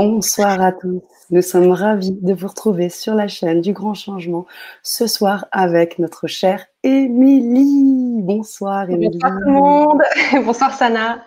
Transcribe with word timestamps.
Bonsoir 0.00 0.60
à 0.60 0.70
tous. 0.70 1.02
Nous 1.30 1.42
sommes 1.42 1.72
ravis 1.72 2.12
de 2.12 2.32
vous 2.32 2.46
retrouver 2.46 2.88
sur 2.88 3.16
la 3.16 3.26
chaîne 3.26 3.60
du 3.60 3.72
Grand 3.72 3.94
Changement 3.94 4.46
ce 4.84 5.08
soir 5.08 5.46
avec 5.50 5.98
notre 5.98 6.28
chère 6.28 6.64
Émilie. 6.84 8.22
Bonsoir 8.22 8.88
Émilie. 8.88 9.18
Bonsoir 9.18 9.32
tout 9.32 9.44
le 9.44 9.52
monde. 9.52 10.02
Bonsoir 10.44 10.72
Sana. 10.72 11.24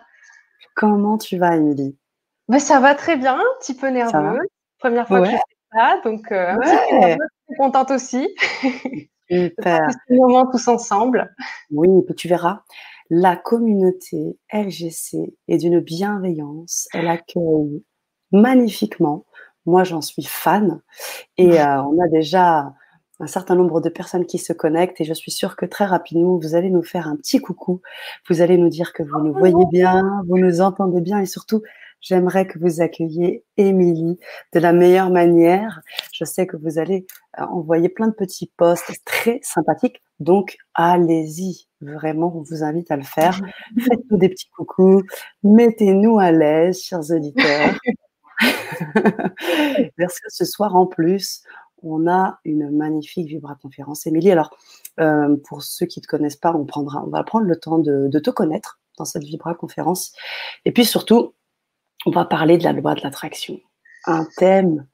Comment 0.74 1.18
tu 1.18 1.38
vas 1.38 1.58
Émilie? 1.58 1.98
Ben, 2.48 2.60
Ça 2.60 2.80
va 2.80 2.96
très 2.96 3.18
bien, 3.18 3.36
un 3.36 3.60
petit 3.60 3.74
peu 3.74 3.90
nerveuse. 3.90 4.40
Première 4.80 5.06
fois 5.06 5.20
que 5.20 5.26
je 5.26 5.32
fais 5.32 5.42
ça, 5.74 6.00
donc 6.06 6.32
euh, 6.32 6.54
un 6.54 6.58
petit 6.58 7.18
peu 7.50 7.56
contente 7.58 7.92
aussi. 7.92 8.26
Super. 9.30 9.82
ce 9.90 10.14
moment 10.14 10.50
tous 10.50 10.70
ensemble. 10.70 11.36
Oui, 11.72 11.90
tu 12.16 12.30
verras. 12.30 12.62
La 13.10 13.36
communauté 13.36 14.40
LGC 14.54 15.36
est 15.50 15.58
d'une 15.58 15.82
bienveillance. 15.82 16.88
Elle 16.94 17.10
accueille 17.10 17.84
magnifiquement. 18.32 19.26
Moi, 19.66 19.84
j'en 19.84 20.02
suis 20.02 20.24
fan. 20.24 20.82
Et 21.38 21.60
euh, 21.60 21.84
on 21.84 22.00
a 22.04 22.08
déjà 22.08 22.74
un 23.22 23.28
certain 23.28 23.56
nombre 23.56 23.82
de 23.82 23.90
personnes 23.90 24.26
qui 24.26 24.40
se 24.40 24.52
connectent 24.52 25.00
et 25.00 25.04
je 25.04 25.14
suis 25.14 25.32
sûre 25.32 25.56
que 25.56 25.66
très 25.66 25.86
rapidement, 25.86 26.38
vous 26.38 26.56
allez 26.56 26.72
nous 26.72 26.82
faire 26.82 27.08
un 27.08 27.16
petit 27.16 27.40
coucou. 27.40 27.82
Vous 28.28 28.42
allez 28.42 28.58
nous 28.58 28.70
dire 28.70 28.94
que 28.94 29.04
vous 29.04 29.20
nous 29.22 29.34
voyez 29.34 29.66
bien, 29.72 30.24
vous 30.28 30.40
nous 30.40 30.60
entendez 30.62 31.02
bien 31.02 31.20
et 31.20 31.28
surtout, 31.28 31.62
j'aimerais 32.02 32.48
que 32.48 32.58
vous 32.58 32.82
accueilliez 32.82 33.44
Émilie 33.58 34.18
de 34.54 34.60
la 34.60 34.74
meilleure 34.74 35.12
manière. 35.12 35.82
Je 36.12 36.26
sais 36.26 36.48
que 36.48 36.58
vous 36.58 36.80
allez 36.80 37.06
euh, 37.40 37.44
envoyer 37.44 37.90
plein 37.90 38.08
de 38.08 38.14
petits 38.14 38.52
posts 38.58 38.92
très 39.06 39.40
sympathiques. 39.44 40.02
Donc, 40.20 40.58
allez-y. 40.74 41.68
Vraiment, 41.80 42.34
on 42.36 42.42
vous 42.42 42.64
invite 42.64 42.90
à 42.90 42.98
le 42.98 43.04
faire. 43.04 43.40
Faites-nous 43.80 44.18
des 44.18 44.30
petits 44.30 44.50
coucous. 44.50 45.04
Mettez-nous 45.44 46.18
à 46.18 46.32
l'aise, 46.32 46.82
chers 46.82 47.12
auditeurs. 47.12 47.76
Parce 49.98 50.20
que 50.20 50.30
ce 50.30 50.46
soir, 50.46 50.76
en 50.76 50.86
plus, 50.86 51.44
on 51.84 52.08
a 52.08 52.40
une 52.46 52.70
magnifique 52.76 53.28
Vibra 53.28 53.56
conférence. 53.56 54.06
Émilie, 54.06 54.32
alors, 54.32 54.56
euh, 55.00 55.36
pour 55.48 55.64
ceux 55.64 55.86
qui 55.86 56.00
ne 56.00 56.04
te 56.04 56.08
connaissent 56.08 56.36
pas, 56.36 56.54
on, 56.54 56.66
prendra, 56.66 57.04
on 57.06 57.10
va 57.10 57.24
prendre 57.24 57.46
le 57.46 57.56
temps 57.56 57.80
de, 57.80 58.20
te 58.20 58.30
connaître 58.30 58.80
dans 58.98 59.06
cette 59.06 59.24
Vibra 59.24 59.56
conférence. 59.56 60.14
Et 60.66 60.72
puis 60.72 60.86
surtout, 60.86 61.34
on 62.06 62.12
va 62.12 62.26
parler 62.26 62.58
de 62.58 62.64
la 62.64 62.74
loi 62.74 62.96
de 62.96 63.02
l'attraction. 63.02 63.60
Un 64.06 64.28
thème 64.38 64.88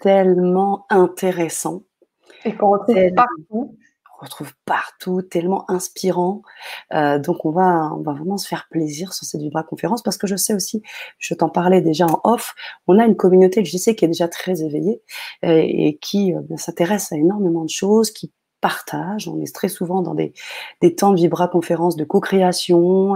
tellement 0.00 0.86
intéressant. 0.90 1.82
Et 2.44 2.54
qu'on 2.54 2.70
retrouve 2.70 3.14
partout 3.14 3.76
retrouve 4.18 4.52
partout, 4.64 5.22
tellement 5.22 5.70
inspirant. 5.70 6.42
Euh, 6.92 7.18
donc 7.18 7.44
on 7.44 7.50
va, 7.50 7.90
on 7.94 8.02
va 8.02 8.12
vraiment 8.12 8.36
se 8.36 8.46
faire 8.48 8.66
plaisir 8.70 9.12
sur 9.12 9.26
cette 9.26 9.40
Vibra 9.40 9.62
conférence 9.62 10.02
parce 10.02 10.16
que 10.16 10.26
je 10.26 10.36
sais 10.36 10.54
aussi, 10.54 10.82
je 11.18 11.34
t'en 11.34 11.48
parlais 11.48 11.80
déjà 11.80 12.06
en 12.06 12.20
off, 12.24 12.54
on 12.86 12.98
a 12.98 13.04
une 13.06 13.16
communauté 13.16 13.64
je 13.64 13.76
sais 13.76 13.94
qui 13.94 14.04
est 14.04 14.08
déjà 14.08 14.28
très 14.28 14.62
éveillée 14.62 15.02
euh, 15.44 15.60
et, 15.62 15.98
qui 16.00 16.34
euh, 16.34 16.40
s'intéresse 16.56 17.12
à 17.12 17.16
énormément 17.16 17.64
de 17.64 17.70
choses, 17.70 18.10
qui 18.10 18.32
partage. 18.60 19.28
On 19.28 19.40
est 19.40 19.54
très 19.54 19.68
souvent 19.68 20.00
dans 20.00 20.14
des, 20.14 20.32
des 20.80 20.94
temps 20.94 21.10
de 21.10 21.16
Vibra 21.16 21.48
conférence 21.48 21.96
de 21.96 22.04
co-création. 22.04 23.14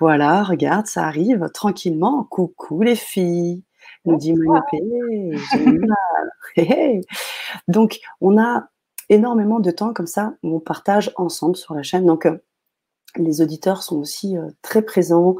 voilà, 0.00 0.42
regarde, 0.42 0.86
ça 0.86 1.04
arrive 1.04 1.48
tranquillement. 1.54 2.24
Coucou 2.24 2.82
les 2.82 2.96
filles 2.96 3.62
nous 4.04 4.16
dit 4.16 4.34
Manipé. 4.34 4.80
Donc, 7.68 8.00
on 8.20 8.38
a 8.38 8.68
énormément 9.12 9.60
de 9.60 9.70
temps 9.70 9.92
comme 9.92 10.06
ça 10.06 10.34
on 10.42 10.58
partage 10.60 11.12
ensemble 11.16 11.56
sur 11.56 11.74
la 11.74 11.82
chaîne. 11.82 12.06
Donc, 12.06 12.26
euh, 12.26 12.38
les 13.16 13.42
auditeurs 13.42 13.82
sont 13.82 13.98
aussi 13.98 14.38
euh, 14.38 14.48
très 14.62 14.80
présents 14.80 15.36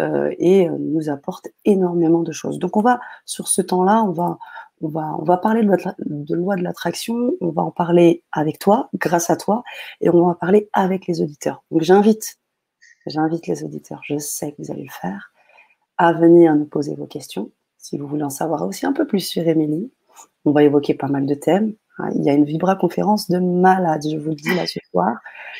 euh, 0.00 0.34
et 0.38 0.68
nous 0.68 1.08
apportent 1.08 1.48
énormément 1.64 2.22
de 2.22 2.32
choses. 2.32 2.58
Donc, 2.58 2.76
on 2.76 2.80
va, 2.80 3.00
sur 3.24 3.46
ce 3.46 3.62
temps-là, 3.62 4.02
on 4.02 4.10
va, 4.10 4.38
on 4.80 4.88
va, 4.88 5.14
on 5.18 5.22
va 5.22 5.36
parler 5.36 5.62
de 5.62 6.34
loi 6.34 6.56
de 6.56 6.62
l'attraction, 6.62 7.32
on 7.40 7.50
va 7.50 7.62
en 7.62 7.70
parler 7.70 8.24
avec 8.32 8.58
toi, 8.58 8.90
grâce 8.94 9.30
à 9.30 9.36
toi, 9.36 9.62
et 10.00 10.10
on 10.10 10.26
va 10.26 10.34
parler 10.34 10.68
avec 10.72 11.06
les 11.06 11.22
auditeurs. 11.22 11.62
Donc, 11.70 11.82
j'invite, 11.82 12.40
j'invite 13.06 13.46
les 13.46 13.62
auditeurs, 13.62 14.00
je 14.04 14.18
sais 14.18 14.50
que 14.50 14.60
vous 14.60 14.72
allez 14.72 14.82
le 14.82 14.90
faire, 14.90 15.32
à 15.98 16.12
venir 16.12 16.56
nous 16.56 16.66
poser 16.66 16.96
vos 16.96 17.06
questions. 17.06 17.52
Si 17.78 17.98
vous 17.98 18.08
voulez 18.08 18.24
en 18.24 18.30
savoir 18.30 18.66
aussi 18.66 18.84
un 18.84 18.92
peu 18.92 19.06
plus 19.06 19.20
sur 19.20 19.46
Émilie, 19.46 19.92
on 20.44 20.50
va 20.50 20.64
évoquer 20.64 20.94
pas 20.94 21.08
mal 21.08 21.26
de 21.26 21.34
thèmes. 21.34 21.74
Il 22.14 22.24
y 22.24 22.30
a 22.30 22.32
une 22.32 22.44
Vibra 22.44 22.76
conférence 22.76 23.30
de 23.30 23.38
malade, 23.38 24.02
je 24.10 24.16
vous 24.16 24.30
le 24.30 24.36
dis 24.36 24.54
là 24.54 24.66
ce 24.66 24.78
soir. 24.90 25.16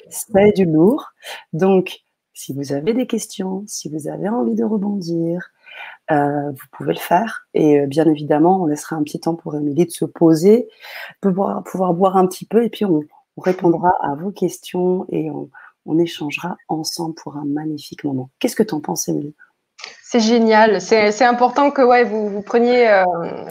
C'est 0.08 0.53
du 0.56 0.64
lourd. 0.64 1.12
Donc, 1.53 2.00
si 2.34 2.53
vous 2.53 2.72
avez 2.72 2.94
des 2.94 3.06
questions, 3.06 3.64
si 3.66 3.88
vous 3.88 4.08
avez 4.08 4.28
envie 4.28 4.54
de 4.54 4.64
rebondir, 4.64 5.50
euh, 6.10 6.50
vous 6.50 6.66
pouvez 6.72 6.94
le 6.94 6.98
faire. 6.98 7.47
Et 7.54 7.81
euh, 7.81 7.86
bien 7.86 8.06
évidemment, 8.06 8.62
on 8.62 8.66
laissera 8.66 8.97
un 8.97 9.02
petit 9.02 9.20
temps 9.20 9.34
pour 9.34 9.54
Émilie 9.54 9.86
de 9.86 9.91
se 9.91 10.04
poser, 10.04 10.69
pouvoir, 11.20 11.62
pouvoir 11.64 11.94
boire 11.94 12.16
un 12.16 12.26
petit 12.26 12.47
peu, 12.47 12.64
et 12.64 12.70
puis 12.70 12.84
on, 12.84 13.02
répondra 13.38 13.94
à 14.02 14.14
vos 14.14 14.31
questions 14.31 15.06
et 15.08 15.31
on, 15.31 15.48
on 15.86 15.98
échangera 15.98 16.58
ensemble 16.69 17.14
pour 17.14 17.38
un 17.38 17.47
magnifique 17.47 18.04
moment. 18.04 18.28
Qu'est-ce 18.38 18.54
que 18.54 18.62
tu 18.62 18.75
en 18.75 18.81
penses, 18.81 19.08
Émilie? 19.08 19.34
C'est 20.12 20.20
génial. 20.20 20.82
C'est 20.82 21.25
important 21.25 21.70
que 21.70 21.81
ouais, 21.81 22.04
vous, 22.04 22.28
vous 22.28 22.43
preniez 22.43 22.87
euh, 22.87 23.03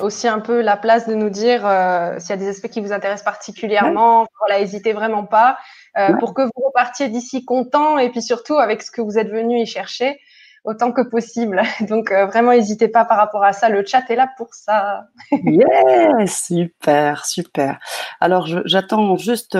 aussi 0.04 0.28
un 0.28 0.40
peu 0.40 0.62
la 0.62 0.78
place 0.78 1.08
de 1.08 1.16
nous 1.16 1.32
dire 1.32 1.66
euh, 1.66 2.20
s'il 2.20 2.30
y 2.30 2.34
a 2.34 2.38
des 2.38 2.50
aspects 2.50 2.68
qui 2.68 2.82
vous 2.82 2.94
intéressent 2.94 3.26
particulièrement. 3.26 4.28
Voilà, 4.38 4.60
n'hésitez 4.60 4.94
vraiment 4.94 5.26
pas 5.26 5.58
euh, 5.98 6.14
pour 6.20 6.36
que 6.36 6.44
vous 6.44 6.64
repartiez 6.68 7.10
d'ici 7.10 7.46
content 7.46 7.98
et 7.98 8.12
puis 8.12 8.22
surtout 8.22 8.60
avec 8.60 8.84
ce 8.84 8.92
que 8.92 9.02
vous 9.02 9.18
êtes 9.18 9.32
venu 9.32 9.60
y 9.60 9.66
chercher 9.66 10.20
autant 10.64 10.92
que 10.92 11.02
possible. 11.02 11.64
Donc 11.90 12.12
vraiment, 12.12 12.52
n'hésitez 12.52 12.90
pas 12.90 13.06
par 13.06 13.18
rapport 13.18 13.44
à 13.44 13.54
ça. 13.54 13.68
Le 13.68 13.84
chat 13.84 14.04
est 14.10 14.16
là 14.16 14.30
pour 14.38 14.54
ça. 14.54 15.06
yes, 15.32 16.44
super, 16.46 17.26
super. 17.26 17.80
Alors, 18.20 18.46
j'attends 18.66 19.18
juste 19.18 19.58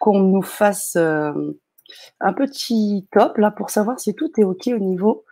qu'on 0.00 0.18
nous 0.18 0.42
fasse 0.42 0.96
un 0.96 2.32
petit 2.32 3.06
top 3.12 3.38
là 3.38 3.52
pour 3.52 3.70
savoir 3.70 4.00
si 4.00 4.16
tout 4.16 4.32
est 4.36 4.44
ok 4.44 4.66
au 4.66 4.78
niveau 4.78 5.24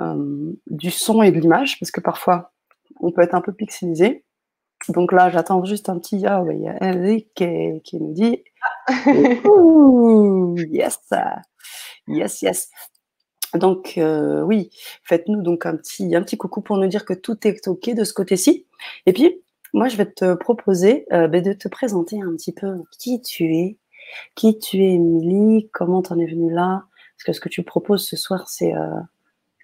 euh, 0.00 0.52
du 0.66 0.90
son 0.90 1.22
et 1.22 1.32
de 1.32 1.38
l'image, 1.38 1.78
parce 1.78 1.90
que 1.90 2.00
parfois, 2.00 2.52
on 3.00 3.12
peut 3.12 3.22
être 3.22 3.34
un 3.34 3.40
peu 3.40 3.52
pixelisé. 3.52 4.24
Donc 4.88 5.12
là, 5.12 5.30
j'attends 5.30 5.64
juste 5.64 5.88
un 5.88 5.98
petit. 5.98 6.24
Ah 6.26 6.42
il 6.50 6.60
y 6.60 6.68
a 6.68 6.82
Eric 6.82 7.32
qui, 7.34 8.00
nous 8.00 8.12
dit 8.12 8.42
Yes, 10.72 10.98
yes, 12.08 12.42
yes. 12.42 12.70
Donc 13.54 13.94
euh, 13.98 14.42
oui, 14.42 14.70
faites-nous 15.04 15.42
donc 15.42 15.66
un 15.66 15.76
petit, 15.76 16.16
un 16.16 16.22
petit 16.22 16.38
coucou 16.38 16.62
pour 16.62 16.78
nous 16.78 16.88
dire 16.88 17.04
que 17.04 17.14
tout 17.14 17.46
est 17.46 17.68
ok 17.68 17.94
de 17.94 18.04
ce 18.04 18.14
côté-ci. 18.14 18.66
Et 19.06 19.12
puis, 19.12 19.42
moi, 19.74 19.88
je 19.88 19.96
vais 19.96 20.06
te 20.06 20.34
proposer 20.34 21.06
euh, 21.12 21.28
ben, 21.28 21.42
de 21.42 21.52
te 21.52 21.68
présenter 21.68 22.20
un 22.20 22.32
petit 22.32 22.52
peu 22.52 22.82
qui 22.98 23.20
tu 23.20 23.54
es, 23.54 23.78
qui 24.34 24.58
tu 24.58 24.82
es, 24.82 24.94
Émilie, 24.94 25.68
comment 25.72 26.02
tu 26.02 26.12
en 26.12 26.18
es 26.18 26.26
venue 26.26 26.52
là. 26.52 26.84
Parce 27.16 27.24
que 27.26 27.32
ce 27.34 27.40
que 27.40 27.48
tu 27.48 27.62
proposes 27.62 28.06
ce 28.06 28.16
soir, 28.16 28.48
c'est 28.48 28.72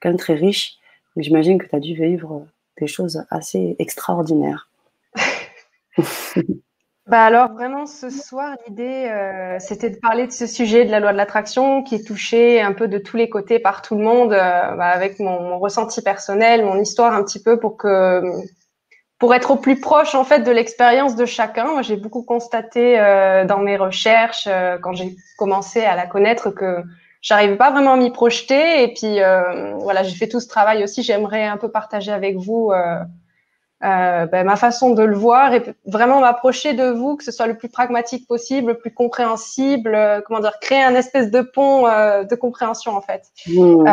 quand 0.01 0.11
même 0.11 0.19
très 0.19 0.35
riche. 0.35 0.79
J'imagine 1.17 1.59
que 1.59 1.67
tu 1.67 1.75
as 1.75 1.81
dû 1.81 1.95
vivre 1.95 2.47
des 2.81 2.87
choses 2.87 3.25
assez 3.31 3.77
extraordinaires. 3.79 4.71
bah 7.07 7.25
alors 7.25 7.53
vraiment 7.53 7.87
ce 7.87 8.11
soir 8.11 8.55
l'idée 8.67 9.09
euh, 9.11 9.57
c'était 9.59 9.91
de 9.91 9.97
parler 9.97 10.27
de 10.27 10.33
ce 10.33 10.47
sujet 10.47 10.85
de 10.85 10.91
la 10.91 11.01
loi 11.01 11.13
de 11.13 11.17
l'attraction 11.17 11.83
qui 11.83 11.95
est 11.95 12.07
touché 12.07 12.61
un 12.61 12.75
peu 12.75 12.87
de 12.87 12.99
tous 12.99 13.17
les 13.17 13.31
côtés 13.31 13.59
par 13.59 13.81
tout 13.81 13.97
le 13.97 14.05
monde 14.05 14.33
euh, 14.33 14.77
bah, 14.77 14.91
avec 14.91 15.19
mon, 15.19 15.59
ressenti 15.59 16.03
personnel, 16.03 16.65
mon 16.65 16.79
histoire 16.79 17.15
un 17.15 17.25
petit 17.25 17.43
peu 17.43 17.59
pour 17.59 17.79
que 17.79 18.23
pour 19.19 19.35
être 19.35 19.51
au 19.51 19.57
plus 19.57 19.81
proche 19.81 20.15
en 20.15 20.23
fait 20.23 20.41
de 20.41 20.53
l'expérience 20.53 21.17
de 21.17 21.25
chacun. 21.25 21.83
J'ai 21.83 21.97
beaucoup 21.97 22.23
constaté 22.23 23.01
euh, 23.01 23.45
dans 23.45 23.59
mes 23.59 23.77
recherches 23.77 24.49
quand 24.83 24.93
j'ai 24.93 25.17
commencé 25.37 25.81
à 25.81 25.97
la 25.97 26.07
connaître 26.07 26.51
que 26.51 26.85
j'arrivais 27.21 27.57
pas 27.57 27.71
vraiment 27.71 27.95
à 27.95 27.97
m'y 27.97 28.11
projeter. 28.11 28.83
Et 28.83 28.95
puis 28.95 29.21
euh, 29.21 29.75
voilà, 29.77 30.03
j'ai 30.03 30.15
fait 30.15 30.29
tout 30.29 30.41
ce 30.41 30.49
travail 30.49 30.83
aussi. 30.85 31.03
J'aimerais 31.03 31.45
un 31.45 31.57
peu 31.57 31.71
partager 31.71 32.13
avec 32.13 32.37
vous 32.37 32.71
euh, 32.73 32.99
euh, 33.85 34.27
ben, 34.27 34.45
ma 34.45 34.57
façon 34.57 34.93
de 34.93 35.05
le 35.05 35.15
voir 35.15 35.55
et 35.55 35.63
vraiment 35.87 36.21
m'approcher 36.21 36.75
de 36.75 36.91
vous, 36.91 37.17
que 37.17 37.23
ce 37.23 37.31
soit 37.31 37.47
le 37.47 37.57
plus 37.57 37.69
pragmatique 37.69 38.27
possible, 38.27 38.73
le 38.73 38.79
plus 38.79 38.93
compréhensible. 38.93 39.95
Euh, 39.95 40.21
comment 40.21 40.41
dire, 40.41 40.59
créer 40.61 40.83
un 40.83 40.95
espèce 40.95 41.31
de 41.31 41.43
pont 41.43 41.87
euh, 41.87 42.25
de 42.25 42.35
compréhension 42.35 42.97
en 42.97 43.01
fait. 43.01 43.23
Mmh. 43.47 43.85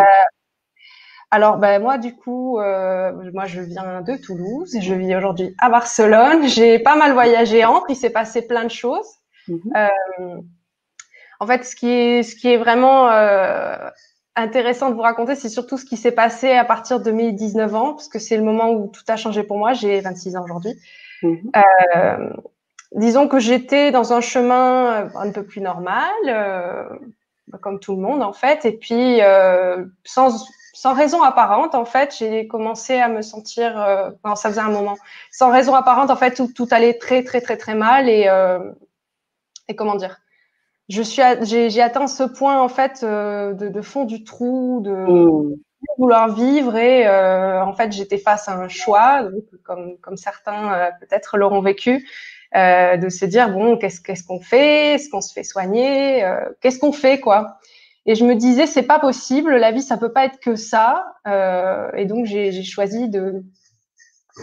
alors 1.29 1.57
ben 1.57 1.81
moi 1.81 1.97
du 1.97 2.15
coup, 2.15 2.57
moi 2.57 3.45
je 3.45 3.61
viens 3.61 4.01
de 4.01 4.15
Toulouse 4.17 4.75
et 4.75 4.81
je 4.81 4.93
vis 4.95 5.15
aujourd'hui 5.15 5.53
à 5.59 5.69
Barcelone. 5.69 6.47
J'ai 6.47 6.79
pas 6.79 6.95
mal 6.95 7.13
voyagé 7.13 7.63
entre. 7.63 7.85
Il 7.89 7.95
s'est 7.95 8.09
passé 8.09 8.47
plein 8.47 8.63
de 8.63 8.71
choses. 8.71 9.07
Mmh. 9.47 10.39
En 11.45 11.47
fait, 11.47 11.63
ce 11.63 11.75
qui 11.75 11.89
est, 11.89 12.23
ce 12.23 12.35
qui 12.35 12.47
est 12.47 12.57
vraiment 12.57 13.09
euh, 13.09 13.89
intéressant 14.35 14.89
de 14.89 14.95
vous 14.95 15.01
raconter, 15.01 15.35
c'est 15.35 15.49
surtout 15.49 15.77
ce 15.77 15.85
qui 15.85 15.95
s'est 15.95 16.11
passé 16.11 16.51
à 16.51 16.65
partir 16.65 16.99
de 16.99 17.11
mes 17.11 17.31
19 17.31 17.75
ans, 17.75 17.93
parce 17.93 18.07
que 18.07 18.19
c'est 18.19 18.35
le 18.35 18.43
moment 18.43 18.71
où 18.71 18.87
tout 18.87 19.03
a 19.07 19.15
changé 19.15 19.43
pour 19.43 19.57
moi. 19.57 19.73
J'ai 19.73 20.01
26 20.01 20.35
ans 20.35 20.43
aujourd'hui. 20.43 20.73
Mhm. 21.21 21.51
Euh, 21.55 22.29
disons 22.93 23.27
que 23.27 23.39
j'étais 23.39 23.91
dans 23.91 24.13
un 24.13 24.21
chemin 24.21 25.09
un 25.15 25.31
peu 25.31 25.43
plus 25.43 25.61
normal, 25.61 26.11
euh, 26.27 26.83
comme 27.61 27.79
tout 27.79 27.95
le 27.95 28.01
monde 28.01 28.23
en 28.23 28.33
fait, 28.33 28.65
et 28.65 28.71
puis 28.71 29.19
sans 30.03 30.47
sans 30.75 30.93
raison 30.93 31.23
apparente, 31.23 31.73
en 31.73 31.85
fait, 31.85 32.13
j'ai 32.19 32.47
commencé 32.47 32.99
à 32.99 33.07
me 33.07 33.21
sentir, 33.21 33.81
euh, 33.81 34.11
ça 34.35 34.49
faisait 34.49 34.59
un 34.59 34.69
moment, 34.69 34.97
sans 35.31 35.49
raison 35.49 35.73
apparente, 35.73 36.11
en 36.11 36.17
fait, 36.17 36.33
tout, 36.33 36.51
tout 36.53 36.67
allait 36.69 36.95
très, 36.95 37.23
très, 37.23 37.39
très, 37.39 37.55
très 37.55 37.75
mal 37.75 38.09
et, 38.09 38.27
euh, 38.27 38.59
et 39.69 39.75
comment 39.75 39.95
dire, 39.95 40.19
je 40.89 41.01
suis, 41.01 41.21
j'ai 41.43 41.81
atteint 41.81 42.07
ce 42.07 42.23
point, 42.23 42.61
en 42.61 42.67
fait, 42.67 43.01
euh, 43.03 43.53
de, 43.53 43.69
de, 43.69 43.81
fond 43.81 44.05
du 44.05 44.23
trou, 44.23 44.81
de 44.83 44.91
mmh. 44.91 45.55
vouloir 45.97 46.33
vivre 46.33 46.75
et, 46.75 47.07
euh, 47.07 47.63
en 47.63 47.73
fait, 47.73 47.91
j'étais 47.91 48.17
face 48.17 48.47
à 48.47 48.53
un 48.53 48.67
choix, 48.67 49.23
donc, 49.23 49.43
comme, 49.63 49.97
comme 49.99 50.17
certains 50.17 50.73
euh, 50.73 50.89
peut-être 50.99 51.37
l'auront 51.37 51.61
vécu, 51.61 52.07
de 52.53 53.09
se 53.09 53.25
dire, 53.25 53.49
bon, 53.49 53.75
qu'est-ce 53.75 53.99
qu'est-ce 53.99 54.23
qu'on 54.23 54.39
fait? 54.39 54.93
Est-ce 54.93 55.09
qu'on 55.09 55.19
se 55.19 55.33
fait 55.33 55.43
soigner? 55.43 56.25
Qu'est-ce 56.61 56.79
qu'on 56.79 56.93
fait, 56.93 57.19
quoi? 57.19 57.57
Et 58.05 58.15
je 58.15 58.23
me 58.23 58.35
disais, 58.35 58.67
c'est 58.67 58.83
pas 58.83 58.99
possible, 58.99 59.55
la 59.55 59.71
vie, 59.71 59.81
ça 59.81 59.97
peut 59.97 60.11
pas 60.11 60.25
être 60.25 60.39
que 60.39 60.55
ça. 60.55 61.15
Euh, 61.27 61.89
et 61.95 62.05
donc, 62.05 62.25
j'ai 62.25 62.63
choisi 62.63 63.09
de 63.09 63.43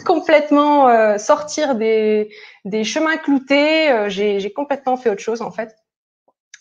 complètement 0.04 0.88
euh, 0.88 1.16
sortir 1.18 1.76
des, 1.76 2.30
des, 2.64 2.82
chemins 2.82 3.16
cloutés. 3.16 3.90
Euh, 3.90 4.08
j'ai 4.08 4.52
complètement 4.52 4.96
fait 4.96 5.10
autre 5.10 5.22
chose, 5.22 5.42
en 5.42 5.52
fait. 5.52 5.76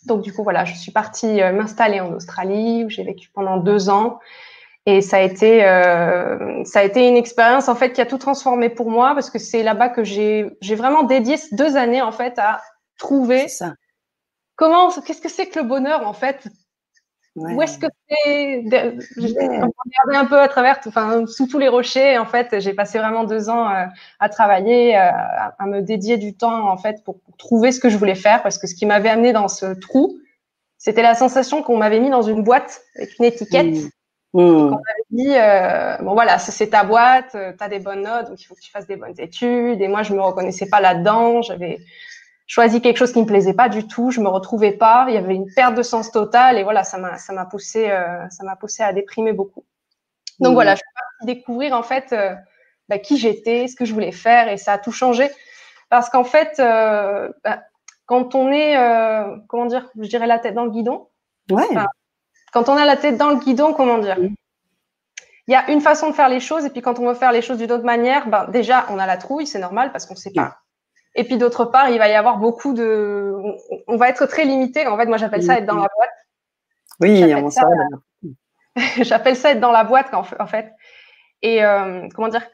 Donc, 0.06 0.21
du 0.21 0.33
coup, 0.33 0.44
voilà, 0.44 0.65
je 0.65 0.75
suis 0.75 0.92
partie 0.92 1.42
euh, 1.42 1.53
m'installer 1.53 2.00
en 2.00 2.12
Australie, 2.13 2.83
où 2.86 2.89
j'ai 2.89 3.03
vécu 3.03 3.30
pendant 3.30 3.57
deux 3.57 3.89
ans. 3.89 4.19
Et 4.88 5.01
ça 5.01 5.18
a 5.18 5.19
été, 5.21 5.63
euh, 5.63 6.63
ça 6.65 6.80
a 6.80 6.83
été 6.83 7.07
une 7.07 7.15
expérience 7.15 7.69
en 7.69 7.75
fait 7.75 7.94
qui 7.94 8.01
a 8.01 8.06
tout 8.07 8.18
transformé 8.18 8.68
pour 8.69 8.89
moi 8.89 9.13
parce 9.13 9.30
que 9.30 9.38
c'est 9.38 9.62
là-bas 9.62 9.89
que 9.89 10.03
j'ai, 10.03 10.50
j'ai 10.59 10.74
vraiment 10.74 11.03
dédié 11.03 11.36
deux 11.51 11.77
années 11.77 12.01
en 12.01 12.12
fait 12.12 12.39
à 12.39 12.62
trouver 12.98 13.48
ça. 13.48 13.75
comment, 14.56 14.89
qu'est-ce 14.89 15.21
que 15.21 15.30
c'est 15.30 15.48
que 15.48 15.59
le 15.59 15.65
bonheur 15.65 16.07
en 16.07 16.13
fait 16.13 16.48
où 17.35 17.61
est-ce 17.61 17.77
que 17.79 17.87
c'est 18.09 18.63
J'ai 19.17 20.15
un 20.15 20.25
peu 20.25 20.39
à 20.39 20.47
travers, 20.47 20.79
enfin, 20.85 21.25
sous 21.27 21.47
tous 21.47 21.59
les 21.59 21.69
rochers. 21.69 22.17
En 22.17 22.25
fait, 22.25 22.59
j'ai 22.59 22.73
passé 22.73 22.99
vraiment 22.99 23.23
deux 23.23 23.49
ans 23.49 23.69
euh, 23.69 23.85
à 24.19 24.29
travailler, 24.29 24.97
euh, 24.97 25.09
à, 25.57 25.65
me 25.65 25.81
dédier 25.81 26.17
du 26.17 26.35
temps 26.35 26.69
en 26.69 26.77
fait 26.77 27.03
pour, 27.03 27.19
trouver 27.37 27.71
ce 27.71 27.79
que 27.79 27.89
je 27.89 27.97
voulais 27.97 28.15
faire, 28.15 28.43
parce 28.43 28.57
que 28.57 28.67
ce 28.67 28.75
qui 28.75 28.85
m'avait 28.85 29.09
amené 29.09 29.33
dans 29.33 29.47
ce 29.47 29.73
trou, 29.73 30.19
c'était 30.77 31.01
la 31.01 31.15
sensation 31.15 31.63
qu'on 31.63 31.77
m'avait 31.77 31.99
mis 31.99 32.09
dans 32.09 32.21
une 32.21 32.43
boîte 32.43 32.81
avec 32.95 33.17
une 33.17 33.25
étiquette. 33.25 33.75
Mmh. 34.33 34.39
On 34.39 34.69
m'avait 34.69 35.07
dit, 35.09 35.33
euh, 35.35 35.97
bon 36.01 36.13
voilà, 36.13 36.37
c'est 36.37 36.67
ta 36.67 36.83
boîte, 36.83 37.31
tu 37.31 37.63
as 37.63 37.69
des 37.69 37.79
bonnes 37.79 38.03
notes, 38.03 38.29
donc 38.29 38.41
il 38.41 38.45
faut 38.45 38.55
que 38.55 38.61
tu 38.61 38.71
fasses 38.71 38.87
des 38.87 38.95
bonnes 38.97 39.15
études. 39.17 39.81
Et 39.81 39.87
moi, 39.87 40.03
je 40.03 40.13
me 40.13 40.21
reconnaissais 40.21 40.67
pas 40.67 40.81
là-dedans. 40.81 41.41
J'avais 41.41 41.79
choisi 42.51 42.81
quelque 42.81 42.98
chose 42.98 43.13
qui 43.13 43.21
me 43.21 43.25
plaisait 43.25 43.53
pas 43.53 43.69
du 43.69 43.88
tout, 43.88 44.12
je 44.12 44.19
me 44.19 44.27
retrouvais 44.27 44.74
pas, 44.74 45.06
il 45.07 45.13
y 45.13 45.18
avait 45.18 45.36
une 45.36 45.50
perte 45.53 45.74
de 45.74 45.83
sens 45.83 46.12
totale 46.12 46.57
et 46.57 46.63
voilà, 46.63 46.83
ça 46.83 46.98
m'a 46.98 47.18
ça 47.18 47.31
m'a 47.31 47.45
poussé 47.45 47.89
euh, 47.89 48.27
ça 48.30 48.44
m'a 48.44 48.57
poussé 48.57 48.83
à 48.83 48.92
déprimer 48.92 49.31
beaucoup. 49.31 49.63
Donc 50.42 50.51
mmh. 50.51 50.53
voilà, 50.56 50.75
je 50.75 50.80
suis 50.80 50.94
partie 50.94 51.33
découvrir 51.33 51.74
en 51.74 51.81
fait 51.81 52.12
euh, 52.12 52.36
bah, 52.89 53.00
qui 53.00 53.15
j'étais, 53.15 53.69
ce 53.69 53.77
que 53.77 53.86
je 53.86 53.94
voulais 53.94 54.12
faire 54.12 54.50
et 54.50 54.57
ça 54.57 54.74
a 54.74 54.77
tout 54.77 54.92
changé 54.92 55.31
parce 55.89 56.09
qu'en 56.09 56.25
fait 56.25 56.59
euh, 56.59 57.30
bah, 57.45 57.62
quand 58.06 58.36
on 58.36 58.51
est 58.51 58.75
comment 59.48 59.68
dire, 59.68 59.88
je 59.98 60.09
dirais 60.09 60.27
la 60.27 60.38
tête 60.38 60.53
dans 60.53 60.65
le 60.65 60.71
guidon. 60.71 61.07
Ouais. 61.50 61.69
quand 62.51 62.68
on 62.68 62.75
a 62.75 62.83
la 62.83 62.98
tête 62.98 63.15
dans 63.15 63.30
le 63.30 63.38
guidon, 63.38 63.74
comment 63.74 63.98
dire? 63.98 64.19
Mmh. 64.19 64.36
Il 65.48 65.53
y 65.53 65.56
a 65.56 65.71
une 65.71 65.80
façon 65.80 66.09
de 66.09 66.13
faire 66.13 66.27
les 66.27 66.42
choses 66.42 66.65
et 66.65 66.69
puis 66.69 66.81
quand 66.81 67.00
on 67.00 67.07
veut 67.07 67.13
faire 67.13 67.31
les 67.31 67.42
choses 67.42 67.59
d'une 67.59 67.71
autre 67.71 67.86
manière, 67.86 68.27
ben 68.27 68.48
déjà 68.50 68.88
on 68.89 69.00
a 69.00 69.06
la 69.06 69.15
trouille, 69.15 69.48
c'est 69.48 69.59
normal 69.59 69.94
parce 69.94 70.06
qu'on 70.06 70.18
sait 70.18 70.33
pas. 70.36 70.57
Et 71.15 71.23
puis 71.23 71.37
d'autre 71.37 71.65
part, 71.65 71.89
il 71.89 71.97
va 71.97 72.07
y 72.07 72.13
avoir 72.13 72.37
beaucoup 72.37 72.73
de, 72.73 73.35
on, 73.87 73.97
va 73.97 74.09
être 74.09 74.25
très 74.25 74.45
limité. 74.45 74.87
En 74.87 74.97
fait, 74.97 75.05
moi 75.05 75.17
j'appelle 75.17 75.43
ça 75.43 75.57
être 75.57 75.65
dans 75.65 75.75
la 75.75 75.89
boîte. 75.95 76.09
Oui, 77.01 77.33
on 77.35 77.49
ça. 77.49 77.67
j'appelle 79.01 79.35
ça 79.35 79.51
être 79.51 79.59
dans 79.59 79.71
la 79.71 79.83
boîte 79.83 80.13
en 80.13 80.23
fait. 80.23 80.71
Et 81.41 81.63
euh, 81.63 82.07
comment 82.15 82.29
dire? 82.29 82.47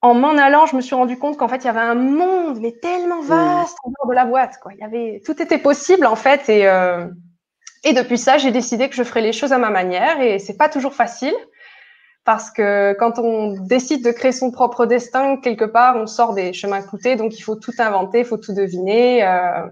En 0.00 0.14
m'en 0.14 0.36
allant, 0.36 0.66
je 0.66 0.74
me 0.74 0.80
suis 0.80 0.96
rendu 0.96 1.16
compte 1.16 1.36
qu'en 1.36 1.46
fait 1.46 1.58
il 1.58 1.66
y 1.66 1.68
avait 1.68 1.78
un 1.78 1.94
monde 1.94 2.58
mais 2.60 2.72
tellement 2.72 3.20
vaste 3.20 3.78
en 3.84 3.90
dehors 3.90 4.08
de 4.08 4.14
la 4.14 4.24
boîte. 4.24 4.58
Quoi. 4.60 4.72
Il 4.72 4.80
y 4.80 4.84
avait, 4.84 5.22
tout 5.24 5.40
était 5.40 5.58
possible 5.58 6.06
en 6.06 6.16
fait. 6.16 6.48
Et 6.48 6.66
euh, 6.66 7.06
et 7.84 7.92
depuis 7.92 8.18
ça, 8.18 8.38
j'ai 8.38 8.52
décidé 8.52 8.88
que 8.88 8.94
je 8.94 9.02
ferais 9.02 9.20
les 9.20 9.32
choses 9.32 9.52
à 9.52 9.58
ma 9.58 9.70
manière. 9.70 10.20
Et 10.20 10.38
c'est 10.38 10.56
pas 10.56 10.68
toujours 10.68 10.94
facile 10.94 11.34
parce 12.24 12.50
que 12.50 12.94
quand 12.98 13.18
on 13.18 13.52
décide 13.60 14.04
de 14.04 14.10
créer 14.12 14.32
son 14.32 14.50
propre 14.50 14.86
destin, 14.86 15.36
quelque 15.36 15.64
part, 15.64 15.96
on 15.96 16.06
sort 16.06 16.34
des 16.34 16.52
chemins 16.52 16.82
cloutés, 16.82 17.16
donc 17.16 17.36
il 17.36 17.42
faut 17.42 17.56
tout 17.56 17.72
inventer, 17.78 18.20
il 18.20 18.24
faut 18.24 18.36
tout 18.36 18.54
deviner. 18.54 19.24
Euh. 19.26 19.66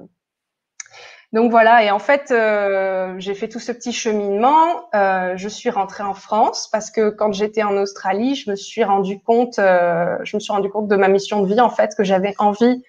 Donc 1.33 1.53
voilà, 1.53 1.85
et 1.85 1.93
en 1.93 2.01
fait, 2.01 2.33
euh, 2.33 3.15
j'ai 3.19 3.35
fait 3.35 3.49
tout 3.49 3.61
ce 3.61 3.71
petit 3.71 3.93
cheminement. 3.93 4.91
Euh, 4.97 5.35
je 5.37 5.49
suis 5.49 5.71
rentrée 5.71 6.03
en 6.03 6.15
France 6.15 6.69
parce 6.73 6.91
que 6.91 7.11
quand 7.11 7.33
j'étais 7.33 7.63
en 7.63 7.77
Australie, 7.77 8.35
je 8.35 8.51
me 8.51 8.57
suis 8.57 8.83
rendu 8.83 9.21
compte, 9.21 9.55
je 9.57 10.37
me 10.37 10.41
suis 10.41 10.53
rendu 10.53 10.71
compte 10.71 10.89
de 10.89 10.97
ma 10.97 11.07
mission 11.07 11.43
de 11.43 11.47
vie 11.47 11.61
en 11.61 11.71
fait, 11.71 11.95
que 11.97 12.03
j'avais 12.03 12.35
envie 12.39 12.83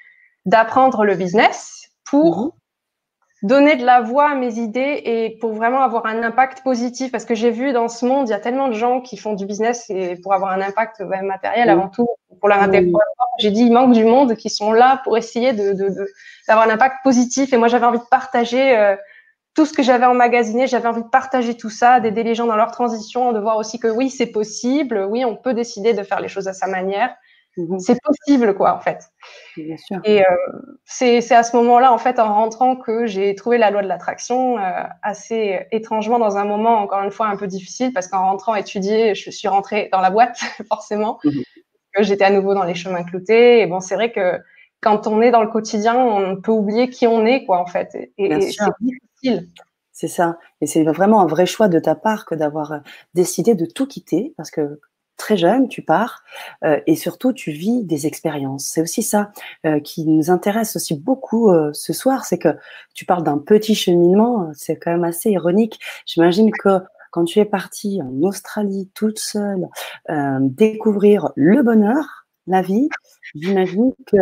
d'apprendre 0.46 1.06
le 1.06 1.14
business 1.14 1.92
pour 2.04 2.48
mmh 2.48 2.61
donner 3.44 3.76
de 3.76 3.84
la 3.84 4.02
voix 4.02 4.32
à 4.32 4.36
mes 4.36 4.60
idées 4.60 5.02
et 5.04 5.38
pour 5.40 5.54
vraiment 5.54 5.82
avoir 5.82 6.06
un 6.06 6.22
impact 6.22 6.64
positif. 6.64 7.12
Parce 7.12 7.26
que 7.26 7.34
j'ai 7.34 7.50
vu 7.50 7.74
dans 7.74 7.88
ce 7.88 8.06
monde, 8.06 8.28
il 8.28 8.32
y 8.32 8.36
a 8.36 8.40
tellement 8.40 8.68
de 8.68 8.74
gens 8.74 9.02
qui 9.02 9.18
font 9.18 9.34
du 9.34 9.46
business 9.46 9.90
et 9.90 10.16
pour 10.16 10.34
avoir 10.34 10.52
un 10.52 10.62
impact 10.62 11.04
ben, 11.04 11.26
matériel 11.26 11.70
avant 11.70 11.90
tout, 11.90 12.08
pour 12.40 12.50
la 12.50 12.68
mmh. 12.68 12.94
J'ai 13.40 13.52
dit, 13.52 13.62
il 13.62 13.72
manque 13.72 13.94
du 13.94 14.04
monde 14.04 14.36
qui 14.36 14.50
sont 14.50 14.72
là 14.72 15.02
pour 15.04 15.18
essayer 15.18 15.54
de, 15.54 15.74
d'avoir 16.48 16.68
un 16.68 16.72
impact 16.72 16.98
positif. 17.04 17.54
Et 17.54 17.58
moi, 17.58 17.68
j'avais 17.68 17.86
envie 17.86 18.00
de 18.00 18.10
partager 18.10 18.78
euh, 18.78 18.96
tout 19.56 19.66
ce 19.66 19.74
que 19.74 19.82
j'avais 19.82 20.06
emmagasiné. 20.06 20.68
J'avais 20.68 20.88
envie 20.88 21.02
de 21.02 21.10
partager 21.10 21.56
tout 21.56 21.72
ça, 21.72 22.00
d'aider 22.00 22.22
les 22.22 22.36
gens 22.36 22.46
dans 22.46 22.56
leur 22.56 22.72
transition, 22.72 23.32
de 23.32 23.40
voir 23.40 23.58
aussi 23.58 23.80
que 23.80 23.88
oui, 23.88 24.12
c'est 24.12 24.28
possible. 24.28 25.08
Oui, 25.10 25.26
on 25.26 25.36
peut 25.36 25.56
décider 25.56 25.94
de 25.94 26.04
faire 26.04 26.20
les 26.20 26.28
choses 26.28 26.48
à 26.48 26.54
sa 26.54 26.68
manière. 26.68 27.16
Mmh 27.58 27.80
c'est 27.80 27.98
possible, 28.02 28.54
quoi, 28.56 28.76
en 28.76 28.80
fait. 28.80 29.12
Bien 29.58 29.76
sûr. 29.78 30.00
Et 30.06 30.22
euh, 30.22 30.26
c'est 30.86 31.32
à 31.32 31.44
ce 31.44 31.56
moment-là, 31.58 31.92
en 31.92 31.98
fait, 31.98 32.18
en 32.20 32.34
rentrant, 32.34 32.76
que 32.78 33.06
j'ai 33.06 33.36
trouvé 33.36 33.58
la 33.58 33.72
loi 33.72 33.82
de 33.82 33.88
l'attraction 33.88 34.58
euh, 34.58 34.84
assez 35.02 35.60
étrangement 35.72 36.18
dans 36.18 36.38
un 36.38 36.46
moment, 36.46 36.80
encore 36.80 37.04
une 37.04 37.12
fois, 37.12 37.28
un 37.28 37.36
peu 37.36 37.48
difficile, 37.48 37.92
parce 37.94 38.08
qu'en 38.08 38.30
rentrant 38.30 38.56
étudier, 38.56 39.16
je 39.16 39.30
suis 39.32 39.48
rentrée 39.50 39.90
dans 39.92 40.00
la 40.00 40.10
boîte, 40.10 40.40
forcément. 40.70 41.20
Mmh 41.24 41.42
j'étais 42.00 42.24
à 42.24 42.32
nouveau 42.32 42.54
dans 42.54 42.64
les 42.64 42.76
chemins 42.76 43.04
cloutés. 43.04 43.62
Et 43.62 43.68
bon, 43.68 43.80
c'est 43.80 43.96
vrai 43.96 44.12
que 44.12 44.40
quand 44.82 45.08
on 45.08 45.22
est 45.22 45.32
dans 45.32 45.44
le 45.44 45.50
quotidien, 45.50 45.96
on 45.98 46.38
peut 46.38 46.52
oublier 46.52 46.90
qui 46.90 47.08
on 47.08 47.26
est, 47.26 47.46
quoi, 47.46 47.60
en 47.60 47.66
fait. 47.66 47.90
Et, 47.96 48.12
et 48.18 48.42
c'est 48.42 48.66
difficile. 48.80 49.50
C'est 49.92 50.08
ça. 50.08 50.38
Et 50.62 50.68
c'est 50.68 50.84
vraiment 50.84 51.22
un 51.22 51.28
vrai 51.28 51.46
choix 51.46 51.68
de 51.68 51.80
ta 51.80 51.96
part 51.96 52.26
que 52.26 52.34
d'avoir 52.34 52.72
euh, 52.72 52.80
décidé 53.14 53.56
de 53.56 53.66
tout 53.66 53.86
quitter, 53.86 54.34
parce 54.38 54.50
que 54.50 54.80
très 55.18 55.38
jeune, 55.38 55.68
tu 55.68 55.82
pars 55.82 56.24
euh, 56.64 56.80
et 56.88 56.96
surtout 56.96 57.34
tu 57.34 57.52
vis 57.52 57.84
des 57.84 58.08
expériences. 58.08 58.66
C'est 58.66 58.82
aussi 58.82 59.04
ça 59.04 59.32
euh, 59.66 59.80
qui 59.80 60.06
nous 60.06 60.32
intéresse 60.32 60.76
aussi 60.76 60.96
beaucoup 60.96 61.52
euh, 61.52 61.72
ce 61.74 61.94
soir, 61.94 62.26
c'est 62.26 62.38
que 62.38 62.56
tu 62.94 63.06
parles 63.06 63.24
d'un 63.24 63.38
petit 63.38 63.76
cheminement, 63.76 64.52
c'est 64.54 64.78
quand 64.78 64.92
même 64.92 65.04
assez 65.04 65.32
ironique. 65.32 65.80
J'imagine 66.06 66.52
que 66.52 66.80
quand 67.12 67.26
tu 67.26 67.40
es 67.40 67.46
partie 67.46 68.02
en 68.02 68.22
Australie 68.22 68.90
toute 68.94 69.20
seule, 69.20 69.68
découvrir 70.40 71.32
le 71.36 71.62
bonheur, 71.62 72.26
la 72.48 72.62
vie, 72.62 72.88
j'imagine 73.36 73.92
que 74.08 74.16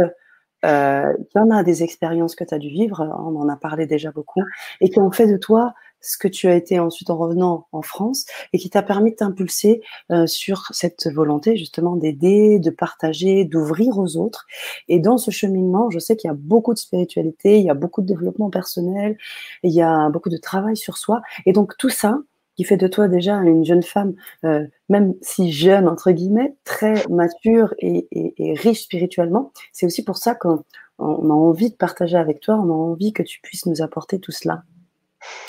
il 0.63 1.35
y 1.35 1.39
en 1.39 1.51
a 1.51 1.61
des 1.61 1.83
expériences 1.83 2.33
que 2.33 2.43
tu 2.43 2.55
as 2.55 2.57
dû 2.57 2.69
vivre, 2.69 3.07
on 3.19 3.39
en 3.39 3.47
a 3.47 3.57
parlé 3.57 3.85
déjà 3.85 4.11
beaucoup, 4.11 4.41
et 4.81 4.89
qui 4.89 4.99
ont 4.99 5.11
fait 5.11 5.27
de 5.27 5.37
toi 5.37 5.75
ce 6.01 6.17
que 6.17 6.27
tu 6.27 6.47
as 6.47 6.55
été 6.55 6.79
ensuite 6.79 7.09
en 7.09 7.17
revenant 7.17 7.67
en 7.71 7.81
France 7.81 8.25
et 8.53 8.57
qui 8.57 8.69
t'a 8.69 8.81
permis 8.81 9.11
de 9.11 9.17
t'impulser 9.17 9.81
euh, 10.11 10.27
sur 10.27 10.65
cette 10.71 11.07
volonté 11.07 11.57
justement 11.57 11.95
d'aider, 11.95 12.59
de 12.59 12.69
partager, 12.69 13.45
d'ouvrir 13.45 13.97
aux 13.97 14.17
autres. 14.17 14.45
Et 14.87 14.99
dans 14.99 15.17
ce 15.17 15.31
cheminement, 15.31 15.89
je 15.89 15.99
sais 15.99 16.15
qu'il 16.15 16.29
y 16.29 16.31
a 16.31 16.37
beaucoup 16.37 16.73
de 16.73 16.79
spiritualité, 16.79 17.59
il 17.59 17.65
y 17.65 17.69
a 17.69 17.73
beaucoup 17.73 18.01
de 18.01 18.07
développement 18.07 18.49
personnel, 18.49 19.17
il 19.63 19.71
y 19.71 19.81
a 19.81 20.09
beaucoup 20.09 20.29
de 20.29 20.37
travail 20.37 20.77
sur 20.77 20.97
soi. 20.97 21.21
Et 21.45 21.53
donc 21.53 21.77
tout 21.77 21.89
ça, 21.89 22.19
qui 22.55 22.65
fait 22.65 22.77
de 22.77 22.87
toi 22.87 23.07
déjà 23.07 23.35
une 23.37 23.63
jeune 23.63 23.83
femme, 23.83 24.15
euh, 24.43 24.65
même 24.89 25.13
si 25.21 25.51
jeune 25.51 25.87
entre 25.87 26.11
guillemets, 26.11 26.55
très 26.65 27.05
mature 27.09 27.73
et, 27.79 28.07
et, 28.11 28.33
et 28.37 28.53
riche 28.53 28.83
spirituellement. 28.83 29.53
C'est 29.71 29.85
aussi 29.85 30.03
pour 30.03 30.17
ça 30.17 30.35
qu'on 30.35 30.63
a 30.99 31.03
envie 31.03 31.69
de 31.69 31.75
partager 31.75 32.17
avec 32.17 32.41
toi, 32.41 32.55
on 32.55 32.69
a 32.69 32.73
envie 32.73 33.13
que 33.13 33.23
tu 33.23 33.39
puisses 33.41 33.65
nous 33.65 33.81
apporter 33.81 34.19
tout 34.19 34.33
cela 34.33 34.63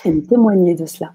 et 0.05 0.11
me 0.11 0.23
témoigner 0.23 0.75
de 0.75 0.87
cela. 0.87 1.15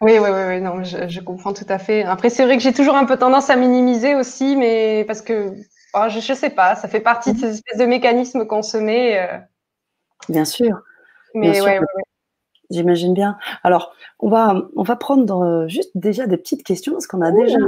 Oui, 0.00 0.18
oui, 0.18 0.28
oui, 0.30 0.60
non, 0.60 0.82
je, 0.82 1.20
comprends 1.20 1.52
tout 1.52 1.66
à 1.68 1.78
fait. 1.78 2.02
Après, 2.02 2.28
c'est 2.28 2.44
vrai 2.44 2.56
que 2.56 2.62
j'ai 2.62 2.72
toujours 2.72 2.96
un 2.96 3.04
peu 3.04 3.16
tendance 3.16 3.48
à 3.48 3.56
minimiser 3.56 4.14
aussi, 4.14 4.56
mais 4.56 5.04
parce 5.06 5.22
que 5.22 5.54
oh, 5.94 6.04
je 6.08 6.16
ne 6.16 6.36
sais 6.36 6.50
pas, 6.50 6.74
ça 6.74 6.88
fait 6.88 7.00
partie 7.00 7.32
de 7.32 7.36
mhm. 7.36 7.40
ces 7.42 7.54
espèces 7.54 7.78
de 7.78 7.86
mécanismes 7.86 8.46
qu'on 8.46 8.62
se 8.62 8.76
met. 8.76 9.18
Euh. 9.18 9.38
Bien 10.28 10.44
sûr. 10.44 10.82
Mais 11.34 11.60
ouais, 11.60 11.80
J'imagine 12.70 13.14
bien. 13.14 13.36
Alors, 13.62 13.94
on 14.20 14.28
va, 14.28 14.54
on 14.76 14.82
va 14.82 14.96
prendre 14.96 15.42
euh, 15.42 15.68
juste 15.68 15.90
déjà 15.94 16.26
des 16.26 16.36
petites 16.36 16.64
questions 16.64 16.92
parce 16.92 17.06
qu'on 17.06 17.20
a 17.20 17.30
déjà. 17.30 17.58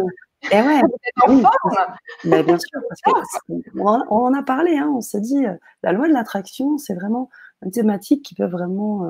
Eh 0.52 0.60
ouais, 0.60 0.80
oui, 1.28 1.42
mais 2.24 2.42
bien 2.42 2.58
sûr, 2.58 2.80
parce 3.14 3.38
on, 3.78 4.16
en 4.16 4.34
a 4.34 4.42
parlé, 4.42 4.76
hein, 4.76 4.92
on 4.94 5.00
s'est 5.00 5.20
dit, 5.20 5.46
euh, 5.46 5.54
la 5.82 5.92
loi 5.92 6.08
de 6.08 6.12
l'attraction, 6.12 6.78
c'est 6.78 6.94
vraiment 6.94 7.28
une 7.62 7.70
thématique 7.70 8.24
qui 8.24 8.34
peut 8.34 8.46
vraiment 8.46 9.08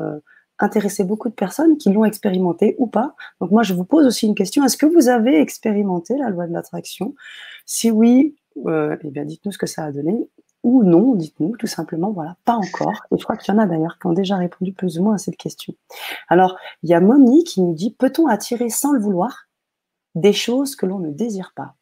intéresser 0.59 1.05
beaucoup 1.05 1.29
de 1.29 1.35
personnes 1.35 1.77
qui 1.77 1.93
l'ont 1.93 2.05
expérimenté 2.05 2.77
ou 2.79 2.87
pas. 2.87 3.15
Donc 3.41 3.51
moi, 3.51 3.63
je 3.63 3.75
vous 3.75 3.85
pose 3.85 4.07
aussi 4.07 4.27
une 4.27 4.35
question. 4.35 4.65
Est-ce 4.65 4.77
que 4.77 4.87
vous 4.87 5.09
avez 5.09 5.41
expérimenté 5.41 6.17
la 6.17 6.31
loi 6.31 6.47
de 6.47 6.53
l'attraction? 6.53 7.15
Si 7.67 7.91
oui, 7.91 8.37
euh, 8.67 8.97
eh 9.03 9.11
bien 9.11 9.25
dites-nous 9.25 9.53
ce 9.53 9.59
que 9.59 9.67
ça 9.67 9.85
a 9.85 9.93
donné. 9.93 10.29
Ou 10.63 10.83
non, 10.83 11.15
dites-nous 11.15 11.57
tout 11.57 11.69
simplement, 11.69 12.11
voilà, 12.11 12.37
pas 12.45 12.55
encore. 12.55 13.07
Et 13.13 13.19
je 13.19 13.23
crois 13.23 13.37
qu'il 13.37 13.55
y 13.55 13.57
en 13.57 13.61
a 13.61 13.67
d'ailleurs 13.67 13.99
qui 14.01 14.09
ont 14.09 14.13
déjà 14.13 14.37
répondu 14.37 14.73
plus 14.73 14.99
ou 14.99 15.05
moins 15.05 15.15
à 15.15 15.19
cette 15.19 15.37
question. 15.37 15.75
Alors, 16.29 16.57
il 16.83 16.91
y 16.91 16.95
a 16.95 17.01
Monique 17.01 17.47
qui 17.47 17.61
nous 17.61 17.75
dit, 17.75 17.95
peut-on 17.97 18.27
attirer 18.27 18.69
sans 18.69 18.93
le 18.93 18.99
vouloir 18.99 19.47
des 20.17 20.33
choses 20.33 20.75
que 20.75 20.85
l'on 20.85 20.99
ne 20.99 21.11
désire 21.11 21.53
pas? 21.55 21.75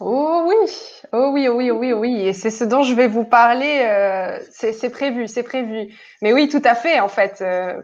Oh 0.00 0.44
oui, 0.46 0.70
oh 1.12 1.30
oui, 1.32 1.48
oh 1.48 1.56
oui, 1.56 1.70
oh 1.70 1.78
oui, 1.78 1.92
oh 1.94 2.00
oui. 2.00 2.20
Et 2.26 2.34
c'est 2.34 2.50
ce 2.50 2.64
dont 2.64 2.82
je 2.82 2.94
vais 2.94 3.08
vous 3.08 3.24
parler. 3.24 3.86
Euh, 3.88 4.38
c'est 4.50 4.90
prévu, 4.90 5.26
c'est 5.28 5.42
prévu. 5.42 5.94
Mais 6.20 6.34
oui, 6.34 6.48
tout 6.48 6.60
à 6.64 6.74
fait, 6.74 7.00
en 7.00 7.08
fait. 7.08 7.40
Euh, 7.40 7.80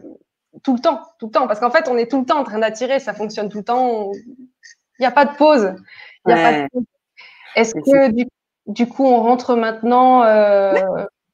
tout 0.63 0.73
le 0.73 0.79
temps, 0.79 1.01
tout 1.19 1.27
le 1.27 1.31
temps. 1.31 1.47
Parce 1.47 1.59
qu'en 1.59 1.71
fait, 1.71 1.87
on 1.87 1.97
est 1.97 2.09
tout 2.09 2.19
le 2.19 2.25
temps 2.25 2.39
en 2.39 2.43
train 2.43 2.59
d'attirer. 2.59 2.99
Ça 2.99 3.13
fonctionne 3.13 3.49
tout 3.49 3.59
le 3.59 3.63
temps. 3.63 4.11
Il 4.13 5.01
n'y 5.01 5.05
a 5.05 5.11
pas 5.11 5.25
de 5.25 5.35
pause. 5.35 5.73
Est-ce 7.55 7.73
que 7.73 8.11
du, 8.67 8.87
coup, 8.87 9.05
on 9.05 9.21
rentre 9.21 9.55
maintenant 9.55 10.23
euh, 10.23 10.73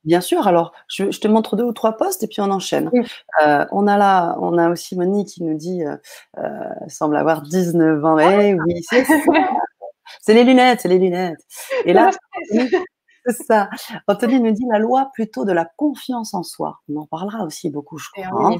Bien 0.03 0.21
sûr. 0.21 0.47
Alors, 0.47 0.73
je, 0.87 1.05
te 1.05 1.27
montre 1.27 1.55
deux 1.55 1.63
ou 1.63 1.73
trois 1.73 1.97
postes 1.97 2.23
et 2.23 2.27
puis 2.27 2.41
on 2.41 2.51
enchaîne. 2.51 2.89
on 3.71 3.87
a 3.87 3.97
là, 3.97 4.35
on 4.39 4.57
a 4.57 4.69
aussi 4.69 4.95
Monique 4.95 5.29
qui 5.29 5.43
nous 5.43 5.57
dit, 5.57 5.83
semble 6.87 7.17
avoir 7.17 7.41
19 7.41 8.05
ans. 8.05 8.17
Eh 8.19 8.53
oui, 8.53 8.81
c'est 8.89 9.05
c'est 10.21 10.33
les 10.33 10.43
lunettes, 10.43 10.81
c'est 10.81 10.89
les 10.89 10.99
lunettes. 10.99 11.39
Et 11.85 11.93
là, 11.93 12.09
c'est 13.25 13.43
ça. 13.43 13.69
Anthony 14.07 14.39
nous 14.39 14.51
dit 14.51 14.65
la 14.71 14.79
loi 14.79 15.09
plutôt 15.13 15.45
de 15.45 15.51
la 15.51 15.65
confiance 15.65 16.33
en 16.33 16.43
soi. 16.43 16.79
On 16.89 16.97
en 16.97 17.05
parlera 17.05 17.43
aussi 17.43 17.69
beaucoup, 17.69 17.97
je 17.97 18.09
crois. 18.09 18.25
Hein, 18.25 18.57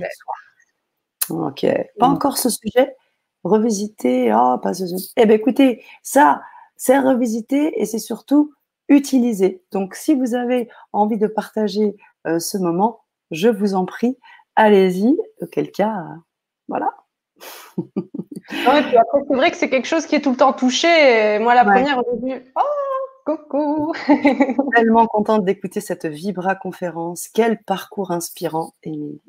ok. 1.32 1.66
Pas 2.00 2.08
encore 2.08 2.38
ce 2.38 2.50
sujet? 2.50 2.96
Revisiter. 3.44 4.34
Oh, 4.34 4.58
pas 4.62 4.74
ce 4.74 4.88
sujet. 4.88 5.12
Eh 5.18 5.26
bien, 5.26 5.36
écoutez, 5.36 5.84
ça, 6.04 6.42
c'est 6.76 7.00
revisiter 7.00 7.80
et 7.82 7.86
c'est 7.86 8.00
surtout 8.00 8.54
utiliser. 8.88 9.64
Donc, 9.72 9.96
si 9.96 10.16
vous 10.16 10.36
avez 10.36 10.70
envie 10.94 11.18
de 11.18 11.28
partager 11.28 11.96
euh, 12.28 12.40
ce 12.40 12.58
moment, 12.58 13.02
je 13.32 13.50
vous 13.50 13.76
en 13.76 13.86
prie, 13.86 14.18
allez-y. 14.56 15.16
Auquel 15.42 15.72
cas, 15.72 15.96
euh, 15.96 16.16
voilà, 16.68 16.94
c'est 18.50 19.36
vrai 19.36 19.52
que 19.52 19.58
c'est 19.58 19.70
quelque 19.70 19.88
chose 19.88 20.06
qui 20.06 20.16
est 20.16 20.22
tout 20.22 20.32
le 20.32 20.38
temps 20.38 20.54
touché. 20.54 21.40
moi, 21.40 21.56
la 21.56 21.64
première, 21.64 22.00
au 22.00 22.16
début, 22.16 22.52
oh, 22.56 22.62
coucou 23.38 23.94
Tellement 24.76 25.06
contente 25.08 25.46
d'écouter 25.46 25.82
cette 25.82 26.06
Vibra 26.06 26.56
conférence. 26.56 27.28
Quel 27.34 27.62
parcours 27.64 28.12
inspirant, 28.12 28.74
Émilie. 28.84 29.22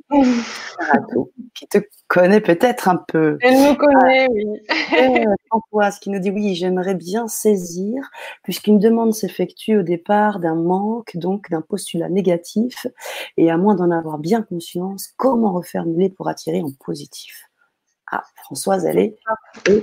qui 1.54 1.66
te 1.66 1.78
connaît 2.08 2.40
peut-être 2.40 2.88
un 2.88 2.96
peu. 2.96 3.38
Elle 3.42 3.62
nous 3.62 3.74
connaît, 3.74 4.28
oui. 4.30 5.24
Antoise 5.50 5.98
qui 5.98 6.10
nous 6.10 6.18
dit 6.18 6.30
oui, 6.30 6.54
j'aimerais 6.54 6.94
bien 6.94 7.28
saisir, 7.28 8.10
puisqu'une 8.42 8.78
demande 8.78 9.14
s'effectue 9.14 9.78
au 9.78 9.82
départ 9.82 10.40
d'un 10.40 10.54
manque, 10.54 11.16
donc 11.16 11.50
d'un 11.50 11.60
postulat 11.60 12.08
négatif, 12.08 12.86
et 13.36 13.50
à 13.50 13.56
moins 13.56 13.74
d'en 13.74 13.90
avoir 13.90 14.18
bien 14.18 14.42
conscience, 14.42 15.12
comment 15.16 15.52
refermer 15.52 16.08
pour 16.08 16.28
attirer 16.28 16.62
en 16.62 16.70
positif? 16.84 17.49
Ah, 18.12 18.24
Françoise, 18.44 18.84
elle 18.86 18.98
est 18.98 19.16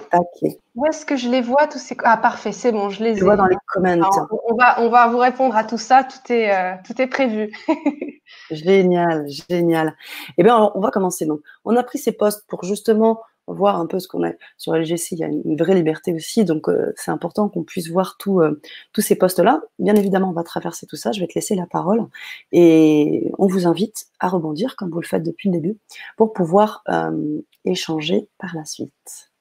taquée. 0.09 0.59
Où 0.75 0.85
est-ce 0.85 1.05
que 1.05 1.15
je 1.15 1.29
les 1.29 1.41
vois 1.41 1.67
tous 1.67 1.79
ces... 1.79 1.95
Ah, 2.03 2.17
parfait, 2.17 2.51
c'est 2.51 2.71
bon, 2.71 2.89
je 2.89 3.03
les 3.03 3.15
je 3.15 3.23
vois 3.23 3.37
dans 3.37 3.45
les 3.45 3.55
commentaires. 3.67 4.27
on, 4.47 4.55
va, 4.55 4.81
on 4.81 4.89
va 4.89 5.07
vous 5.07 5.17
répondre 5.17 5.55
à 5.55 5.63
tout 5.63 5.77
ça, 5.77 6.03
tout 6.03 6.31
est, 6.31 6.53
euh, 6.53 6.75
tout 6.85 7.01
est 7.01 7.07
prévu. 7.07 7.51
génial, 8.51 9.25
génial. 9.49 9.95
Eh 10.37 10.43
bien, 10.43 10.71
on 10.75 10.79
va 10.79 10.91
commencer. 10.91 11.25
Donc, 11.25 11.39
on 11.63 11.75
a 11.75 11.83
pris 11.83 11.99
ces 11.99 12.11
postes 12.11 12.45
pour 12.47 12.63
justement 12.63 13.21
voir 13.47 13.79
un 13.79 13.85
peu 13.85 13.99
ce 13.99 14.07
qu'on 14.07 14.23
a 14.23 14.31
sur 14.57 14.75
LGC. 14.75 15.15
Il 15.15 15.19
y 15.19 15.23
a 15.23 15.27
une 15.27 15.55
vraie 15.57 15.73
liberté 15.73 16.13
aussi, 16.13 16.45
donc 16.45 16.69
euh, 16.69 16.93
c'est 16.95 17.11
important 17.11 17.49
qu'on 17.49 17.63
puisse 17.63 17.89
voir 17.89 18.17
euh, 18.27 18.61
tous 18.93 19.01
ces 19.01 19.15
postes-là. 19.15 19.61
Bien 19.79 19.95
évidemment, 19.95 20.29
on 20.29 20.33
va 20.33 20.43
traverser 20.43 20.85
tout 20.85 20.95
ça. 20.95 21.11
Je 21.11 21.19
vais 21.19 21.27
te 21.27 21.33
laisser 21.35 21.55
la 21.55 21.65
parole 21.65 22.05
et 22.51 23.31
on 23.37 23.47
vous 23.47 23.67
invite 23.67 24.07
à 24.19 24.27
rebondir, 24.27 24.75
comme 24.75 24.89
vous 24.89 25.01
le 25.01 25.07
faites 25.07 25.23
depuis 25.23 25.49
le 25.49 25.53
début, 25.53 25.77
pour 26.17 26.33
pouvoir 26.33 26.83
euh, 26.89 27.41
échanger 27.65 28.29
par 28.37 28.55
la 28.55 28.65
suite. 28.65 29.31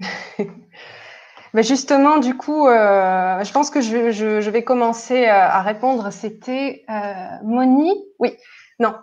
Justement, 1.54 2.18
du 2.18 2.36
coup, 2.36 2.66
je 2.66 3.52
pense 3.52 3.70
que 3.70 3.80
je, 3.80 4.50
vais 4.50 4.64
commencer 4.64 5.26
à 5.26 5.62
répondre. 5.62 6.12
C'était 6.12 6.84
Moni? 7.44 7.92
Oui, 8.18 8.32
non, 8.80 8.94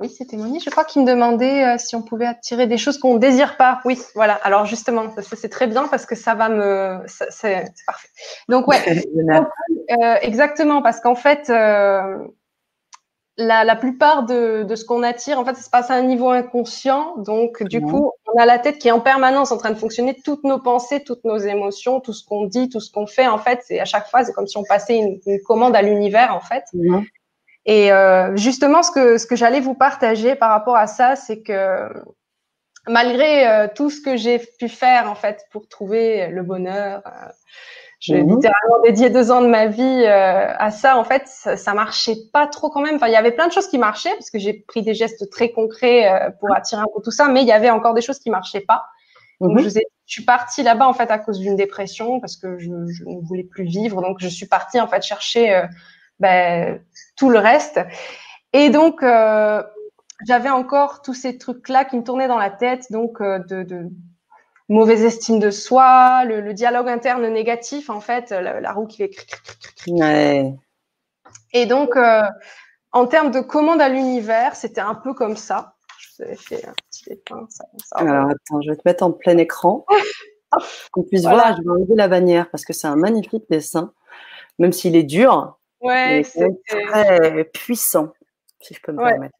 oui, 0.00 0.08
c'était 0.08 0.38
Monique, 0.38 0.64
je 0.64 0.70
crois, 0.70 0.84
qui 0.84 0.98
me 0.98 1.06
demandait 1.06 1.64
euh, 1.64 1.78
si 1.78 1.94
on 1.94 2.02
pouvait 2.02 2.26
attirer 2.26 2.66
des 2.66 2.78
choses 2.78 2.96
qu'on 2.98 3.14
ne 3.14 3.18
désire 3.18 3.58
pas. 3.58 3.80
Oui, 3.84 3.98
voilà. 4.14 4.34
Alors 4.42 4.64
justement, 4.64 5.04
c'est 5.34 5.50
très 5.50 5.66
bien 5.66 5.86
parce 5.88 6.06
que 6.06 6.14
ça 6.14 6.34
va 6.34 6.48
me... 6.48 7.00
C'est 7.06 7.64
parfait. 7.86 8.08
Donc 8.48 8.66
ouais, 8.66 8.78
euh, 8.88 10.14
exactement, 10.22 10.80
parce 10.80 11.00
qu'en 11.00 11.14
fait, 11.14 11.50
euh, 11.50 12.16
la, 13.36 13.76
plupart 13.76 14.24
de, 14.24 14.66
ce 14.74 14.84
qu'on 14.86 15.02
attire, 15.02 15.38
en 15.38 15.44
fait, 15.44 15.54
ça 15.54 15.62
se 15.62 15.70
passe 15.70 15.90
à 15.90 15.94
un 15.94 16.02
niveau 16.02 16.30
inconscient. 16.30 17.16
Donc 17.18 17.62
du 17.62 17.82
coup, 17.82 18.12
on 18.34 18.40
a 18.40 18.46
la 18.46 18.58
tête 18.58 18.78
qui 18.78 18.88
est 18.88 18.92
en 18.92 19.00
permanence 19.00 19.52
en 19.52 19.58
train 19.58 19.70
de 19.70 19.78
fonctionner. 19.78 20.16
Toutes 20.24 20.44
nos 20.44 20.58
pensées, 20.58 21.04
toutes 21.04 21.24
nos 21.24 21.36
émotions, 21.36 22.00
tout 22.00 22.14
ce 22.14 22.24
qu'on 22.24 22.46
dit, 22.46 22.70
tout 22.70 22.80
ce 22.80 22.90
qu'on 22.90 23.06
fait, 23.06 23.26
en 23.26 23.38
fait, 23.38 23.60
c'est 23.66 23.80
à 23.80 23.84
chaque 23.84 24.08
fois, 24.08 24.24
c'est 24.24 24.32
comme 24.32 24.46
si 24.46 24.56
on 24.56 24.64
passait 24.64 24.96
une, 24.96 25.20
commande 25.44 25.76
à 25.76 25.82
l'univers, 25.82 26.34
en 26.34 26.40
fait. 26.40 26.64
Mhm. 26.72 27.04
Et 27.66 27.92
euh, 27.92 28.36
justement, 28.36 28.82
ce 28.82 28.90
que, 28.90 29.18
ce 29.18 29.26
que 29.26 29.36
j'allais 29.36 29.60
vous 29.60 29.74
partager 29.74 30.34
par 30.34 30.50
rapport 30.50 30.76
à 30.76 30.86
ça, 30.86 31.16
c'est 31.16 31.42
que 31.42 31.88
malgré 32.88 33.46
euh, 33.46 33.68
tout 33.74 33.90
ce 33.90 34.00
que 34.00 34.16
j'ai 34.16 34.38
pu 34.58 34.68
faire 34.68 35.10
en 35.10 35.14
fait 35.14 35.44
pour 35.52 35.68
trouver 35.68 36.28
le 36.28 36.42
bonheur, 36.42 37.02
euh, 37.06 37.28
j'ai 37.98 38.22
mhm. 38.22 38.36
littéralement 38.36 38.80
dédié 38.82 39.10
deux 39.10 39.30
ans 39.30 39.42
de 39.42 39.46
ma 39.46 39.66
vie 39.66 40.06
à 40.06 40.70
ça. 40.70 40.96
En 40.96 41.04
fait, 41.04 41.24
ça, 41.26 41.58
ça, 41.58 41.74
marchait 41.74 42.16
pas 42.32 42.46
trop 42.46 42.70
quand 42.70 42.80
même. 42.80 42.94
Enfin, 42.94 43.08
il 43.08 43.12
y 43.12 43.16
avait 43.16 43.32
plein 43.32 43.46
de 43.46 43.52
choses 43.52 43.68
qui 43.68 43.76
marchaient 43.76 44.14
parce 44.14 44.30
que 44.30 44.38
j'ai 44.38 44.54
pris 44.54 44.80
des 44.80 44.94
gestes 44.94 45.28
très 45.28 45.52
concrets 45.52 46.32
pour 46.40 46.50
attirer 46.54 46.80
un 46.80 46.86
peu 46.94 47.02
tout 47.04 47.10
ça, 47.10 47.28
mais 47.28 47.42
il 47.42 47.46
y 47.46 47.52
avait 47.52 47.68
encore 47.68 47.92
des 47.92 48.00
choses 48.00 48.18
qui 48.18 48.30
marchaient 48.30 48.62
pas. 48.62 48.86
Donc, 49.42 49.58
mhm. 49.58 49.64
je, 49.64 49.68
je, 49.68 49.80
suis 50.06 50.24
partie 50.24 50.62
là-bas 50.62 50.88
en 50.88 50.94
fait 50.94 51.10
à 51.10 51.18
cause 51.18 51.38
d'une 51.38 51.56
dépression 51.56 52.20
parce 52.20 52.36
que 52.36 52.58
je, 52.58 52.70
je, 52.86 53.04
ne 53.04 53.20
voulais 53.20 53.44
plus 53.44 53.64
vivre. 53.64 54.00
Donc, 54.00 54.16
je 54.18 54.28
suis 54.28 54.46
partie 54.46 54.80
en 54.80 54.88
fait 54.88 55.02
chercher 55.02 55.62
ben, 56.20 56.80
tout 57.20 57.28
le 57.28 57.38
reste. 57.38 57.78
Et 58.54 58.70
donc, 58.70 59.02
euh, 59.02 59.62
j'avais 60.26 60.48
encore 60.48 61.02
tous 61.02 61.12
ces 61.12 61.36
trucs-là 61.36 61.84
qui 61.84 61.96
me 61.96 62.02
tournaient 62.02 62.28
dans 62.28 62.38
la 62.38 62.48
tête, 62.48 62.90
donc 62.90 63.20
euh, 63.20 63.38
de, 63.40 63.62
de, 63.62 63.90
mauvaise 64.70 65.04
estime 65.04 65.38
de 65.38 65.50
soi, 65.50 66.24
le, 66.24 66.54
dialogue 66.54 66.88
interne 66.88 67.28
négatif, 67.28 67.90
en 67.90 68.00
fait, 68.00 68.30
la, 68.30 68.72
roue 68.72 68.86
qui 68.86 68.96
fait. 68.96 69.10
Ouais. 69.86 70.54
Et 71.52 71.66
donc, 71.66 71.94
euh, 71.94 72.22
en 72.92 73.06
termes 73.06 73.30
de 73.30 73.40
commande 73.40 73.82
à 73.82 73.90
l'univers, 73.90 74.56
c'était 74.56 74.80
un 74.80 74.94
peu 74.94 75.12
comme 75.12 75.36
ça. 75.36 75.74
Je 75.98 76.08
vous 76.16 76.22
avais 76.22 76.36
fait 76.36 76.66
un 76.66 76.72
petit 76.88 77.04
dessin. 77.04 77.66
Alors, 77.96 78.30
attends, 78.30 78.62
je 78.62 78.70
vais 78.70 78.76
te 78.76 78.82
mettre 78.86 79.04
en 79.04 79.12
plein 79.12 79.36
écran. 79.36 79.84
qu'on 80.90 81.02
puisse 81.02 81.22
voir, 81.22 81.54
je 81.56 81.62
vais 81.62 81.68
enlever 81.68 81.94
la 81.94 82.08
bannière 82.08 82.50
parce 82.50 82.64
que 82.64 82.72
c'est 82.72 82.88
un 82.88 82.96
magnifique 82.96 83.44
dessin, 83.50 83.92
même 84.58 84.72
s'il 84.72 84.96
est 84.96 85.04
dur. 85.04 85.59
Ouais, 85.80 86.22
c'est 86.24 86.48
très 86.66 87.44
puissant, 87.44 88.12
si 88.60 88.74
je 88.74 88.80
peux 88.80 88.92
me 88.92 88.98
permettre 88.98 89.34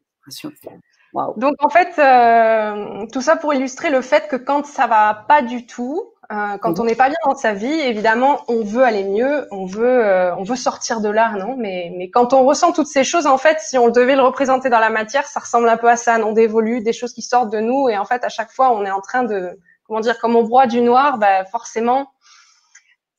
Donc 1.37 1.55
en 1.59 1.69
fait, 1.69 1.99
euh, 1.99 3.05
tout 3.11 3.21
ça 3.21 3.35
pour 3.35 3.53
illustrer 3.53 3.89
le 3.89 4.01
fait 4.01 4.27
que 4.27 4.35
quand 4.35 4.65
ça 4.65 4.87
va 4.87 5.25
pas 5.27 5.41
du 5.41 5.65
tout, 5.65 6.13
euh, 6.31 6.57
quand 6.59 6.79
on 6.79 6.83
mhm. 6.83 6.89
n'est 6.89 6.95
pas 6.95 7.09
bien 7.09 7.17
dans 7.25 7.35
sa 7.35 7.53
vie, 7.53 7.67
évidemment, 7.67 8.41
on 8.47 8.63
veut 8.63 8.83
aller 8.83 9.03
mieux, 9.03 9.47
on 9.51 9.65
veut, 9.65 10.05
euh, 10.05 10.33
on 10.37 10.43
veut 10.43 10.55
sortir 10.55 11.01
de 11.01 11.09
là, 11.09 11.33
non? 11.33 11.55
Mais, 11.57 11.91
mais 11.97 12.09
quand 12.09 12.31
on 12.33 12.45
ressent 12.45 12.71
toutes 12.71 12.87
ces 12.87 13.03
choses, 13.03 13.27
en 13.27 13.37
fait, 13.37 13.59
si 13.59 13.77
on 13.77 13.89
devait 13.89 14.15
le 14.15 14.21
représenter 14.21 14.69
dans 14.69 14.79
la 14.79 14.89
matière, 14.89 15.27
ça 15.27 15.41
ressemble 15.41 15.67
un 15.67 15.75
peu 15.75 15.89
à 15.89 15.97
ça, 15.97 16.17
non? 16.17 16.31
D'évoluer, 16.31 16.79
des 16.79 16.93
choses 16.93 17.13
qui 17.13 17.21
sortent 17.21 17.51
de 17.51 17.59
nous, 17.59 17.89
et 17.89 17.97
en 17.97 18.05
fait, 18.05 18.23
à 18.23 18.29
chaque 18.29 18.51
fois, 18.51 18.71
on 18.71 18.85
est 18.85 18.91
en 18.91 19.01
train 19.01 19.23
de, 19.23 19.59
comment 19.83 19.99
dire, 19.99 20.19
comme 20.19 20.37
on 20.37 20.43
broie 20.43 20.67
du 20.67 20.79
noir, 20.79 21.17
bah, 21.17 21.43
forcément, 21.43 22.11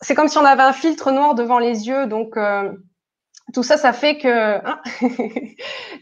c'est 0.00 0.14
comme 0.14 0.28
si 0.28 0.38
on 0.38 0.44
avait 0.46 0.62
un 0.62 0.72
filtre 0.72 1.10
noir 1.12 1.34
devant 1.34 1.58
les 1.58 1.88
yeux, 1.88 2.06
donc 2.06 2.38
tout 3.52 3.62
ça, 3.62 3.76
ça 3.76 3.92
fait 3.92 4.18
que 4.18 4.56
hein, 4.66 4.80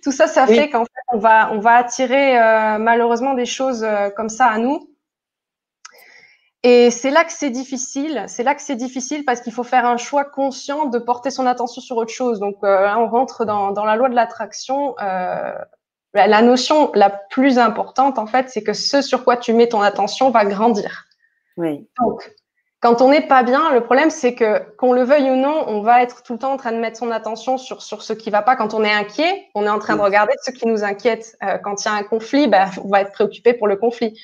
tout 0.03 0.13
ça, 0.13 0.27
ça 0.27 0.47
fait 0.47 0.71
qu'en 0.71 0.85
fait, 0.85 1.03
on 1.13 1.19
va, 1.19 1.53
on 1.53 1.59
va 1.59 1.75
attirer 1.75 2.39
euh, 2.39 2.79
malheureusement 2.79 3.35
des 3.35 3.47
choses 3.47 3.85
euh, 3.85 4.11
comme 4.11 4.29
ça 4.29 4.47
à 4.47 4.59
nous. 4.59 4.89
Et 6.63 6.91
c'est 6.91 7.11
là 7.11 7.25
que 7.25 7.33
c'est 7.33 7.51
difficile. 7.51 8.25
C'est 8.27 8.43
là 8.43 8.55
que 8.55 8.61
c'est 8.61 8.77
difficile 8.77 9.25
parce 9.25 9.41
qu'il 9.41 9.53
faut 9.53 9.65
faire 9.65 9.87
un 9.87 9.97
choix 9.97 10.25
conscient 10.25 10.87
de 10.87 10.99
porter 10.99 11.31
son 11.31 11.47
attention 11.47 11.81
sur 11.81 11.97
autre 11.97 12.13
chose. 12.13 12.39
Donc, 12.39 12.57
euh, 12.65 12.93
on 12.97 13.09
rentre 13.09 13.45
dans, 13.47 13.73
dans, 13.73 13.85
la 13.85 13.97
loi 13.97 14.11
de 14.11 14.15
l'attraction. 14.15 14.95
la 14.99 16.43
notion 16.43 16.91
la 16.95 17.09
plus 17.09 17.59
importante, 17.59 18.19
en 18.19 18.27
fait, 18.27 18.51
c'est 18.51 18.63
que 18.63 18.75
ce 18.75 19.01
sur 19.01 19.25
quoi 19.25 19.39
tu 19.39 19.55
mets 19.55 19.69
ton 19.69 19.81
attention 19.81 20.31
va 20.31 20.45
grandir. 20.45 21.07
Oui. 21.57 21.89
Donc, 21.99 22.31
quand 22.81 23.03
on 23.03 23.11
n'est 23.11 23.27
pas 23.27 23.43
bien, 23.43 23.73
le 23.73 23.83
problème, 23.83 24.09
c'est 24.09 24.35
que 24.35 24.59
qu'on 24.77 24.93
le 24.95 25.03
veuille 25.03 25.31
ou 25.31 25.37
non, 25.37 25.65
on 25.67 25.83
va 25.83 26.03
être 26.03 26.23
tout 26.23 26.33
le 26.33 26.39
temps 26.39 26.53
en 26.53 26.57
train 26.57 26.73
de 26.73 26.79
mettre 26.79 26.99
son 26.99 27.11
attention 27.11 27.59
sur, 27.59 27.83
sur 27.83 28.03
ce 28.03 28.15
qui 28.15 28.31
va 28.31 28.41
pas. 28.41 28.57
Quand 28.57 28.73
on 28.73 28.83
est 28.83 28.93
inquiet, 28.93 29.49
on 29.55 29.67
est 29.67 29.71
en 29.71 29.79
train 29.79 29.97
de 29.97 30.01
regarder 30.01 30.33
ce 30.43 30.51
qui 30.51 30.67
nous 30.67 30.83
inquiète. 30.83 31.37
Euh, 31.43 31.59
quand 31.59 31.85
il 31.85 31.89
y 31.89 31.91
a 31.91 31.95
un 31.95 32.03
conflit, 32.03 32.49
ben, 32.49 32.71
on 32.83 32.89
va 32.89 33.03
être 33.03 33.13
préoccupé 33.13 33.53
pour 33.53 33.69
le 33.69 33.77
conflit. 33.77 34.19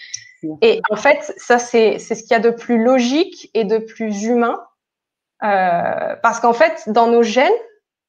Et 0.62 0.80
en 0.90 0.96
fait, 0.96 1.34
ça, 1.36 1.58
c'est 1.58 1.98
ce 1.98 2.14
qu'il 2.14 2.30
y 2.30 2.34
a 2.34 2.38
de 2.38 2.50
plus 2.50 2.82
logique 2.82 3.50
et 3.52 3.64
de 3.64 3.78
plus 3.78 4.24
humain. 4.24 4.58
Euh, 5.42 6.16
parce 6.22 6.40
qu'en 6.40 6.54
fait, 6.54 6.84
dans 6.86 7.08
nos 7.08 7.22
gènes, 7.22 7.52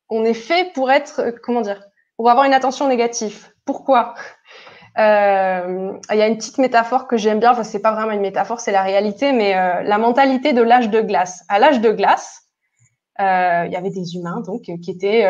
on 0.09 0.23
est 0.23 0.33
fait 0.33 0.71
pour 0.73 0.91
être, 0.91 1.19
euh, 1.19 1.31
comment 1.43 1.59
dire, 1.59 1.81
pour 2.15 2.29
avoir 2.29 2.45
une 2.45 2.53
attention 2.53 2.87
négative. 2.87 3.49
Pourquoi? 3.65 4.15
Euh, 4.97 5.93
il 6.11 6.17
y 6.17 6.21
a 6.21 6.27
une 6.27 6.37
petite 6.37 6.57
métaphore 6.57 7.07
que 7.07 7.17
j'aime 7.17 7.39
bien, 7.39 7.51
enfin 7.51 7.63
c'est 7.63 7.81
pas 7.81 7.91
vraiment 7.91 8.11
une 8.11 8.21
métaphore, 8.21 8.59
c'est 8.59 8.71
la 8.71 8.81
réalité, 8.81 9.31
mais 9.31 9.55
euh, 9.55 9.83
la 9.83 9.97
mentalité 9.99 10.53
de 10.53 10.61
l'âge 10.61 10.89
de 10.89 11.01
glace. 11.01 11.43
À 11.49 11.59
l'âge 11.59 11.81
de 11.81 11.91
glace, 11.91 12.43
euh, 13.19 13.63
il 13.67 13.71
y 13.71 13.75
avait 13.75 13.91
des 13.91 14.15
humains 14.15 14.41
donc 14.45 14.63
qui 14.63 14.91
étaient 14.91 15.27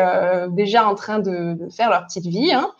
déjà 0.50 0.86
en 0.86 0.94
train 0.94 1.18
de, 1.18 1.54
de, 1.54 1.68
faire 1.70 1.90
leur 1.90 2.06
petite 2.06 2.26
vie. 2.26 2.52
Hein. 2.52 2.70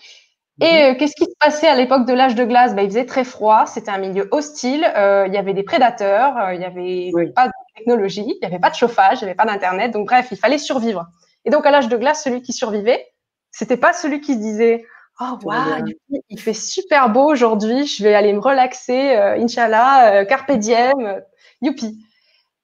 Et 0.61 0.91
mhm. 0.91 0.97
qu'est-ce 0.97 1.15
qui 1.15 1.25
se 1.25 1.37
passait 1.39 1.69
à 1.69 1.77
l'époque 1.77 2.07
de 2.07 2.13
l'âge 2.15 2.35
de 2.35 2.45
glace? 2.45 2.75
Ben, 2.75 2.83
Il 2.83 2.89
faisait 2.89 3.07
très 3.07 3.25
froid, 3.25 3.67
c'était 3.67 3.91
un 3.91 3.99
milieu 3.99 4.27
hostile, 4.31 4.91
il 5.27 5.33
y 5.33 5.37
avait 5.37 5.55
des 5.55 5.63
prédateurs, 5.63 6.53
il 6.53 6.61
y 6.61 6.65
avait 6.65 7.11
pas 7.35 7.49
de 7.49 7.53
technologie, 7.77 8.25
il 8.27 8.39
y 8.43 8.47
avait 8.47 8.59
pas 8.59 8.71
de 8.71 8.75
chauffage, 8.75 9.19
il 9.19 9.23
y 9.23 9.25
avait 9.25 9.35
pas 9.35 9.45
d'internet, 9.45 9.93
donc 9.93 10.07
bref, 10.07 10.29
il 10.31 10.39
fallait 10.39 10.59
survivre. 10.59 11.07
Et 11.45 11.51
donc 11.51 11.67
à 11.67 11.71
l'âge 11.71 11.89
de 11.89 11.97
glace, 11.99 12.25
celui 12.25 12.41
qui 12.41 12.55
survivait, 12.55 13.07
c'était 13.51 13.77
pas 13.77 13.93
celui 13.93 14.21
qui 14.21 14.35
se 14.35 14.39
disait 14.39 14.85
Oh, 15.21 15.37
waouh, 15.43 15.85
il 16.29 16.41
fait 16.41 16.55
super 16.55 17.11
beau 17.11 17.25
aujourd'hui, 17.25 17.87
je 17.87 18.05
vais 18.05 18.15
aller 18.15 18.33
me 18.33 18.39
relaxer, 18.39 19.17
euh, 19.17 19.37
Inch'Allah, 19.37 20.13
euh, 20.13 20.25
Carpe 20.25 20.53
Diem, 20.53 21.01
euh, 21.01 21.21
youpi. 21.61 22.05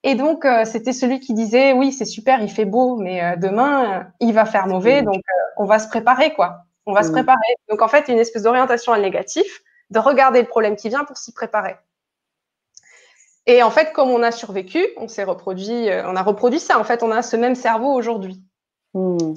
Et 0.04 0.14
donc, 0.14 0.46
c'était 0.66 0.92
celui 0.92 1.18
qui 1.18 1.32
disait 1.32 1.72
Oui, 1.72 1.90
c'est 1.90 2.04
super, 2.04 2.42
il 2.42 2.50
fait 2.50 2.66
beau, 2.66 2.96
mais 2.96 3.38
demain, 3.38 4.06
il 4.20 4.34
va 4.34 4.44
faire 4.44 4.66
mauvais, 4.66 5.00
donc 5.00 5.22
on 5.56 5.64
va 5.64 5.78
se 5.78 5.88
préparer, 5.88 6.34
quoi. 6.34 6.66
On 6.84 6.92
va 6.92 7.02
se 7.02 7.08
mmh. 7.08 7.12
préparer. 7.12 7.54
Donc, 7.70 7.80
en 7.80 7.88
fait, 7.88 8.08
une 8.08 8.18
espèce 8.18 8.42
d'orientation 8.42 8.92
à 8.92 8.98
le 8.98 9.02
négatif, 9.02 9.62
de 9.88 9.98
regarder 9.98 10.42
le 10.42 10.46
problème 10.46 10.76
qui 10.76 10.90
vient 10.90 11.04
pour 11.04 11.16
s'y 11.16 11.32
préparer. 11.32 11.76
Et 13.46 13.62
en 13.62 13.70
fait, 13.70 13.94
comme 13.94 14.10
on 14.10 14.22
a 14.22 14.30
survécu, 14.30 14.86
on 14.98 15.08
s'est 15.08 15.24
reproduit, 15.24 15.88
on 16.04 16.16
a 16.16 16.22
reproduit 16.22 16.60
ça. 16.60 16.78
En 16.78 16.84
fait, 16.84 17.02
on 17.02 17.10
a 17.10 17.22
ce 17.22 17.36
même 17.36 17.54
cerveau 17.54 17.94
aujourd'hui. 17.94 18.44
Hmm. 18.94 19.34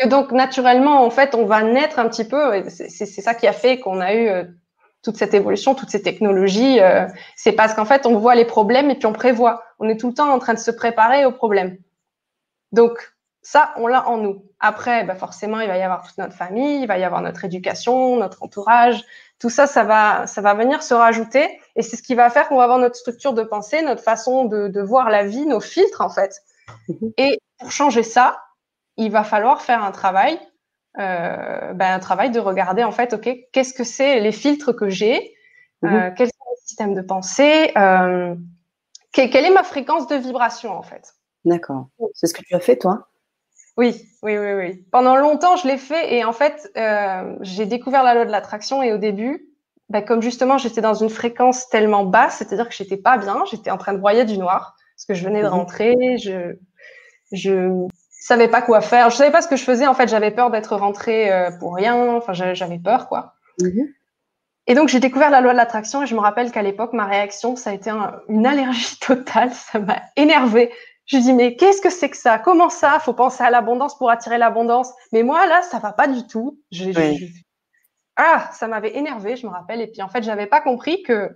que 0.00 0.06
donc 0.06 0.30
naturellement, 0.30 1.04
en 1.04 1.10
fait, 1.10 1.34
on 1.34 1.44
va 1.44 1.62
naître 1.62 1.98
un 1.98 2.08
petit 2.08 2.24
peu. 2.24 2.62
C'est 2.68 3.06
ça 3.06 3.34
qui 3.34 3.48
a 3.48 3.52
fait 3.52 3.80
qu'on 3.80 4.00
a 4.00 4.14
eu 4.14 4.28
euh, 4.28 4.44
toute 5.02 5.16
cette 5.16 5.34
évolution, 5.34 5.74
toutes 5.74 5.90
ces 5.90 6.02
technologies. 6.02 6.80
Euh, 6.80 7.06
c'est 7.34 7.52
parce 7.52 7.74
qu'en 7.74 7.84
fait, 7.84 8.06
on 8.06 8.16
voit 8.16 8.36
les 8.36 8.44
problèmes 8.44 8.88
et 8.88 8.94
puis 8.94 9.06
on 9.06 9.12
prévoit. 9.12 9.64
On 9.80 9.88
est 9.88 9.96
tout 9.96 10.08
le 10.08 10.14
temps 10.14 10.32
en 10.32 10.38
train 10.38 10.54
de 10.54 10.60
se 10.60 10.70
préparer 10.70 11.24
aux 11.24 11.32
problèmes. 11.32 11.76
Donc 12.70 13.12
ça, 13.42 13.72
on 13.76 13.88
l'a 13.88 14.08
en 14.08 14.18
nous. 14.18 14.44
Après, 14.60 15.02
bah 15.02 15.16
forcément, 15.16 15.58
il 15.58 15.66
va 15.66 15.76
y 15.76 15.82
avoir 15.82 16.06
toute 16.06 16.18
notre 16.18 16.34
famille, 16.34 16.82
il 16.82 16.86
va 16.86 16.98
y 16.98 17.04
avoir 17.04 17.20
notre 17.20 17.44
éducation, 17.44 18.16
notre 18.16 18.44
entourage. 18.44 19.02
Tout 19.40 19.50
ça, 19.50 19.66
ça 19.66 19.82
va, 19.82 20.28
ça 20.28 20.40
va 20.40 20.54
venir 20.54 20.84
se 20.84 20.94
rajouter. 20.94 21.48
Et 21.74 21.82
c'est 21.82 21.96
ce 21.96 22.02
qui 22.02 22.14
va 22.14 22.30
faire 22.30 22.48
qu'on 22.48 22.58
va 22.58 22.64
avoir 22.64 22.78
notre 22.78 22.96
structure 22.96 23.32
de 23.32 23.42
pensée, 23.42 23.82
notre 23.82 24.02
façon 24.02 24.44
de, 24.44 24.68
de 24.68 24.80
voir 24.80 25.10
la 25.10 25.24
vie, 25.24 25.46
nos 25.46 25.60
filtres, 25.60 26.02
en 26.02 26.10
fait. 26.10 26.42
Mhm. 26.88 27.12
Et 27.16 27.40
pour 27.58 27.72
changer 27.72 28.02
ça, 28.02 28.38
il 28.96 29.10
va 29.10 29.24
falloir 29.24 29.62
faire 29.62 29.82
un 29.84 29.92
travail, 29.92 30.38
euh, 30.98 31.72
ben, 31.72 31.94
un 31.94 31.98
travail 31.98 32.30
de 32.30 32.40
regarder 32.40 32.84
en 32.84 32.92
fait, 32.92 33.12
ok, 33.12 33.30
qu'est-ce 33.52 33.74
que 33.74 33.84
c'est 33.84 34.20
les 34.20 34.32
filtres 34.32 34.74
que 34.74 34.88
j'ai, 34.88 35.34
euh, 35.84 35.88
mhm. 35.88 36.14
quels 36.14 36.28
sont 36.28 36.50
les 36.50 36.66
systèmes 36.66 36.94
de 36.94 37.00
pensée, 37.00 37.72
euh, 37.76 38.34
quelle 39.12 39.44
est 39.44 39.54
ma 39.54 39.62
fréquence 39.62 40.06
de 40.06 40.16
vibration 40.16 40.72
en 40.72 40.82
fait. 40.82 41.14
D'accord. 41.44 41.88
C'est 42.14 42.26
ce 42.26 42.34
que 42.34 42.42
tu 42.42 42.54
as 42.54 42.60
fait 42.60 42.76
toi? 42.76 43.08
Oui, 43.76 44.02
oui, 44.22 44.36
oui, 44.36 44.52
oui. 44.52 44.84
Pendant 44.90 45.16
longtemps, 45.16 45.56
je 45.56 45.66
l'ai 45.66 45.78
fait 45.78 46.14
et 46.14 46.24
en 46.24 46.32
fait, 46.32 46.70
j'ai 47.40 47.66
découvert 47.66 48.02
la 48.02 48.14
loi 48.14 48.24
de 48.24 48.30
l'attraction 48.30 48.82
et 48.82 48.92
au 48.92 48.98
début, 48.98 49.50
ben, 49.90 50.04
comme 50.04 50.22
justement 50.22 50.58
j'étais 50.58 50.80
dans 50.80 50.94
une 50.94 51.10
fréquence 51.10 51.68
tellement 51.68 52.04
basse, 52.04 52.38
c'est-à-dire 52.38 52.68
que 52.68 52.74
j'étais 52.74 52.96
pas 52.96 53.18
bien, 53.18 53.44
j'étais 53.50 53.70
en 53.70 53.78
train 53.78 53.92
de 53.92 53.98
broyer 53.98 54.24
du 54.24 54.38
noir 54.38 54.76
parce 54.96 55.06
que 55.06 55.14
je 55.14 55.24
venais 55.24 55.42
de 55.42 55.48
mhm. 55.48 55.54
rentrer, 55.54 56.18
je, 56.18 56.56
je 57.32 57.86
savais 58.26 58.48
pas 58.48 58.62
quoi 58.62 58.80
faire. 58.80 59.10
Je 59.10 59.16
savais 59.16 59.30
pas 59.30 59.42
ce 59.42 59.48
que 59.48 59.56
je 59.56 59.64
faisais. 59.64 59.86
En 59.86 59.94
fait, 59.94 60.08
j'avais 60.08 60.30
peur 60.30 60.50
d'être 60.50 60.76
rentrée 60.76 61.32
euh, 61.32 61.50
pour 61.58 61.74
rien. 61.74 62.16
Enfin, 62.16 62.32
j'avais 62.32 62.78
peur, 62.78 63.08
quoi. 63.08 63.34
Mhm. 63.60 63.88
Et 64.66 64.74
donc, 64.74 64.88
j'ai 64.88 65.00
découvert 65.00 65.30
la 65.30 65.40
loi 65.40 65.52
de 65.52 65.56
l'attraction 65.56 66.02
et 66.02 66.06
je 66.06 66.14
me 66.14 66.20
rappelle 66.20 66.52
qu'à 66.52 66.62
l'époque, 66.62 66.92
ma 66.92 67.06
réaction, 67.06 67.56
ça 67.56 67.70
a 67.70 67.72
été 67.72 67.90
une 68.28 68.46
allergie 68.46 68.98
totale. 69.00 69.52
Ça 69.52 69.78
m'a 69.78 70.02
énervée. 70.16 70.70
Je 71.06 71.16
dis, 71.16 71.32
mais 71.32 71.56
qu'est-ce 71.56 71.80
que 71.80 71.90
c'est 71.90 72.08
que 72.08 72.16
ça? 72.16 72.38
Comment 72.38 72.68
ça? 72.68 73.00
Faut 73.00 73.14
penser 73.14 73.42
à 73.42 73.50
l'abondance 73.50 73.98
pour 73.98 74.10
attirer 74.10 74.38
l'abondance. 74.38 74.92
Mais 75.12 75.24
moi, 75.24 75.46
là, 75.46 75.62
ça 75.62 75.78
va 75.78 75.92
pas 75.92 76.06
du 76.06 76.26
tout. 76.26 76.60
Ah, 78.16 78.50
ça 78.52 78.68
m'avait 78.68 78.96
énervé, 78.96 79.34
je 79.36 79.46
me 79.46 79.50
rappelle. 79.50 79.80
Et 79.80 79.88
puis, 79.88 80.02
en 80.02 80.08
fait, 80.08 80.22
j'avais 80.22 80.46
pas 80.46 80.60
compris 80.60 81.02
que 81.02 81.30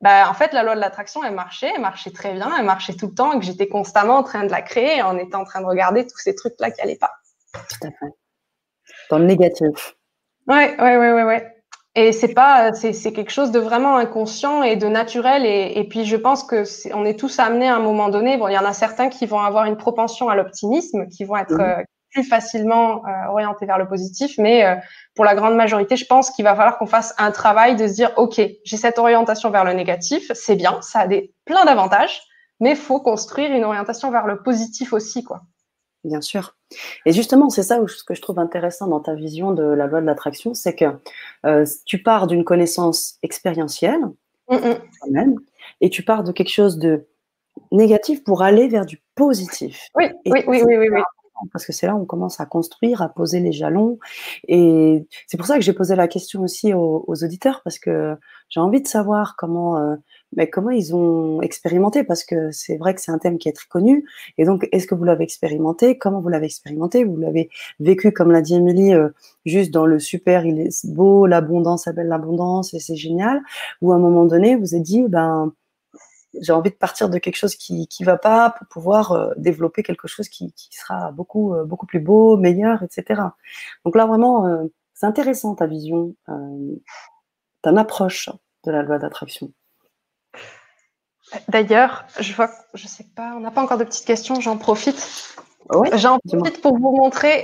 bah, 0.00 0.28
en 0.28 0.34
fait, 0.34 0.52
la 0.52 0.62
loi 0.62 0.74
de 0.74 0.80
l'attraction, 0.80 1.24
elle 1.24 1.34
marchait, 1.34 1.72
elle 1.74 1.80
marchait 1.80 2.10
très 2.10 2.34
bien, 2.34 2.52
elle 2.58 2.66
marchait 2.66 2.94
tout 2.94 3.06
le 3.06 3.14
temps 3.14 3.32
et 3.32 3.38
que 3.38 3.44
j'étais 3.44 3.68
constamment 3.68 4.18
en 4.18 4.22
train 4.22 4.44
de 4.44 4.50
la 4.50 4.62
créer 4.62 5.02
en 5.02 5.16
étant 5.16 5.40
en 5.40 5.44
train 5.44 5.60
de 5.60 5.66
regarder 5.66 6.06
tous 6.06 6.18
ces 6.18 6.34
trucs-là 6.34 6.70
qui 6.70 6.80
n'allaient 6.80 6.96
pas. 6.96 7.12
Tout 7.52 7.86
à 7.86 7.90
fait. 7.90 8.12
Dans 9.10 9.18
le 9.18 9.24
négatif. 9.24 9.96
Ouais, 10.46 10.76
ouais, 10.80 10.96
ouais, 10.96 11.12
ouais, 11.12 11.24
ouais. 11.24 11.52
Et 11.94 12.12
c'est 12.12 12.34
pas, 12.34 12.74
c'est, 12.74 12.92
quelque 13.12 13.30
chose 13.30 13.52
de 13.52 13.58
vraiment 13.58 13.96
inconscient 13.96 14.62
et 14.62 14.76
de 14.76 14.86
naturel. 14.86 15.46
Et, 15.46 15.78
et 15.78 15.88
puis, 15.88 16.04
je 16.04 16.16
pense 16.16 16.44
que 16.44 16.64
on 16.94 17.06
est 17.06 17.18
tous 17.18 17.38
amenés 17.38 17.68
à 17.68 17.76
un 17.76 17.80
moment 17.80 18.10
donné. 18.10 18.36
Bon, 18.36 18.48
il 18.48 18.52
y 18.52 18.58
en 18.58 18.66
a 18.66 18.74
certains 18.74 19.08
qui 19.08 19.24
vont 19.24 19.40
avoir 19.40 19.64
une 19.64 19.78
propension 19.78 20.28
à 20.28 20.36
l'optimisme, 20.36 21.08
qui 21.08 21.24
vont 21.24 21.36
être 21.36 21.54
mhm. 21.54 21.60
euh, 21.60 21.82
plus 22.16 22.24
facilement 22.24 23.04
euh, 23.04 23.28
orientés 23.28 23.66
vers 23.66 23.76
le 23.76 23.86
positif, 23.86 24.36
mais 24.38 24.64
euh, 24.64 24.74
pour 25.14 25.26
la 25.26 25.34
grande 25.34 25.54
majorité, 25.54 25.96
je 25.96 26.06
pense 26.06 26.30
qu'il 26.30 26.46
va 26.46 26.56
falloir 26.56 26.78
qu'on 26.78 26.86
fasse 26.86 27.14
un 27.18 27.30
travail 27.30 27.76
de 27.76 27.86
se 27.86 27.92
dire, 27.92 28.10
OK, 28.16 28.40
j'ai 28.64 28.76
cette 28.78 28.98
orientation 28.98 29.50
vers 29.50 29.64
le 29.64 29.74
négatif, 29.74 30.32
c'est 30.34 30.56
bien, 30.56 30.80
ça 30.80 31.00
a 31.00 31.06
des, 31.06 31.34
plein 31.44 31.66
d'avantages, 31.66 32.22
mais 32.58 32.70
il 32.70 32.76
faut 32.76 33.00
construire 33.00 33.52
une 33.52 33.64
orientation 33.64 34.10
vers 34.10 34.26
le 34.26 34.42
positif 34.42 34.94
aussi, 34.94 35.24
quoi. 35.24 35.42
Bien 36.04 36.22
sûr. 36.22 36.56
Et 37.04 37.12
justement, 37.12 37.50
c'est 37.50 37.64
ça 37.64 37.78
ce 37.86 38.02
que 38.02 38.14
je 38.14 38.22
trouve 38.22 38.38
intéressant 38.38 38.86
dans 38.86 39.00
ta 39.00 39.14
vision 39.14 39.52
de 39.52 39.64
la 39.64 39.86
loi 39.86 40.00
de 40.00 40.06
l'attraction, 40.06 40.54
c'est 40.54 40.74
que 40.74 40.86
euh, 41.44 41.66
tu 41.84 42.02
pars 42.02 42.26
d'une 42.26 42.44
connaissance 42.44 43.18
expérientielle, 43.22 44.00
même, 45.10 45.34
et 45.82 45.90
tu 45.90 46.02
pars 46.02 46.24
de 46.24 46.32
quelque 46.32 46.52
chose 46.52 46.78
de 46.78 47.06
négatif 47.72 48.24
pour 48.24 48.42
aller 48.42 48.68
vers 48.68 48.86
du 48.86 49.02
positif. 49.16 49.88
Oui, 49.94 50.06
oui, 50.24 50.44
oui, 50.46 50.62
oui, 50.64 50.76
oui, 50.78 50.88
oui, 50.90 51.00
parce 51.52 51.66
que 51.66 51.72
c'est 51.72 51.86
là 51.86 51.94
où 51.94 52.02
on 52.02 52.04
commence 52.04 52.40
à 52.40 52.46
construire, 52.46 53.02
à 53.02 53.08
poser 53.08 53.40
les 53.40 53.52
jalons. 53.52 53.98
Et 54.48 55.06
c'est 55.26 55.36
pour 55.36 55.46
ça 55.46 55.56
que 55.56 55.62
j'ai 55.62 55.72
posé 55.72 55.94
la 55.96 56.08
question 56.08 56.42
aussi 56.42 56.74
aux, 56.74 57.04
auditeurs, 57.06 57.62
parce 57.62 57.78
que 57.78 58.16
j'ai 58.48 58.60
envie 58.60 58.82
de 58.82 58.88
savoir 58.88 59.36
comment, 59.36 59.78
euh, 59.78 59.96
mais 60.36 60.48
comment 60.48 60.70
ils 60.70 60.94
ont 60.94 61.40
expérimenté, 61.42 62.04
parce 62.04 62.24
que 62.24 62.50
c'est 62.50 62.76
vrai 62.76 62.94
que 62.94 63.00
c'est 63.00 63.12
un 63.12 63.18
thème 63.18 63.38
qui 63.38 63.48
est 63.48 63.52
très 63.52 63.68
connu. 63.68 64.04
Et 64.38 64.44
donc, 64.44 64.68
est-ce 64.72 64.86
que 64.86 64.94
vous 64.94 65.04
l'avez 65.04 65.24
expérimenté? 65.24 65.98
Comment 65.98 66.20
vous 66.20 66.28
l'avez 66.28 66.46
expérimenté? 66.46 67.04
Vous 67.04 67.16
l'avez 67.16 67.50
vécu, 67.80 68.12
comme 68.12 68.32
l'a 68.32 68.42
dit 68.42 68.54
Émilie, 68.54 68.94
euh, 68.94 69.08
juste 69.44 69.72
dans 69.72 69.86
le 69.86 69.98
super, 69.98 70.46
il 70.46 70.60
est 70.60 70.86
beau, 70.86 71.26
l'abondance 71.26 71.86
appelle 71.86 72.08
l'abondance 72.08 72.74
et 72.74 72.80
c'est 72.80 72.96
génial 72.96 73.42
Ou 73.82 73.92
à 73.92 73.96
un 73.96 73.98
moment 73.98 74.24
donné, 74.24 74.56
vous 74.56 74.74
êtes 74.74 74.82
dit, 74.82 75.04
ben 75.08 75.52
j'ai 76.40 76.52
envie 76.52 76.70
de 76.70 76.76
partir 76.76 77.08
de 77.08 77.18
quelque 77.18 77.36
chose 77.36 77.56
qui 77.56 77.86
qui 77.88 78.04
va 78.04 78.16
pas 78.16 78.50
pour 78.50 78.66
pouvoir 78.68 79.12
euh, 79.12 79.32
développer 79.36 79.82
quelque 79.82 80.08
chose 80.08 80.28
qui, 80.28 80.52
qui 80.52 80.68
sera 80.76 81.12
beaucoup 81.12 81.54
euh, 81.54 81.64
beaucoup 81.64 81.86
plus 81.86 82.00
beau, 82.00 82.36
meilleur, 82.36 82.82
etc. 82.82 83.22
Donc 83.84 83.96
là 83.96 84.06
vraiment, 84.06 84.46
euh, 84.46 84.64
c'est 84.94 85.06
intéressant 85.06 85.54
ta 85.54 85.66
vision, 85.66 86.14
ton 87.62 87.76
approche 87.76 88.30
de 88.64 88.70
la 88.70 88.82
loi 88.82 88.98
d'attraction. 88.98 89.52
D'ailleurs, 91.48 92.06
je 92.18 92.32
vois, 92.32 92.50
je 92.74 92.86
sais 92.86 93.06
pas, 93.14 93.34
on 93.36 93.40
n'a 93.40 93.50
pas 93.50 93.62
encore 93.62 93.78
de 93.78 93.84
petites 93.84 94.06
questions, 94.06 94.40
j'en 94.40 94.56
profite. 94.56 95.34
Oui, 95.70 95.88
J'en 95.94 96.18
profite 96.20 96.62
pour 96.62 96.78
vous 96.78 96.96
montrer 96.96 97.42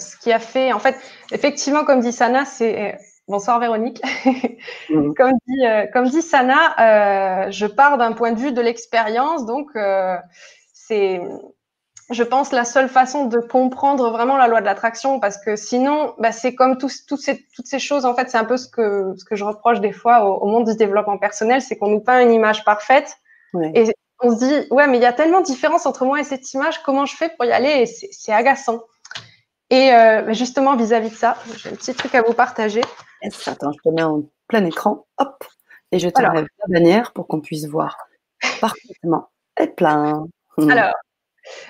ce 0.00 0.16
qui 0.16 0.32
a 0.32 0.38
fait. 0.38 0.72
En 0.72 0.78
fait, 0.78 0.96
effectivement, 1.30 1.84
comme 1.84 2.00
dit 2.00 2.12
Sana, 2.12 2.44
c'est 2.44 2.98
Bonsoir 3.30 3.60
Véronique. 3.60 4.02
Comme, 4.88 5.32
dit, 5.46 5.64
euh, 5.64 5.86
comme 5.92 6.08
dit 6.08 6.20
Sana, 6.20 7.44
euh, 7.46 7.50
je 7.52 7.66
pars 7.66 7.96
d'un 7.96 8.10
point 8.10 8.32
de 8.32 8.40
vue 8.40 8.50
de 8.50 8.60
l'expérience, 8.60 9.46
donc 9.46 9.68
euh, 9.76 10.16
c'est, 10.74 11.20
je 12.10 12.22
pense, 12.24 12.50
la 12.50 12.64
seule 12.64 12.88
façon 12.88 13.26
de 13.26 13.38
comprendre 13.38 14.10
vraiment 14.10 14.36
la 14.36 14.48
loi 14.48 14.60
de 14.60 14.66
l'attraction, 14.66 15.20
parce 15.20 15.38
que 15.38 15.54
sinon, 15.54 16.12
bah, 16.18 16.32
c'est 16.32 16.56
comme 16.56 16.76
toutes, 16.76 17.20
ces, 17.20 17.46
toutes 17.54 17.68
ces 17.68 17.78
choses, 17.78 18.04
en 18.04 18.16
fait, 18.16 18.28
c'est 18.28 18.36
un 18.36 18.44
peu 18.44 18.56
ce 18.56 18.66
que, 18.66 19.14
ce 19.16 19.24
que 19.24 19.36
je 19.36 19.44
reproche 19.44 19.80
des 19.80 19.92
fois 19.92 20.24
au, 20.24 20.46
monde 20.46 20.66
du 20.66 20.74
développement 20.74 21.16
personnel, 21.16 21.62
c'est 21.62 21.76
qu'on 21.76 21.88
nous 21.88 22.00
peint 22.00 22.20
une 22.20 22.32
image 22.32 22.64
parfaite, 22.64 23.16
et 23.74 23.92
on 24.18 24.32
se 24.32 24.44
dit, 24.44 24.66
ouais, 24.72 24.88
mais 24.88 24.98
il 24.98 25.02
y 25.02 25.06
a 25.06 25.12
tellement 25.12 25.40
de 25.40 25.46
différence 25.46 25.86
entre 25.86 26.04
moi 26.04 26.20
et 26.20 26.24
cette 26.24 26.52
image, 26.52 26.82
comment 26.82 27.06
je 27.06 27.14
fais 27.14 27.28
pour 27.28 27.44
y 27.44 27.52
aller? 27.52 27.86
C'est 27.86 28.32
agaçant. 28.32 28.80
Et 29.70 29.90
bah, 29.90 30.32
justement, 30.32 30.76
vis-à-vis 30.76 31.08
-vis 31.08 31.12
de 31.12 31.16
ça, 31.16 31.36
j'ai 31.56 31.70
un 31.70 31.74
petit 31.74 31.94
truc 31.94 32.14
à 32.14 32.22
vous 32.22 32.34
partager. 32.34 32.82
Attends, 33.46 33.72
je 33.72 33.78
te 33.82 33.94
mets 33.94 34.02
en 34.02 34.22
plein 34.48 34.64
écran. 34.64 35.06
Hop. 35.18 35.44
Et 35.92 35.98
je 35.98 36.08
te 36.08 36.20
la 36.22 36.44
bannière 36.68 37.12
pour 37.12 37.26
qu'on 37.26 37.40
puisse 37.40 37.66
voir 37.66 37.96
parfaitement. 38.60 39.30
Faites 39.56 39.76
plein. 39.76 40.26
Alors, 40.58 40.94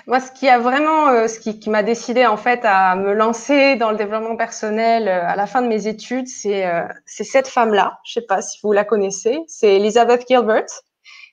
moi, 0.07 0.19
ce 0.19 0.31
qui 0.31 0.49
a 0.49 0.59
vraiment, 0.59 1.07
euh, 1.09 1.27
ce 1.27 1.39
qui, 1.39 1.69
m'a 1.69 1.83
décidé 1.83 2.25
en 2.25 2.37
fait 2.37 2.61
à 2.63 2.95
me 2.95 3.13
lancer 3.13 3.75
dans 3.75 3.91
le 3.91 3.97
développement 3.97 4.35
personnel 4.35 5.07
euh, 5.07 5.25
à 5.25 5.35
la 5.35 5.47
fin 5.47 5.61
de 5.61 5.67
mes 5.67 5.87
études, 5.87 6.27
c'est 6.27 6.65
euh, 6.65 6.83
cette 7.05 7.47
femme-là. 7.47 7.99
Je 8.03 8.13
sais 8.13 8.25
pas 8.25 8.41
si 8.41 8.59
vous 8.63 8.73
la 8.73 8.83
connaissez. 8.83 9.39
C'est 9.47 9.75
Elizabeth 9.75 10.25
Gilbert. 10.27 10.65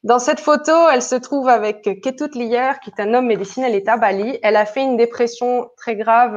Dans 0.04 0.18
cette 0.18 0.40
photo, 0.40 0.72
elle 0.92 1.02
se 1.02 1.16
trouve 1.16 1.48
avec 1.48 1.82
Ketut 1.82 2.30
Lier, 2.34 2.72
qui 2.82 2.90
est 2.90 3.02
un 3.02 3.14
homme 3.14 3.26
médecin. 3.26 3.62
Elle 3.64 3.74
est 3.74 3.88
à 3.88 3.96
Bali. 3.96 4.38
Elle 4.42 4.56
a 4.56 4.64
fait 4.64 4.82
une 4.82 4.96
dépression 4.96 5.68
très 5.76 5.96
grave 5.96 6.34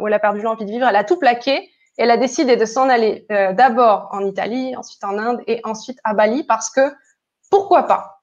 où 0.00 0.06
elle 0.06 0.14
a 0.14 0.18
perdu 0.18 0.40
l'envie 0.40 0.64
de 0.64 0.70
vivre. 0.70 0.86
Elle 0.86 0.96
a 0.96 1.04
tout 1.04 1.18
plaqué. 1.18 1.68
Elle 1.98 2.10
a 2.10 2.16
décidé 2.16 2.56
de 2.56 2.64
s'en 2.64 2.88
aller 2.88 3.26
d'abord 3.28 4.08
en 4.12 4.24
Italie, 4.24 4.76
ensuite 4.76 5.02
en 5.04 5.18
Inde 5.18 5.40
et 5.46 5.60
ensuite 5.64 5.98
à 6.04 6.14
Bali 6.14 6.44
parce 6.44 6.70
que 6.70 6.92
pourquoi 7.50 7.82
pas? 7.82 8.22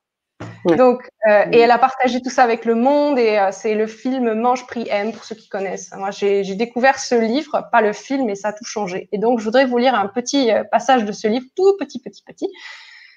Donc, 0.66 1.10
euh, 1.28 1.46
et 1.52 1.60
elle 1.60 1.72
a 1.72 1.78
partagé 1.78 2.22
tout 2.22 2.30
ça 2.30 2.44
avec 2.44 2.66
le 2.66 2.76
monde 2.76 3.18
et 3.20 3.38
euh, 3.38 3.50
c'est 3.52 3.76
le 3.76 3.88
film 3.88 4.34
Mange, 4.34 4.66
Prix, 4.68 4.88
M 4.90 5.12
pour 5.12 5.24
ceux 5.24 5.36
qui 5.36 5.48
connaissent. 5.50 5.92
Moi, 5.98 6.12
j'ai 6.12 6.44
découvert 6.56 7.00
ce 7.00 7.16
livre, 7.16 7.68
pas 7.72 7.82
le 7.82 7.94
film, 7.94 8.30
et 8.30 8.36
ça 8.36 8.50
a 8.50 8.54
tout 8.54 8.66
changé. 8.66 9.10
Et 9.12 9.18
donc, 9.18 9.40
je 9.40 9.46
voudrais 9.46 9.66
vous 9.66 9.78
lire 9.78 9.96
un 9.96 10.08
petit 10.08 10.52
euh, 10.52 10.64
passage 10.64 11.06
de 11.06 11.12
ce 11.12 11.28
livre, 11.28 11.46
tout 11.56 11.76
petit, 11.80 12.00
petit, 12.00 12.24
petit, 12.24 12.50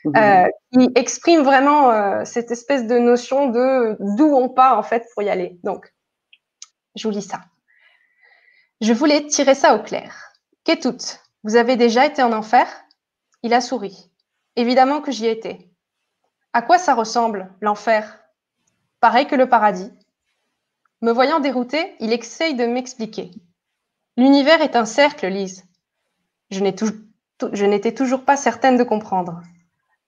mhm. 0.04 0.50
qui 0.72 0.90
exprime 0.94 1.42
vraiment 1.42 2.24
cette 2.24 2.50
espèce 2.50 2.86
de 2.86 2.98
notion 2.98 3.50
de 3.50 3.96
d'où 4.16 4.34
on 4.34 4.48
part 4.48 4.78
en 4.78 4.82
fait 4.82 5.06
pour 5.14 5.22
y 5.22 5.30
aller. 5.30 5.58
Donc, 5.62 5.92
je 6.96 7.08
vous 7.08 7.14
lis 7.14 7.22
ça. 7.22 7.40
Je 8.80 8.92
voulais 8.92 9.26
tirer 9.26 9.54
ça 9.54 9.76
au 9.76 9.82
clair. 9.82 10.32
Toute 10.64 11.20
Vous 11.44 11.56
avez 11.56 11.76
déjà 11.76 12.06
été 12.06 12.22
en 12.22 12.32
enfer? 12.32 12.66
Il 13.42 13.54
a 13.54 13.60
souri. 13.60 14.10
Évidemment 14.56 15.00
que 15.00 15.12
j'y 15.12 15.26
étais. 15.26 15.70
À 16.52 16.62
quoi 16.62 16.78
ça 16.78 16.94
ressemble, 16.94 17.52
l'enfer? 17.60 18.20
Pareil 19.00 19.26
que 19.26 19.36
le 19.36 19.48
paradis. 19.48 19.90
Me 21.00 21.10
voyant 21.10 21.40
dérouté, 21.40 21.96
il 21.98 22.12
essaye 22.12 22.54
de 22.54 22.66
m'expliquer. 22.66 23.30
L'univers 24.16 24.60
est 24.60 24.76
un 24.76 24.84
cercle, 24.84 25.26
Lise. 25.26 25.64
Je 26.50 27.66
n'étais 27.66 27.94
toujours 27.94 28.24
pas 28.24 28.36
certaine 28.36 28.76
de 28.76 28.84
comprendre. 28.84 29.40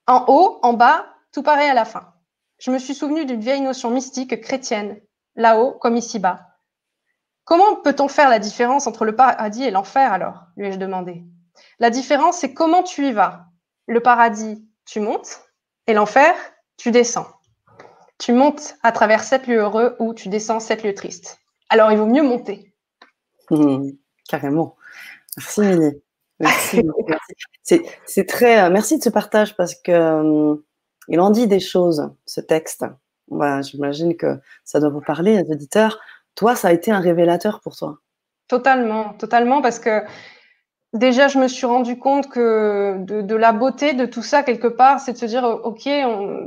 En 0.06 0.24
haut, 0.28 0.58
en 0.62 0.74
bas, 0.74 1.06
tout 1.32 1.42
paraît 1.42 1.68
à 1.68 1.74
la 1.74 1.84
fin. 1.84 2.12
Je 2.58 2.70
me 2.70 2.78
suis 2.78 2.94
souvenu 2.94 3.24
d'une 3.24 3.40
vieille 3.40 3.60
notion 3.60 3.90
mystique 3.90 4.40
chrétienne, 4.40 5.00
là-haut 5.34 5.72
comme 5.72 5.96
ici-bas. 5.96 6.40
Comment 7.44 7.76
peut-on 7.76 8.08
faire 8.08 8.30
la 8.30 8.38
différence 8.38 8.86
entre 8.86 9.04
le 9.04 9.16
paradis 9.16 9.64
et 9.64 9.70
l'enfer 9.70 10.12
alors? 10.12 10.46
lui 10.56 10.68
ai-je 10.68 10.78
demandé. 10.78 11.24
La 11.78 11.90
différence, 11.90 12.38
c'est 12.38 12.54
comment 12.54 12.82
tu 12.82 13.08
y 13.08 13.12
vas. 13.12 13.46
Le 13.86 14.00
paradis, 14.00 14.66
tu 14.86 15.00
montes, 15.00 15.42
et 15.86 15.92
l'enfer, 15.92 16.34
tu 16.76 16.90
descends. 16.90 17.28
Tu 18.18 18.32
montes 18.32 18.76
à 18.82 18.92
travers 18.92 19.22
sept 19.22 19.46
lieux 19.46 19.58
heureux 19.58 19.96
ou 19.98 20.14
tu 20.14 20.28
descends 20.28 20.60
sept 20.60 20.82
lieux 20.82 20.94
tristes. 20.94 21.38
Alors, 21.68 21.90
il 21.92 21.98
vaut 21.98 22.06
mieux 22.06 22.22
monter. 22.22 22.74
Mmh, 23.50 23.90
carrément. 24.28 24.76
Merci, 25.36 25.60
Mélie. 25.60 26.03
Merci. 26.40 26.82
C'est 28.06 28.26
très. 28.26 28.64
Euh, 28.64 28.70
merci 28.70 28.98
de 28.98 29.02
ce 29.02 29.08
partage 29.08 29.56
parce 29.56 29.74
que 29.74 29.92
euh, 29.92 30.56
il 31.08 31.20
en 31.20 31.30
dit 31.30 31.46
des 31.46 31.60
choses, 31.60 32.10
ce 32.26 32.40
texte. 32.40 32.84
J'imagine 33.62 34.16
que 34.16 34.38
ça 34.64 34.80
doit 34.80 34.90
vous 34.90 35.00
parler, 35.00 35.36
les. 35.36 35.98
Toi, 36.34 36.56
ça 36.56 36.68
a 36.68 36.72
été 36.72 36.90
un 36.90 37.00
révélateur 37.00 37.60
pour 37.60 37.76
toi. 37.76 37.98
Totalement, 38.48 39.14
totalement, 39.14 39.62
parce 39.62 39.78
que 39.78 40.02
Déjà, 40.94 41.26
je 41.26 41.40
me 41.40 41.48
suis 41.48 41.66
rendu 41.66 41.98
compte 41.98 42.28
que 42.28 42.98
de, 43.00 43.34
la 43.34 43.52
beauté 43.52 43.94
de 43.94 44.06
tout 44.06 44.22
ça, 44.22 44.44
quelque 44.44 44.68
part, 44.68 45.00
c'est 45.00 45.14
de 45.14 45.18
se 45.18 45.26
dire, 45.26 45.42
OK, 45.64 45.88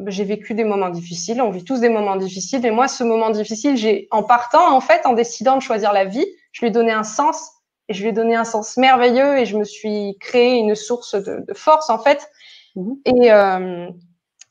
j'ai 0.07 0.23
vécu 0.23 0.53
des 0.53 0.63
moments 0.63 0.89
difficiles, 0.89 1.41
on 1.41 1.51
vit 1.51 1.65
tous 1.65 1.81
des 1.81 1.89
moments 1.89 2.15
difficiles. 2.15 2.65
Et 2.65 2.71
moi, 2.71 2.87
ce 2.87 3.03
moment 3.03 3.29
difficile, 3.29 3.75
j'ai, 3.75 4.07
en 4.09 4.23
partant, 4.23 4.73
en 4.73 4.79
fait, 4.79 5.05
en 5.05 5.11
décidant 5.11 5.57
de 5.57 5.61
choisir 5.61 5.91
la 5.91 6.05
vie, 6.05 6.25
je 6.53 6.61
lui 6.61 6.69
ai 6.69 6.71
donné 6.71 6.93
un 6.93 7.03
sens 7.03 7.56
et 7.89 7.93
je 7.93 8.01
lui 8.01 8.09
ai 8.09 8.13
donné 8.13 8.35
un 8.35 8.43
sens 8.43 8.77
merveilleux 8.77 9.37
et 9.37 9.45
je 9.45 9.57
me 9.57 9.63
suis 9.63 10.17
créé 10.19 10.57
une 10.57 10.75
source 10.75 11.15
de, 11.15 11.45
force, 11.53 11.89
en 11.89 11.99
fait. 11.99 12.29
Mmh. 12.75 12.93
Et, 13.05 13.31
euh, 13.31 13.89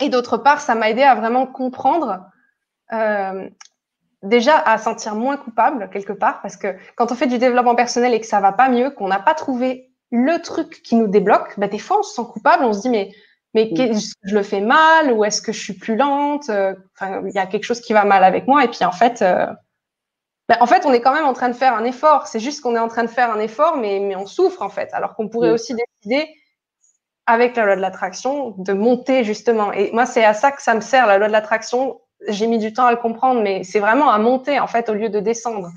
et 0.00 0.08
d'autre 0.08 0.36
part, 0.38 0.60
ça 0.60 0.74
m'a 0.74 0.90
aidé 0.90 1.02
à 1.02 1.14
vraiment 1.14 1.46
comprendre 1.46 2.20
euh, 2.92 3.48
déjà 4.22 4.56
à 4.58 4.78
sentir 4.78 5.14
moins 5.14 5.36
coupable 5.36 5.90
quelque 5.90 6.12
part 6.12 6.40
parce 6.42 6.56
que 6.56 6.76
quand 6.96 7.12
on 7.12 7.14
fait 7.14 7.26
du 7.26 7.38
développement 7.38 7.74
personnel 7.74 8.14
et 8.14 8.20
que 8.20 8.26
ça 8.26 8.40
va 8.40 8.52
pas 8.52 8.68
mieux, 8.68 8.90
qu'on 8.90 9.08
n'a 9.08 9.18
pas 9.18 9.34
trouvé 9.34 9.90
le 10.10 10.40
truc 10.40 10.82
qui 10.82 10.96
nous 10.96 11.08
débloque, 11.08 11.58
bah 11.58 11.68
des 11.68 11.78
fois 11.78 12.00
on 12.00 12.02
se 12.02 12.14
sent 12.14 12.28
coupable, 12.32 12.64
on 12.64 12.72
se 12.72 12.82
dit 12.82 12.90
mais 12.90 13.12
mais 13.54 13.70
mm. 13.72 13.80
est-ce 13.80 14.14
que 14.14 14.28
je 14.28 14.34
le 14.34 14.42
fais 14.42 14.60
mal 14.60 15.12
ou 15.12 15.24
est-ce 15.24 15.40
que 15.40 15.52
je 15.52 15.60
suis 15.60 15.72
plus 15.72 15.96
lente 15.96 16.48
euh, 16.50 16.74
Enfin, 16.94 17.22
il 17.26 17.32
y 17.32 17.38
a 17.38 17.46
quelque 17.46 17.64
chose 17.64 17.80
qui 17.80 17.92
va 17.92 18.04
mal 18.04 18.24
avec 18.24 18.46
moi 18.46 18.64
et 18.64 18.68
puis 18.68 18.84
en 18.84 18.92
fait 18.92 19.22
euh, 19.22 19.46
bah, 20.48 20.58
en 20.60 20.66
fait, 20.66 20.86
on 20.86 20.92
est 20.92 21.00
quand 21.00 21.14
même 21.14 21.24
en 21.24 21.32
train 21.32 21.48
de 21.48 21.54
faire 21.54 21.74
un 21.74 21.84
effort. 21.84 22.26
C'est 22.26 22.40
juste 22.40 22.60
qu'on 22.60 22.76
est 22.76 22.80
en 22.80 22.88
train 22.88 23.04
de 23.04 23.10
faire 23.10 23.30
un 23.32 23.40
effort, 23.40 23.76
mais, 23.76 24.00
mais 24.00 24.16
on 24.16 24.26
souffre 24.26 24.62
en 24.62 24.68
fait. 24.68 24.90
Alors 24.92 25.14
qu'on 25.14 25.28
pourrait 25.28 25.50
mm. 25.50 25.54
aussi 25.54 25.74
décider, 25.74 26.28
avec 27.26 27.56
la 27.56 27.64
loi 27.64 27.76
de 27.76 27.80
l'attraction, 27.80 28.54
de 28.58 28.72
monter 28.72 29.24
justement. 29.24 29.72
Et 29.72 29.90
moi, 29.92 30.06
c'est 30.06 30.24
à 30.24 30.34
ça 30.34 30.52
que 30.52 30.62
ça 30.62 30.74
me 30.74 30.80
sert, 30.80 31.06
la 31.06 31.18
loi 31.18 31.26
de 31.26 31.32
l'attraction 31.32 32.00
j'ai 32.28 32.46
mis 32.46 32.58
du 32.58 32.72
temps 32.72 32.86
à 32.86 32.90
le 32.90 32.96
comprendre, 32.96 33.42
mais 33.42 33.64
c'est 33.64 33.80
vraiment 33.80 34.10
à 34.10 34.18
monter 34.18 34.58
en 34.60 34.66
fait 34.66 34.88
au 34.88 34.94
lieu 34.94 35.08
de 35.08 35.20
descendre. 35.20 35.70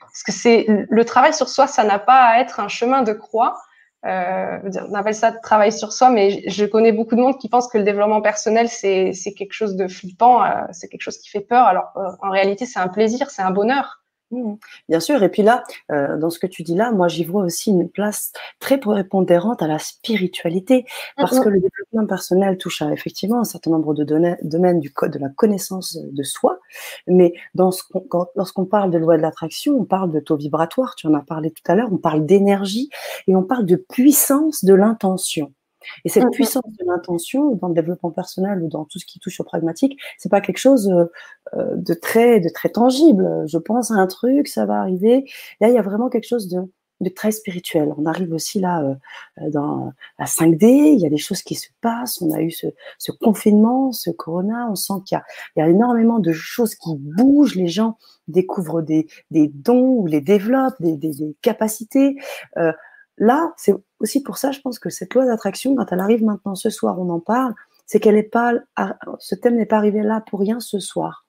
Parce 0.00 0.22
que 0.22 0.32
c'est 0.32 0.66
le 0.68 1.04
travail 1.04 1.34
sur 1.34 1.48
soi, 1.48 1.66
ça 1.66 1.84
n'a 1.84 1.98
pas 1.98 2.22
à 2.22 2.40
être 2.40 2.60
un 2.60 2.68
chemin 2.68 3.02
de 3.02 3.12
croix. 3.12 3.58
Euh, 4.04 4.58
on 4.88 4.94
appelle 4.94 5.14
ça 5.14 5.32
travail 5.32 5.72
sur 5.72 5.92
soi, 5.92 6.10
mais 6.10 6.48
je 6.48 6.64
connais 6.64 6.92
beaucoup 6.92 7.16
de 7.16 7.20
monde 7.20 7.38
qui 7.38 7.48
pense 7.48 7.68
que 7.68 7.76
le 7.76 7.84
développement 7.84 8.20
personnel 8.20 8.68
c'est 8.68 9.12
quelque 9.36 9.52
chose 9.52 9.74
de 9.74 9.88
flippant, 9.88 10.44
euh, 10.44 10.48
c'est 10.70 10.88
quelque 10.88 11.02
chose 11.02 11.18
qui 11.18 11.28
fait 11.28 11.40
peur. 11.40 11.66
Alors 11.66 11.92
euh, 11.96 12.08
en 12.22 12.30
réalité, 12.30 12.66
c'est 12.66 12.78
un 12.78 12.88
plaisir, 12.88 13.30
c'est 13.30 13.42
un 13.42 13.50
bonheur. 13.50 14.02
Mmh. 14.32 14.54
Bien 14.88 14.98
sûr, 14.98 15.22
et 15.22 15.28
puis 15.28 15.42
là, 15.42 15.62
euh, 15.92 16.16
dans 16.18 16.30
ce 16.30 16.40
que 16.40 16.48
tu 16.48 16.64
dis 16.64 16.74
là, 16.74 16.90
moi 16.90 17.06
j'y 17.06 17.24
vois 17.24 17.44
aussi 17.44 17.70
une 17.70 17.88
place 17.88 18.32
très 18.58 18.78
prépondérante 18.78 19.62
à 19.62 19.68
la 19.68 19.78
spiritualité, 19.78 20.84
parce 21.16 21.36
mmh 21.36 21.44
que 21.44 21.48
le 21.48 21.60
développement 21.60 22.06
personnel 22.08 22.58
touche 22.58 22.82
à 22.82 22.92
effectivement 22.92 23.38
un 23.38 23.44
certain 23.44 23.70
nombre 23.70 23.94
de 23.94 24.02
domaines 24.42 24.80
du 24.80 24.92
code 24.92 25.12
de 25.12 25.20
la 25.20 25.28
connaissance 25.28 25.96
de 25.96 26.22
soi, 26.24 26.58
mais 27.06 27.34
dans 27.54 27.70
ce 27.70 27.84
lorsqu'on 28.34 28.64
parle 28.64 28.90
de 28.90 28.98
loi 28.98 29.16
de 29.16 29.22
l'attraction, 29.22 29.74
on 29.78 29.84
parle 29.84 30.10
de 30.10 30.18
taux 30.18 30.36
vibratoire, 30.36 30.96
tu 30.96 31.06
en 31.06 31.14
as 31.14 31.22
parlé 31.22 31.52
tout 31.52 31.62
à 31.70 31.76
l'heure, 31.76 31.92
on 31.92 31.98
parle 31.98 32.26
d'énergie 32.26 32.90
et 33.28 33.36
on 33.36 33.44
parle 33.44 33.64
de 33.64 33.76
puissance 33.76 34.64
de 34.64 34.74
l'intention. 34.74 35.52
Et 36.04 36.08
cette 36.08 36.24
mmh 36.24 36.30
puissance 36.30 36.72
de 36.78 36.84
l'intention, 36.86 37.54
dans 37.56 37.68
le 37.68 37.74
développement 37.74 38.10
personnel 38.10 38.62
ou 38.62 38.68
dans 38.68 38.84
tout 38.84 38.98
ce 38.98 39.06
qui 39.06 39.18
touche 39.18 39.40
au 39.40 39.44
pragmatique, 39.44 39.98
c'est 40.18 40.28
pas 40.28 40.40
quelque 40.40 40.58
chose 40.58 40.88
euh, 40.90 41.04
euh, 41.54 41.76
de 41.76 41.94
très, 41.94 42.40
de 42.40 42.48
très 42.48 42.68
tangible. 42.68 43.44
Je 43.46 43.58
pense 43.58 43.90
à 43.90 43.94
un 43.94 44.06
truc, 44.06 44.48
ça 44.48 44.66
va 44.66 44.80
arriver. 44.80 45.24
Là, 45.60 45.68
il 45.68 45.74
y 45.74 45.78
a 45.78 45.82
vraiment 45.82 46.08
quelque 46.08 46.26
chose 46.26 46.48
de, 46.48 46.60
de 47.00 47.08
très 47.08 47.30
spirituel. 47.30 47.92
On 47.98 48.06
arrive 48.06 48.32
aussi 48.32 48.60
là 48.60 48.82
euh, 48.82 49.50
dans 49.50 49.92
la 50.18 50.24
5D, 50.24 50.64
il 50.64 51.00
y 51.00 51.06
a 51.06 51.10
des 51.10 51.18
choses 51.18 51.42
qui 51.42 51.54
se 51.54 51.68
passent. 51.80 52.20
On 52.22 52.32
a 52.32 52.40
eu 52.40 52.50
ce, 52.50 52.66
ce 52.98 53.12
confinement, 53.12 53.92
ce 53.92 54.10
corona. 54.10 54.68
On 54.70 54.74
sent 54.74 54.94
qu'il 55.04 55.18
y, 55.56 55.60
y, 55.60 55.62
a 55.62 55.68
énormément 55.68 56.18
de 56.18 56.32
choses 56.32 56.74
qui 56.74 56.96
bougent. 56.96 57.56
Les 57.56 57.68
gens 57.68 57.98
découvrent 58.28 58.82
des, 58.82 59.06
des 59.30 59.48
dons 59.48 60.00
ou 60.00 60.06
les 60.06 60.20
développent, 60.20 60.80
des, 60.80 60.96
des, 60.96 61.14
des 61.14 61.36
capacités. 61.42 62.16
Euh, 62.56 62.72
là, 63.18 63.52
c'est 63.56 63.74
aussi 64.00 64.22
pour 64.22 64.38
ça, 64.38 64.52
je 64.52 64.60
pense 64.60 64.78
que 64.78 64.90
cette 64.90 65.14
loi 65.14 65.26
d'attraction, 65.26 65.74
quand 65.74 65.90
elle 65.92 66.00
arrive 66.00 66.24
maintenant 66.24 66.54
ce 66.54 66.70
soir, 66.70 66.98
on 67.00 67.08
en 67.10 67.20
parle, 67.20 67.54
c'est 67.86 68.00
qu'elle 68.00 68.16
n'est 68.16 68.22
pas, 68.22 68.52
ce 69.18 69.34
thème 69.34 69.56
n'est 69.56 69.66
pas 69.66 69.76
arrivé 69.76 70.02
là 70.02 70.22
pour 70.28 70.40
rien 70.40 70.60
ce 70.60 70.78
soir. 70.78 71.24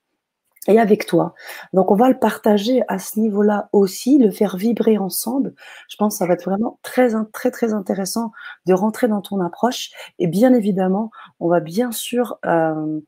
Et 0.69 0.81
avec 0.81 1.05
toi. 1.05 1.33
Donc, 1.71 1.91
on 1.91 1.95
va 1.95 2.09
le 2.09 2.19
partager 2.19 2.81
à 2.89 2.99
ce 2.99 3.21
niveau-là 3.21 3.69
aussi, 3.71 4.17
le 4.17 4.31
faire 4.31 4.57
vibrer 4.57 4.97
ensemble. 4.97 5.53
Je 5.87 5.95
pense 5.95 6.15
que 6.15 6.17
ça 6.17 6.25
va 6.25 6.33
être 6.33 6.43
vraiment 6.43 6.77
très, 6.83 7.11
très, 7.31 7.51
très 7.51 7.73
intéressant 7.73 8.33
de 8.65 8.73
rentrer 8.73 9.07
dans 9.07 9.21
ton 9.21 9.39
approche. 9.39 9.91
Et 10.19 10.27
bien 10.27 10.53
évidemment, 10.53 11.09
on 11.39 11.47
va 11.47 11.61
bien 11.61 11.93
sûr 11.93 12.37
euh, 12.45 12.99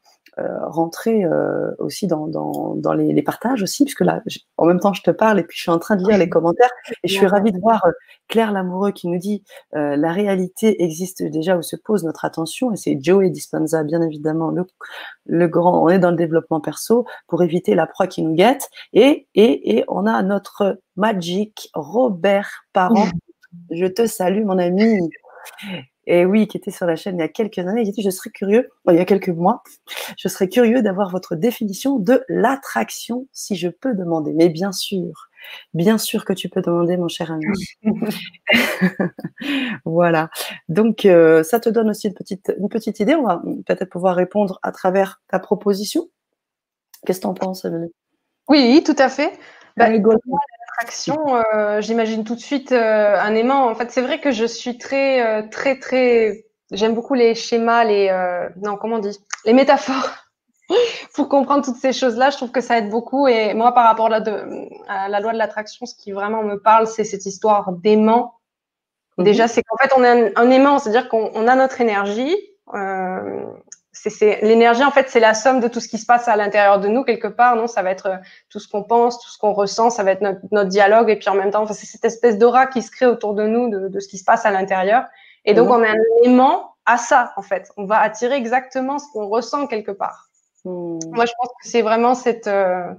rentrer 0.67 1.23
euh, 1.23 1.71
aussi 1.79 2.07
dans, 2.07 2.27
dans, 2.27 2.93
les, 2.93 3.21
partages 3.21 3.61
aussi, 3.63 3.83
puisque 3.83 4.01
là, 4.01 4.21
en 4.57 4.65
même 4.65 4.79
temps, 4.79 4.93
je 4.93 5.01
te 5.01 5.11
parle 5.11 5.39
et 5.39 5.43
puis 5.43 5.57
je 5.57 5.63
suis 5.63 5.71
en 5.71 5.79
train 5.79 5.95
de 5.95 6.07
lire 6.07 6.17
les 6.17 6.29
commentaires 6.29 6.69
et 7.03 7.07
je 7.07 7.13
suis 7.13 7.25
ravie 7.25 7.51
de 7.51 7.59
voir 7.59 7.85
euh, 7.85 7.91
Claire 8.27 8.51
Lamoureux 8.51 8.91
qui 8.91 9.07
nous 9.07 9.17
dit 9.17 9.43
la 9.73 10.11
réalité 10.11 10.83
existe 10.83 11.23
déjà 11.23 11.57
où 11.57 11.61
se 11.61 11.75
pose 11.75 12.03
notre 12.03 12.25
attention 12.25 12.71
et 12.71 12.75
c'est 12.75 12.97
Joey 13.01 13.29
Dispenza, 13.29 13.83
bien 13.83 14.01
évidemment, 14.01 14.51
le, 14.51 14.65
le, 15.25 15.47
grand, 15.47 15.83
on 15.83 15.89
est 15.89 15.99
dans 15.99 16.11
le 16.11 16.17
développement 16.17 16.61
perso 16.61 17.05
pour 17.27 17.43
éviter 17.43 17.75
la 17.75 17.87
proie 17.87 18.07
qui 18.07 18.21
nous 18.21 18.33
guette 18.33 18.69
et, 18.93 19.27
et, 19.35 19.77
et 19.77 19.83
on 19.87 20.05
a 20.05 20.21
notre 20.21 20.79
Magic 20.95 21.69
Robert 21.73 22.65
Parent. 22.73 23.07
Je 23.71 23.85
te 23.85 24.05
salue, 24.05 24.45
mon 24.45 24.59
ami 24.59 25.09
et 26.09 26.25
oui, 26.25 26.47
qui 26.47 26.57
était 26.57 26.71
sur 26.71 26.87
la 26.87 26.95
chaîne 26.95 27.17
il 27.17 27.19
y 27.19 27.23
a 27.23 27.27
quelques 27.27 27.59
années, 27.59 27.83
il 27.83 27.91
dit 27.91 28.01
Je 28.01 28.09
serais 28.09 28.31
curieux, 28.31 28.71
il 28.89 28.95
y 28.95 28.99
a 28.99 29.05
quelques 29.05 29.29
mois, 29.29 29.61
je 30.17 30.27
serais 30.27 30.49
curieux 30.49 30.81
d'avoir 30.81 31.11
votre 31.11 31.35
définition 31.35 31.99
de 31.99 32.25
l'attraction, 32.27 33.27
si 33.31 33.55
je 33.55 33.69
peux 33.69 33.93
demander. 33.93 34.33
Mais 34.33 34.49
bien 34.49 34.71
sûr, 34.71 35.29
bien 35.75 35.99
sûr 35.99 36.25
que 36.25 36.33
tu 36.33 36.49
peux 36.49 36.63
demander, 36.63 36.97
mon 36.97 37.09
cher 37.09 37.31
ami. 37.31 37.45
voilà. 39.85 40.31
Donc, 40.67 41.05
euh, 41.05 41.43
ça 41.43 41.59
te 41.59 41.69
donne 41.69 41.91
aussi 41.91 42.07
une 42.07 42.15
petite, 42.15 42.51
une 42.57 42.69
petite 42.69 42.99
idée. 42.99 43.13
On 43.13 43.23
va 43.23 43.39
peut-être 43.67 43.91
pouvoir 43.91 44.15
répondre 44.15 44.59
à 44.63 44.71
travers 44.71 45.21
ta 45.27 45.37
proposition. 45.37 46.09
Qu'est-ce 47.05 47.19
que 47.19 47.23
tu 47.23 47.27
en 47.27 47.35
penses, 47.35 47.65
Amélie 47.65 47.93
Oui, 48.47 48.81
tout 48.83 48.95
à 48.97 49.09
fait. 49.09 49.31
Bah, 49.77 49.91
l'attraction, 50.79 51.35
euh, 51.35 51.81
j'imagine 51.81 52.23
tout 52.23 52.35
de 52.35 52.39
suite 52.39 52.71
euh, 52.71 53.19
un 53.19 53.35
aimant. 53.35 53.69
En 53.69 53.75
fait, 53.75 53.91
c'est 53.91 54.01
vrai 54.01 54.19
que 54.19 54.31
je 54.31 54.45
suis 54.45 54.77
très, 54.77 55.25
euh, 55.25 55.47
très, 55.49 55.77
très. 55.79 56.45
J'aime 56.71 56.93
beaucoup 56.93 57.13
les 57.13 57.35
schémas, 57.35 57.83
les. 57.83 58.09
non, 58.61 58.77
comment 58.77 58.97
on 58.97 58.99
dit? 58.99 59.19
Les 59.45 59.53
métaphores. 59.53 60.09
Pour 61.15 61.29
comprendre 61.29 61.65
toutes 61.65 61.77
ces 61.77 61.93
choses-là, 61.93 62.29
je 62.29 62.37
trouve 62.37 62.51
que 62.51 62.61
ça 62.61 62.77
aide 62.77 62.89
beaucoup. 62.89 63.27
Et 63.27 63.53
moi, 63.55 63.73
par 63.73 63.85
rapport 63.85 64.05
à 64.07 64.19
la, 65.09 65.19
loi 65.19 65.33
de 65.33 65.37
l'attraction, 65.37 65.85
ce 65.85 65.95
qui 65.95 66.11
vraiment 66.11 66.43
me 66.43 66.57
parle, 66.57 66.85
c'est 66.85 67.03
cette 67.03 67.25
histoire 67.25 67.71
d'aimant. 67.71 68.35
Mhm. 69.17 69.25
Déjà, 69.25 69.47
c'est 69.47 69.63
qu'en 69.63 69.77
fait, 69.77 69.91
on 69.97 70.03
est 70.03 70.37
un, 70.37 70.51
aimant, 70.51 70.77
c'est-à-dire 70.77 71.09
qu'on 71.09 71.47
a 71.47 71.55
notre 71.55 71.81
énergie. 71.81 72.35
Euh, 72.75 73.45
c'est 73.91 74.41
l'énergie 74.41 74.83
en 74.83 74.91
fait 74.91 75.09
c'est 75.09 75.19
la 75.19 75.33
somme 75.33 75.59
de 75.59 75.67
tout 75.67 75.79
ce 75.79 75.87
qui 75.87 75.97
se 75.97 76.05
passe 76.05 76.27
à 76.27 76.35
l'intérieur 76.35 76.79
de 76.79 76.87
nous 76.87 77.03
quelque 77.03 77.27
part 77.27 77.55
non? 77.55 77.67
Ça 77.67 77.81
va 77.81 77.91
être 77.91 78.05
euh, 78.05 78.17
tout 78.49 78.59
ce 78.59 78.67
qu'on 78.67 78.83
pense 78.83 79.19
tout 79.19 79.29
ce 79.29 79.37
qu'on 79.37 79.53
ressent 79.53 79.89
ça 79.89 80.03
va 80.03 80.11
être 80.11 80.21
notre, 80.21 80.69
dialogue 80.69 81.09
et 81.09 81.17
puis 81.17 81.29
en 81.29 81.35
même 81.35 81.51
temps 81.51 81.65
c'est 81.67 81.85
cette 81.85 82.05
espèce 82.05 82.37
d'aura 82.37 82.67
qui 82.67 82.81
se 82.81 82.91
crée 82.91 83.07
autour 83.07 83.33
de 83.33 83.47
nous 83.47 83.69
de, 83.69 83.99
ce 83.99 84.07
qui 84.07 84.17
se 84.17 84.23
passe 84.23 84.45
à 84.45 84.51
l'intérieur 84.51 85.05
et 85.45 85.53
donc 85.53 85.69
mhm. 85.69 85.73
on 85.73 85.83
est 85.83 85.89
un 85.89 86.03
aimant 86.23 86.75
à 86.85 86.97
ça 86.97 87.33
en 87.35 87.41
fait 87.41 87.71
on 87.77 87.85
va 87.85 87.99
attirer 87.99 88.35
exactement 88.35 88.99
ce 88.99 89.05
qu'on 89.11 89.27
ressent 89.27 89.65
quelque 89.65 89.91
part 89.91 90.29
mhm. 90.65 90.99
moi 91.11 91.25
je 91.25 91.33
pense 91.39 91.49
que 91.49 91.67
c'est 91.67 91.81
vraiment 91.81 92.13
cette 92.13 92.47
euh, 92.47 92.93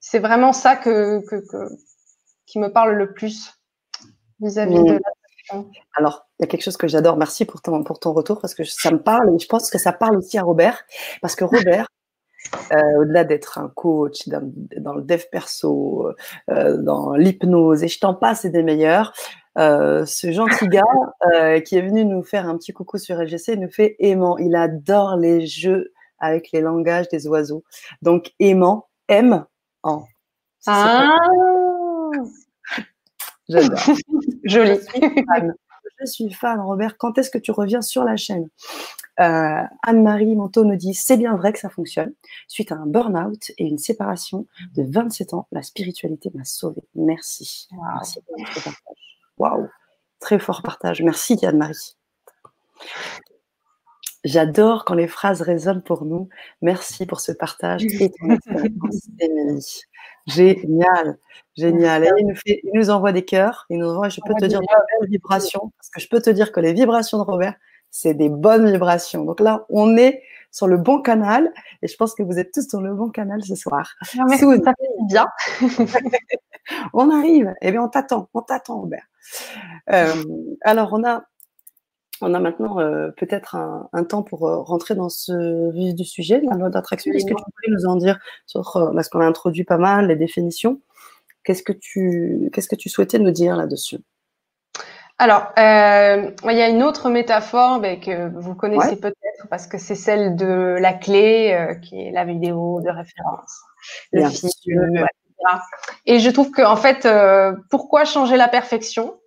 c'est 0.00 0.20
vraiment 0.20 0.52
ça 0.52 0.76
que, 0.76 1.20
qui 2.46 2.58
me 2.58 2.68
parle 2.68 2.92
le 2.92 3.12
plus 3.12 3.52
vis-à-vis 4.40 4.78
mhm. 4.78 4.86
de 4.86 4.92
la 4.92 5.15
alors 5.94 6.26
il 6.38 6.42
y 6.42 6.44
a 6.44 6.46
quelque 6.46 6.62
chose 6.62 6.76
que 6.76 6.88
j'adore. 6.88 7.16
Merci 7.16 7.44
pour 7.44 7.62
ton, 7.62 7.82
pour 7.84 7.98
ton 7.98 8.12
retour 8.12 8.40
parce 8.40 8.54
que 8.54 8.64
ça 8.64 8.90
me 8.90 9.02
parle 9.02 9.34
et 9.34 9.38
je 9.38 9.46
pense 9.46 9.70
que 9.70 9.78
ça 9.78 9.92
parle 9.92 10.16
aussi 10.16 10.38
à 10.38 10.42
Robert 10.42 10.84
parce 11.22 11.36
que 11.36 11.44
Robert, 11.44 11.86
euh, 12.72 13.00
au-delà 13.00 13.24
d'être 13.24 13.58
un 13.58 13.68
coach 13.68 14.28
dans, 14.28 14.52
dans, 14.78 14.94
le 14.94 15.02
dev 15.02 15.22
perso, 15.30 16.10
euh, 16.50 16.76
dans 16.76 17.14
l'hypnose 17.14 17.82
et 17.82 17.88
je 17.88 17.98
t'en 17.98 18.14
passe 18.14 18.44
et 18.44 18.50
des 18.50 18.62
meilleurs, 18.62 19.12
euh, 19.58 20.04
ce 20.04 20.30
gentil 20.32 20.68
gars 20.68 20.82
qui 21.64 21.76
est 21.76 21.82
venu 21.82 22.04
nous 22.04 22.22
faire 22.22 22.48
un 22.48 22.56
petit 22.56 22.72
coucou 22.72 22.98
sur 22.98 23.16
LGC 23.16 23.56
nous 23.56 23.70
fait 23.70 23.96
aimant. 23.98 24.36
Il 24.38 24.54
adore 24.54 25.16
les 25.16 25.46
jeux 25.46 25.92
avec 26.18 26.50
les 26.52 26.60
langages 26.60 27.08
des 27.08 27.26
oiseaux. 27.26 27.64
Donc 28.02 28.32
aimant, 28.38 28.88
aime 29.08 29.44
en. 29.82 30.04
Ah. 30.66 31.16
J'adore. 33.48 33.78
Joli 34.44 34.78
je 36.00 36.06
suis 36.06 36.32
fan, 36.32 36.60
Robert. 36.60 36.96
Quand 36.98 37.18
est-ce 37.18 37.30
que 37.30 37.38
tu 37.38 37.50
reviens 37.50 37.82
sur 37.82 38.04
la 38.04 38.16
chaîne 38.16 38.48
euh, 39.18 39.62
Anne-Marie 39.82 40.36
Manteau 40.36 40.64
nous 40.64 40.76
dit 40.76 40.92
c'est 40.92 41.16
bien 41.16 41.36
vrai 41.36 41.52
que 41.52 41.58
ça 41.58 41.70
fonctionne. 41.70 42.12
Suite 42.48 42.70
à 42.70 42.76
un 42.76 42.86
burn-out 42.86 43.50
et 43.56 43.64
une 43.64 43.78
séparation 43.78 44.46
de 44.74 44.82
27 44.82 45.32
ans, 45.32 45.48
la 45.52 45.62
spiritualité 45.62 46.30
m'a 46.34 46.44
sauvée. 46.44 46.82
Merci. 46.94 47.68
Merci 47.94 48.20
pour 48.26 48.38
votre 48.38 48.54
partage. 48.62 49.20
Waouh, 49.38 49.68
très 50.20 50.38
fort 50.38 50.62
partage. 50.62 51.02
Merci 51.02 51.38
Anne-Marie. 51.46 51.96
J'adore 54.26 54.84
quand 54.84 54.94
les 54.94 55.06
phrases 55.06 55.40
résonnent 55.40 55.82
pour 55.82 56.04
nous. 56.04 56.28
Merci 56.60 57.06
pour 57.06 57.20
ce 57.20 57.30
partage 57.30 57.84
et 57.84 58.10
ton 58.10 58.30
expérience, 58.30 59.08
Émilie. 59.20 59.82
Génial, 60.26 61.16
génial. 61.56 62.04
Et 62.04 62.10
il 62.18 62.26
nous, 62.26 62.34
fait, 62.34 62.60
il 62.64 62.70
nous 62.74 62.90
envoie 62.90 63.12
des 63.12 63.24
cœurs. 63.24 63.66
Il 63.70 63.78
nous 63.78 63.88
envoie, 63.88 64.08
je 64.08 64.20
peux 64.26 64.34
te 64.34 64.46
dire, 64.46 64.60
de 64.60 64.66
belles 64.66 65.08
vibrations. 65.08 65.72
Parce 65.78 65.90
que 65.90 66.00
je 66.00 66.08
peux 66.08 66.20
te 66.20 66.30
dire 66.30 66.50
que 66.50 66.58
les 66.58 66.72
vibrations 66.72 67.18
de 67.18 67.22
Robert, 67.22 67.54
c'est 67.92 68.14
des 68.14 68.28
bonnes 68.28 68.68
vibrations. 68.68 69.24
Donc 69.24 69.38
là, 69.38 69.64
on 69.68 69.96
est 69.96 70.24
sur 70.50 70.66
le 70.66 70.76
bon 70.76 71.00
canal. 71.00 71.52
Et 71.82 71.86
je 71.86 71.96
pense 71.96 72.12
que 72.16 72.24
vous 72.24 72.40
êtes 72.40 72.52
tous 72.52 72.68
sur 72.68 72.80
le 72.80 72.94
bon 72.94 73.10
canal 73.10 73.44
ce 73.44 73.54
soir. 73.54 73.94
Ah, 74.18 74.26
ça 74.28 74.38
fait 74.38 75.06
bien. 75.08 75.26
on 76.94 77.16
arrive. 77.16 77.54
Eh 77.62 77.70
bien, 77.70 77.82
on 77.82 77.88
t'attend. 77.88 78.28
On 78.34 78.40
t'attend, 78.40 78.80
Robert. 78.80 79.06
Euh, 79.92 80.24
alors, 80.62 80.92
on 80.94 81.04
a 81.04 81.22
on 82.20 82.34
a 82.34 82.40
maintenant 82.40 82.80
euh, 82.80 83.10
peut-être 83.10 83.56
un, 83.56 84.04
temps 84.04 84.22
pour 84.22 84.48
euh, 84.48 84.62
rentrer 84.62 84.94
dans 84.94 85.08
ce 85.08 85.70
vif 85.72 85.94
du 85.94 86.04
sujet, 86.04 86.40
la 86.42 86.56
loi 86.56 86.70
d'attraction. 86.70 87.12
Est-ce 87.12 87.24
que 87.24 87.30
tu 87.30 87.34
pourrais 87.34 87.70
nous 87.70 87.86
en 87.86 87.96
dire 87.96 88.18
sur, 88.46 88.76
euh, 88.76 88.92
parce 88.94 89.08
qu'on 89.08 89.20
a 89.20 89.26
introduit 89.26 89.64
pas 89.64 89.76
mal 89.76 90.08
les 90.08 90.16
définitions, 90.16 90.80
qu'est-ce 91.44 91.62
que 91.62 91.72
tu, 91.72 92.50
qu'est-ce 92.52 92.68
que 92.68 92.76
tu 92.76 92.88
souhaitais 92.88 93.18
nous 93.18 93.30
dire 93.30 93.56
là-dessus? 93.56 93.98
Alors, 95.18 95.50
il 95.56 95.62
y 95.62 96.62
a 96.62 96.68
une 96.68 96.82
autre 96.82 97.08
métaphore 97.08 97.80
que 97.80 98.28
vous 98.38 98.54
connaissez 98.54 98.96
peut-être 98.96 99.48
parce 99.48 99.66
que 99.66 99.78
c'est 99.78 99.94
celle 99.94 100.36
de 100.36 100.76
la 100.78 100.92
clé, 100.92 101.78
qui 101.82 101.98
est 101.98 102.10
la 102.10 102.26
vidéo 102.26 102.82
de 102.82 102.90
référence, 102.90 103.62
le 104.12 104.28
film, 104.28 105.06
Et 106.04 106.18
je 106.18 106.30
trouve 106.30 106.50
que 106.50 106.60
en 106.60 106.76
fait, 106.76 107.08
pourquoi 107.70 108.04
changer 108.04 108.36
la 108.36 108.48
perfection? 108.48 109.18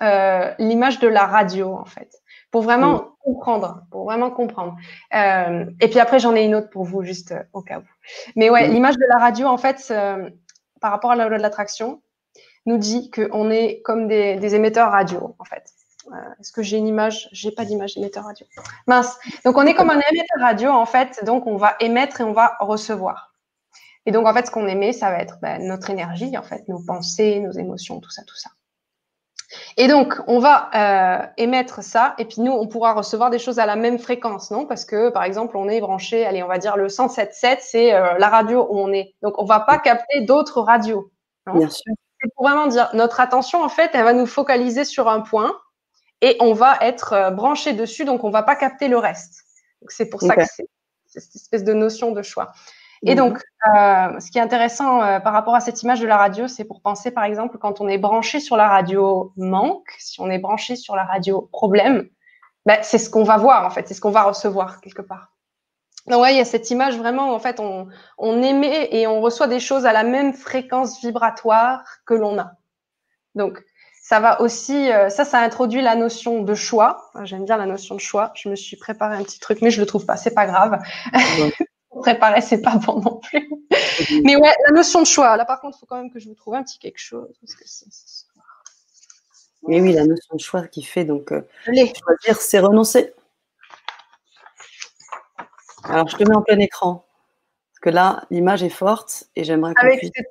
L'image 0.00 0.98
de 0.98 1.06
la 1.06 1.26
radio, 1.26 1.72
en 1.72 1.84
fait 1.84 2.10
pour 2.50 2.62
vraiment 2.62 3.10
comprendre, 3.22 3.82
pour 3.90 4.04
vraiment 4.04 4.30
comprendre. 4.30 4.76
Euh, 5.14 5.66
et 5.80 5.88
puis 5.88 6.00
après, 6.00 6.18
j'en 6.18 6.34
ai 6.34 6.44
une 6.44 6.54
autre 6.54 6.70
pour 6.70 6.84
vous, 6.84 7.02
juste 7.02 7.32
euh, 7.32 7.42
au 7.52 7.62
cas 7.62 7.80
où. 7.80 7.82
Mais 8.36 8.50
ouais, 8.50 8.68
mm. 8.68 8.72
l'image 8.72 8.96
de 8.96 9.04
la 9.08 9.18
radio, 9.18 9.46
en 9.46 9.58
fait, 9.58 9.86
euh, 9.90 10.30
par 10.80 10.90
rapport 10.90 11.10
à 11.10 11.16
la 11.16 11.28
loi 11.28 11.36
de 11.36 11.42
l'attraction, 11.42 12.02
nous 12.66 12.78
dit 12.78 13.10
qu'on 13.10 13.50
est 13.50 13.82
comme 13.82 14.08
des, 14.08 14.36
des, 14.36 14.54
émetteurs 14.54 14.90
radio, 14.90 15.34
en 15.38 15.44
fait. 15.44 15.64
Est-ce 16.40 16.52
que 16.52 16.62
j'ai 16.62 16.78
une 16.78 16.86
image? 16.86 17.28
J'ai 17.32 17.50
pas 17.50 17.66
d'image 17.66 17.94
d'émetteur 17.94 18.24
radio. 18.24 18.46
Mince. 18.86 19.18
Donc 19.44 19.58
on 19.58 19.66
est 19.66 19.74
comme 19.74 19.90
un 19.90 20.00
émetteur 20.10 20.40
radio, 20.40 20.70
en 20.70 20.86
fait. 20.86 21.22
Donc 21.26 21.46
on 21.46 21.56
va 21.56 21.76
émettre 21.80 22.22
et 22.22 22.24
on 22.24 22.32
va 22.32 22.56
recevoir. 22.60 23.34
Et 24.06 24.10
donc 24.10 24.26
en 24.26 24.32
fait, 24.32 24.46
ce 24.46 24.50
qu'on 24.50 24.66
émet, 24.66 24.94
ça 24.94 25.10
va 25.10 25.18
être 25.18 25.38
ben, 25.42 25.62
notre 25.66 25.90
énergie, 25.90 26.38
en 26.38 26.42
fait, 26.42 26.66
nos 26.66 26.82
pensées, 26.82 27.40
nos 27.40 27.52
émotions, 27.52 28.00
tout 28.00 28.10
ça, 28.10 28.22
tout 28.24 28.36
ça. 28.36 28.48
Et 29.76 29.88
donc, 29.88 30.14
on 30.26 30.38
va 30.38 30.70
euh, 30.74 31.26
émettre 31.36 31.82
ça, 31.82 32.14
et 32.18 32.24
puis 32.24 32.40
nous, 32.40 32.52
on 32.52 32.66
pourra 32.66 32.92
recevoir 32.92 33.30
des 33.30 33.38
choses 33.38 33.58
à 33.58 33.66
la 33.66 33.76
même 33.76 33.98
fréquence, 33.98 34.50
non? 34.50 34.66
Parce 34.66 34.84
que, 34.84 35.08
par 35.10 35.24
exemple, 35.24 35.56
on 35.56 35.68
est 35.68 35.80
branché, 35.80 36.26
allez, 36.26 36.42
on 36.42 36.48
va 36.48 36.58
dire 36.58 36.76
le 36.76 36.88
107.7, 36.88 37.58
c'est 37.60 37.94
euh, 37.94 38.18
la 38.18 38.28
radio 38.28 38.66
où 38.70 38.78
on 38.78 38.92
est. 38.92 39.14
Donc, 39.22 39.40
on 39.40 39.44
va 39.44 39.60
pas 39.60 39.78
capter 39.78 40.20
d'autres 40.22 40.60
radios. 40.60 41.10
Bien 41.46 41.70
sûr. 41.70 41.94
C'est 42.20 42.34
pour 42.34 42.46
vraiment 42.46 42.66
dire, 42.66 42.90
notre 42.94 43.20
attention, 43.20 43.62
en 43.62 43.68
fait, 43.68 43.90
elle 43.94 44.04
va 44.04 44.12
nous 44.12 44.26
focaliser 44.26 44.84
sur 44.84 45.08
un 45.08 45.20
point, 45.20 45.56
et 46.20 46.36
on 46.40 46.52
va 46.52 46.76
être 46.80 47.12
euh, 47.12 47.30
branché 47.30 47.72
dessus, 47.72 48.04
donc 48.04 48.24
on 48.24 48.30
va 48.30 48.42
pas 48.42 48.56
capter 48.56 48.88
le 48.88 48.98
reste. 48.98 49.44
C'est 49.88 50.10
pour 50.10 50.20
ça 50.20 50.34
que 50.34 50.44
c'est 50.44 50.66
cette 51.06 51.36
espèce 51.36 51.64
de 51.64 51.72
notion 51.72 52.12
de 52.12 52.22
choix. 52.22 52.52
Et 53.06 53.14
donc, 53.14 53.38
euh, 53.66 54.20
ce 54.20 54.30
qui 54.30 54.38
est 54.38 54.40
intéressant 54.40 55.02
euh, 55.02 55.20
par 55.20 55.32
rapport 55.32 55.54
à 55.54 55.60
cette 55.60 55.82
image 55.82 56.00
de 56.00 56.06
la 56.06 56.16
radio, 56.16 56.48
c'est 56.48 56.64
pour 56.64 56.80
penser, 56.82 57.10
par 57.10 57.24
exemple, 57.24 57.58
quand 57.58 57.80
on 57.80 57.88
est 57.88 57.98
branché 57.98 58.40
sur 58.40 58.56
la 58.56 58.68
radio 58.68 59.32
manque, 59.36 59.90
si 59.98 60.20
on 60.20 60.30
est 60.30 60.38
branché 60.38 60.76
sur 60.76 60.96
la 60.96 61.04
radio 61.04 61.48
problème, 61.52 62.08
ben, 62.66 62.78
c'est 62.82 62.98
ce 62.98 63.08
qu'on 63.08 63.24
va 63.24 63.36
voir, 63.36 63.66
en 63.66 63.70
fait, 63.70 63.86
c'est 63.86 63.94
ce 63.94 64.00
qu'on 64.00 64.10
va 64.10 64.24
recevoir 64.24 64.80
quelque 64.80 65.02
part. 65.02 65.32
Donc, 66.06 66.22
ouais, 66.22 66.34
il 66.34 66.38
y 66.38 66.40
a 66.40 66.44
cette 66.44 66.70
image 66.70 66.98
vraiment, 66.98 67.34
en 67.34 67.38
fait, 67.38 67.60
on, 67.60 67.88
on 68.16 68.42
émet 68.42 68.88
et 68.92 69.06
on 69.06 69.20
reçoit 69.20 69.46
des 69.46 69.60
choses 69.60 69.86
à 69.86 69.92
la 69.92 70.04
même 70.04 70.32
fréquence 70.32 71.00
vibratoire 71.00 71.84
que 72.06 72.14
l'on 72.14 72.38
a. 72.38 72.52
Donc, 73.34 73.62
ça 74.08 74.20
va 74.20 74.40
aussi, 74.40 74.90
euh, 74.90 75.10
ça, 75.10 75.26
ça 75.26 75.38
introduit 75.40 75.82
la 75.82 75.94
notion 75.94 76.42
de 76.42 76.54
choix. 76.54 77.10
J'aime 77.24 77.44
bien 77.44 77.58
la 77.58 77.66
notion 77.66 77.94
de 77.94 78.00
choix. 78.00 78.32
Je 78.34 78.48
me 78.48 78.56
suis 78.56 78.78
préparé 78.78 79.16
un 79.16 79.22
petit 79.22 79.38
truc, 79.38 79.60
mais 79.60 79.70
je 79.70 79.80
le 79.80 79.86
trouve 79.86 80.06
pas. 80.06 80.16
C'est 80.16 80.32
pas 80.34 80.46
grave. 80.46 80.78
préparer, 81.96 82.40
c'est 82.40 82.62
pas 82.62 82.76
bon 82.76 83.00
non 83.00 83.16
plus. 83.16 83.48
Mais 84.24 84.36
ouais, 84.36 84.54
la 84.66 84.72
notion 84.72 85.00
de 85.02 85.06
choix. 85.06 85.36
Là, 85.36 85.44
par 85.44 85.60
contre, 85.60 85.76
il 85.76 85.80
faut 85.80 85.86
quand 85.86 85.96
même 85.96 86.12
que 86.12 86.18
je 86.18 86.28
vous 86.28 86.34
trouve 86.34 86.54
un 86.54 86.62
petit 86.62 86.78
quelque 86.78 86.98
chose. 87.00 87.36
Parce 87.40 87.54
que 87.54 87.64
Mais 89.68 89.80
oui, 89.80 89.92
la 89.92 90.06
notion 90.06 90.34
de 90.36 90.40
choix 90.40 90.66
qui 90.66 90.82
fait 90.82 91.04
donc 91.04 91.32
euh, 91.32 91.46
choisir, 91.64 92.40
c'est 92.40 92.58
renoncer. 92.60 93.12
Alors, 95.84 96.08
je 96.08 96.16
te 96.16 96.28
mets 96.28 96.34
en 96.34 96.42
plein 96.42 96.58
écran. 96.58 97.04
Parce 97.72 97.80
que 97.80 97.90
là, 97.90 98.24
l'image 98.30 98.62
est 98.62 98.68
forte 98.68 99.24
et 99.36 99.44
j'aimerais 99.44 99.74
qu'on 99.74 99.86
Avec 99.86 100.00
cette 100.02 100.26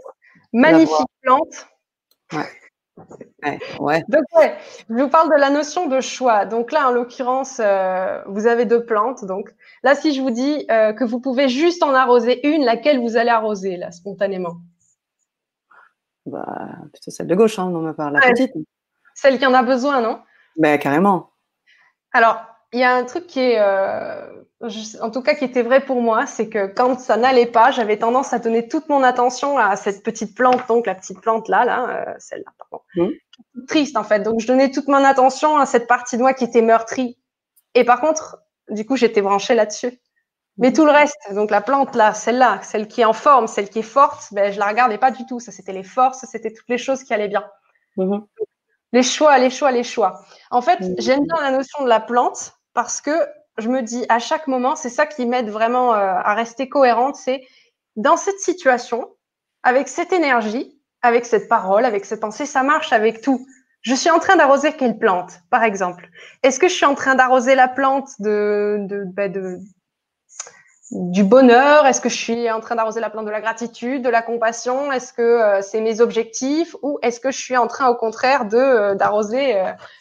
magnifique 0.53 1.07
plante. 1.21 1.67
Ouais. 2.33 2.45
Ouais, 3.79 4.03
Donc, 4.09 4.23
ouais, 4.35 4.57
je 4.89 4.95
vous 4.95 5.09
parle 5.09 5.29
de 5.29 5.39
la 5.39 5.49
notion 5.49 5.87
de 5.87 6.01
choix. 6.01 6.45
Donc 6.45 6.71
là, 6.71 6.89
en 6.89 6.91
l'occurrence, 6.91 7.61
euh, 7.63 8.21
vous 8.25 8.47
avez 8.47 8.65
deux 8.65 8.83
plantes. 8.85 9.23
Donc 9.25 9.53
là, 9.83 9.95
si 9.95 10.13
je 10.13 10.21
vous 10.21 10.31
dis 10.31 10.65
euh, 10.71 10.93
que 10.93 11.03
vous 11.03 11.19
pouvez 11.19 11.47
juste 11.47 11.83
en 11.83 11.93
arroser 11.93 12.45
une, 12.47 12.65
laquelle 12.65 12.99
vous 12.99 13.15
allez 13.15 13.29
arroser, 13.29 13.77
là, 13.77 13.91
spontanément? 13.91 14.57
Bah, 16.25 16.45
Plutôt 16.91 17.11
celle 17.11 17.27
de 17.27 17.35
gauche, 17.35 17.59
hein, 17.59 17.71
on 17.73 17.79
me 17.79 17.93
parle. 17.93 18.13
La 18.13 18.31
petite. 18.31 18.53
Celle 19.13 19.37
qui 19.37 19.45
en 19.45 19.53
a 19.53 19.63
besoin, 19.63 20.01
non? 20.01 20.19
Ben, 20.57 20.77
carrément. 20.77 21.31
Alors, 22.11 22.43
il 22.73 22.79
y 22.79 22.83
a 22.83 22.95
un 22.95 23.03
truc 23.05 23.27
qui 23.27 23.39
est, 23.39 23.59
euh, 23.59 24.43
en 25.01 25.11
tout 25.11 25.21
cas, 25.21 25.35
qui 25.35 25.45
était 25.45 25.61
vrai 25.61 25.83
pour 25.83 26.01
moi, 26.01 26.25
c'est 26.25 26.49
que 26.49 26.67
quand 26.67 26.99
ça 26.99 27.15
n'allait 27.15 27.45
pas, 27.45 27.71
j'avais 27.71 27.97
tendance 27.97 28.33
à 28.33 28.39
donner 28.39 28.67
toute 28.67 28.89
mon 28.89 29.03
attention 29.03 29.57
à 29.57 29.75
cette 29.75 30.03
petite 30.03 30.35
plante, 30.35 30.67
donc 30.67 30.85
la 30.85 30.95
petite 30.95 31.21
plante 31.21 31.47
là, 31.47 31.63
là, 31.63 31.89
euh, 31.89 32.13
celle-là, 32.19 32.51
pardon, 32.57 32.83
mmh. 32.95 33.65
triste 33.67 33.95
en 33.95 34.03
fait. 34.03 34.19
Donc 34.19 34.39
je 34.39 34.47
donnais 34.47 34.71
toute 34.71 34.87
mon 34.87 35.03
attention 35.03 35.57
à 35.57 35.65
cette 35.65 35.87
partie 35.87 36.17
de 36.17 36.21
moi 36.21 36.33
qui 36.33 36.43
était 36.43 36.61
meurtrie. 36.61 37.17
Et 37.75 37.83
par 37.83 38.01
contre, 38.01 38.39
du 38.69 38.85
coup, 38.85 38.97
j'étais 38.97 39.21
branchée 39.21 39.55
là-dessus. 39.55 39.99
Mais 40.57 40.73
tout 40.73 40.85
le 40.85 40.91
reste, 40.91 41.15
donc 41.33 41.51
la 41.51 41.61
plante 41.61 41.95
là, 41.95 42.15
celle-là, 42.15 42.59
celle 42.63 42.87
qui 42.87 43.01
est 43.01 43.05
en 43.05 43.13
forme, 43.13 43.47
celle 43.47 43.69
qui 43.69 43.79
est 43.79 43.83
forte, 43.83 44.33
ben, 44.33 44.51
je 44.51 44.57
la 44.57 44.67
regardais 44.67 44.97
pas 44.97 45.11
du 45.11 45.23
tout. 45.27 45.39
Ça, 45.39 45.51
c'était 45.51 45.71
les 45.71 45.83
forces, 45.83 46.25
c'était 46.31 46.51
toutes 46.51 46.67
les 46.67 46.79
choses 46.79 47.03
qui 47.03 47.13
allaient 47.13 47.27
bien. 47.27 47.45
Mhm. 47.95 48.25
Les 48.91 49.03
choix, 49.03 49.37
les 49.37 49.51
choix, 49.51 49.71
les 49.71 49.83
choix. 49.83 50.21
En 50.49 50.61
fait, 50.61 50.79
j'aime 50.97 51.23
bien 51.25 51.35
la 51.41 51.51
notion 51.51 51.83
de 51.83 51.89
la 51.89 51.99
plante 51.99 52.56
parce 52.77 53.01
que 53.01 53.27
je 53.57 53.69
me 53.69 53.81
dis 53.81 54.05
à 54.07 54.19
chaque 54.19 54.45
moment, 54.45 54.75
c'est 54.75 54.91
ça 54.91 55.07
qui 55.07 55.25
m'aide 55.25 55.49
vraiment 55.49 55.95
euh, 55.95 55.97
à 55.97 56.35
rester 56.35 56.69
cohérente, 56.69 57.15
c'est 57.15 57.41
dans 57.95 58.17
cette 58.17 58.39
situation, 58.39 59.09
avec 59.63 59.87
cette 59.87 60.13
énergie, 60.13 60.79
avec 61.01 61.25
cette 61.25 61.49
parole, 61.49 61.85
avec 61.85 62.05
cette 62.05 62.19
pensée, 62.19 62.45
ça 62.45 62.61
marche 62.61 62.93
avec 62.93 63.21
tout. 63.21 63.43
Je 63.81 63.95
suis 63.95 64.11
en 64.11 64.19
train 64.19 64.35
d'arroser 64.35 64.73
quelle 64.73 64.99
plante, 64.99 65.39
par 65.49 65.63
exemple? 65.63 66.07
Est-ce 66.43 66.59
que 66.59 66.67
je 66.67 66.75
suis 66.75 66.85
en 66.85 66.93
train 66.93 67.15
d'arroser 67.15 67.55
la 67.55 67.67
plante 67.67 68.09
de, 68.19 68.85
de 68.87 69.57
du 70.91 71.23
bonheur? 71.23 71.87
Est-ce 71.87 71.99
que 71.99 72.09
je 72.09 72.15
suis 72.15 72.51
en 72.51 72.59
train 72.59 72.75
d'arroser 72.75 72.99
la 72.99 73.09
plante 73.09 73.25
de 73.25 73.31
la 73.31 73.41
gratitude, 73.41 74.03
de 74.03 74.09
la 74.09 74.21
compassion? 74.21 74.91
Est-ce 74.91 75.13
que 75.13 75.23
euh, 75.23 75.61
c'est 75.63 75.81
mes 75.81 75.99
objectifs? 75.99 76.75
Ou 76.83 76.99
est-ce 77.01 77.19
que 77.19 77.31
je 77.31 77.39
suis 77.39 77.57
en 77.57 77.65
train, 77.65 77.87
au 77.87 77.95
contraire, 77.95 78.45
euh, 78.53 78.93
d'arroser 78.93 79.59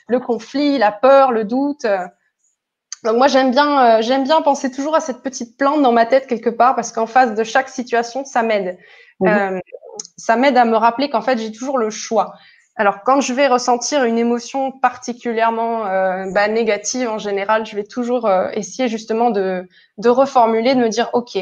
le 0.09 0.21
conflit, 0.21 0.77
la 0.77 0.93
peur, 0.93 1.33
le 1.33 1.45
doute 1.45 1.87
Donc 3.05 3.17
moi, 3.17 3.29
j'aime 3.29 3.51
bien, 3.51 4.01
j'aime 4.01 4.25
bien 4.25 4.43
penser 4.43 4.71
toujours 4.71 4.95
à 4.95 5.01
cette 5.01 5.23
petite 5.23 5.57
plante 5.57 5.83
dans 5.83 5.93
ma 5.93 6.07
tête 6.07 6.27
quelque 6.27 6.51
part, 6.51 6.75
parce 6.75 6.93
qu'en 6.93 7.07
face 7.07 7.35
de 7.35 7.45
chaque 7.45 7.69
situation, 7.69 8.25
ça 8.25 8.43
m'aide. 8.43 8.79
Mmh. 9.21 9.61
ça 10.19 10.37
m'aide 10.37 10.59
à 10.59 10.67
me 10.67 10.77
rappeler 10.77 11.09
qu'en 11.09 11.23
fait, 11.23 11.39
j'ai 11.39 11.53
toujours 11.53 11.79
le 11.79 11.89
choix. 11.91 12.35
Alors, 12.79 13.03
quand 13.05 13.23
je 13.23 13.33
vais 13.33 13.47
ressentir 13.47 14.05
une 14.05 14.19
émotion 14.19 14.71
particulièrement 14.71 15.87
euh, 15.87 16.31
bah, 16.33 16.47
négative, 16.47 17.09
en 17.09 17.19
général, 17.19 17.65
je 17.65 17.75
vais 17.75 17.85
toujours 17.85 18.27
euh, 18.27 18.51
essayer 18.53 18.89
justement 18.89 19.31
de, 19.31 19.67
de, 19.97 20.09
reformuler, 20.11 20.75
de 20.75 20.81
me 20.81 20.91
dire, 20.91 21.09
OK, 21.15 21.39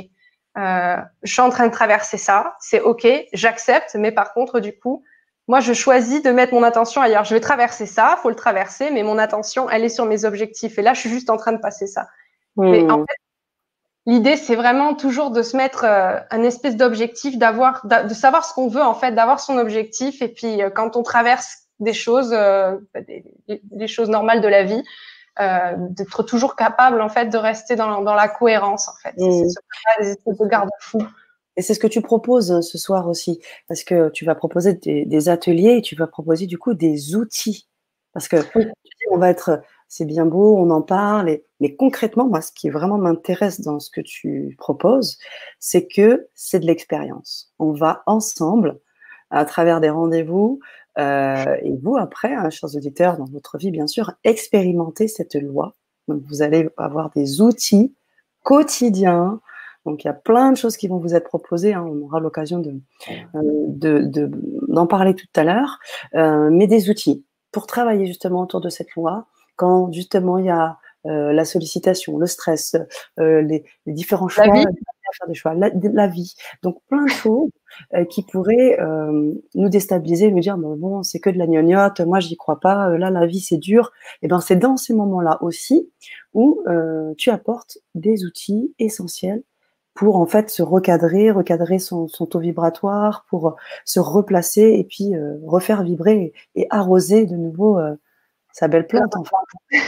euh, 0.57 0.97
je 1.25 1.33
suis 1.33 1.43
en 1.43 1.51
train 1.51 1.67
de 1.67 1.73
traverser 1.73 2.19
ça, 2.19 2.55
c'est 2.61 2.81
OK, 2.81 3.05
j'accepte, 3.33 3.97
mais 3.97 4.13
par 4.13 4.33
contre, 4.33 4.61
du 4.61 4.79
coup, 4.79 5.03
moi, 5.47 5.61
je 5.61 5.73
choisis 5.73 6.23
de 6.23 6.31
mettre 6.31 6.55
mon 6.55 6.63
attention 6.63 7.03
ailleurs. 7.03 7.25
Je 7.25 7.35
vais 7.35 7.41
traverser 7.41 7.87
ça, 7.87 8.19
faut 8.23 8.31
le 8.31 8.37
traverser, 8.37 8.91
mais 8.91 9.03
mon 9.03 9.19
attention, 9.19 9.69
elle 9.69 9.85
est 9.85 9.91
sur 9.91 10.07
mes 10.07 10.25
objectifs. 10.25 10.79
Et 10.79 10.83
là, 10.83 10.95
je 10.95 11.01
suis 11.01 11.11
juste 11.11 11.29
en 11.29 11.37
train 11.37 11.53
de 11.53 11.59
passer 11.59 11.87
ça. 11.87 12.09
Mais 12.57 12.91
en 12.91 12.99
mmh. 12.99 13.07
fait, 13.09 13.17
L'idée, 14.07 14.37
c'est 14.37 14.55
vraiment 14.55 14.95
toujours 14.95 15.31
de 15.31 15.43
se 15.43 15.57
mettre 15.57 15.85
euh, 15.85 16.19
un 16.31 16.43
espèce 16.43 16.77
d'objectif, 16.77 17.39
d'avoir, 17.39 17.87
de 17.87 18.13
savoir 18.13 18.45
ce 18.45 18.53
qu'on 18.53 18.69
veut 18.69 18.83
en 18.83 18.93
fait, 18.95 19.13
d'avoir 19.13 19.41
son 19.41 19.57
objectif. 19.57 20.21
Et 20.21 20.29
puis, 20.29 20.63
euh, 20.63 20.69
quand 20.69 20.97
on 20.97 21.03
traverse 21.03 21.63
des 21.81 21.95
choses, 21.95 22.33
euh, 22.35 22.77
bah, 22.93 23.01
des, 23.01 23.87
choses 23.87 24.11
normales 24.11 24.43
de 24.43 24.49
la 24.49 24.63
vie, 24.63 24.83
d'être 25.89 26.23
toujours 26.23 26.55
capable 26.55 27.01
en 27.01 27.09
fait 27.09 27.27
de 27.27 27.37
rester 27.39 27.75
dans, 27.75 28.03
dans 28.03 28.15
la 28.15 28.29
cohérence 28.29 28.89
en 28.89 28.95
fait. 29.03 29.15
Mmh. 29.17 29.49
C'est 29.99 30.05
des 30.05 30.11
espèces 30.11 30.39
de 30.39 30.47
garde-fous. 30.47 31.07
Et 31.57 31.63
c'est 31.63 31.75
ce 31.75 31.79
que 31.79 31.87
tu 31.87 32.03
proposes 32.03 32.61
ce 32.61 32.79
soir 32.79 33.09
aussi, 33.09 33.41
parce 33.69 33.85
que 33.85 34.09
tu 34.11 34.25
vas 34.25 34.35
proposer 34.35 34.75
des, 34.75 35.29
ateliers 35.29 35.77
et 35.77 35.83
tu 35.83 35.95
vas 35.95 36.07
proposer 36.07 36.47
du 36.47 36.59
coup 36.59 36.75
des 36.75 37.15
outils. 37.15 37.69
Parce 38.13 38.29
que 38.29 38.37
on 39.11 39.19
va 39.19 39.31
être 39.31 39.63
c'est 39.89 40.05
bien 40.05 40.27
beau, 40.27 40.57
on 40.57 40.71
en 40.71 40.83
parle, 40.83 41.39
mais 41.61 41.77
concrètement, 41.77 42.27
moi, 42.27 42.41
ce 42.41 42.51
qui 42.51 42.69
vraiment 42.69 42.99
m'intéresse 42.99 43.61
dans 43.61 43.79
ce 43.79 43.91
que 43.91 44.01
tu 44.01 44.57
proposes, 44.59 45.19
c'est 45.61 45.87
que 45.87 46.27
c'est 46.35 46.59
de 46.59 46.67
l'expérience. 46.67 47.53
On 47.61 47.73
va 47.73 48.03
ensemble, 48.07 48.81
à 49.31 49.45
travers 49.45 49.81
des 49.81 49.91
rendez-vous, 49.91 50.59
euh, 50.99 51.57
et 51.63 51.77
vous, 51.81 51.97
après, 51.97 52.35
hein, 52.35 52.51
chers 52.51 52.75
auditeurs, 52.75 53.19
dans 53.19 53.27
votre 53.27 53.57
vie, 53.57 53.71
bien 53.71 53.87
sûr, 53.87 54.13
expérimenter 54.25 55.07
cette 55.07 55.37
loi. 55.37 55.75
Donc, 56.09 56.23
vous 56.27 56.43
allez 56.43 56.69
avoir 56.77 57.11
des 57.11 57.41
outils 57.41 57.95
quotidiens. 58.43 59.41
Donc, 59.85 60.05
il 60.05 60.07
y 60.07 60.11
a 60.11 60.15
plein 60.15 60.53
de 60.53 60.57
choses 60.57 60.77
qui 60.77 60.89
vont 60.89 60.99
vous 60.99 61.15
être 61.15 61.25
proposées. 61.25 61.75
Hein. 61.75 61.87
On 61.87 62.05
aura 62.05 62.21
l'occasion 62.21 62.59
de, 62.59 62.81
euh, 63.35 64.29
d'en 64.69 64.87
parler 64.87 65.15
tout 65.15 65.27
à 65.37 65.45
l'heure. 65.45 65.79
Euh, 66.15 66.49
mais 66.51 66.67
des 66.67 66.91
outils 66.91 67.25
pour 67.53 67.67
travailler 67.67 68.07
justement 68.07 68.41
autour 68.43 68.61
de 68.61 68.69
cette 68.69 68.95
loi, 68.97 69.27
quand 69.57 69.93
justement 69.93 70.39
il 70.39 70.47
y 70.47 70.51
a 70.51 70.79
euh, 71.07 71.33
la 71.35 71.45
sollicitation, 71.45 72.17
le 72.17 72.27
stress, 72.27 72.77
euh, 73.21 73.43
les, 73.43 73.63
différents 73.87 74.29
choix, 74.29 74.47
la 74.47 74.55
faire 74.55 75.29
des 75.29 75.35
choix, 75.35 75.55
la, 75.55 76.07
vie. 76.07 76.35
Donc 76.63 76.79
plein 76.89 77.05
de 77.05 77.11
choses 77.11 77.51
euh, 77.93 78.07
qui 78.07 78.23
pourraient 78.23 78.79
nous 79.55 79.69
déstabiliser, 79.69 80.31
nous 80.31 80.41
dire 80.41 80.57
bon, 80.57 81.03
c'est 81.03 81.21
que 81.21 81.29
de 81.29 81.39
la 81.39 81.47
gnognotte, 81.47 82.01
moi 82.01 82.21
j'y 82.21 82.37
crois 82.37 82.59
pas, 82.59 82.97
là 82.97 83.11
la 83.11 83.27
vie 83.27 83.41
c'est 83.41 83.59
dur. 83.59 83.93
Et 84.23 84.29
ben 84.29 84.41
c'est 84.41 84.57
dans 84.57 84.79
ces 84.79 84.95
moments-là 84.95 85.39
aussi 85.43 85.91
où 86.33 86.65
tu 87.19 87.31
apportes 87.31 87.79
des 87.95 88.25
outils 88.25 88.75
essentiels 88.79 89.43
pour 89.95 90.17
en 90.17 90.27
fait 90.27 90.51
se 90.51 90.63
recadrer, 90.63 91.31
recadrer 91.31 91.79
son, 91.79 92.09
son 92.09 92.27
taux 92.27 92.41
vibratoire, 92.41 93.25
pour 93.29 93.57
se 93.85 94.01
replacer 94.01 94.63
et 94.63 94.85
puis 94.85 95.13
refaire 95.45 95.83
vibrer 95.83 96.33
et, 96.55 96.67
arroser 96.71 97.27
de 97.27 97.37
nouveau 97.37 97.79
sa 98.53 98.69
belle 98.69 98.87
plante, 98.87 99.15
enfin. 99.17 99.37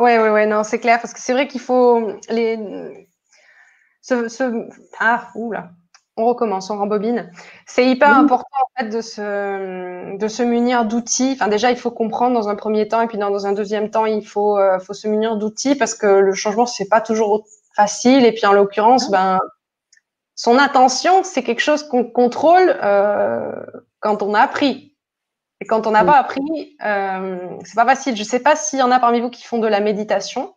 ouais, 0.00 0.18
ouais, 0.18 0.30
ouais, 0.30 0.46
non, 0.46 0.62
c'est 0.62 0.78
clair, 0.78 1.00
parce 1.00 1.14
que 1.14 1.20
c'est 1.20 1.32
vrai 1.32 1.48
qu'il 1.48 1.60
faut 1.60 2.12
les. 2.28 3.08
Ce, 4.02 4.68
Ah, 5.00 5.30
oula, 5.34 5.70
on 6.16 6.26
recommence, 6.26 6.70
on 6.70 6.78
rembobine. 6.78 7.30
C'est 7.66 7.86
hyper 7.86 8.16
important 8.16 8.46
en 8.62 8.80
fait 8.80 8.88
de 8.88 9.00
se, 9.00 10.16
de 10.16 10.28
se 10.28 10.42
munir 10.42 10.84
d'outils. 10.84 11.32
Enfin, 11.32 11.48
déjà, 11.48 11.70
il 11.70 11.76
faut 11.76 11.90
comprendre 11.90 12.34
dans 12.34 12.48
un 12.48 12.54
premier 12.54 12.86
temps, 12.88 13.00
et 13.00 13.06
puis 13.06 13.18
dans, 13.18 13.46
un 13.46 13.52
deuxième 13.52 13.90
temps, 13.90 14.06
il 14.06 14.24
faut, 14.24 14.58
euh, 14.58 14.78
faut 14.78 14.94
se 14.94 15.08
munir 15.08 15.36
d'outils 15.36 15.74
parce 15.74 15.94
que 15.94 16.06
le 16.06 16.34
changement, 16.34 16.66
c'est 16.66 16.88
pas 16.88 17.00
toujours 17.00 17.44
facile. 17.76 18.24
Et 18.24 18.32
puis, 18.32 18.46
en 18.46 18.52
l'occurrence, 18.52 19.10
ben, 19.10 19.38
son 20.34 20.58
attention, 20.58 21.22
c'est 21.22 21.42
quelque 21.42 21.60
chose 21.60 21.82
qu'on 21.82 22.04
contrôle 22.04 22.76
euh, 22.82 23.52
quand 24.00 24.22
on 24.22 24.34
a 24.34 24.40
appris. 24.40 24.96
Et 25.60 25.64
quand 25.64 25.86
on 25.86 25.90
n'a 25.90 26.04
pas 26.04 26.18
appris, 26.18 26.76
euh, 26.84 27.38
c'est 27.64 27.76
pas 27.76 27.86
facile. 27.86 28.16
Je 28.16 28.22
sais 28.22 28.40
pas 28.40 28.56
s'il 28.56 28.78
y 28.78 28.82
en 28.82 28.90
a 28.90 29.00
parmi 29.00 29.20
vous 29.20 29.30
qui 29.30 29.42
font 29.42 29.58
de 29.58 29.66
la 29.66 29.80
méditation, 29.80 30.54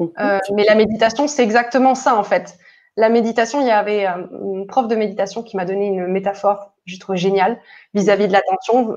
euh, 0.00 0.38
mais 0.54 0.64
la 0.64 0.74
méditation, 0.74 1.28
c'est 1.28 1.42
exactement 1.42 1.94
ça 1.94 2.16
en 2.16 2.24
fait. 2.24 2.56
La 2.96 3.10
méditation, 3.10 3.60
il 3.60 3.66
y 3.66 3.70
avait 3.70 4.06
euh, 4.06 4.26
une 4.54 4.66
prof 4.66 4.88
de 4.88 4.96
méditation 4.96 5.42
qui 5.42 5.56
m'a 5.56 5.66
donné 5.66 5.88
une 5.88 6.06
métaphore, 6.06 6.72
je 6.86 6.98
trouve 6.98 7.16
géniale, 7.16 7.60
vis-à-vis 7.92 8.28
de 8.28 8.32
l'attention, 8.32 8.96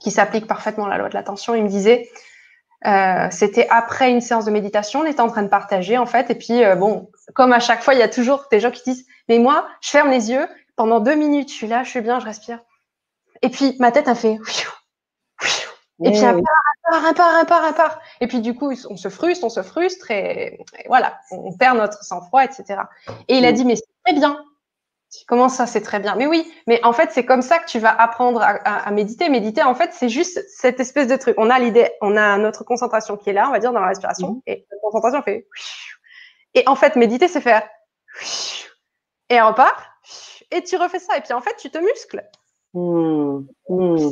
qui 0.00 0.12
s'applique 0.12 0.46
parfaitement 0.46 0.86
à 0.86 0.90
la 0.90 0.98
loi 0.98 1.08
de 1.08 1.14
l'attention. 1.14 1.56
Il 1.56 1.64
me 1.64 1.68
disait, 1.68 2.08
euh, 2.86 3.28
c'était 3.30 3.68
après 3.68 4.10
une 4.10 4.20
séance 4.20 4.44
de 4.44 4.50
méditation, 4.50 5.00
on 5.00 5.04
était 5.04 5.20
en 5.20 5.28
train 5.28 5.42
de 5.42 5.48
partager 5.48 5.98
en 5.98 6.06
fait, 6.06 6.30
et 6.30 6.34
puis 6.34 6.64
euh, 6.64 6.76
bon, 6.76 7.10
comme 7.34 7.52
à 7.52 7.60
chaque 7.60 7.82
fois, 7.82 7.94
il 7.94 8.00
y 8.00 8.02
a 8.02 8.08
toujours 8.08 8.46
des 8.50 8.60
gens 8.60 8.70
qui 8.70 8.82
disent, 8.84 9.06
mais 9.28 9.38
moi, 9.38 9.68
je 9.80 9.90
ferme 9.90 10.10
les 10.10 10.30
yeux 10.30 10.48
pendant 10.76 11.00
deux 11.00 11.14
minutes, 11.14 11.50
je 11.50 11.54
suis 11.54 11.66
là, 11.66 11.82
je 11.84 11.90
suis 11.90 12.00
bien, 12.00 12.20
je 12.20 12.26
respire. 12.26 12.60
Et 13.42 13.50
puis 13.50 13.76
ma 13.78 13.92
tête 13.92 14.08
a 14.08 14.14
fait. 14.14 14.38
Et 16.02 16.10
puis, 16.12 16.24
un 16.24 16.40
part, 16.40 17.04
un 17.04 17.12
part, 17.12 17.34
un 17.34 17.44
part, 17.44 17.64
un 17.64 17.72
part. 17.72 18.00
Et 18.20 18.26
puis, 18.26 18.40
du 18.40 18.54
coup, 18.54 18.72
on 18.88 18.96
se 18.96 19.08
frustre, 19.08 19.44
on 19.44 19.50
se 19.50 19.62
frustre 19.62 20.10
et, 20.10 20.58
voilà, 20.86 21.18
on 21.30 21.52
perd 21.52 21.76
notre 21.76 22.02
sang-froid, 22.02 22.42
etc. 22.42 22.80
Et 23.28 23.36
il 23.36 23.44
a 23.44 23.52
dit, 23.52 23.64
mais 23.64 23.76
c'est 23.76 23.84
très 24.04 24.14
bien. 24.14 24.42
Comment 25.26 25.48
ça, 25.48 25.66
c'est 25.66 25.80
très 25.80 25.98
bien? 25.98 26.14
Mais 26.14 26.26
oui, 26.26 26.50
mais 26.66 26.80
en 26.84 26.92
fait, 26.92 27.10
c'est 27.12 27.24
comme 27.24 27.42
ça 27.42 27.58
que 27.58 27.66
tu 27.66 27.78
vas 27.78 27.90
apprendre 27.90 28.40
à, 28.42 28.90
méditer. 28.92 29.28
Méditer, 29.28 29.62
en 29.62 29.74
fait, 29.74 29.92
c'est 29.92 30.08
juste 30.08 30.44
cette 30.48 30.78
espèce 30.78 31.08
de 31.08 31.16
truc. 31.16 31.34
On 31.38 31.50
a 31.50 31.58
l'idée, 31.58 31.90
on 32.00 32.16
a 32.16 32.38
notre 32.38 32.64
concentration 32.64 33.16
qui 33.16 33.30
est 33.30 33.32
là, 33.32 33.48
on 33.48 33.52
va 33.52 33.58
dire, 33.58 33.72
dans 33.72 33.80
la 33.80 33.88
respiration. 33.88 34.34
Mmh. 34.34 34.42
Et 34.46 34.66
la 34.70 34.76
concentration 34.82 35.22
fait. 35.22 35.48
Et 36.54 36.62
en 36.66 36.76
fait, 36.76 36.94
méditer, 36.96 37.26
c'est 37.26 37.40
faire. 37.40 37.68
Et 39.28 39.40
on 39.40 39.48
repart. 39.48 39.84
Et 40.52 40.62
tu 40.62 40.76
refais 40.76 41.00
ça. 41.00 41.16
Et 41.16 41.20
puis, 41.20 41.32
en 41.32 41.40
fait, 41.40 41.56
tu 41.58 41.70
te 41.70 41.78
muscles. 41.78 42.24
Mmh. 42.74 43.40
Mmh. 43.68 44.10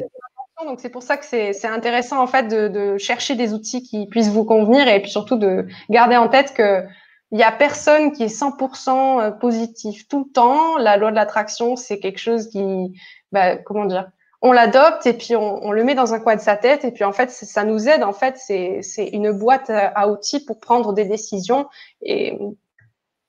Donc 0.64 0.80
c'est 0.80 0.90
pour 0.90 1.04
ça 1.04 1.16
que 1.16 1.24
c'est 1.24 1.64
intéressant 1.66 2.20
en 2.20 2.26
fait 2.26 2.48
de, 2.48 2.66
de, 2.66 2.98
chercher 2.98 3.36
des 3.36 3.54
outils 3.54 3.84
qui 3.84 4.08
puissent 4.08 4.30
vous 4.30 4.44
convenir 4.44 4.88
et 4.88 5.00
puis 5.00 5.08
surtout 5.08 5.36
de 5.36 5.68
garder 5.88 6.16
en 6.16 6.28
tête 6.28 6.52
que 6.52 6.84
il 7.30 7.38
y 7.38 7.42
a 7.42 7.52
personne 7.52 8.12
qui 8.12 8.24
est 8.24 8.34
100% 8.34 9.20
euh, 9.20 9.30
positif 9.30 10.08
tout 10.08 10.24
le 10.26 10.32
temps. 10.32 10.78
La 10.78 10.96
loi 10.96 11.10
de 11.10 11.16
l'attraction, 11.16 11.76
c'est 11.76 11.98
quelque 11.98 12.18
chose 12.18 12.48
qui, 12.48 12.98
bah, 13.32 13.56
comment 13.56 13.84
dire, 13.84 14.10
on 14.40 14.52
l'adopte 14.52 15.06
et 15.06 15.12
puis 15.12 15.34
on, 15.36 15.64
on, 15.64 15.72
le 15.72 15.84
met 15.84 15.94
dans 15.94 16.14
un 16.14 16.20
coin 16.20 16.36
de 16.36 16.40
sa 16.40 16.56
tête 16.56 16.84
et 16.84 16.92
puis 16.92 17.04
en 17.04 17.12
fait 17.12 17.30
ça 17.30 17.64
nous 17.64 17.88
aide. 17.88 18.02
En 18.04 18.12
fait, 18.12 18.36
c'est 18.36 19.08
une 19.12 19.32
boîte 19.32 19.70
à 19.70 20.08
outils 20.08 20.44
pour 20.44 20.60
prendre 20.60 20.92
des 20.92 21.04
décisions 21.04 21.68
et 22.02 22.38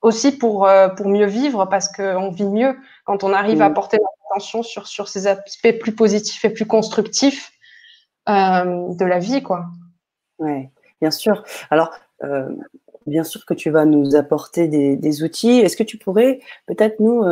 aussi 0.02 0.38
pour 0.38 0.66
euh, 0.66 0.88
pour 0.88 1.08
mieux 1.08 1.26
vivre 1.26 1.66
parce 1.66 1.88
qu'on 1.88 2.30
vit 2.30 2.48
mieux 2.48 2.78
quand 3.04 3.24
on 3.24 3.32
arrive 3.32 3.60
à 3.60 3.68
mmh. 3.68 3.74
porter 3.74 3.96
notre 3.98 4.30
attention 4.30 4.62
sur 4.62 4.86
sur 4.86 5.08
ces 5.08 5.26
aspects 5.26 5.78
plus 5.80 5.94
positifs 5.94 6.44
et 6.44 6.50
plus 6.50 6.66
constructifs 6.66 7.52
euh, 8.28 8.94
de 8.94 9.04
la 9.04 9.18
vie, 9.18 9.42
quoi. 9.42 9.66
Ouais, 10.38 10.70
bien 11.00 11.10
sûr. 11.10 11.44
Alors, 11.70 11.90
euh, 12.22 12.48
bien 13.06 13.24
sûr 13.24 13.44
que 13.46 13.54
tu 13.54 13.70
vas 13.70 13.84
nous 13.84 14.14
apporter 14.16 14.68
des, 14.68 14.96
des 14.96 15.22
outils. 15.22 15.60
Est-ce 15.60 15.76
que 15.76 15.82
tu 15.82 15.98
pourrais 15.98 16.40
peut-être 16.66 17.00
nous 17.00 17.24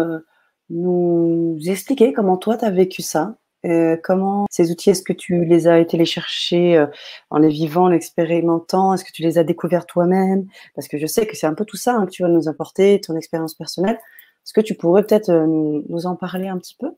nous 0.71 1.59
expliquer 1.67 2.13
comment 2.13 2.37
toi 2.37 2.57
tu 2.57 2.65
as 2.65 2.71
vécu 2.71 3.03
ça? 3.03 3.37
Euh, 3.67 3.97
comment 4.03 4.47
ces 4.51 4.71
outils, 4.71 4.91
est-ce 4.91 5.03
que 5.03 5.13
tu 5.13 5.45
les 5.45 5.67
as 5.67 5.81
été 5.81 5.97
les 5.97 6.05
chercher 6.05 6.77
euh, 6.77 6.87
en 7.31 7.39
les 7.39 7.49
vivant, 7.49 7.85
en 7.85 7.89
l'expérimentant? 7.89 8.95
Est-ce 8.95 9.05
que 9.05 9.11
tu 9.13 9.23
les 9.23 9.37
as 9.39 9.45
découverts 9.45 9.87
toi-même? 9.87 10.47
Parce 10.75 10.87
que 10.87 10.97
je 10.97 11.07
sais 11.07 11.27
que 11.27 11.37
c'est 11.37 11.47
un 11.47 11.55
peu 11.55 11.65
tout 11.65 11.77
ça 11.77 11.95
hein, 11.95 12.07
que 12.07 12.11
tu 12.11 12.23
vas 12.23 12.29
nous 12.29 12.49
apporter, 12.49 13.01
ton 13.01 13.17
expérience 13.17 13.55
personnelle. 13.55 13.97
Est-ce 13.97 14.53
que 14.53 14.61
tu 14.61 14.75
pourrais 14.75 15.03
peut-être 15.03 15.31
euh, 15.31 15.47
nous, 15.47 16.07
en 16.07 16.15
parler 16.15 16.49
un 16.49 16.59
petit 16.59 16.77
peu? 16.79 16.93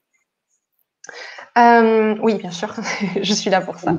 Oui, 2.22 2.34
bien 2.34 2.50
sûr. 2.50 2.74
je 3.22 3.32
suis 3.32 3.50
là 3.50 3.60
pour 3.62 3.78
ça. 3.78 3.96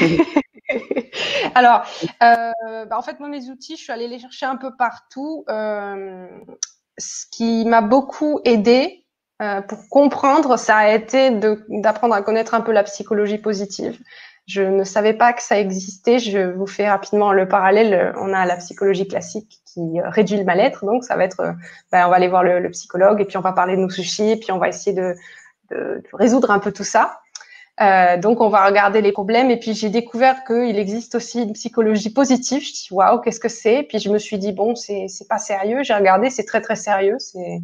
Alors, 1.54 1.82
bah, 2.20 2.88
en 2.92 3.02
fait, 3.02 3.20
mes 3.20 3.48
outils, 3.50 3.76
je 3.76 3.82
suis 3.82 3.92
allée 3.92 4.08
les 4.08 4.18
chercher 4.18 4.46
un 4.46 4.56
peu 4.56 4.74
partout. 4.76 5.44
ce 5.48 7.26
qui 7.30 7.64
m'a 7.64 7.80
beaucoup 7.80 8.40
aidé, 8.44 9.04
euh, 9.42 9.60
pour 9.62 9.88
comprendre, 9.88 10.56
ça 10.56 10.76
a 10.76 10.94
été 10.94 11.30
d'apprendre 11.68 12.14
à 12.14 12.22
connaître 12.22 12.54
un 12.54 12.60
peu 12.60 12.72
la 12.72 12.84
psychologie 12.84 13.38
positive. 13.38 13.98
Je 14.46 14.62
ne 14.62 14.84
savais 14.84 15.14
pas 15.14 15.32
que 15.32 15.42
ça 15.42 15.58
existait. 15.58 16.18
Je 16.18 16.52
vous 16.52 16.66
fais 16.66 16.88
rapidement 16.88 17.32
le 17.32 17.48
parallèle. 17.48 18.14
On 18.18 18.32
a 18.32 18.46
la 18.46 18.56
psychologie 18.56 19.08
classique 19.08 19.60
qui 19.64 20.00
réduit 20.02 20.36
le 20.36 20.44
mal-être. 20.44 20.84
Donc, 20.84 21.02
ça 21.02 21.16
va 21.16 21.24
être, 21.24 21.40
euh, 21.40 21.52
ben, 21.90 22.06
on 22.06 22.10
va 22.10 22.16
aller 22.16 22.28
voir 22.28 22.44
le, 22.44 22.70
psychologue 22.70 23.20
et 23.20 23.24
puis 23.24 23.36
on 23.36 23.40
va 23.40 23.52
parler 23.52 23.76
de 23.76 23.80
nos 23.80 23.90
soucis 23.90 24.30
et 24.30 24.36
puis 24.36 24.52
on 24.52 24.58
va 24.58 24.68
essayer 24.68 24.94
de, 24.94 25.14
résoudre 26.12 26.52
un 26.52 26.60
peu 26.60 26.70
tout 26.70 26.84
ça. 26.84 27.18
Euh, 27.80 28.16
donc, 28.18 28.40
on 28.40 28.48
va 28.48 28.66
regarder 28.66 29.00
les 29.00 29.12
problèmes. 29.12 29.50
Et 29.50 29.58
puis, 29.58 29.74
j'ai 29.74 29.88
découvert 29.88 30.44
qu'il 30.44 30.78
existe 30.78 31.14
aussi 31.16 31.42
une 31.42 31.52
psychologie 31.54 32.10
positive. 32.10 32.62
Je 32.62 32.72
dis, 32.72 32.88
waouh, 32.90 33.20
qu'est-ce 33.20 33.40
que 33.40 33.48
c'est? 33.48 33.82
Puis, 33.82 33.98
je 33.98 34.10
me 34.10 34.18
suis 34.18 34.38
dit, 34.38 34.52
bon, 34.52 34.74
c'est 34.76 35.08
pas 35.28 35.38
sérieux. 35.38 35.82
J'ai 35.82 35.94
regardé, 35.94 36.30
c'est 36.30 36.44
très, 36.44 36.60
très 36.60 36.76
sérieux. 36.76 37.16
C'est 37.18 37.60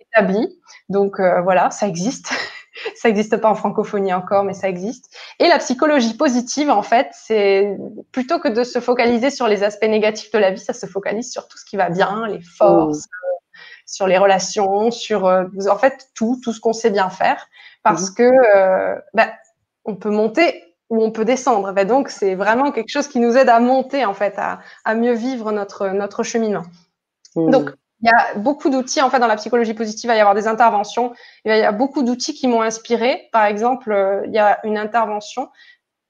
établi. 0.00 0.60
Donc, 0.88 1.20
euh, 1.20 1.40
voilà, 1.40 1.70
ça 1.70 1.86
existe. 1.86 2.30
ça 2.96 3.08
n'existe 3.08 3.38
pas 3.38 3.48
en 3.48 3.54
francophonie 3.54 4.12
encore, 4.12 4.44
mais 4.44 4.52
ça 4.52 4.68
existe. 4.68 5.10
Et 5.38 5.48
la 5.48 5.58
psychologie 5.58 6.14
positive, 6.14 6.68
en 6.68 6.82
fait, 6.82 7.08
c'est 7.12 7.76
plutôt 8.12 8.38
que 8.38 8.48
de 8.48 8.62
se 8.62 8.80
focaliser 8.80 9.30
sur 9.30 9.48
les 9.48 9.62
aspects 9.62 9.86
négatifs 9.86 10.30
de 10.32 10.38
la 10.38 10.50
vie, 10.50 10.60
ça 10.60 10.74
se 10.74 10.84
focalise 10.84 11.32
sur 11.32 11.48
tout 11.48 11.56
ce 11.56 11.64
qui 11.64 11.78
va 11.78 11.88
bien, 11.88 12.26
les 12.26 12.42
forces, 12.42 13.06
mm. 13.06 13.60
sur 13.86 14.06
les 14.06 14.18
relations, 14.18 14.90
sur 14.90 15.26
euh, 15.26 15.44
en 15.70 15.78
fait 15.78 16.08
tout, 16.14 16.38
tout 16.44 16.52
ce 16.52 16.60
qu'on 16.60 16.74
sait 16.74 16.90
bien 16.90 17.08
faire, 17.08 17.48
parce 17.82 18.10
mm. 18.10 18.14
que 18.14 18.30
bah, 19.14 19.28
on 19.86 19.96
peut 19.96 20.10
monter 20.10 20.62
ou 20.90 21.02
on 21.02 21.10
peut 21.10 21.24
descendre. 21.24 21.72
Ben 21.72 21.86
donc, 21.86 22.10
c'est 22.10 22.34
vraiment 22.34 22.70
quelque 22.70 22.90
chose 22.90 23.08
qui 23.08 23.18
nous 23.18 23.36
aide 23.36 23.48
à 23.48 23.60
monter, 23.60 24.04
en 24.04 24.14
fait, 24.14 24.34
à, 24.36 24.60
à 24.84 24.94
mieux 24.94 25.14
vivre 25.14 25.52
notre, 25.52 25.88
notre 25.88 26.22
cheminement. 26.22 26.64
Mmh. 27.34 27.50
Donc, 27.50 27.70
il 28.02 28.08
y 28.08 28.10
a 28.10 28.38
beaucoup 28.38 28.68
d'outils, 28.68 29.00
en 29.00 29.08
fait, 29.08 29.18
dans 29.18 29.26
la 29.26 29.36
psychologie 29.36 29.74
positive, 29.74 30.04
il 30.04 30.08
va 30.08 30.16
y 30.16 30.20
avoir 30.20 30.34
des 30.34 30.46
interventions. 30.46 31.14
Il 31.44 31.56
y 31.56 31.62
a 31.62 31.72
beaucoup 31.72 32.02
d'outils 32.02 32.34
qui 32.34 32.46
m'ont 32.46 32.62
inspiré. 32.62 33.28
Par 33.32 33.46
exemple, 33.46 33.90
euh, 33.90 34.22
il 34.26 34.34
y 34.34 34.38
a 34.38 34.58
une 34.64 34.76
intervention. 34.76 35.48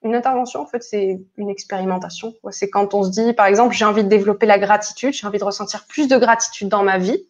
Une 0.02 0.14
intervention, 0.14 0.60
en 0.60 0.66
fait, 0.66 0.82
c'est 0.82 1.20
une 1.36 1.48
expérimentation. 1.48 2.34
C'est 2.50 2.68
quand 2.68 2.92
on 2.92 3.04
se 3.04 3.10
dit, 3.10 3.32
par 3.32 3.46
exemple, 3.46 3.74
j'ai 3.74 3.84
envie 3.84 4.04
de 4.04 4.08
développer 4.08 4.46
la 4.46 4.58
gratitude, 4.58 5.12
j'ai 5.12 5.26
envie 5.26 5.38
de 5.38 5.44
ressentir 5.44 5.86
plus 5.86 6.08
de 6.08 6.16
gratitude 6.18 6.68
dans 6.68 6.82
ma 6.82 6.98
vie. 6.98 7.28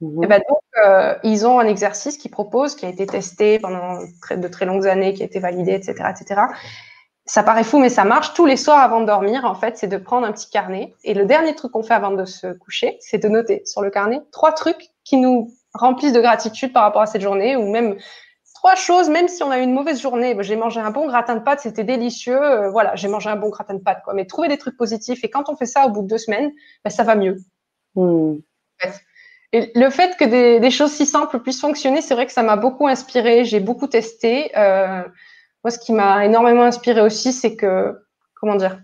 Mmh. 0.00 0.24
Et 0.24 0.26
ben 0.26 0.42
donc, 0.48 0.58
euh, 0.84 1.14
ils 1.22 1.46
ont 1.46 1.58
un 1.58 1.66
exercice 1.66 2.18
qu'ils 2.18 2.30
proposent, 2.30 2.74
qui 2.74 2.86
a 2.86 2.88
été 2.88 3.06
testé 3.06 3.58
pendant 3.58 3.98
de 4.30 4.48
très 4.48 4.66
longues 4.66 4.86
années, 4.86 5.14
qui 5.14 5.22
a 5.22 5.26
été 5.26 5.38
validé, 5.38 5.72
etc., 5.72 5.94
etc. 6.10 6.42
Ça 7.24 7.42
paraît 7.42 7.64
fou, 7.64 7.78
mais 7.78 7.88
ça 7.88 8.04
marche. 8.04 8.34
Tous 8.34 8.46
les 8.46 8.56
soirs 8.56 8.78
avant 8.78 9.00
de 9.00 9.06
dormir, 9.06 9.44
en 9.44 9.54
fait, 9.54 9.76
c'est 9.76 9.88
de 9.88 9.96
prendre 9.96 10.26
un 10.26 10.32
petit 10.32 10.48
carnet. 10.48 10.94
Et 11.02 11.14
le 11.14 11.24
dernier 11.24 11.54
truc 11.54 11.72
qu'on 11.72 11.82
fait 11.82 11.94
avant 11.94 12.12
de 12.12 12.24
se 12.24 12.52
coucher, 12.52 12.98
c'est 13.00 13.18
de 13.18 13.28
noter 13.28 13.62
sur 13.64 13.82
le 13.82 13.90
carnet 13.90 14.20
trois 14.30 14.52
trucs 14.52 14.90
qui 15.02 15.16
nous 15.16 15.50
remplissent 15.74 16.12
de 16.12 16.20
gratitude 16.20 16.72
par 16.72 16.82
rapport 16.82 17.02
à 17.02 17.06
cette 17.06 17.22
journée, 17.22 17.56
ou 17.56 17.68
même 17.70 17.96
trois 18.54 18.74
choses, 18.74 19.08
même 19.08 19.28
si 19.28 19.42
on 19.42 19.50
a 19.50 19.58
eu 19.58 19.62
une 19.62 19.72
mauvaise 19.72 20.00
journée. 20.00 20.34
Ben, 20.34 20.42
j'ai 20.42 20.56
mangé 20.56 20.78
un 20.78 20.90
bon 20.90 21.06
gratin 21.06 21.34
de 21.34 21.40
pâtes, 21.40 21.60
c'était 21.60 21.84
délicieux. 21.84 22.40
Euh, 22.40 22.70
voilà, 22.70 22.94
j'ai 22.96 23.08
mangé 23.08 23.28
un 23.28 23.36
bon 23.36 23.48
gratin 23.48 23.74
de 23.74 23.80
pâtes, 23.80 24.02
quoi. 24.04 24.14
Mais 24.14 24.26
trouver 24.26 24.48
des 24.48 24.58
trucs 24.58 24.76
positifs. 24.76 25.24
Et 25.24 25.30
quand 25.30 25.48
on 25.48 25.56
fait 25.56 25.66
ça 25.66 25.86
au 25.86 25.90
bout 25.90 26.02
de 26.02 26.08
deux 26.08 26.18
semaines, 26.18 26.52
ben, 26.84 26.90
ça 26.90 27.02
va 27.02 27.16
mieux. 27.16 27.38
Mmh. 27.96 28.36
Et 29.52 29.70
le 29.74 29.90
fait 29.90 30.16
que 30.16 30.24
des, 30.24 30.70
choses 30.70 30.92
si 30.92 31.06
simples 31.06 31.40
puissent 31.40 31.60
fonctionner, 31.60 32.02
c'est 32.02 32.14
vrai 32.14 32.26
que 32.26 32.32
ça 32.32 32.42
m'a 32.42 32.56
beaucoup 32.56 32.86
inspiré. 32.88 33.44
J'ai 33.44 33.60
beaucoup 33.60 33.86
testé. 33.86 34.50
Euh, 34.56 35.02
moi, 35.62 35.70
ce 35.70 35.78
qui 35.78 35.92
m'a 35.92 36.24
énormément 36.24 36.62
inspiré 36.62 37.00
aussi, 37.00 37.32
c'est 37.32 37.56
que, 37.56 37.96
comment 38.34 38.56
dire, 38.56 38.80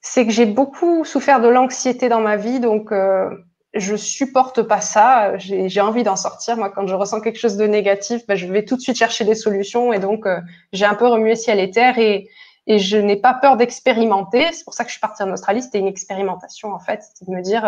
c'est 0.00 0.26
que 0.26 0.32
j'ai 0.32 0.46
beaucoup 0.46 1.04
souffert 1.04 1.40
de 1.40 1.48
l'anxiété 1.48 2.08
dans 2.08 2.20
ma 2.20 2.36
vie, 2.36 2.58
donc 2.58 2.90
euh, 2.90 3.30
je 3.72 3.94
supporte 3.94 4.62
pas 4.62 4.80
ça. 4.80 5.38
J'ai 5.38 5.80
envie 5.80 6.02
d'en 6.02 6.16
sortir. 6.16 6.56
Moi, 6.56 6.70
quand 6.70 6.86
je 6.86 6.94
ressens 6.94 7.20
quelque 7.20 7.38
chose 7.38 7.56
de 7.56 7.66
négatif, 7.66 8.26
ben, 8.26 8.34
je 8.34 8.46
vais 8.46 8.64
tout 8.64 8.76
de 8.76 8.80
suite 8.80 8.96
chercher 8.96 9.24
des 9.24 9.36
solutions, 9.36 9.92
et 9.92 10.00
donc 10.00 10.26
euh, 10.26 10.40
j'ai 10.72 10.84
un 10.84 10.94
peu 10.94 11.06
remué 11.06 11.36
ciel 11.36 11.60
et 11.60 11.70
terre 11.70 11.98
et 11.98 12.28
et 12.68 12.78
je 12.78 12.96
n'ai 12.96 13.16
pas 13.16 13.34
peur 13.34 13.56
d'expérimenter. 13.56 14.46
C'est 14.52 14.62
pour 14.62 14.74
ça 14.74 14.84
que 14.84 14.90
je 14.90 14.92
suis 14.92 15.00
partie 15.00 15.24
en 15.24 15.32
Australie. 15.32 15.62
C'était 15.62 15.80
une 15.80 15.88
expérimentation 15.88 16.72
en 16.72 16.78
fait, 16.78 17.02
c'était 17.02 17.28
de 17.28 17.36
me 17.36 17.42
dire 17.42 17.64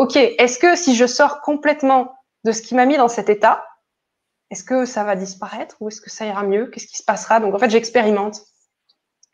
OK, 0.00 0.16
est-ce 0.16 0.58
que 0.58 0.76
si 0.76 0.96
je 0.96 1.04
sors 1.04 1.42
complètement 1.42 2.14
de 2.44 2.52
ce 2.52 2.62
qui 2.62 2.74
m'a 2.74 2.86
mis 2.86 2.96
dans 2.96 3.08
cet 3.08 3.28
état, 3.28 3.66
est-ce 4.50 4.64
que 4.64 4.86
ça 4.86 5.04
va 5.04 5.14
disparaître 5.14 5.76
ou 5.80 5.88
est-ce 5.88 6.00
que 6.00 6.08
ça 6.08 6.24
ira 6.24 6.42
mieux? 6.42 6.68
Qu'est-ce 6.68 6.86
qui 6.86 6.96
se 6.96 7.04
passera? 7.04 7.38
Donc 7.38 7.54
en 7.54 7.58
fait, 7.58 7.68
j'expérimente. 7.68 8.40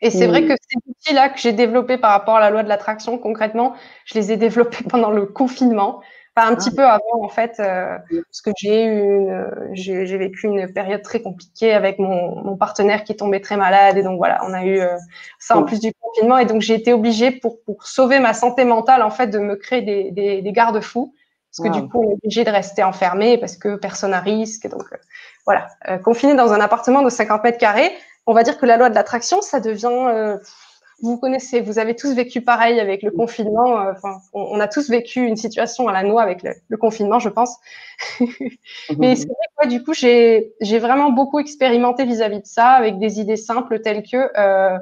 Et 0.01 0.11
c'est 0.11 0.27
vrai 0.27 0.45
que 0.45 0.53
ces 0.59 0.77
outils-là 0.85 1.29
que 1.29 1.39
j'ai 1.39 1.53
développés 1.53 1.97
par 1.97 2.11
rapport 2.11 2.35
à 2.35 2.41
la 2.41 2.49
loi 2.49 2.63
de 2.63 2.67
l'attraction, 2.67 3.17
concrètement, 3.17 3.75
je 4.03 4.15
les 4.15 4.33
ai 4.33 4.35
développés 4.35 4.83
pendant 4.89 5.09
le 5.09 5.25
confinement 5.25 6.01
un 6.45 6.55
petit 6.55 6.69
ah. 6.73 6.75
peu 6.75 6.85
avant 6.85 7.23
en 7.23 7.29
fait, 7.29 7.59
euh, 7.59 7.97
parce 8.09 8.41
que 8.41 8.51
j'ai 8.57 8.85
eu 8.85 9.27
j'ai 9.73 10.17
vécu 10.17 10.47
une 10.47 10.71
période 10.71 11.01
très 11.01 11.21
compliquée 11.21 11.73
avec 11.73 11.99
mon, 11.99 12.43
mon, 12.43 12.57
partenaire 12.57 13.03
qui 13.03 13.15
tombait 13.15 13.39
très 13.39 13.57
malade. 13.57 13.97
Et 13.97 14.03
donc 14.03 14.17
voilà, 14.17 14.39
on 14.43 14.53
a 14.53 14.63
eu 14.63 14.79
euh, 14.79 14.97
ça 15.39 15.57
en 15.57 15.63
plus 15.63 15.79
du 15.79 15.91
confinement. 15.99 16.37
Et 16.37 16.45
donc 16.45 16.61
j'ai 16.61 16.75
été 16.75 16.93
obligée 16.93 17.31
pour 17.31 17.61
pour 17.63 17.87
sauver 17.87 18.19
ma 18.19 18.33
santé 18.33 18.65
mentale 18.65 19.01
en 19.03 19.09
fait 19.09 19.27
de 19.27 19.39
me 19.39 19.55
créer 19.55 19.81
des 19.81 20.11
des, 20.11 20.41
des 20.41 20.51
garde-fous. 20.51 21.13
Parce 21.49 21.69
que 21.69 21.73
du 21.73 21.87
coup 21.89 22.03
on 22.03 22.11
est 22.11 22.13
obligé 22.13 22.43
de 22.43 22.51
rester 22.51 22.83
enfermé 22.83 23.37
parce 23.39 23.55
que 23.55 23.75
personne 23.75 24.13
à 24.13 24.19
risque. 24.19 24.65
Et 24.65 24.69
donc 24.69 24.83
euh, 24.91 24.97
voilà, 25.45 25.67
confiné 26.03 26.35
dans 26.35 26.53
un 26.53 26.59
appartement 26.59 27.01
de 27.01 27.09
50 27.09 27.43
mètres 27.43 27.57
carrés, 27.57 27.91
on 28.25 28.33
va 28.33 28.43
dire 28.43 28.57
que 28.57 28.65
la 28.65 28.77
loi 28.77 28.89
de 28.89 28.95
l'attraction 28.95 29.41
ça 29.41 29.59
devient 29.59 30.37
vous 31.01 31.17
connaissez, 31.17 31.61
vous 31.61 31.77
avez 31.77 31.95
tous 31.95 32.13
vécu 32.13 32.41
pareil 32.41 32.79
avec 32.79 33.03
le 33.03 33.11
confinement. 33.11 33.79
Euh, 33.79 33.91
enfin, 33.91 34.19
on, 34.33 34.59
a 34.59 34.67
tous 34.67 34.89
vécu 34.89 35.25
une 35.25 35.35
situation 35.35 35.87
à 35.87 35.91
la 35.91 36.03
noix 36.03 36.23
avec 36.23 36.41
le, 36.43 36.77
confinement, 36.77 37.19
je 37.19 37.29
pense. 37.29 37.57
Mais 38.97 39.15
c'est 39.15 39.27
vrai 39.27 39.63
que 39.63 39.67
du 39.67 39.83
coup, 39.83 39.93
j'ai 39.93 40.79
vraiment 40.79 41.11
beaucoup 41.11 41.39
expérimenté 41.39 42.03
vis-à-vis 42.05 42.41
de 42.41 42.47
ça 42.47 42.69
avec 42.69 42.97
des 42.97 43.19
idées 43.19 43.35
simples 43.35 43.79
telles 43.81 44.03
que. 44.03 44.31
Euh, 44.37 44.79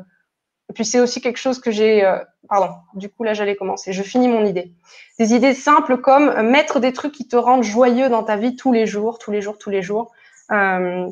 et 0.70 0.74
puis 0.74 0.86
c'est 0.86 0.99
aussi 0.99 1.22
quelque 1.22 1.38
chose 1.38 1.59
que 1.59 1.70
j'ai. 1.70 2.05
Euh, 2.05 2.18
pardon. 2.47 2.74
Du 2.93 3.09
coup, 3.09 3.24
là, 3.24 3.34
j'allais 3.34 3.55
commencer. 3.55 3.91
Je 3.91 4.01
finis 4.01 4.30
mon 4.30 4.45
idée. 4.45 4.72
Des 5.20 5.34
idées 5.34 5.53
simples 5.53 5.97
comme 5.97 6.49
mettre 6.49 6.80
des 6.80 6.93
trucs 6.93 7.13
qui 7.13 7.28
te 7.28 7.36
rendent 7.36 7.63
joyeux 7.63 8.09
dans 8.09 8.24
ta 8.24 8.38
vie 8.38 8.55
tous 8.55 8.72
les 8.72 8.86
jours, 8.86 9.20
tous 9.20 9.32
les 9.32 9.41
jours, 9.41 9.57
tous 9.57 9.70
les 9.70 9.82
jours. 9.82 10.11
Euh, 10.51 11.09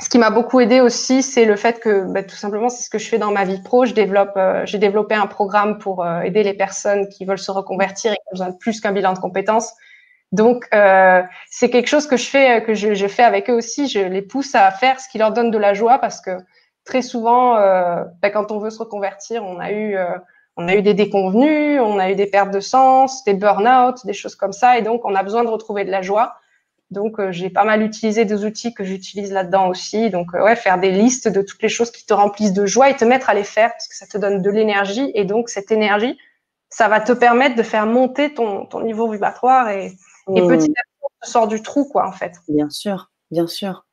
ce 0.00 0.08
qui 0.08 0.18
m'a 0.18 0.30
beaucoup 0.30 0.58
aidé 0.58 0.80
aussi, 0.80 1.22
c'est 1.22 1.44
le 1.44 1.54
fait 1.54 1.78
que, 1.78 2.04
bah, 2.12 2.24
tout 2.24 2.34
simplement, 2.34 2.68
c'est 2.68 2.82
ce 2.82 2.90
que 2.90 2.98
je 2.98 3.08
fais 3.08 3.18
dans 3.18 3.30
ma 3.30 3.44
vie 3.44 3.62
pro. 3.62 3.84
Je 3.84 3.94
développe, 3.94 4.32
euh, 4.36 4.66
j'ai 4.66 4.78
développé 4.78 5.14
un 5.14 5.28
programme 5.28 5.78
pour 5.78 6.04
euh, 6.04 6.22
aider 6.22 6.42
les 6.42 6.54
personnes 6.54 7.08
qui 7.08 7.24
veulent 7.24 7.38
se 7.38 7.52
reconvertir 7.52 8.12
et 8.12 8.16
qui 8.16 8.22
ont 8.26 8.32
besoin 8.32 8.48
de 8.50 8.56
plus 8.56 8.80
qu'un 8.80 8.90
bilan 8.90 9.12
de 9.12 9.20
compétences. 9.20 9.72
Donc, 10.32 10.66
euh, 10.74 11.22
c'est 11.48 11.70
quelque 11.70 11.86
chose 11.86 12.08
que 12.08 12.16
je 12.16 12.26
fais, 12.26 12.64
que 12.64 12.74
je, 12.74 12.94
je, 12.94 13.06
fais 13.06 13.22
avec 13.22 13.48
eux 13.48 13.52
aussi. 13.52 13.86
Je 13.86 14.00
les 14.00 14.22
pousse 14.22 14.56
à 14.56 14.68
faire 14.72 14.98
ce 14.98 15.08
qui 15.08 15.18
leur 15.18 15.32
donne 15.32 15.52
de 15.52 15.58
la 15.58 15.74
joie 15.74 15.98
parce 15.98 16.20
que 16.20 16.38
très 16.84 17.02
souvent, 17.02 17.54
bah, 17.54 18.30
quand 18.30 18.50
on 18.50 18.58
veut 18.58 18.70
se 18.70 18.78
reconvertir, 18.78 19.44
on 19.44 19.60
a 19.60 19.70
eu, 19.70 19.96
on 20.56 20.68
a 20.68 20.74
eu 20.74 20.82
des 20.82 20.92
déconvenus, 20.92 21.80
on 21.80 21.98
a 21.98 22.10
eu 22.10 22.16
des 22.16 22.26
pertes 22.26 22.50
de 22.50 22.60
sens, 22.60 23.24
des 23.24 23.32
burn-out, 23.32 24.04
des 24.04 24.12
choses 24.12 24.34
comme 24.34 24.52
ça, 24.52 24.76
et 24.76 24.82
donc 24.82 25.02
on 25.04 25.14
a 25.14 25.22
besoin 25.22 25.44
de 25.44 25.48
retrouver 25.48 25.84
de 25.84 25.90
la 25.90 26.02
joie. 26.02 26.34
Donc, 26.94 27.20
euh, 27.20 27.30
j'ai 27.30 27.50
pas 27.50 27.64
mal 27.64 27.82
utilisé 27.82 28.24
des 28.24 28.44
outils 28.46 28.72
que 28.72 28.84
j'utilise 28.84 29.32
là-dedans 29.32 29.68
aussi. 29.68 30.08
Donc, 30.08 30.34
euh, 30.34 30.42
ouais, 30.42 30.56
faire 30.56 30.80
des 30.80 30.90
listes 30.90 31.28
de 31.28 31.42
toutes 31.42 31.62
les 31.62 31.68
choses 31.68 31.90
qui 31.90 32.06
te 32.06 32.14
remplissent 32.14 32.54
de 32.54 32.64
joie 32.64 32.88
et 32.88 32.96
te 32.96 33.04
mettre 33.04 33.28
à 33.28 33.34
les 33.34 33.44
faire 33.44 33.70
parce 33.72 33.88
que 33.88 33.96
ça 33.96 34.06
te 34.06 34.16
donne 34.16 34.40
de 34.40 34.50
l'énergie. 34.50 35.10
Et 35.14 35.24
donc, 35.24 35.50
cette 35.50 35.70
énergie, 35.70 36.16
ça 36.70 36.88
va 36.88 37.00
te 37.00 37.12
permettre 37.12 37.56
de 37.56 37.62
faire 37.62 37.86
monter 37.86 38.32
ton, 38.32 38.64
ton 38.64 38.80
niveau 38.80 39.10
vibratoire 39.10 39.68
et, 39.68 39.92
et 40.34 40.40
mmh. 40.40 40.48
petit 40.48 40.70
à 40.70 40.82
petit, 40.82 41.04
on 41.22 41.26
sort 41.26 41.48
du 41.48 41.60
trou, 41.60 41.84
quoi, 41.84 42.08
en 42.08 42.12
fait. 42.12 42.36
Bien 42.48 42.70
sûr, 42.70 43.10
bien 43.30 43.46
sûr. 43.46 43.84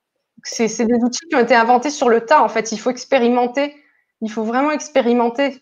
C'est 0.43 0.67
des 0.85 0.95
outils 1.03 1.27
qui 1.27 1.35
ont 1.35 1.41
été 1.41 1.55
inventés 1.55 1.89
sur 1.89 2.07
le 2.07 2.21
tas, 2.21 2.41
en 2.41 2.49
fait. 2.49 2.71
Il 2.71 2.77
faut 2.77 2.89
expérimenter. 2.89 3.75
Il 4.21 4.31
faut 4.31 4.43
vraiment 4.43 4.71
expérimenter. 4.71 5.61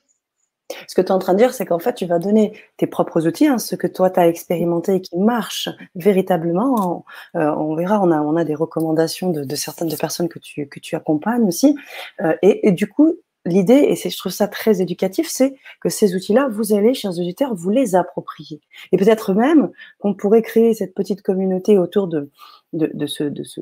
Ce 0.88 0.96
que 0.96 1.02
tu 1.02 1.08
es 1.08 1.12
en 1.12 1.20
train 1.20 1.34
de 1.34 1.40
dire, 1.40 1.54
c'est 1.54 1.66
qu'en 1.66 1.80
fait, 1.80 1.94
tu 1.94 2.06
vas 2.06 2.20
donner 2.20 2.54
tes 2.78 2.88
propres 2.88 3.28
outils, 3.28 3.48
hein, 3.48 3.58
ce 3.58 3.76
que 3.76 3.88
toi, 3.88 4.10
tu 4.10 4.20
as 4.20 4.28
expérimenté 4.28 4.96
et 4.96 5.02
qui 5.02 5.18
marche 5.18 5.70
véritablement. 5.96 7.06
Euh, 7.36 7.52
on 7.56 7.76
verra, 7.76 8.00
on 8.02 8.12
a, 8.12 8.22
on 8.22 8.36
a 8.36 8.44
des 8.44 8.56
recommandations 8.56 9.32
de, 9.32 9.56
certaines 9.56 9.88
de 9.88 9.96
personnes 9.96 10.30
que 10.30 10.40
tu, 10.40 10.68
que 10.68 10.80
tu 10.80 10.96
accompagnes 10.96 11.48
aussi. 11.48 11.76
Euh, 12.22 12.36
et, 12.42 12.72
du 12.72 12.88
coup, 12.88 13.16
l'idée, 13.46 13.88
et 13.90 13.96
je 13.96 14.18
trouve 14.18 14.32
ça 14.32 14.48
très 14.48 14.82
éducatif, 14.82 15.28
c'est 15.30 15.56
que 15.82 15.90
ces 15.90 16.16
outils-là, 16.16 16.50
vous 16.52 16.74
allez, 16.74 16.94
chers 16.94 17.18
auditeurs, 17.18 17.56
vous 17.56 17.70
les 17.70 17.96
approprier. 17.96 18.62
Et 18.92 18.98
peut-être 18.98 19.34
même 19.34 19.72
qu'on 20.00 20.14
pourrait 20.14 20.42
créer 20.42 20.74
cette 20.74 20.94
petite 20.94 21.22
communauté 21.22 21.78
autour 21.78 22.08
de, 22.08 22.30
de, 22.74 23.08
ce, 23.08 23.24
de, 23.24 23.44
ce, 23.44 23.62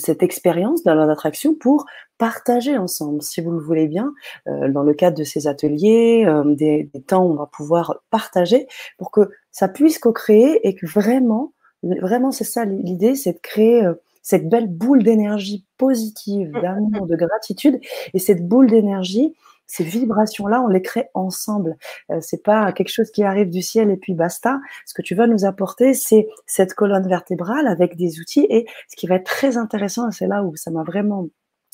cette 0.00 0.22
expérience 0.22 0.82
de 0.84 0.90
la 0.90 0.96
loi 0.96 1.06
d'attraction 1.06 1.54
pour 1.54 1.86
partager 2.18 2.76
ensemble, 2.76 3.22
si 3.22 3.40
vous 3.40 3.50
le 3.50 3.60
voulez 3.60 3.88
bien, 3.88 4.12
euh, 4.46 4.70
dans 4.70 4.82
le 4.82 4.94
cadre 4.94 5.16
de 5.16 5.24
ces 5.24 5.46
ateliers, 5.46 6.24
euh, 6.26 6.44
des, 6.54 6.90
des, 6.92 7.02
temps 7.02 7.24
où 7.24 7.32
on 7.32 7.36
va 7.36 7.46
pouvoir 7.46 8.00
partager 8.10 8.66
pour 8.98 9.10
que 9.10 9.30
ça 9.50 9.68
puisse 9.68 9.98
co-créer 9.98 10.66
et 10.66 10.74
que 10.74 10.86
vraiment, 10.86 11.52
vraiment 11.82 12.32
c'est 12.32 12.44
ça 12.44 12.64
l'idée, 12.64 13.14
c'est 13.14 13.34
de 13.34 13.40
créer 13.40 13.84
euh, 13.84 13.94
cette 14.22 14.48
belle 14.48 14.68
boule 14.68 15.02
d'énergie 15.02 15.64
positive, 15.78 16.50
mmh. 16.50 16.60
d'amour, 16.60 17.06
de 17.06 17.16
gratitude 17.16 17.80
et 18.12 18.18
cette 18.18 18.46
boule 18.46 18.68
d'énergie 18.68 19.34
ces 19.66 19.84
vibrations-là, 19.84 20.62
on 20.62 20.68
les 20.68 20.82
crée 20.82 21.08
ensemble. 21.14 21.76
Euh, 22.10 22.18
c'est 22.20 22.42
pas 22.42 22.72
quelque 22.72 22.88
chose 22.88 23.10
qui 23.10 23.24
arrive 23.24 23.50
du 23.50 23.62
ciel 23.62 23.90
et 23.90 23.96
puis 23.96 24.14
basta. 24.14 24.58
Ce 24.86 24.94
que 24.94 25.02
tu 25.02 25.14
vas 25.14 25.26
nous 25.26 25.44
apporter, 25.44 25.94
c'est 25.94 26.28
cette 26.46 26.74
colonne 26.74 27.08
vertébrale 27.08 27.66
avec 27.66 27.96
des 27.96 28.20
outils. 28.20 28.46
Et 28.48 28.66
ce 28.88 28.96
qui 28.96 29.06
va 29.06 29.16
être 29.16 29.26
très 29.26 29.56
intéressant, 29.56 30.10
c'est 30.10 30.26
là 30.26 30.44
où 30.44 30.54
ça 30.56 30.70
m'a 30.70 30.82
vraiment 30.82 31.28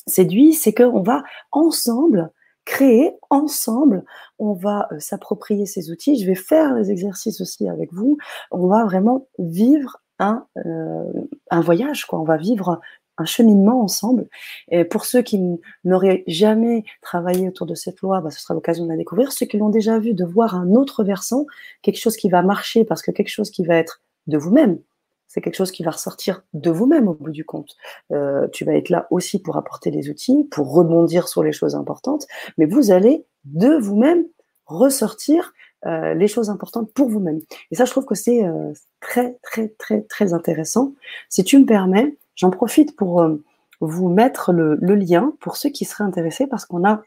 séduit, 0.07 0.53
c'est 0.53 0.73
qu'on 0.73 1.01
va 1.01 1.23
ensemble 1.51 2.31
créer 2.65 3.11
ensemble, 3.29 4.05
on 4.39 4.53
va 4.53 4.87
euh, 4.91 4.99
s'approprier 4.99 5.65
ces 5.65 5.91
outils. 5.91 6.17
Je 6.17 6.25
vais 6.25 6.35
faire 6.35 6.73
les 6.73 6.91
exercices 6.91 7.41
aussi 7.41 7.67
avec 7.67 7.91
vous. 7.91 8.17
On 8.51 8.67
va 8.67 8.85
vraiment 8.85 9.27
vivre 9.37 9.97
un, 10.19 10.45
euh, 10.65 11.11
un 11.51 11.61
voyage, 11.61 12.05
quoi. 12.05 12.19
On 12.19 12.23
va 12.23 12.37
vivre 12.37 12.79
un 13.17 13.25
cheminement 13.25 13.81
ensemble. 13.81 14.27
Et 14.69 14.83
pour 14.85 15.05
ceux 15.05 15.21
qui 15.21 15.41
n'auraient 15.83 16.23
jamais 16.27 16.83
travaillé 17.01 17.47
autour 17.47 17.67
de 17.67 17.75
cette 17.75 18.01
loi, 18.01 18.21
bah, 18.21 18.31
ce 18.31 18.39
sera 18.39 18.53
l'occasion 18.53 18.85
de 18.85 18.89
la 18.89 18.97
découvrir. 18.97 19.31
Ceux 19.31 19.45
qui 19.45 19.57
l'ont 19.57 19.69
déjà 19.69 19.99
vu, 19.99 20.13
de 20.13 20.25
voir 20.25 20.55
un 20.55 20.71
autre 20.71 21.03
versant, 21.03 21.45
quelque 21.81 21.99
chose 21.99 22.17
qui 22.17 22.29
va 22.29 22.41
marcher 22.41 22.85
parce 22.85 23.01
que 23.01 23.11
quelque 23.11 23.29
chose 23.29 23.51
qui 23.51 23.65
va 23.65 23.75
être 23.75 24.01
de 24.27 24.37
vous-même. 24.37 24.79
C'est 25.27 25.41
quelque 25.41 25.55
chose 25.55 25.71
qui 25.71 25.81
va 25.81 25.91
ressortir 25.91 26.43
de 26.53 26.69
vous-même 26.69 27.07
au 27.07 27.15
bout 27.15 27.31
du 27.31 27.43
compte. 27.43 27.75
Euh, 28.11 28.47
tu 28.49 28.65
vas 28.65 28.75
être 28.75 28.89
là 28.89 29.07
aussi 29.09 29.41
pour 29.41 29.57
apporter 29.57 29.89
des 29.89 30.09
outils, 30.09 30.47
pour 30.51 30.71
rebondir 30.71 31.27
sur 31.27 31.41
les 31.41 31.51
choses 31.51 31.73
importantes, 31.73 32.27
mais 32.57 32.67
vous 32.67 32.91
allez 32.91 33.25
de 33.45 33.75
vous-même 33.77 34.25
ressortir 34.67 35.53
euh, 35.85 36.13
les 36.13 36.27
choses 36.27 36.49
importantes 36.49 36.93
pour 36.93 37.09
vous-même. 37.09 37.39
Et 37.71 37.75
ça, 37.75 37.85
je 37.85 37.91
trouve 37.91 38.05
que 38.05 38.15
c'est 38.15 38.45
euh, 38.45 38.71
très, 39.01 39.37
très, 39.41 39.69
très, 39.69 40.01
très 40.03 40.33
intéressant. 40.33 40.93
Si 41.29 41.43
tu 41.43 41.57
me 41.57 41.65
permets, 41.65 42.15
J'en 42.35 42.49
profite 42.49 42.95
pour 42.95 43.21
euh, 43.21 43.43
vous 43.79 44.09
mettre 44.09 44.51
le, 44.51 44.75
lien 44.95 45.33
pour 45.39 45.57
ceux 45.57 45.69
qui 45.69 45.85
seraient 45.85 46.03
intéressés 46.03 46.47
parce 46.47 46.65
qu'on 46.65 46.87
a, 46.87 47.01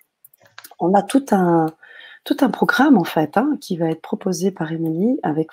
on 0.78 0.94
a 0.94 1.02
tout 1.02 1.24
un, 1.30 1.66
tout 2.24 2.36
un 2.40 2.50
programme 2.50 2.98
en 2.98 3.04
fait 3.04 3.36
hein, 3.36 3.56
qui 3.60 3.76
va 3.76 3.90
être 3.90 4.02
proposé 4.02 4.50
par 4.50 4.72
Émilie 4.72 5.18
avec 5.22 5.48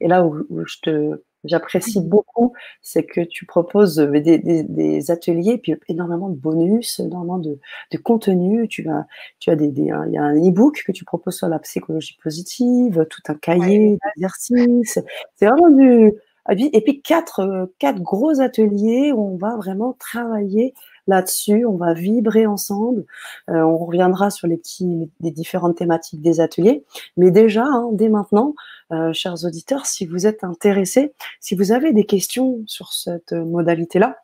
et 0.00 0.08
là 0.08 0.24
où, 0.24 0.44
je 0.66 0.76
te 0.82 1.22
j'apprécie 1.44 2.00
beaucoup 2.02 2.52
c'est 2.82 3.04
que 3.04 3.22
tu 3.22 3.46
proposes 3.46 3.96
des, 3.96 4.38
des, 4.38 5.10
ateliers 5.10 5.56
puis 5.56 5.74
énormément 5.88 6.28
de 6.28 6.34
bonus 6.34 7.00
énormément 7.00 7.38
de, 7.38 7.58
de 7.92 7.98
contenu. 7.98 8.68
Tu 8.68 8.86
as 8.90 9.06
tu 9.38 9.48
as 9.48 9.56
des, 9.56 9.68
il 9.68 10.12
y 10.12 10.18
a 10.18 10.22
un 10.22 10.34
e-book 10.34 10.82
que 10.86 10.92
tu 10.92 11.04
proposes 11.06 11.38
sur 11.38 11.48
la 11.48 11.58
psychologie 11.60 12.18
positive 12.22 13.06
tout 13.08 13.22
un 13.28 13.34
cahier 13.34 13.96
d'exercices. 14.04 14.98
C'est 15.36 15.46
vraiment 15.46 15.70
du 15.70 16.12
et 16.48 16.80
puis 16.80 17.02
quatre, 17.02 17.40
euh, 17.40 17.66
quatre 17.78 18.00
gros 18.00 18.40
ateliers 18.40 19.12
où 19.12 19.20
on 19.20 19.36
va 19.36 19.56
vraiment 19.56 19.94
travailler 19.98 20.74
là-dessus, 21.06 21.64
on 21.64 21.76
va 21.76 21.94
vibrer 21.94 22.46
ensemble. 22.46 23.04
Euh, 23.48 23.62
on 23.62 23.84
reviendra 23.84 24.30
sur 24.30 24.46
les 24.46 24.56
petits, 24.56 25.10
différentes 25.20 25.76
thématiques 25.76 26.22
des 26.22 26.40
ateliers. 26.40 26.84
Mais 27.16 27.30
déjà, 27.30 27.64
hein, 27.64 27.90
dès 27.92 28.08
maintenant, 28.08 28.54
euh, 28.92 29.12
chers 29.12 29.44
auditeurs, 29.44 29.86
si 29.86 30.06
vous 30.06 30.26
êtes 30.26 30.44
intéressés, 30.44 31.12
si 31.40 31.54
vous 31.54 31.72
avez 31.72 31.92
des 31.92 32.04
questions 32.04 32.62
sur 32.66 32.92
cette 32.92 33.32
modalité-là, 33.32 34.18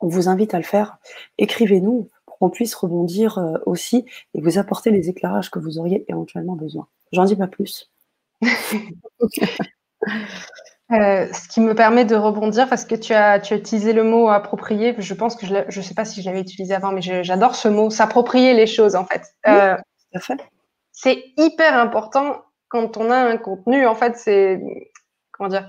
on 0.00 0.08
vous 0.08 0.28
invite 0.28 0.54
à 0.54 0.58
le 0.58 0.64
faire. 0.64 0.98
Écrivez-nous 1.38 2.08
pour 2.26 2.38
qu'on 2.38 2.50
puisse 2.50 2.74
rebondir 2.74 3.40
aussi 3.66 4.04
et 4.34 4.40
vous 4.40 4.58
apporter 4.58 4.90
les 4.90 5.08
éclairages 5.08 5.50
que 5.50 5.58
vous 5.58 5.78
auriez 5.78 6.04
éventuellement 6.08 6.54
besoin. 6.54 6.86
J'en 7.12 7.24
dis 7.24 7.36
pas 7.36 7.48
plus. 7.48 7.90
Euh, 10.90 11.30
ce 11.34 11.48
qui 11.48 11.60
me 11.60 11.74
permet 11.74 12.06
de 12.06 12.16
rebondir 12.16 12.66
parce 12.66 12.86
que 12.86 12.94
tu 12.94 13.12
as, 13.12 13.40
tu 13.40 13.52
as 13.52 13.58
utilisé 13.58 13.92
le 13.92 14.04
mot 14.04 14.28
approprier. 14.28 14.94
Je 14.96 15.14
pense 15.14 15.36
que 15.36 15.44
je 15.46 15.54
ne 15.78 15.84
sais 15.84 15.94
pas 15.94 16.06
si 16.06 16.22
je 16.22 16.26
l'avais 16.26 16.40
utilisé 16.40 16.74
avant, 16.74 16.92
mais 16.92 17.02
j'adore 17.02 17.54
ce 17.54 17.68
mot, 17.68 17.90
s'approprier 17.90 18.54
les 18.54 18.66
choses 18.66 18.96
en 18.96 19.04
fait. 19.04 19.22
Euh, 19.46 19.76
c'est 20.92 21.24
hyper 21.36 21.76
important 21.76 22.42
quand 22.68 22.96
on 22.96 23.10
a 23.10 23.16
un 23.16 23.36
contenu. 23.36 23.86
En 23.86 23.94
fait, 23.94 24.16
c'est 24.16 24.60
comment 25.32 25.50
dire 25.50 25.68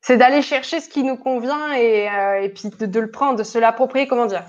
C'est 0.00 0.16
d'aller 0.16 0.42
chercher 0.42 0.80
ce 0.80 0.88
qui 0.88 1.04
nous 1.04 1.16
convient 1.16 1.72
et, 1.74 2.10
euh, 2.10 2.42
et 2.42 2.48
puis 2.48 2.68
de, 2.68 2.86
de, 2.86 3.00
le 3.00 3.12
prendre, 3.12 3.38
de 3.38 3.44
se 3.44 3.58
l'approprier. 3.58 4.08
Comment 4.08 4.26
dire 4.26 4.44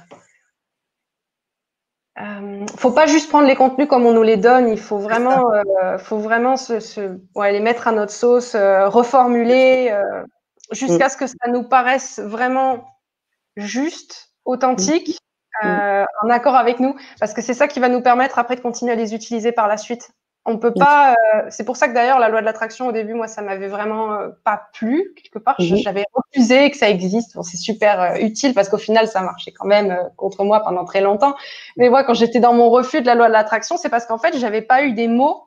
euh, 2.19 2.65
faut 2.77 2.91
pas 2.91 3.05
juste 3.05 3.29
prendre 3.29 3.47
les 3.47 3.55
contenus 3.55 3.87
comme 3.87 4.05
on 4.05 4.13
nous 4.13 4.23
les 4.23 4.37
donne. 4.37 4.67
Il 4.67 4.79
faut 4.79 4.97
vraiment, 4.97 5.53
euh, 5.53 5.97
faut 5.97 6.17
vraiment 6.17 6.57
se, 6.57 6.79
se 6.79 7.19
ouais, 7.35 7.51
les 7.51 7.61
mettre 7.61 7.87
à 7.87 7.91
notre 7.91 8.11
sauce, 8.11 8.55
euh, 8.55 8.89
reformuler 8.89 9.89
euh, 9.91 10.23
jusqu'à 10.71 11.07
mm. 11.07 11.09
ce 11.09 11.17
que 11.17 11.27
ça 11.27 11.47
nous 11.47 11.63
paraisse 11.63 12.19
vraiment 12.19 12.85
juste, 13.55 14.33
authentique, 14.43 15.19
mm. 15.63 15.67
euh, 15.67 16.05
en 16.23 16.29
accord 16.29 16.55
avec 16.55 16.79
nous, 16.79 16.95
parce 17.19 17.33
que 17.33 17.41
c'est 17.41 17.53
ça 17.53 17.67
qui 17.67 17.79
va 17.79 17.87
nous 17.87 18.01
permettre 18.01 18.39
après 18.39 18.55
de 18.55 18.61
continuer 18.61 18.91
à 18.91 18.95
les 18.95 19.15
utiliser 19.15 19.51
par 19.53 19.67
la 19.67 19.77
suite. 19.77 20.11
On 20.45 20.57
peut 20.57 20.73
pas. 20.73 21.13
Euh, 21.13 21.43
c'est 21.49 21.63
pour 21.63 21.77
ça 21.77 21.87
que 21.87 21.93
d'ailleurs 21.93 22.17
la 22.17 22.27
loi 22.27 22.41
de 22.41 22.45
l'attraction 22.45 22.87
au 22.87 22.91
début, 22.91 23.13
moi, 23.13 23.27
ça 23.27 23.43
m'avait 23.43 23.67
vraiment 23.67 24.13
euh, 24.13 24.29
pas 24.43 24.69
plu 24.73 25.13
quelque 25.15 25.37
part. 25.37 25.55
Mhm. 25.59 25.77
J'avais 25.77 26.05
refusé 26.13 26.71
que 26.71 26.77
ça 26.77 26.89
existe. 26.89 27.35
Bon, 27.35 27.43
c'est 27.43 27.57
super 27.57 28.01
euh, 28.01 28.15
utile 28.15 28.55
parce 28.55 28.67
qu'au 28.67 28.79
final, 28.79 29.07
ça 29.07 29.21
marchait 29.21 29.51
quand 29.51 29.67
même 29.67 29.95
contre 30.17 30.43
moi 30.43 30.61
pendant 30.61 30.83
très 30.83 31.01
longtemps. 31.01 31.35
Mais 31.77 31.89
moi, 31.89 32.03
quand 32.03 32.15
j'étais 32.15 32.39
dans 32.39 32.53
mon 32.53 32.69
refus 32.71 33.01
de 33.01 33.05
la 33.05 33.13
loi 33.13 33.27
de 33.27 33.33
l'attraction, 33.33 33.77
c'est 33.77 33.89
parce 33.89 34.07
qu'en 34.07 34.17
fait, 34.17 34.35
j'avais 34.37 34.63
pas 34.63 34.83
eu 34.83 34.93
des 34.93 35.07
mots 35.07 35.43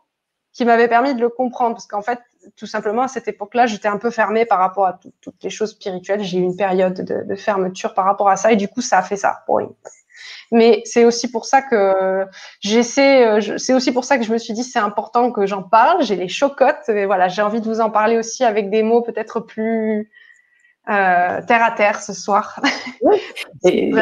qui 0.52 0.64
m'avaient 0.64 0.88
permis 0.88 1.16
de 1.16 1.20
le 1.20 1.28
comprendre. 1.28 1.74
Parce 1.74 1.88
qu'en 1.88 2.02
fait, 2.02 2.20
tout 2.56 2.66
simplement 2.66 3.02
à 3.02 3.08
cette 3.08 3.26
époque-là, 3.26 3.66
j'étais 3.66 3.88
un 3.88 3.98
peu 3.98 4.10
fermée 4.10 4.46
par 4.46 4.60
rapport 4.60 4.86
à 4.86 5.00
toutes 5.20 5.42
les 5.42 5.50
choses 5.50 5.72
spirituelles. 5.72 6.22
J'ai 6.22 6.38
eu 6.38 6.42
une 6.42 6.56
période 6.56 6.94
de, 6.94 7.24
de, 7.24 7.34
fermeture 7.34 7.94
par 7.94 8.04
rapport 8.04 8.28
à 8.28 8.36
ça 8.36 8.52
et 8.52 8.56
du 8.56 8.68
coup, 8.68 8.80
ça 8.80 8.98
a 8.98 9.02
fait 9.02 9.16
ça. 9.16 9.42
Mais 10.52 10.82
c'est 10.84 11.04
aussi 11.04 11.30
pour 11.30 11.46
ça 11.46 11.62
que 11.62 12.26
j'essaie, 12.60 13.26
euh, 13.26 13.58
c'est 13.58 13.74
aussi 13.74 13.92
pour 13.92 14.04
ça 14.04 14.18
que 14.18 14.24
je 14.24 14.32
me 14.32 14.38
suis 14.38 14.54
dit 14.54 14.64
c'est 14.64 14.78
important 14.78 15.32
que 15.32 15.46
j'en 15.46 15.62
parle. 15.62 16.02
J'ai 16.02 16.16
les 16.16 16.28
chocottes, 16.28 16.88
et 16.88 17.06
voilà, 17.06 17.28
j'ai 17.28 17.42
envie 17.42 17.60
de 17.60 17.66
vous 17.66 17.80
en 17.80 17.90
parler 17.90 18.18
aussi 18.18 18.44
avec 18.44 18.70
des 18.70 18.82
mots 18.82 19.02
peut-être 19.02 19.40
plus 19.40 20.10
euh, 20.88 21.40
terre 21.46 21.64
à 21.64 21.70
terre 21.76 22.02
ce 22.02 22.12
soir. 22.12 22.60
et 23.64 23.92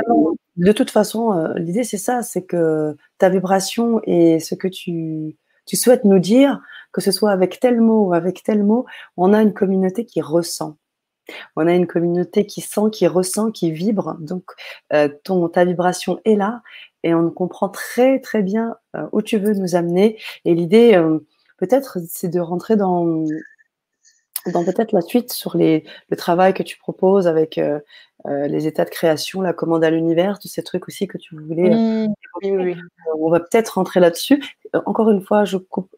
De 0.57 0.73
toute 0.73 0.91
façon, 0.91 1.33
euh, 1.33 1.55
l'idée 1.57 1.85
c'est 1.85 1.99
ça, 1.99 2.23
c'est 2.23 2.45
que 2.45 2.97
ta 3.19 3.29
vibration 3.29 4.01
et 4.05 4.41
ce 4.41 4.55
que 4.55 4.69
tu, 4.69 5.37
tu 5.67 5.77
souhaites 5.77 6.05
nous 6.05 6.19
dire, 6.19 6.61
que 6.93 7.01
ce 7.01 7.11
soit 7.11 7.31
avec 7.31 7.61
tel 7.61 7.81
mot 7.81 8.09
ou 8.09 8.15
avec 8.15 8.43
tel 8.43 8.63
mot, 8.63 8.85
on 9.17 9.33
a 9.33 9.43
une 9.43 9.55
communauté 9.55 10.05
qui 10.05 10.21
ressent. 10.21 10.77
On 11.57 11.67
a 11.67 11.75
une 11.75 11.87
communauté 11.87 12.47
qui 12.47 12.61
sent, 12.61 12.91
qui 12.93 13.07
ressent, 13.07 13.51
qui 13.51 13.71
vibre. 13.73 14.17
Donc, 14.21 14.45
euh, 14.93 15.09
ton, 15.25 15.49
ta 15.49 15.65
vibration 15.65 16.21
est 16.25 16.37
là 16.37 16.63
et 17.03 17.15
on 17.15 17.31
comprend 17.31 17.69
très 17.69 18.21
très 18.21 18.43
bien 18.43 18.77
euh, 18.97 19.07
où 19.13 19.23
tu 19.23 19.39
veux 19.39 19.55
nous 19.55 19.75
amener. 19.75 20.19
Et 20.45 20.55
l'idée, 20.55 20.95
euh, 20.95 21.19
peut-être, 21.59 21.99
c'est 22.09 22.29
de 22.29 22.41
rentrer 22.41 22.77
dans, 22.77 23.25
dans 24.53 24.65
peut-être 24.65 24.93
la 24.93 25.01
suite 25.01 25.33
sur 25.33 25.57
les, 25.57 25.85
le 26.09 26.17
travail 26.17 26.55
que 26.55 26.63
tu 26.63 26.79
proposes 26.79 27.27
avec 27.27 27.61
les 28.25 28.69
états 28.69 28.85
de 28.85 28.91
création, 28.91 29.41
la 29.41 29.53
commande 29.53 29.83
à 29.83 29.91
l'univers, 29.91 30.39
tous 30.39 30.47
ces 30.47 30.63
trucs 30.63 30.87
aussi 30.87 31.09
que 31.09 31.19
tu 31.19 31.37
voulais. 31.37 31.71
Mmh, 31.71 32.15
oui, 32.43 32.51
oui. 32.51 32.77
On 33.19 33.31
va 33.31 33.41
peut-être 33.41 33.71
rentrer 33.71 33.99
là-dessus. 33.99 34.43
Encore 34.87 35.11
une 35.11 35.23
fois, 35.23 35.45
je 35.45 35.57
coupe 35.57 35.95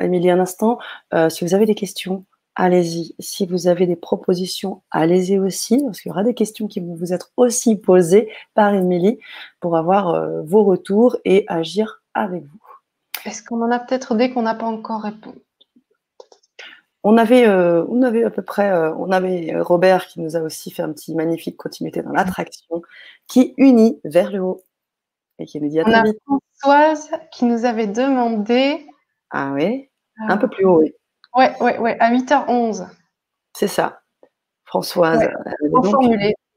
Émilie 0.00 0.30
un 0.30 0.40
instant. 0.40 0.78
si 1.28 1.44
vous 1.44 1.54
avez 1.54 1.66
des 1.66 1.76
questions, 1.76 2.24
allez-y. 2.60 3.14
Si 3.18 3.46
vous 3.46 3.68
avez 3.68 3.86
des 3.86 3.96
propositions, 3.96 4.82
allez-y 4.90 5.38
aussi, 5.38 5.82
parce 5.82 6.00
qu'il 6.00 6.10
y 6.10 6.12
aura 6.12 6.24
des 6.24 6.34
questions 6.34 6.68
qui 6.68 6.80
vont 6.80 6.94
vous 6.94 7.12
être 7.12 7.30
aussi 7.36 7.76
posées 7.76 8.30
par 8.54 8.74
Émilie 8.74 9.18
pour 9.60 9.76
avoir 9.76 10.10
euh, 10.10 10.42
vos 10.42 10.62
retours 10.64 11.16
et 11.24 11.44
agir 11.48 12.02
avec 12.12 12.42
vous. 12.42 12.58
Est-ce 13.24 13.42
qu'on 13.42 13.62
en 13.62 13.70
a 13.70 13.78
peut-être 13.78 14.14
des 14.14 14.30
qu'on 14.30 14.42
n'a 14.42 14.54
pas 14.54 14.66
encore 14.66 15.02
répondu? 15.02 15.38
On 17.02 17.16
avait, 17.16 17.48
euh, 17.48 17.86
on 17.88 18.02
avait 18.02 18.24
à 18.24 18.30
peu 18.30 18.42
près, 18.42 18.70
euh, 18.70 18.94
on 18.96 19.10
avait 19.10 19.58
Robert 19.58 20.06
qui 20.06 20.20
nous 20.20 20.36
a 20.36 20.40
aussi 20.40 20.70
fait 20.70 20.82
un 20.82 20.92
petit 20.92 21.14
magnifique 21.14 21.56
continuité 21.56 22.02
dans 22.02 22.12
l'attraction, 22.12 22.82
qui 23.26 23.54
unit 23.56 23.98
vers 24.04 24.30
le 24.30 24.40
haut 24.40 24.62
et 25.38 25.46
qui 25.46 25.62
nous 25.62 25.68
dit 25.70 25.80
à 25.80 25.84
On 25.86 25.92
a 25.92 26.04
Françoise 26.26 27.10
qui 27.32 27.46
nous 27.46 27.64
avait 27.64 27.86
demandé. 27.86 28.86
Ah 29.30 29.52
oui, 29.54 29.88
un 30.18 30.36
peu 30.36 30.48
plus 30.48 30.66
haut, 30.66 30.80
oui. 30.80 30.92
Ouais, 31.34 31.52
ouais, 31.60 31.78
ouais, 31.78 31.96
à 32.00 32.10
8h11. 32.10 32.88
C'est 33.54 33.68
ça. 33.68 34.00
Françoise. 34.64 35.28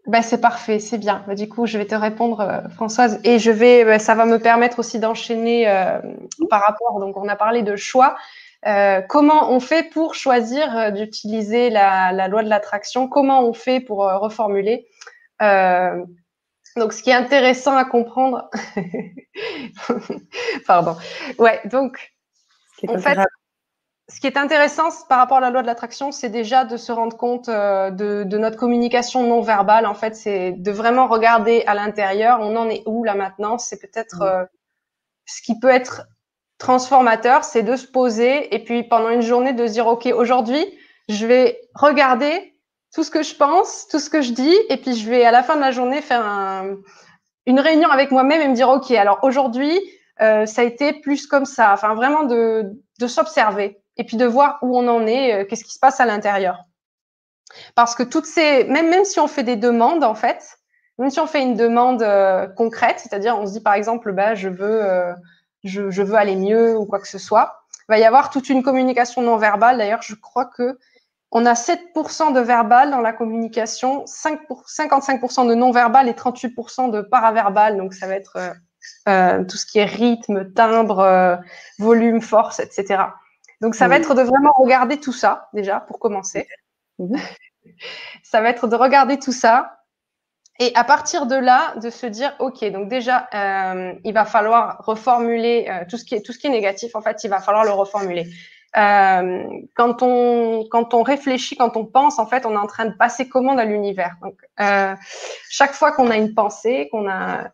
Bah, 0.05 0.21
c'est 0.21 0.41
parfait, 0.41 0.79
c'est 0.79 0.97
bien. 0.97 1.23
Bah, 1.27 1.35
du 1.35 1.47
coup, 1.47 1.65
je 1.65 1.77
vais 1.77 1.85
te 1.85 1.95
répondre, 1.95 2.41
euh, 2.41 2.67
Françoise, 2.69 3.21
et 3.23 3.39
je 3.39 3.51
vais, 3.51 3.85
bah, 3.85 3.99
ça 3.99 4.15
va 4.15 4.25
me 4.25 4.37
permettre 4.37 4.79
aussi 4.79 4.99
d'enchaîner 4.99 5.69
euh, 5.69 5.99
par 6.49 6.61
rapport. 6.61 6.99
Donc, 6.99 7.15
on 7.15 7.29
a 7.29 7.37
parlé 7.37 7.63
de 7.63 7.77
choix. 7.77 8.17
Euh, 8.67 9.01
comment 9.01 9.51
on 9.51 9.61
fait 9.61 9.89
pour 9.89 10.15
choisir 10.15 10.91
d'utiliser 10.91 11.69
la, 11.69 12.11
la, 12.11 12.27
loi 12.27 12.43
de 12.43 12.49
l'attraction? 12.49 13.07
Comment 13.07 13.47
on 13.47 13.53
fait 13.53 13.79
pour 13.79 13.99
reformuler? 13.99 14.87
Donc, 15.39 16.91
ce 16.91 17.03
qui 17.03 17.09
est 17.09 17.13
intéressant 17.13 17.75
à 17.75 17.85
comprendre, 17.85 18.49
pardon, 20.67 20.97
ouais, 21.37 21.61
donc, 21.65 22.13
en 22.87 22.97
fait, 22.97 23.17
ce 24.09 24.19
qui 24.19 24.27
est 24.27 24.37
intéressant 24.37 24.89
par 25.07 25.17
rapport 25.17 25.37
à 25.37 25.41
la 25.41 25.49
loi 25.49 25.61
de 25.61 25.67
l'attraction, 25.67 26.11
c'est 26.11 26.29
déjà 26.29 26.65
de 26.65 26.75
se 26.75 26.91
rendre 26.91 27.15
compte 27.15 27.47
euh, 27.47 27.89
de, 27.89 28.23
de, 28.25 28.37
notre 28.37 28.57
communication 28.57 29.23
non 29.23 29.41
verbale. 29.41 29.85
En 29.85 29.93
fait, 29.93 30.15
c'est 30.15 30.51
de 30.51 30.71
vraiment 30.71 31.07
regarder 31.07 31.63
à 31.67 31.73
l'intérieur. 31.73 32.39
On 32.41 32.55
en 32.57 32.69
est 32.69 32.83
où 32.85 33.03
là 33.03 33.15
maintenant 33.15 33.57
C'est 33.57 33.79
peut-être 33.79 34.19
mmh. 34.19 34.23
euh, 34.23 34.45
ce 35.25 35.41
qui 35.41 35.57
peut 35.57 35.69
être 35.69 36.03
transformateur, 36.57 37.43
c'est 37.43 37.63
de 37.63 37.75
se 37.75 37.87
poser 37.87 38.53
et 38.53 38.63
puis 38.63 38.83
pendant 38.83 39.09
une 39.09 39.21
journée 39.21 39.53
de 39.53 39.67
se 39.67 39.73
dire 39.73 39.87
ok, 39.87 40.07
aujourd'hui, 40.15 40.65
je 41.09 41.25
vais 41.25 41.59
regarder 41.73 42.57
tout 42.93 43.03
ce 43.03 43.11
que 43.11 43.23
je 43.23 43.35
pense, 43.35 43.87
tout 43.87 43.99
ce 43.99 44.09
que 44.09 44.21
je 44.21 44.31
dis, 44.31 44.55
et 44.69 44.77
puis 44.77 44.95
je 44.95 45.09
vais 45.09 45.25
à 45.25 45.31
la 45.31 45.43
fin 45.43 45.55
de 45.55 45.61
la 45.61 45.71
journée 45.71 46.01
faire 46.01 46.25
un, 46.25 46.75
une 47.45 47.59
réunion 47.59 47.89
avec 47.89 48.11
moi-même 48.11 48.41
et 48.41 48.47
me 48.47 48.53
dire 48.53 48.69
ok, 48.69 48.91
alors 48.91 49.19
aujourd'hui, 49.23 49.79
euh, 50.21 50.45
ça 50.45 50.61
a 50.61 50.65
été 50.65 50.93
plus 50.93 51.25
comme 51.25 51.45
ça. 51.45 51.73
Enfin, 51.73 51.95
vraiment 51.95 52.23
de, 52.23 52.65
de 52.99 53.07
s'observer 53.07 53.82
et 53.97 54.03
puis 54.03 54.17
de 54.17 54.25
voir 54.25 54.59
où 54.61 54.77
on 54.77 54.87
en 54.87 55.05
est, 55.05 55.33
euh, 55.33 55.45
qu'est-ce 55.45 55.63
qui 55.63 55.73
se 55.73 55.79
passe 55.79 55.99
à 55.99 56.05
l'intérieur. 56.05 56.65
Parce 57.75 57.95
que 57.95 58.03
toutes 58.03 58.25
ces, 58.25 58.63
même, 58.65 58.89
même 58.89 59.05
si 59.05 59.19
on 59.19 59.27
fait 59.27 59.43
des 59.43 59.55
demandes, 59.55 60.03
en 60.03 60.15
fait, 60.15 60.57
même 60.97 61.09
si 61.09 61.19
on 61.19 61.27
fait 61.27 61.41
une 61.41 61.55
demande 61.55 62.01
euh, 62.01 62.47
concrète, 62.47 62.99
c'est-à-dire 62.99 63.37
on 63.37 63.47
se 63.47 63.53
dit 63.53 63.61
par 63.61 63.73
exemple, 63.73 64.11
bah, 64.11 64.35
je 64.35 64.49
veux, 64.49 64.83
euh, 64.83 65.13
je, 65.63 66.01
veux 66.01 66.15
aller 66.15 66.35
mieux 66.35 66.77
ou 66.77 66.85
quoi 66.85 66.99
que 66.99 67.07
ce 67.07 67.17
soit, 67.17 67.63
il 67.89 67.93
va 67.93 67.99
y 67.99 68.03
avoir 68.03 68.29
toute 68.29 68.49
une 68.49 68.63
communication 68.63 69.21
non 69.21 69.37
verbale. 69.37 69.77
D'ailleurs, 69.77 70.01
je 70.01 70.15
crois 70.15 70.45
que 70.45 70.77
on 71.35 71.47
a 71.47 71.53
7% 71.53 72.31
de 72.33 72.39
verbal 72.39 72.91
dans 72.91 73.01
la 73.01 73.11
communication, 73.11 74.05
5 74.05 74.45
pour, 74.45 74.65
55% 74.65 75.47
de 75.47 75.55
non 75.55 75.71
verbal 75.71 76.07
et 76.07 76.13
38% 76.13 76.91
de 76.91 77.01
paraverbal. 77.01 77.75
Donc 77.75 77.95
ça 77.95 78.05
va 78.05 78.13
être 78.13 78.37
euh, 79.09 79.43
tout 79.43 79.57
ce 79.57 79.65
qui 79.65 79.79
est 79.79 79.85
rythme, 79.85 80.53
timbre, 80.53 81.39
volume, 81.79 82.21
force, 82.21 82.59
etc. 82.59 83.05
Donc, 83.63 83.75
ça 83.75 83.87
va 83.87 83.95
être 83.95 84.13
de 84.13 84.21
vraiment 84.21 84.51
regarder 84.57 84.99
tout 84.99 85.13
ça, 85.13 85.47
déjà, 85.53 85.79
pour 85.79 85.97
commencer. 85.97 86.45
Mhm. 86.99 87.17
ça 88.23 88.41
va 88.41 88.49
être 88.49 88.67
de 88.67 88.75
regarder 88.75 89.17
tout 89.17 89.31
ça. 89.31 89.79
Et 90.59 90.73
à 90.75 90.83
partir 90.83 91.27
de 91.27 91.35
là, 91.35 91.73
de 91.77 91.89
se 91.89 92.05
dire, 92.05 92.35
OK, 92.39 92.61
donc 92.71 92.89
déjà, 92.89 93.29
euh, 93.33 93.93
il 94.03 94.13
va 94.13 94.25
falloir 94.25 94.83
reformuler 94.85 95.67
euh, 95.69 95.85
tout, 95.89 95.95
ce 95.95 96.03
qui 96.03 96.13
est, 96.13 96.21
tout 96.21 96.33
ce 96.33 96.39
qui 96.39 96.47
est 96.47 96.49
négatif, 96.49 96.93
en 96.93 97.01
fait, 97.01 97.23
il 97.23 97.29
va 97.29 97.39
falloir 97.39 97.63
le 97.63 97.71
reformuler. 97.71 98.27
Euh, 98.75 99.47
quand, 99.75 100.03
on, 100.03 100.65
quand 100.69 100.93
on 100.93 101.01
réfléchit, 101.01 101.55
quand 101.55 101.77
on 101.77 101.85
pense, 101.85 102.19
en 102.19 102.25
fait, 102.25 102.45
on 102.45 102.51
est 102.51 102.57
en 102.57 102.67
train 102.67 102.85
de 102.85 102.95
passer 102.97 103.29
commande 103.29 103.61
à 103.61 103.65
l'univers. 103.65 104.17
Donc, 104.21 104.35
chaque 105.49 105.73
fois 105.73 105.93
qu'on 105.93 106.11
a 106.11 106.17
une 106.17 106.33
pensée, 106.33 106.89
qu'on 106.91 107.09
a 107.09 107.49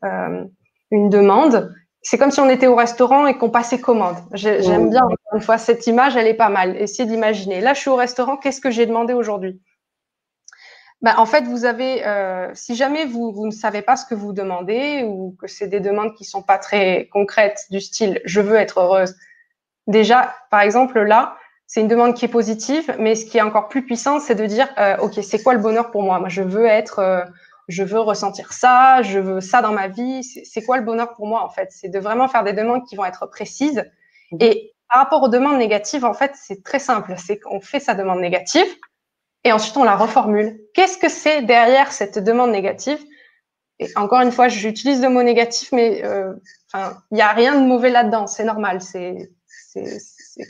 une 0.90 1.10
demande, 1.10 1.72
c'est 2.02 2.18
comme 2.18 2.32
si 2.32 2.40
on 2.40 2.50
était 2.50 2.68
au 2.68 2.76
restaurant 2.76 3.28
et 3.28 3.38
qu'on 3.38 3.50
passait 3.50 3.80
commande. 3.80 4.16
J'aime 4.34 4.90
bien, 4.90 5.02
une 5.34 5.42
fois, 5.42 5.58
cette 5.58 5.86
image, 5.88 6.16
elle 6.16 6.28
est 6.28 6.34
pas 6.34 6.50
mal. 6.50 6.78
Essayez 6.78 7.08
d'imaginer. 7.08 7.62
Là, 7.62 7.74
je 7.74 7.82
suis 7.82 7.90
au 7.90 7.96
restaurant, 7.96 8.38
qu'est-ce 8.38 8.62
que 8.62 8.72
j'ai 8.72 8.86
demandé 8.86 9.14
aujourd'hui? 9.14 9.62
Bah, 11.02 11.16
En 11.18 11.26
fait, 11.26 11.44
vous 11.44 11.66
avez, 11.66 12.06
euh, 12.06 12.52
si 12.54 12.76
jamais 12.76 13.06
vous, 13.06 13.32
vous, 13.32 13.46
ne 13.46 13.52
savez 13.52 13.82
pas 13.82 13.96
ce 13.96 14.06
que 14.06 14.16
vous 14.16 14.34
demandez 14.34 15.04
ou 15.06 15.36
que 15.40 15.48
c'est 15.48 15.68
des 15.68 15.80
demandes 15.80 16.16
qui 16.16 16.24
sont 16.24 16.42
pas 16.42 16.58
très 16.58 17.08
concrètes 17.12 17.66
du 17.70 17.82
style 17.82 18.22
je 18.26 18.42
veux 18.42 18.56
être 18.56 18.80
heureuse, 18.80 19.16
déjà, 19.88 20.34
par 20.52 20.62
exemple, 20.62 21.02
là, 21.02 21.36
c'est 21.68 21.82
une 21.82 21.88
demande 21.88 22.16
qui 22.16 22.26
est 22.26 22.30
positive, 22.30 22.96
mais 22.98 23.16
ce 23.16 23.26
qui 23.26 23.38
est 23.38 23.42
encore 23.42 23.68
plus 23.68 23.86
puissant, 23.86 24.20
c'est 24.20 24.36
de 24.36 24.46
dire 24.46 24.68
euh, 24.78 24.98
OK, 24.98 25.20
c'est 25.22 25.44
quoi 25.44 25.54
le 25.54 25.60
bonheur 25.60 25.92
pour 25.92 26.02
moi? 26.02 26.20
Moi, 26.20 26.30
je 26.30 26.42
veux 26.42 26.66
être. 26.66 27.00
Euh, 27.00 27.24
je 27.70 27.84
veux 27.84 28.00
ressentir 28.00 28.52
ça, 28.52 29.04
je 29.04 29.20
veux 29.20 29.42
ça 29.42 29.62
dans 29.62 29.72
ma 29.72 29.88
vie. 29.88 30.24
C'est 30.24 30.64
quoi 30.64 30.78
le 30.78 30.84
bonheur 30.84 31.14
pour 31.14 31.28
moi 31.28 31.44
en 31.44 31.50
fait? 31.50 31.70
C'est 31.72 31.88
de 31.88 32.00
vraiment 32.00 32.28
faire 32.28 32.44
des 32.44 32.54
demandes 32.54 32.84
qui 32.86 32.96
vont 32.96 33.06
être 33.06 33.28
précises. 33.28 33.86
Mhm. 34.32 34.40
Et 34.42 34.74
par 34.90 35.04
rapport 35.04 35.22
aux 35.22 35.30
demandes 35.30 35.60
négatives, 35.60 36.04
en 36.04 36.16
fait, 36.16 36.32
c'est 36.36 36.64
très 36.64 36.80
simple. 36.80 37.14
C'est 37.18 37.40
qu'on 37.40 37.62
fait 37.62 37.80
sa 37.80 37.94
demande 37.94 38.20
négative 38.20 38.66
et 39.44 39.52
ensuite 39.52 39.78
on 39.78 39.84
la 39.84 39.96
reformule. 39.96 40.60
Qu'est-ce 40.74 40.98
que 40.98 41.10
c'est 41.10 41.44
derrière 41.44 41.92
cette 41.92 42.18
demande 42.18 42.52
négative? 42.52 43.00
Et 43.78 43.88
encore 43.96 44.22
une 44.22 44.32
fois, 44.32 44.48
j'utilise 44.48 45.02
le 45.02 45.10
mot 45.10 45.22
négatif, 45.22 45.72
mais 45.72 46.04
euh, 46.04 46.34
il 46.74 47.16
n'y 47.16 47.22
a 47.22 47.32
rien 47.32 47.54
de 47.54 47.66
mauvais 47.66 47.92
là-dedans. 47.92 48.26
C'est 48.26 48.44
normal. 48.44 48.82
C'est 48.82 49.30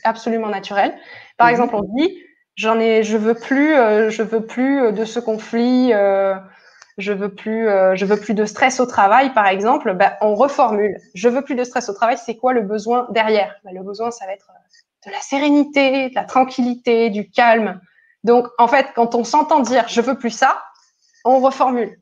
absolument 0.05 0.47
naturel. 0.47 0.97
Par 1.37 1.47
mhm. 1.47 1.51
exemple, 1.51 1.75
on 1.75 1.83
dit 1.97 2.17
j'en 2.55 2.79
ai, 2.79 3.03
je 3.03 3.17
veux 3.17 3.35
plus, 3.35 3.75
euh, 3.75 4.09
je 4.09 4.23
veux 4.23 4.45
plus 4.45 4.93
de 4.93 5.03
ce 5.03 5.19
conflit. 5.19 5.91
Euh, 5.93 6.35
je 6.99 7.13
veux 7.13 7.33
plus, 7.33 7.67
euh, 7.69 7.95
je 7.95 8.05
veux 8.05 8.17
plus 8.17 8.33
de 8.33 8.45
stress 8.45 8.79
au 8.79 8.85
travail, 8.85 9.33
par 9.33 9.47
exemple, 9.47 9.93
ben, 9.93 10.13
on 10.21 10.35
reformule. 10.35 10.99
Je 11.15 11.29
veux 11.29 11.41
plus 11.41 11.55
de 11.55 11.63
stress 11.63 11.89
au 11.89 11.93
travail. 11.93 12.17
C'est 12.17 12.35
quoi 12.35 12.53
le 12.53 12.61
besoin 12.61 13.07
derrière? 13.09 13.55
Ben, 13.63 13.73
Le 13.73 13.81
besoin, 13.81 14.11
ça 14.11 14.25
va 14.25 14.33
être 14.33 14.51
euh, 14.51 15.07
de 15.07 15.11
la 15.11 15.21
sérénité, 15.21 16.09
de 16.09 16.15
la 16.15 16.25
tranquillité, 16.25 17.09
du 17.09 17.31
calme. 17.31 17.79
Donc, 18.23 18.47
en 18.57 18.67
fait, 18.67 18.87
quand 18.95 19.15
on 19.15 19.23
s'entend 19.23 19.61
dire 19.61 19.87
je 19.87 20.01
veux 20.01 20.17
plus 20.17 20.29
ça, 20.29 20.61
on 21.23 21.39
reformule. 21.39 21.99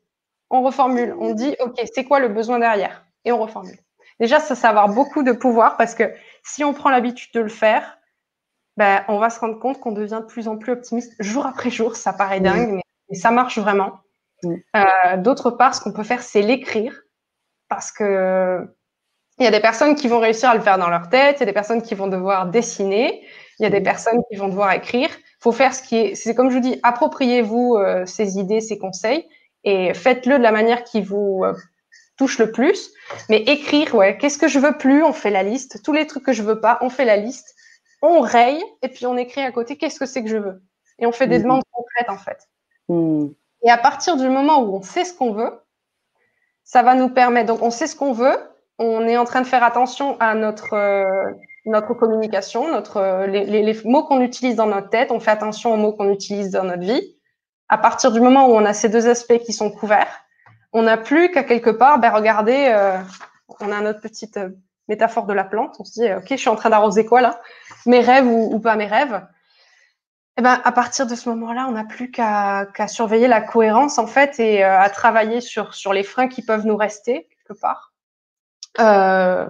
On 0.50 0.62
reformule. 0.62 1.14
On 1.18 1.32
dit 1.32 1.54
ok, 1.60 1.80
c'est 1.94 2.04
quoi 2.04 2.18
le 2.18 2.28
besoin 2.28 2.58
derrière? 2.58 3.04
Et 3.24 3.30
on 3.30 3.38
reformule. 3.38 3.78
Déjà, 4.18 4.40
ça, 4.40 4.56
ça 4.56 4.72
va 4.72 4.82
avoir 4.82 4.94
beaucoup 4.94 5.22
de 5.22 5.30
pouvoir 5.32 5.76
parce 5.76 5.94
que 5.94 6.12
si 6.42 6.64
on 6.64 6.74
prend 6.74 6.90
l'habitude 6.90 7.32
de 7.34 7.40
le 7.40 7.48
faire, 7.48 7.98
ben, 8.76 9.04
on 9.06 9.18
va 9.18 9.30
se 9.30 9.38
rendre 9.38 9.60
compte 9.60 9.78
qu'on 9.78 9.92
devient 9.92 10.20
de 10.22 10.26
plus 10.26 10.48
en 10.48 10.56
plus 10.56 10.72
optimiste 10.72 11.14
jour 11.20 11.46
après 11.46 11.70
jour. 11.70 11.94
Ça 11.94 12.12
paraît 12.12 12.40
dingue, 12.40 12.80
mais 13.08 13.16
ça 13.16 13.30
marche 13.30 13.58
vraiment. 13.58 14.00
Euh, 14.44 15.16
d'autre 15.16 15.50
part, 15.50 15.74
ce 15.74 15.80
qu'on 15.80 15.92
peut 15.92 16.04
faire, 16.04 16.22
c'est 16.22 16.42
l'écrire, 16.42 17.02
parce 17.68 17.90
que 17.92 18.66
il 19.38 19.44
y 19.44 19.46
a 19.46 19.50
des 19.52 19.60
personnes 19.60 19.94
qui 19.94 20.08
vont 20.08 20.18
réussir 20.18 20.50
à 20.50 20.54
le 20.54 20.60
faire 20.60 20.78
dans 20.78 20.88
leur 20.88 21.08
tête, 21.08 21.36
il 21.36 21.40
y 21.40 21.42
a 21.44 21.46
des 21.46 21.52
personnes 21.52 21.82
qui 21.82 21.94
vont 21.94 22.08
devoir 22.08 22.46
dessiner, 22.50 23.24
il 23.58 23.62
y 23.62 23.66
a 23.66 23.70
des 23.70 23.80
personnes 23.80 24.20
qui 24.30 24.36
vont 24.36 24.48
devoir 24.48 24.72
écrire. 24.72 25.08
Il 25.10 25.42
faut 25.42 25.52
faire 25.52 25.74
ce 25.74 25.82
qui 25.82 25.96
est, 25.96 26.14
c'est 26.16 26.34
comme 26.34 26.50
je 26.50 26.56
vous 26.56 26.62
dis, 26.62 26.80
appropriez-vous 26.82 27.76
euh, 27.76 28.04
ces 28.04 28.38
idées, 28.38 28.60
ces 28.60 28.78
conseils, 28.78 29.24
et 29.62 29.94
faites-le 29.94 30.38
de 30.38 30.42
la 30.42 30.50
manière 30.50 30.82
qui 30.82 31.02
vous 31.02 31.42
euh, 31.44 31.54
touche 32.16 32.38
le 32.38 32.50
plus. 32.50 32.92
Mais 33.28 33.38
écrire, 33.42 33.94
ouais, 33.94 34.18
qu'est-ce 34.18 34.38
que 34.38 34.48
je 34.48 34.58
veux 34.58 34.76
plus 34.76 35.04
On 35.04 35.12
fait 35.12 35.30
la 35.30 35.44
liste. 35.44 35.82
Tous 35.84 35.92
les 35.92 36.06
trucs 36.06 36.24
que 36.24 36.32
je 36.32 36.42
veux 36.42 36.60
pas, 36.60 36.78
on 36.80 36.90
fait 36.90 37.04
la 37.04 37.16
liste. 37.16 37.54
On 38.02 38.20
raye 38.20 38.62
et 38.82 38.88
puis 38.88 39.06
on 39.06 39.16
écrit 39.16 39.40
à 39.42 39.52
côté 39.52 39.76
qu'est-ce 39.76 40.00
que 40.00 40.06
c'est 40.06 40.22
que 40.22 40.30
je 40.30 40.36
veux. 40.36 40.62
Et 40.98 41.06
on 41.06 41.12
fait 41.12 41.28
des 41.28 41.38
demandes 41.38 41.62
concrètes 41.70 42.10
en 42.10 42.18
fait. 42.18 42.48
Mmh. 42.88 43.28
Et 43.68 43.70
à 43.70 43.76
partir 43.76 44.16
du 44.16 44.30
moment 44.30 44.62
où 44.62 44.76
on 44.76 44.80
sait 44.80 45.04
ce 45.04 45.12
qu'on 45.12 45.30
veut, 45.30 45.52
ça 46.64 46.82
va 46.82 46.94
nous 46.94 47.10
permettre, 47.10 47.48
donc 47.48 47.60
on 47.60 47.70
sait 47.70 47.86
ce 47.86 47.94
qu'on 47.94 48.14
veut, 48.14 48.38
on 48.78 49.06
est 49.06 49.18
en 49.18 49.24
train 49.24 49.42
de 49.42 49.46
faire 49.46 49.62
attention 49.62 50.18
à 50.20 50.34
notre, 50.34 50.72
euh, 50.72 51.04
notre 51.66 51.92
communication, 51.92 52.72
notre, 52.72 52.96
euh, 52.96 53.26
les, 53.26 53.78
mots 53.84 54.04
qu'on 54.04 54.22
utilise 54.22 54.56
dans 54.56 54.64
notre 54.64 54.88
tête, 54.88 55.12
on 55.12 55.20
fait 55.20 55.32
attention 55.32 55.74
aux 55.74 55.76
mots 55.76 55.92
qu'on 55.92 56.10
utilise 56.10 56.50
dans 56.50 56.64
notre 56.64 56.80
vie. 56.80 57.18
À 57.68 57.76
partir 57.76 58.10
du 58.10 58.22
moment 58.22 58.48
où 58.48 58.52
on 58.52 58.64
a 58.64 58.72
ces 58.72 58.88
deux 58.88 59.06
aspects 59.06 59.38
qui 59.40 59.52
sont 59.52 59.70
couverts, 59.70 60.24
on 60.72 60.84
n'a 60.84 60.96
plus 60.96 61.30
qu'à 61.30 61.44
quelque 61.44 61.68
part, 61.68 61.98
ben 61.98 62.08
regardez, 62.08 62.68
euh, 62.70 62.96
on 63.60 63.70
a 63.70 63.82
notre 63.82 64.00
petite 64.00 64.40
métaphore 64.88 65.26
de 65.26 65.34
la 65.34 65.44
plante, 65.44 65.76
on 65.78 65.84
se 65.84 66.00
dit, 66.00 66.10
ok, 66.10 66.24
je 66.30 66.36
suis 66.36 66.48
en 66.48 66.56
train 66.56 66.70
d'arroser 66.70 67.04
quoi 67.04 67.20
là? 67.20 67.38
Mes 67.84 68.00
rêves 68.00 68.28
ou 68.28 68.58
pas 68.60 68.76
mes 68.76 68.86
rêves? 68.86 69.20
Eh 70.38 70.40
ben, 70.40 70.60
à 70.62 70.70
partir 70.70 71.04
de 71.08 71.16
ce 71.16 71.28
moment-là, 71.30 71.66
on 71.68 71.72
n'a 71.72 71.82
plus 71.82 72.12
qu'à 72.12 72.68
surveiller 72.86 73.26
la 73.26 73.40
cohérence 73.40 73.98
en 73.98 74.06
fait 74.06 74.38
et 74.38 74.64
euh, 74.64 74.80
à 74.80 74.88
travailler 74.88 75.40
sur, 75.40 75.74
sur 75.74 75.92
les 75.92 76.04
freins 76.04 76.28
qui 76.28 76.42
peuvent 76.42 76.64
nous 76.64 76.76
rester 76.76 77.26
quelque 77.28 77.58
part. 77.58 77.92
Euh, 78.78 79.48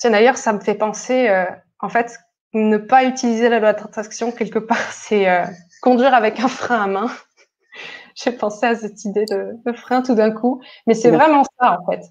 tiens 0.00 0.10
d'ailleurs, 0.10 0.36
ça 0.36 0.52
me 0.52 0.58
fait 0.58 0.74
penser, 0.74 1.28
euh, 1.28 1.44
en 1.78 1.88
fait, 1.88 2.18
ne 2.54 2.76
pas 2.76 3.04
utiliser 3.04 3.48
la 3.48 3.60
loi 3.60 3.72
d'attraction 3.72 4.32
quelque 4.32 4.58
part, 4.58 4.76
c'est 4.90 5.28
conduire 5.80 6.12
avec 6.12 6.40
un 6.40 6.48
frein 6.48 6.82
à 6.82 6.86
main. 6.88 7.08
J'ai 8.16 8.32
pensé 8.32 8.66
à 8.66 8.74
cette 8.74 9.04
idée 9.04 9.26
de, 9.26 9.52
de 9.64 9.72
frein 9.76 10.02
tout 10.02 10.16
d'un 10.16 10.32
coup, 10.32 10.60
mais 10.88 10.94
c'est 10.94 11.12
vraiment 11.12 11.44
ça 11.60 11.78
en 11.80 11.88
fait. 11.88 12.02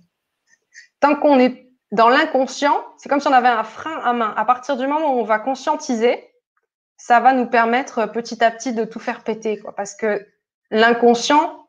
Tant 1.01 1.15
qu'on 1.15 1.37
est 1.37 1.67
dans 1.91 2.07
l'inconscient, 2.07 2.81
c'est 2.97 3.09
comme 3.09 3.19
si 3.19 3.27
on 3.27 3.33
avait 3.33 3.49
un 3.49 3.65
frein 3.65 3.99
à 4.05 4.13
main. 4.13 4.33
À 4.37 4.45
partir 4.45 4.77
du 4.77 4.87
moment 4.87 5.15
où 5.15 5.19
on 5.19 5.25
va 5.25 5.39
conscientiser, 5.39 6.23
ça 7.05 7.19
va 7.19 7.33
nous 7.33 7.45
permettre 7.45 7.99
euh, 7.99 8.07
petit 8.07 8.43
à 8.43 8.49
petit 8.49 8.73
de 8.73 8.83
tout 8.83 8.99
faire 8.99 9.23
péter, 9.23 9.59
quoi, 9.59 9.75
parce 9.75 9.93
que 9.93 10.27
l'inconscient 10.71 11.67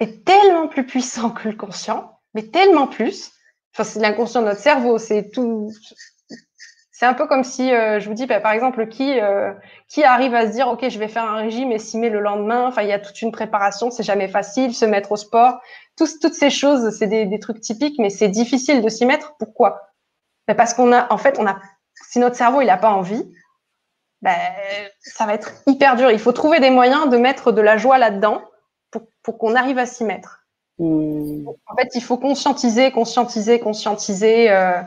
est 0.00 0.24
tellement 0.24 0.66
plus 0.66 0.84
puissant 0.84 1.30
que 1.30 1.48
le 1.48 1.54
conscient, 1.54 2.18
mais 2.34 2.48
tellement 2.48 2.88
plus. 2.88 3.30
Enfin, 3.72 3.84
c'est 3.84 4.00
l'inconscient 4.00 4.40
de 4.40 4.46
notre 4.46 4.60
cerveau, 4.60 4.98
c'est 4.98 5.30
tout. 5.30 5.70
C'est 6.90 7.06
un 7.06 7.14
peu 7.14 7.28
comme 7.28 7.44
si, 7.44 7.72
euh, 7.72 8.00
je 8.00 8.08
vous 8.08 8.14
dis, 8.14 8.26
bah, 8.26 8.40
par 8.40 8.50
exemple, 8.50 8.88
qui 8.88 9.20
euh, 9.20 9.52
qui 9.86 10.02
arrive 10.02 10.34
à 10.34 10.48
se 10.48 10.52
dire, 10.52 10.66
ok, 10.66 10.88
je 10.88 10.98
vais 10.98 11.06
faire 11.08 11.24
un 11.24 11.36
régime 11.36 11.70
et 11.70 11.78
s'y 11.78 11.96
met 11.96 12.10
le 12.10 12.18
lendemain. 12.18 12.66
Enfin, 12.66 12.82
il 12.82 12.88
y 12.88 12.92
a 12.92 12.98
toute 12.98 13.22
une 13.22 13.30
préparation, 13.30 13.92
c'est 13.92 14.02
jamais 14.02 14.26
facile, 14.26 14.74
se 14.74 14.84
mettre 14.84 15.12
au 15.12 15.16
sport, 15.16 15.60
Tous, 15.96 16.18
toutes 16.18 16.34
ces 16.34 16.50
choses, 16.50 16.90
c'est 16.98 17.06
des, 17.06 17.26
des, 17.26 17.38
trucs 17.38 17.60
typiques, 17.60 18.00
mais 18.00 18.10
c'est 18.10 18.28
difficile 18.28 18.82
de 18.82 18.88
s'y 18.88 19.06
mettre. 19.06 19.36
Pourquoi? 19.38 19.82
Bah, 20.48 20.56
Parce 20.56 20.74
qu'on 20.74 20.92
a, 20.92 21.12
en 21.12 21.16
fait, 21.16 21.38
on 21.38 21.46
a, 21.46 21.60
si 22.10 22.18
notre 22.18 22.34
cerveau 22.34 22.60
il 22.60 22.70
a 22.70 22.76
pas 22.76 22.90
envie, 22.90 23.24
ben, 24.24 24.40
ça 25.00 25.26
va 25.26 25.34
être 25.34 25.52
hyper 25.66 25.96
dur. 25.96 26.10
Il 26.10 26.18
faut 26.18 26.32
trouver 26.32 26.58
des 26.58 26.70
moyens 26.70 27.10
de 27.10 27.18
mettre 27.18 27.52
de 27.52 27.60
la 27.60 27.76
joie 27.76 27.98
là-dedans 27.98 28.42
pour, 28.90 29.02
pour 29.22 29.36
qu'on 29.36 29.54
arrive 29.54 29.76
à 29.76 29.84
s'y 29.84 30.02
mettre. 30.02 30.46
Mmh. 30.78 31.46
En 31.46 31.76
fait, 31.76 31.90
il 31.94 32.02
faut 32.02 32.16
conscientiser, 32.16 32.90
conscientiser, 32.90 33.60
conscientiser. 33.60 34.50
Euh, 34.50 34.80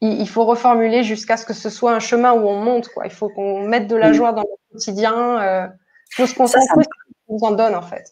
il, 0.00 0.28
faut 0.28 0.44
reformuler 0.44 1.02
jusqu'à 1.02 1.36
ce 1.36 1.44
que 1.44 1.54
ce 1.54 1.70
soit 1.70 1.92
un 1.92 1.98
chemin 1.98 2.34
où 2.34 2.46
on 2.46 2.60
monte. 2.60 2.88
Quoi. 2.88 3.06
Il 3.06 3.12
faut 3.12 3.28
qu'on 3.28 3.66
mette 3.66 3.88
de 3.88 3.96
la 3.96 4.12
joie 4.12 4.32
dans 4.32 4.42
le 4.42 4.72
quotidien. 4.72 5.42
Euh, 5.42 5.66
faut 6.12 6.26
se 6.26 6.34
concentrer 6.34 6.66
sur 6.66 6.82
ce 6.82 6.88
qu'on 7.26 7.34
nous 7.34 7.44
en 7.48 7.50
donne, 7.50 7.74
en 7.74 7.82
fait. 7.82 8.04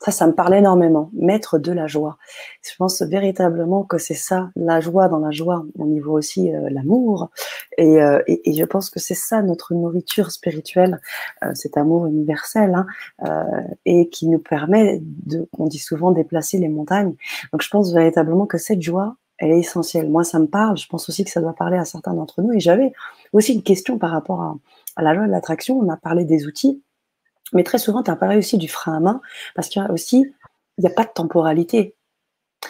Ça, 0.00 0.12
ça 0.12 0.26
me 0.26 0.32
parle 0.32 0.54
énormément. 0.54 1.10
Mettre 1.12 1.58
de 1.58 1.72
la 1.72 1.86
joie. 1.86 2.16
Je 2.62 2.74
pense 2.78 3.02
véritablement 3.02 3.84
que 3.84 3.98
c'est 3.98 4.14
ça, 4.14 4.50
la 4.56 4.80
joie 4.80 5.08
dans 5.08 5.18
la 5.18 5.30
joie, 5.30 5.66
au 5.78 5.84
niveau 5.84 6.16
aussi 6.16 6.54
euh, 6.54 6.70
l'amour. 6.70 7.28
Euh, 7.78 8.22
et, 8.26 8.50
et, 8.50 8.54
je 8.54 8.64
pense 8.64 8.88
que 8.88 8.98
c'est 8.98 9.14
ça 9.14 9.42
notre 9.42 9.74
nourriture 9.74 10.30
spirituelle, 10.30 11.00
euh, 11.44 11.50
cet 11.54 11.76
amour 11.76 12.06
universel, 12.06 12.74
hein, 12.74 13.46
et 13.84 14.08
qui 14.08 14.28
nous 14.28 14.38
permet 14.38 15.00
de, 15.02 15.46
on 15.58 15.66
dit 15.66 15.78
souvent, 15.78 16.12
déplacer 16.12 16.56
les 16.56 16.68
montagnes. 16.68 17.14
Donc 17.52 17.60
je 17.62 17.68
pense 17.68 17.92
véritablement 17.92 18.46
que 18.46 18.56
cette 18.56 18.80
joie, 18.80 19.16
elle 19.36 19.50
est 19.50 19.58
essentielle. 19.58 20.08
Moi, 20.08 20.24
ça 20.24 20.38
me 20.38 20.46
parle. 20.46 20.78
Je 20.78 20.86
pense 20.86 21.08
aussi 21.10 21.24
que 21.24 21.30
ça 21.30 21.40
doit 21.42 21.54
parler 21.54 21.76
à 21.76 21.84
certains 21.84 22.14
d'entre 22.14 22.40
nous. 22.42 22.52
Et 22.52 22.60
j'avais 22.60 22.92
aussi 23.32 23.54
une 23.54 23.62
question 23.62 23.98
par 23.98 24.10
rapport 24.10 24.40
à, 24.40 24.56
à 24.96 25.02
la 25.02 25.14
loi 25.14 25.26
de 25.26 25.32
l'attraction. 25.32 25.78
On 25.78 25.88
a 25.90 25.96
parlé 25.96 26.24
des 26.24 26.46
outils. 26.46 26.82
Mais 27.52 27.64
très 27.64 27.78
souvent, 27.78 28.02
tu 28.02 28.10
as 28.10 28.16
parlé 28.16 28.36
aussi 28.36 28.58
du 28.58 28.68
frein 28.68 28.96
à 28.96 29.00
main, 29.00 29.20
parce 29.54 29.68
qu'il 29.68 29.82
y 29.82 29.84
a 29.84 29.90
aussi, 29.90 30.32
il 30.78 30.84
n'y 30.84 30.90
a 30.90 30.94
pas 30.94 31.04
de 31.04 31.10
temporalité. 31.12 31.96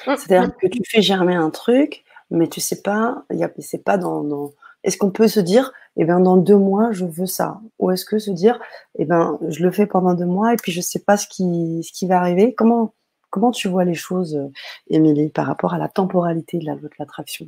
Mmh, 0.06 0.16
C'est-à-dire 0.16 0.48
mmh. 0.48 0.54
que 0.60 0.66
tu 0.68 0.80
fais 0.88 1.02
germer 1.02 1.34
un 1.34 1.50
truc, 1.50 2.04
mais 2.30 2.48
tu 2.48 2.60
sais 2.60 2.82
pas, 2.82 3.24
c'est 3.58 3.84
pas 3.84 3.98
dans, 3.98 4.22
dans... 4.22 4.52
Est-ce 4.82 4.96
qu'on 4.96 5.10
peut 5.10 5.28
se 5.28 5.40
dire, 5.40 5.72
eh 5.96 6.04
bien, 6.04 6.20
dans 6.20 6.36
deux 6.36 6.56
mois, 6.56 6.92
je 6.92 7.04
veux 7.04 7.26
ça? 7.26 7.60
Ou 7.78 7.90
est-ce 7.90 8.04
que 8.04 8.18
se 8.18 8.30
dire, 8.30 8.58
eh 8.98 9.04
ben, 9.04 9.38
je 9.48 9.62
le 9.62 9.70
fais 9.70 9.86
pendant 9.86 10.14
deux 10.14 10.24
mois 10.24 10.54
et 10.54 10.56
puis 10.56 10.72
je 10.72 10.80
sais 10.80 11.00
pas 11.00 11.16
ce 11.16 11.26
qui, 11.26 11.82
ce 11.86 11.92
qui 11.92 12.06
va 12.06 12.18
arriver? 12.18 12.54
Comment, 12.54 12.94
comment 13.28 13.50
tu 13.50 13.68
vois 13.68 13.84
les 13.84 13.94
choses, 13.94 14.40
Émilie, 14.88 15.28
par 15.28 15.46
rapport 15.46 15.74
à 15.74 15.78
la 15.78 15.88
temporalité 15.88 16.58
de 16.58 16.64
la 16.64 16.74
loi 16.74 16.88
de 16.88 16.94
l'attraction? 16.98 17.46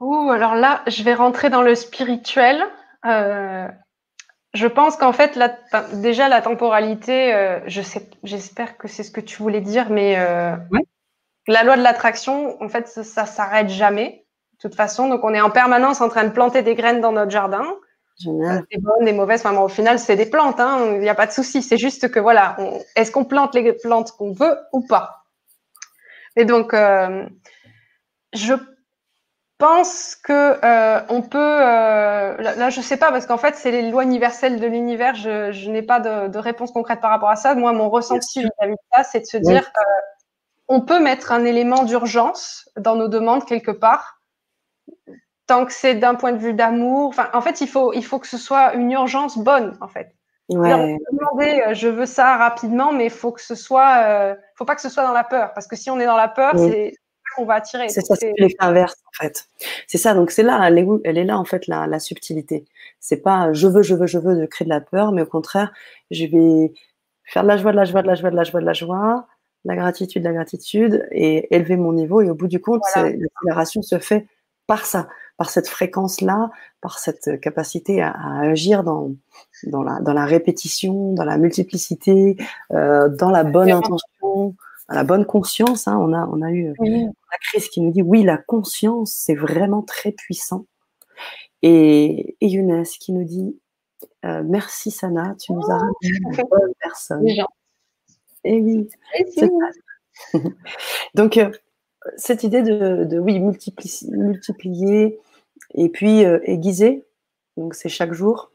Ouh, 0.00 0.30
alors 0.30 0.54
là, 0.54 0.82
je 0.86 1.02
vais 1.02 1.14
rentrer 1.14 1.50
dans 1.50 1.62
le 1.62 1.74
spirituel. 1.74 2.62
Euh, 3.04 3.68
je 4.56 4.66
pense 4.66 4.96
qu'en 4.96 5.12
fait, 5.12 5.36
la, 5.36 5.56
déjà 5.94 6.28
la 6.28 6.40
temporalité, 6.40 7.34
euh, 7.34 7.60
je 7.66 7.82
sais, 7.82 8.08
j'espère 8.24 8.78
que 8.78 8.88
c'est 8.88 9.02
ce 9.02 9.10
que 9.10 9.20
tu 9.20 9.36
voulais 9.42 9.60
dire, 9.60 9.90
mais 9.90 10.18
euh, 10.18 10.56
la 11.46 11.62
loi 11.62 11.76
de 11.76 11.82
l'attraction, 11.82 12.60
en 12.62 12.68
fait, 12.68 12.88
ça, 12.88 13.04
ça 13.04 13.26
s'arrête 13.26 13.68
jamais. 13.68 14.24
De 14.54 14.68
toute 14.68 14.74
façon, 14.74 15.08
donc 15.08 15.22
on 15.24 15.34
est 15.34 15.40
en 15.40 15.50
permanence 15.50 16.00
en 16.00 16.08
train 16.08 16.24
de 16.24 16.30
planter 16.30 16.62
des 16.62 16.74
graines 16.74 17.00
dans 17.00 17.12
notre 17.12 17.30
jardin. 17.30 17.64
Génial. 18.18 18.64
Des 18.72 18.78
bonnes, 18.78 19.04
des 19.04 19.12
mauvaises. 19.12 19.44
Enfin, 19.44 19.56
au 19.60 19.68
final, 19.68 19.98
c'est 19.98 20.16
des 20.16 20.24
plantes. 20.24 20.58
Hein, 20.58 20.92
il 20.94 21.00
n'y 21.00 21.08
a 21.10 21.14
pas 21.14 21.26
de 21.26 21.32
souci. 21.32 21.62
C'est 21.62 21.76
juste 21.76 22.10
que 22.10 22.18
voilà, 22.18 22.56
est-ce 22.96 23.12
qu'on 23.12 23.26
plante 23.26 23.54
les 23.54 23.74
plantes 23.74 24.12
qu'on 24.12 24.32
veut 24.32 24.56
ou 24.72 24.86
pas? 24.86 25.26
Et 26.36 26.46
donc, 26.46 26.72
euh, 26.72 27.26
je 28.32 28.54
pense 29.58 30.16
que 30.16 30.58
euh, 30.64 31.00
on 31.08 31.22
peut. 31.22 31.38
Euh, 31.38 32.36
là, 32.38 32.70
je 32.70 32.80
sais 32.80 32.96
pas 32.96 33.10
parce 33.10 33.26
qu'en 33.26 33.38
fait, 33.38 33.54
c'est 33.56 33.70
les 33.70 33.90
lois 33.90 34.04
universelles 34.04 34.60
de 34.60 34.66
l'univers. 34.66 35.14
Je, 35.14 35.52
je 35.52 35.70
n'ai 35.70 35.82
pas 35.82 36.00
de, 36.00 36.28
de, 36.28 36.38
réponse 36.38 36.72
concrète 36.72 37.00
par 37.00 37.10
rapport 37.10 37.30
à 37.30 37.36
ça. 37.36 37.54
Moi, 37.54 37.72
mon 37.72 37.88
ressenti 37.88 38.42
vis-à-vis 38.42 38.72
de 38.72 38.78
ça, 38.94 39.04
c'est 39.04 39.20
de 39.20 39.26
se 39.26 39.38
dire, 39.38 39.62
euh, 39.62 39.82
on 40.68 40.80
peut 40.80 41.00
mettre 41.00 41.32
un 41.32 41.44
élément 41.44 41.84
d'urgence 41.84 42.68
dans 42.76 42.96
nos 42.96 43.08
demandes 43.08 43.44
quelque 43.44 43.70
part, 43.70 44.20
tant 45.46 45.64
que 45.64 45.72
c'est 45.72 45.94
d'un 45.94 46.14
point 46.14 46.32
de 46.32 46.38
vue 46.38 46.54
d'amour. 46.54 47.08
Enfin, 47.08 47.30
en 47.32 47.40
fait, 47.40 47.60
il 47.60 47.68
faut, 47.68 47.92
il 47.92 48.04
faut 48.04 48.18
que 48.18 48.26
ce 48.26 48.38
soit 48.38 48.74
une 48.74 48.90
urgence 48.92 49.38
bonne, 49.38 49.76
en 49.80 49.88
fait. 49.88 50.12
Ouais. 50.48 50.96
demander, 51.10 51.74
je 51.74 51.88
veux 51.88 52.06
ça 52.06 52.36
rapidement, 52.36 52.92
mais 52.92 53.06
il 53.06 53.10
faut 53.10 53.32
que 53.32 53.40
ce 53.40 53.56
soit, 53.56 54.36
faut 54.54 54.64
pas 54.64 54.76
que 54.76 54.80
ce 54.80 54.88
soit 54.88 55.02
dans 55.02 55.12
la 55.12 55.24
peur, 55.24 55.52
parce 55.54 55.66
que 55.66 55.74
si 55.74 55.90
on 55.90 55.98
est 55.98 56.06
dans 56.06 56.16
la 56.16 56.28
peur, 56.28 56.52
c'est 56.56 56.94
on 57.38 57.44
va 57.44 57.54
attirer. 57.54 57.88
C'est 57.88 58.00
ça, 58.00 58.14
c'est 58.16 58.32
l'effet 58.38 58.56
inverse 58.58 58.96
en 59.06 59.22
fait. 59.22 59.48
C'est 59.86 59.98
ça, 59.98 60.14
donc 60.14 60.30
c'est 60.30 60.42
là, 60.42 60.60
elle 60.66 60.78
est, 60.78 60.86
elle 61.04 61.18
est, 61.18 61.24
là 61.24 61.38
en 61.38 61.44
fait 61.44 61.66
la, 61.66 61.86
la 61.86 61.98
subtilité. 61.98 62.64
C'est 63.00 63.22
pas 63.22 63.52
je 63.52 63.66
veux, 63.66 63.82
je 63.82 63.94
veux, 63.94 64.06
je 64.06 64.18
veux 64.18 64.36
de 64.36 64.46
créer 64.46 64.64
de 64.64 64.70
la 64.70 64.80
peur, 64.80 65.12
mais 65.12 65.22
au 65.22 65.26
contraire, 65.26 65.72
je 66.10 66.26
vais 66.26 66.72
faire 67.24 67.42
de 67.42 67.48
la 67.48 67.56
joie, 67.56 67.72
de 67.72 67.76
la 67.76 67.84
joie, 67.84 68.02
de 68.02 68.06
la 68.06 68.14
joie, 68.14 68.30
de 68.30 68.36
la 68.36 68.44
joie, 68.44 68.60
de 68.60 68.66
la 68.66 68.72
joie, 68.72 69.26
la 69.64 69.76
gratitude, 69.76 70.22
la 70.22 70.32
gratitude, 70.32 71.06
et 71.10 71.54
élever 71.54 71.76
mon 71.76 71.92
niveau. 71.92 72.22
Et 72.22 72.30
au 72.30 72.34
bout 72.34 72.46
du 72.46 72.60
compte, 72.60 72.82
l'accélération 72.94 73.82
se 73.82 73.98
fait 73.98 74.26
par 74.66 74.84
ça, 74.84 75.08
par 75.36 75.50
cette 75.50 75.68
fréquence-là, 75.68 76.50
par 76.80 76.98
cette 76.98 77.40
capacité 77.40 78.02
à, 78.02 78.14
agir 78.40 78.82
dans, 78.82 79.12
dans, 79.64 79.82
la, 79.82 80.00
dans 80.00 80.12
la 80.12 80.24
répétition, 80.24 81.12
dans 81.12 81.24
la 81.24 81.38
multiplicité, 81.38 82.36
euh, 82.72 83.08
dans 83.08 83.30
la 83.30 83.44
bonne 83.44 83.70
intention, 83.70 84.54
la 84.88 85.04
bonne 85.04 85.26
conscience. 85.26 85.88
Hein, 85.88 85.98
on, 86.00 86.12
a, 86.12 86.26
on 86.26 86.42
a 86.42 86.50
eu 86.50 86.68
euh, 86.68 86.74
la 86.80 87.38
crise 87.40 87.68
qui 87.68 87.80
nous 87.80 87.90
dit 87.90 88.02
oui, 88.02 88.22
la 88.22 88.38
conscience, 88.38 89.12
c'est 89.12 89.34
vraiment 89.34 89.82
très 89.82 90.12
puissant. 90.12 90.66
Et, 91.62 92.36
et 92.40 92.46
Younes 92.46 92.84
qui 93.00 93.12
nous 93.12 93.24
dit 93.24 93.58
euh, 94.24 94.42
merci 94.44 94.90
Sana, 94.90 95.34
tu 95.40 95.52
nous 95.52 95.62
as 95.62 95.76
oh, 95.76 95.78
ramené 95.78 95.94
une 96.02 96.48
bonne 96.48 96.74
personne. 96.80 97.26
Et 98.44 98.60
oui, 98.60 98.88
c'est 99.34 99.46
ça. 99.46 100.38
Donc, 101.14 101.36
euh, 101.36 101.50
cette 102.16 102.44
idée 102.44 102.62
de, 102.62 103.04
de 103.04 103.18
oui, 103.18 103.40
multiplier, 103.40 104.10
multiplier 104.12 105.18
et 105.74 105.88
puis 105.88 106.20
aiguiser, 106.20 107.04
donc 107.56 107.74
c'est 107.74 107.88
chaque 107.88 108.12
jour. 108.12 108.52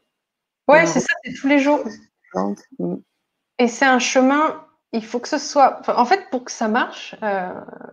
Ouais, 0.68 0.86
c'est 0.86 1.00
ça, 1.00 1.12
c'est 1.22 1.34
tous 1.34 1.48
les 1.48 1.58
jours. 1.58 1.80
Mm. 2.78 2.94
Et 3.58 3.68
c'est 3.68 3.84
un 3.84 3.98
chemin 3.98 4.64
il 4.92 5.04
faut 5.04 5.20
que 5.20 5.28
ce 5.28 5.38
soit, 5.38 5.80
en 5.88 6.04
fait, 6.04 6.28
pour 6.30 6.44
que 6.44 6.52
ça 6.52 6.68
marche, 6.68 7.16
il 7.20 7.26
euh, 7.26 7.48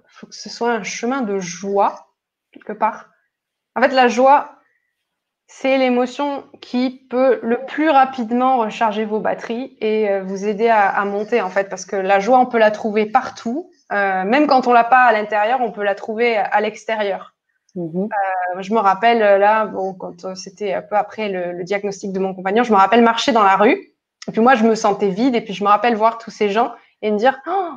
faut 0.08 0.28
que 0.28 0.36
ce 0.36 0.50
soit 0.50 0.72
un 0.72 0.84
chemin 0.84 1.22
de 1.22 1.40
joie, 1.40 2.10
quelque 2.52 2.74
part. 2.74 3.10
En 3.76 3.82
fait, 3.82 3.94
la 3.94 4.10
joie, 4.10 4.56
c'est 5.48 5.78
l'émotion 5.78 6.44
qui 6.62 7.08
peut 7.10 7.40
le 7.42 7.66
plus 7.66 7.90
rapidement 7.90 8.58
recharger 8.58 9.06
vos 9.06 9.20
batteries 9.20 9.78
et 9.80 10.10
euh, 10.10 10.24
vous 10.24 10.46
aider 10.46 10.68
à, 10.68 11.04
monter, 11.06 11.42
en 11.42 11.50
fait, 11.50 11.70
parce 11.70 11.86
que 11.86 11.96
la 11.96 12.20
joie, 12.20 12.38
on 12.38 12.46
peut 12.46 12.58
la 12.58 12.72
trouver 12.72 13.06
partout. 13.06 13.72
Euh, 13.94 14.26
même 14.26 14.46
quand 14.46 14.68
on 14.68 14.74
l'a 14.74 14.84
pas 14.84 15.06
à 15.06 15.14
l'intérieur, 15.14 15.62
on 15.62 15.72
peut 15.72 15.84
la 15.84 15.96
trouver 15.96 16.38
à 16.38 16.60
l'extérieur. 16.62 17.36
Mmh 17.76 18.08
je 18.62 18.74
me 18.74 18.80
rappelle 18.80 19.20
là, 19.20 19.68
bon, 19.68 19.94
quand 19.94 20.36
c'était 20.36 20.74
un 20.74 20.82
peu 20.82 20.96
après 20.96 21.30
le, 21.30 21.54
le, 21.54 21.64
diagnostic 21.64 22.12
de 22.12 22.20
mon 22.20 22.34
compagnon, 22.34 22.64
je 22.64 22.72
me 22.72 22.78
rappelle 22.78 23.04
marcher 23.04 23.32
dans 23.32 23.44
la 23.44 23.56
rue. 23.56 23.94
Et 24.28 24.32
puis 24.32 24.42
moi, 24.42 24.56
je 24.56 24.64
me 24.64 24.74
sentais 24.74 25.10
vide. 25.10 25.36
Et 25.36 25.42
puis 25.42 25.54
je 25.54 25.64
me 25.64 25.70
rappelle 25.70 25.96
voir 25.96 26.18
tous 26.18 26.32
ces 26.32 26.50
gens 26.50 26.74
et 27.02 27.12
me 27.12 27.18
dire 27.18 27.40
oh, 27.48 27.72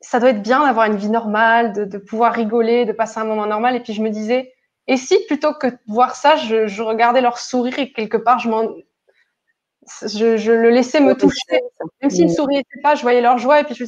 ça 0.00 0.20
doit 0.20 0.30
être 0.30 0.42
bien 0.42 0.64
d'avoir 0.64 0.86
une 0.86 0.96
vie 0.96 1.10
normale, 1.10 1.72
de, 1.72 1.84
de, 1.84 1.98
pouvoir 1.98 2.32
rigoler, 2.32 2.84
de 2.84 2.92
passer 2.92 3.18
un 3.18 3.24
moment 3.24 3.46
normal. 3.46 3.74
Et 3.76 3.80
puis 3.80 3.92
je 3.92 4.02
me 4.02 4.10
disais, 4.10 4.54
et 4.86 4.96
si 4.96 5.16
plutôt 5.26 5.52
que 5.54 5.66
de 5.66 5.78
voir 5.86 6.14
ça, 6.14 6.36
je, 6.36 6.66
je 6.66 6.82
regardais 6.82 7.20
leur 7.20 7.38
sourire 7.38 7.78
et 7.78 7.92
quelque 7.92 8.16
part 8.16 8.38
je 8.38 8.48
m'en 8.48 8.68
je, 10.02 10.36
je, 10.36 10.52
le 10.52 10.70
laissais 10.70 11.00
me 11.00 11.14
toucher. 11.14 11.60
Même 12.02 12.10
s'ils 12.10 12.26
ne 12.26 12.32
souriaient 12.32 12.64
pas, 12.82 12.94
je 12.94 13.02
voyais 13.02 13.20
leur 13.20 13.38
joie 13.38 13.60
et 13.60 13.64
puis 13.64 13.74
je, 13.74 13.84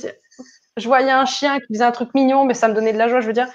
je 0.77 0.87
voyais 0.87 1.11
un 1.11 1.27
chien 1.27 1.59
qui 1.61 1.75
faisait 1.75 1.85
un 1.85 1.93
truc 1.93 2.15
mignon, 2.15 2.45
mais 2.45 2.55
ça 2.55 2.69
me 2.69 2.75
donnait 2.75 2.93
de 2.93 2.99
la 2.99 3.09
joie. 3.09 3.21
Je 3.21 3.27
veux 3.27 3.33
dire, 3.33 3.49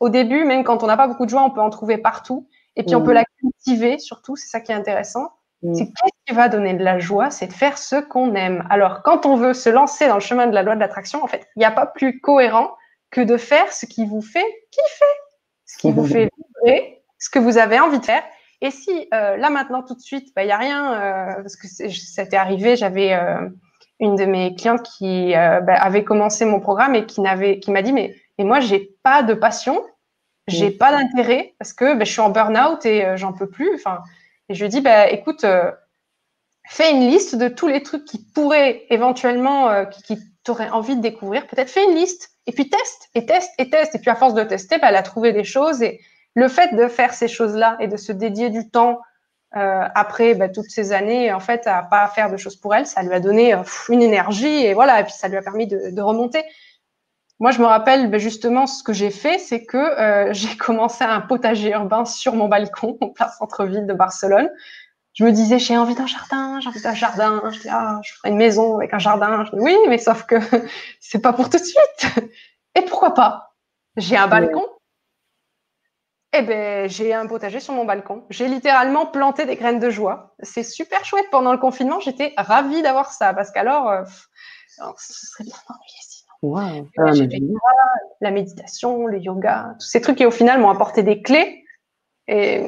au 0.00 0.08
début, 0.08 0.44
même 0.44 0.64
quand 0.64 0.82
on 0.82 0.86
n'a 0.86 0.96
pas 0.96 1.06
beaucoup 1.06 1.24
de 1.24 1.30
joie, 1.30 1.42
on 1.44 1.50
peut 1.50 1.60
en 1.60 1.70
trouver 1.70 1.98
partout. 1.98 2.48
Et 2.76 2.82
puis 2.82 2.94
on 2.94 3.02
peut 3.02 3.12
la 3.12 3.24
cultiver 3.38 3.98
surtout, 3.98 4.34
c'est 4.36 4.48
ça 4.48 4.60
qui 4.60 4.72
est 4.72 4.74
intéressant. 4.74 5.30
Mm. 5.62 5.74
C'est 5.74 5.86
qu'est-ce 5.86 6.26
qui 6.26 6.34
va 6.34 6.48
donner 6.48 6.74
de 6.74 6.84
la 6.84 6.98
joie, 6.98 7.30
c'est 7.30 7.46
de 7.46 7.52
faire 7.52 7.78
ce 7.78 7.96
qu'on 7.96 8.34
aime. 8.34 8.66
Alors, 8.70 9.02
quand 9.02 9.26
on 9.26 9.36
veut 9.36 9.54
se 9.54 9.68
lancer 9.68 10.08
dans 10.08 10.14
le 10.14 10.20
chemin 10.20 10.46
de 10.46 10.54
la 10.54 10.62
loi 10.62 10.74
de 10.74 10.80
l'attraction, 10.80 11.22
en 11.22 11.26
fait, 11.26 11.46
il 11.56 11.60
n'y 11.60 11.64
a 11.64 11.70
pas 11.70 11.86
plus 11.86 12.20
cohérent 12.20 12.74
que 13.10 13.20
de 13.20 13.36
faire 13.36 13.72
ce 13.72 13.86
qui 13.86 14.06
vous 14.06 14.22
fait 14.22 14.46
kiffer, 14.70 15.04
ce 15.66 15.78
qui 15.78 15.92
vous 15.92 16.06
fait 16.06 16.30
vibrer, 16.36 17.02
ce 17.18 17.30
que 17.30 17.38
vous 17.38 17.58
avez 17.58 17.78
envie 17.78 18.00
de 18.00 18.04
faire. 18.04 18.22
Et 18.62 18.70
si 18.70 19.08
euh, 19.12 19.36
là 19.36 19.50
maintenant 19.50 19.82
tout 19.82 19.94
de 19.94 20.00
suite, 20.00 20.28
il 20.28 20.32
bah, 20.34 20.44
n'y 20.44 20.52
a 20.52 20.56
rien, 20.56 20.94
euh, 20.94 21.34
parce 21.42 21.56
que 21.56 21.66
ça 21.66 22.26
t'est 22.26 22.36
arrivé, 22.36 22.76
j'avais 22.76 23.12
euh, 23.12 23.48
une 24.00 24.16
de 24.16 24.24
mes 24.24 24.54
clientes 24.54 24.82
qui 24.82 25.32
bah, 25.34 25.74
avait 25.74 26.04
commencé 26.04 26.44
mon 26.44 26.60
programme 26.60 26.94
et 26.94 27.04
qui 27.04 27.20
n'avait, 27.20 27.58
qui 27.58 27.70
m'a 27.70 27.82
dit 27.82 27.92
mais, 27.92 28.14
mais 28.38 28.44
moi 28.44 28.60
j'ai 28.60 28.96
pas 29.02 29.22
de 29.22 29.34
passion, 29.34 29.82
j'ai 30.46 30.70
mm. 30.70 30.78
pas 30.78 30.92
d'intérêt 30.92 31.54
parce 31.58 31.72
que 31.72 31.94
bah, 31.94 32.04
je 32.04 32.12
suis 32.12 32.20
en 32.20 32.30
burn-out 32.30 32.86
et 32.86 33.16
j'en 33.16 33.32
peux 33.32 33.48
plus. 33.48 33.74
Enfin, 33.74 33.98
et 34.52 34.54
je 34.54 34.64
lui 34.64 34.68
dis, 34.68 34.82
bah, 34.82 35.08
écoute, 35.08 35.44
euh, 35.44 35.70
fais 36.68 36.92
une 36.92 37.08
liste 37.08 37.36
de 37.36 37.48
tous 37.48 37.68
les 37.68 37.82
trucs 37.82 38.04
qui 38.04 38.18
pourraient 38.18 38.84
éventuellement, 38.90 39.70
euh, 39.70 39.86
qui, 39.86 40.18
t'auraient 40.44 40.70
envie 40.70 40.96
de 40.96 41.00
découvrir. 41.00 41.46
Peut-être 41.46 41.70
fais 41.70 41.84
une 41.84 41.94
liste 41.94 42.32
et 42.46 42.52
puis 42.52 42.68
teste 42.68 43.08
et 43.14 43.24
teste 43.24 43.52
et 43.58 43.70
teste. 43.70 43.94
Et 43.94 43.98
puis 44.00 44.10
à 44.10 44.16
force 44.16 44.34
de 44.34 44.42
tester, 44.42 44.76
bah, 44.78 44.88
elle 44.88 44.96
a 44.96 45.02
trouvé 45.02 45.32
des 45.32 45.44
choses. 45.44 45.82
Et 45.82 46.00
le 46.34 46.48
fait 46.48 46.74
de 46.74 46.88
faire 46.88 47.14
ces 47.14 47.28
choses-là 47.28 47.76
et 47.78 47.86
de 47.86 47.96
se 47.96 48.10
dédier 48.10 48.50
du 48.50 48.68
temps 48.68 49.00
euh, 49.56 49.84
après 49.94 50.34
bah, 50.34 50.48
toutes 50.48 50.68
ces 50.68 50.92
années, 50.92 51.32
en 51.32 51.38
fait, 51.38 51.66
à 51.68 51.82
pas 51.82 52.08
faire 52.08 52.28
de 52.28 52.36
choses 52.36 52.56
pour 52.56 52.74
elle, 52.74 52.86
ça 52.86 53.02
lui 53.04 53.14
a 53.14 53.20
donné 53.20 53.54
une 53.88 54.02
énergie 54.02 54.66
et 54.66 54.74
voilà. 54.74 55.00
Et 55.00 55.04
puis 55.04 55.12
ça 55.12 55.28
lui 55.28 55.36
a 55.36 55.42
permis 55.42 55.68
de 55.68 56.02
remonter. 56.02 56.42
Moi, 57.42 57.50
je 57.50 57.58
me 57.58 57.66
rappelle 57.66 58.08
ben, 58.08 58.20
justement 58.20 58.68
ce 58.68 58.84
que 58.84 58.92
j'ai 58.92 59.10
fait, 59.10 59.40
c'est 59.40 59.64
que 59.64 59.76
euh, 59.76 60.32
j'ai 60.32 60.56
commencé 60.56 61.02
un 61.02 61.20
potager 61.20 61.70
urbain 61.70 62.04
sur 62.04 62.36
mon 62.36 62.46
balcon, 62.46 62.96
en 63.00 63.08
plein 63.08 63.28
centre-ville 63.28 63.84
de 63.84 63.92
Barcelone. 63.92 64.48
Je 65.14 65.24
me 65.24 65.32
disais, 65.32 65.58
j'ai 65.58 65.76
envie 65.76 65.96
d'un 65.96 66.06
jardin, 66.06 66.60
j'ai 66.60 66.68
envie 66.68 66.80
d'un 66.80 66.94
jardin. 66.94 67.42
Je 67.50 67.58
dis, 67.58 67.68
ah, 67.68 68.00
je 68.04 68.12
ferai 68.12 68.28
une 68.28 68.36
maison 68.36 68.76
avec 68.76 68.94
un 68.94 69.00
jardin. 69.00 69.44
Je 69.44 69.50
dis, 69.50 69.60
oui, 69.60 69.76
mais 69.88 69.98
sauf 69.98 70.22
que 70.22 70.36
c'est 71.00 71.18
pas 71.18 71.32
pour 71.32 71.50
tout 71.50 71.58
de 71.58 71.64
suite. 71.64 72.30
Et 72.76 72.82
pourquoi 72.82 73.12
pas? 73.12 73.56
J'ai 73.96 74.16
un 74.16 74.28
balcon. 74.28 74.64
Eh 76.32 76.42
ben, 76.42 76.88
j'ai 76.88 77.12
un 77.12 77.26
potager 77.26 77.58
sur 77.58 77.74
mon 77.74 77.84
balcon. 77.84 78.24
J'ai 78.30 78.46
littéralement 78.46 79.04
planté 79.04 79.46
des 79.46 79.56
graines 79.56 79.80
de 79.80 79.90
joie. 79.90 80.36
C'est 80.44 80.62
super 80.62 81.04
chouette 81.04 81.26
pendant 81.32 81.50
le 81.50 81.58
confinement. 81.58 81.98
J'étais 81.98 82.34
ravie 82.36 82.82
d'avoir 82.82 83.10
ça 83.10 83.34
parce 83.34 83.50
qu'alors, 83.50 83.88
euh, 83.88 84.04
ce 84.96 85.26
serait 85.26 85.44
bien 85.44 85.56
Wow. 86.42 86.88
Ah, 86.98 87.12
la 88.20 88.30
méditation, 88.30 89.06
le 89.06 89.18
yoga, 89.18 89.76
tous 89.78 89.86
ces 89.86 90.00
trucs 90.00 90.18
qui 90.18 90.26
au 90.26 90.30
final 90.30 90.60
m'ont 90.60 90.70
apporté 90.70 91.02
des 91.02 91.22
clés. 91.22 91.64
Et 92.28 92.64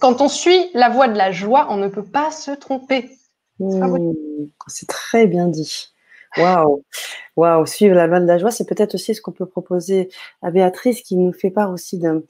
quand 0.00 0.20
on 0.20 0.28
suit 0.28 0.70
la 0.74 0.90
voie 0.90 1.08
de 1.08 1.16
la 1.16 1.32
joie, 1.32 1.66
on 1.70 1.76
ne 1.76 1.88
peut 1.88 2.04
pas 2.04 2.30
se 2.30 2.50
tromper. 2.50 3.10
C'est 4.66 4.88
très 4.88 5.26
bien 5.26 5.48
dit. 5.48 5.88
Waouh, 6.36 6.82
waouh, 7.36 7.64
suivre 7.64 7.94
la 7.94 8.08
voie 8.08 8.20
de 8.20 8.26
la 8.26 8.38
joie, 8.38 8.50
c'est 8.50 8.68
peut-être 8.68 8.96
aussi 8.96 9.14
ce 9.14 9.22
qu'on 9.22 9.32
peut 9.32 9.46
proposer 9.46 10.08
à 10.42 10.50
Béatrice 10.50 11.02
qui 11.02 11.16
nous 11.16 11.32
fait 11.32 11.50
part 11.50 11.70
aussi 11.70 11.98
d'un 11.98 12.22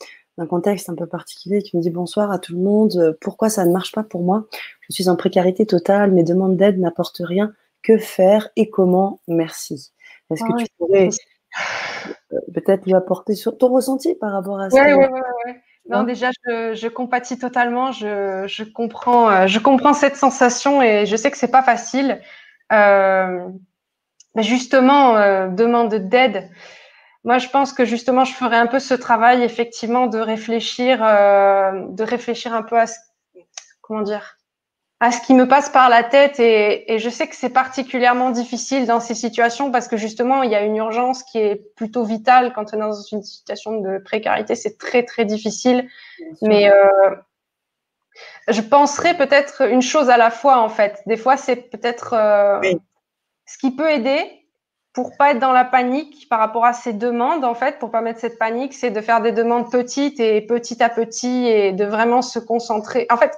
contexte 0.47 0.91
un 0.91 0.95
peu 0.95 1.07
particulier, 1.07 1.63
qui 1.63 1.77
me 1.77 1.83
dit 1.83 1.91
bonsoir 1.91 2.31
à 2.31 2.39
tout 2.39 2.53
le 2.53 2.59
monde, 2.61 3.17
pourquoi 3.23 3.49
ça 3.49 3.65
ne 3.65 3.73
marche 3.73 3.93
pas 3.93 4.03
pour 4.03 4.23
moi? 4.23 4.45
Je 4.83 4.93
suis 4.93 5.09
en 5.09 5.17
précarité 5.17 5.65
totale, 5.65 6.13
mes 6.13 6.23
demandes 6.23 6.59
d'aide 6.59 6.79
n'apportent 6.79 7.23
rien, 7.25 7.55
que 7.83 7.97
faire 7.97 8.51
et 8.57 8.69
comment? 8.69 9.21
Merci. 9.27 9.94
Est-ce 10.31 10.43
que 10.43 10.59
tu 10.59 10.67
pourrais 10.79 11.09
euh, 12.33 12.39
peut-être 12.55 12.85
lui 12.87 12.95
apporter 12.95 13.35
sur 13.35 13.57
ton 13.59 13.69
ressenti 13.69 14.15
par 14.15 14.33
rapport 14.33 14.61
à 14.61 14.71
ça 14.71 14.85
Oui, 14.85 14.93
oui, 14.93 15.21
oui. 15.47 15.53
Non, 15.91 16.03
déjà, 16.03 16.31
je, 16.47 16.89
compatis 16.89 17.39
totalement. 17.39 17.93
Je, 17.93 18.73
comprends, 18.73 19.31
euh, 19.31 19.47
je 19.47 19.59
comprends 19.59 19.93
cette 19.93 20.17
sensation 20.17 20.81
et 20.81 21.05
je 21.05 21.15
sais 21.15 21.31
que 21.31 21.37
c'est 21.37 21.51
pas 21.51 21.63
facile. 21.63 22.21
Euh, 22.73 23.49
mais 24.35 24.43
justement, 24.43 25.15
demande 25.49 25.95
d'aide. 25.95 26.51
Moi, 27.23 27.39
je 27.39 27.49
pense 27.49 27.73
que 27.73 27.85
justement, 27.85 28.25
je 28.25 28.33
ferai 28.33 28.57
un 28.57 28.67
peu 28.67 28.79
ce 28.79 28.95
travail, 28.95 29.43
effectivement, 29.43 30.07
de 30.07 30.19
réfléchir, 30.19 30.99
de 30.99 32.03
réfléchir 32.03 32.55
un 32.55 32.63
peu 32.63 32.79
à 32.79 32.87
ce, 32.87 32.97
comment 33.83 34.03
dire, 34.03 34.39
à 35.05 35.11
ce 35.11 35.21
qui 35.21 35.35
me 35.35 35.47
passe 35.47 35.69
par 35.69 35.91
la 35.91 36.03
tête 36.03 36.41
et, 36.41 36.99
je 36.99 37.11
sais 37.11 37.29
que 37.29 37.37
c'est 37.37 37.51
particulièrement 37.51 38.31
difficile 38.31 38.87
dans 38.87 39.01
ces 39.01 39.15
situations 39.15 39.71
parce 39.71 39.87
que 39.87 39.99
justement 39.99 40.43
il 40.43 40.51
y 40.51 40.55
a 40.55 40.63
une 40.63 40.77
urgence 40.77 41.23
qui 41.23 41.37
est 41.37 41.57
plutôt 41.77 42.05
vitale 42.05 42.55
quand 42.55 42.73
on 42.73 42.79
est 42.79 42.81
dans 42.81 43.03
une 43.03 43.23
situation 43.23 43.83
de 43.83 43.99
précarité. 43.99 44.55
C'est 44.55 44.79
très 44.79 45.03
très 45.03 45.27
difficile. 45.27 45.91
Mais 46.41 46.71
euh, 46.71 46.89
je 48.49 48.63
penserais 48.63 49.15
peut-être 49.15 49.69
une 49.69 49.83
chose 49.83 50.09
à 50.09 50.17
la 50.17 50.31
fois 50.31 50.63
en 50.63 50.71
fait. 50.71 51.03
Des 51.05 51.19
fois 51.19 51.37
c'est 51.37 51.57
peut-être 51.57 52.15
euh, 52.15 52.63
ce 53.45 53.59
qui 53.59 53.77
peut 53.77 53.91
aider 53.91 54.23
pour 54.95 55.19
pas 55.19 55.33
être 55.33 55.39
dans 55.39 55.53
la 55.53 55.67
panique 55.67 56.31
par 56.31 56.39
rapport 56.39 56.65
à 56.65 56.73
ces 56.73 56.95
demandes 56.95 57.45
en 57.45 57.55
fait 57.55 57.79
pour 57.79 57.91
pas 57.91 58.01
mettre 58.01 58.21
cette 58.21 58.39
panique 58.39 58.73
c'est 58.73 58.91
de 58.91 59.03
faire 59.03 59.21
des 59.21 59.33
demandes 59.33 59.71
petites 59.71 60.19
et 60.19 60.41
petit 60.41 60.83
à 60.83 60.89
petit 60.89 61.47
et 61.47 61.73
de 61.73 61.85
vraiment 61.85 62.23
se 62.23 62.39
concentrer. 62.39 63.07
En 63.11 63.19
fait 63.19 63.33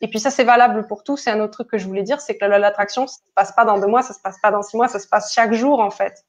et 0.00 0.08
puis 0.08 0.20
ça, 0.20 0.30
c'est 0.30 0.44
valable 0.44 0.86
pour 0.86 1.04
tout. 1.04 1.16
C'est 1.16 1.30
un 1.30 1.40
autre 1.40 1.52
truc 1.52 1.70
que 1.70 1.78
je 1.78 1.86
voulais 1.86 2.02
dire, 2.02 2.20
c'est 2.20 2.36
que 2.36 2.44
l'attraction, 2.44 3.06
ça 3.06 3.16
se 3.16 3.32
passe 3.34 3.52
pas 3.52 3.64
dans 3.64 3.78
deux 3.78 3.86
mois, 3.86 4.02
ça 4.02 4.12
se 4.12 4.20
passe 4.20 4.38
pas 4.42 4.50
dans 4.50 4.62
six 4.62 4.76
mois, 4.76 4.88
ça 4.88 4.98
se 4.98 5.08
passe 5.08 5.32
chaque 5.32 5.52
jour 5.52 5.80
en 5.80 5.90
fait. 5.90 6.24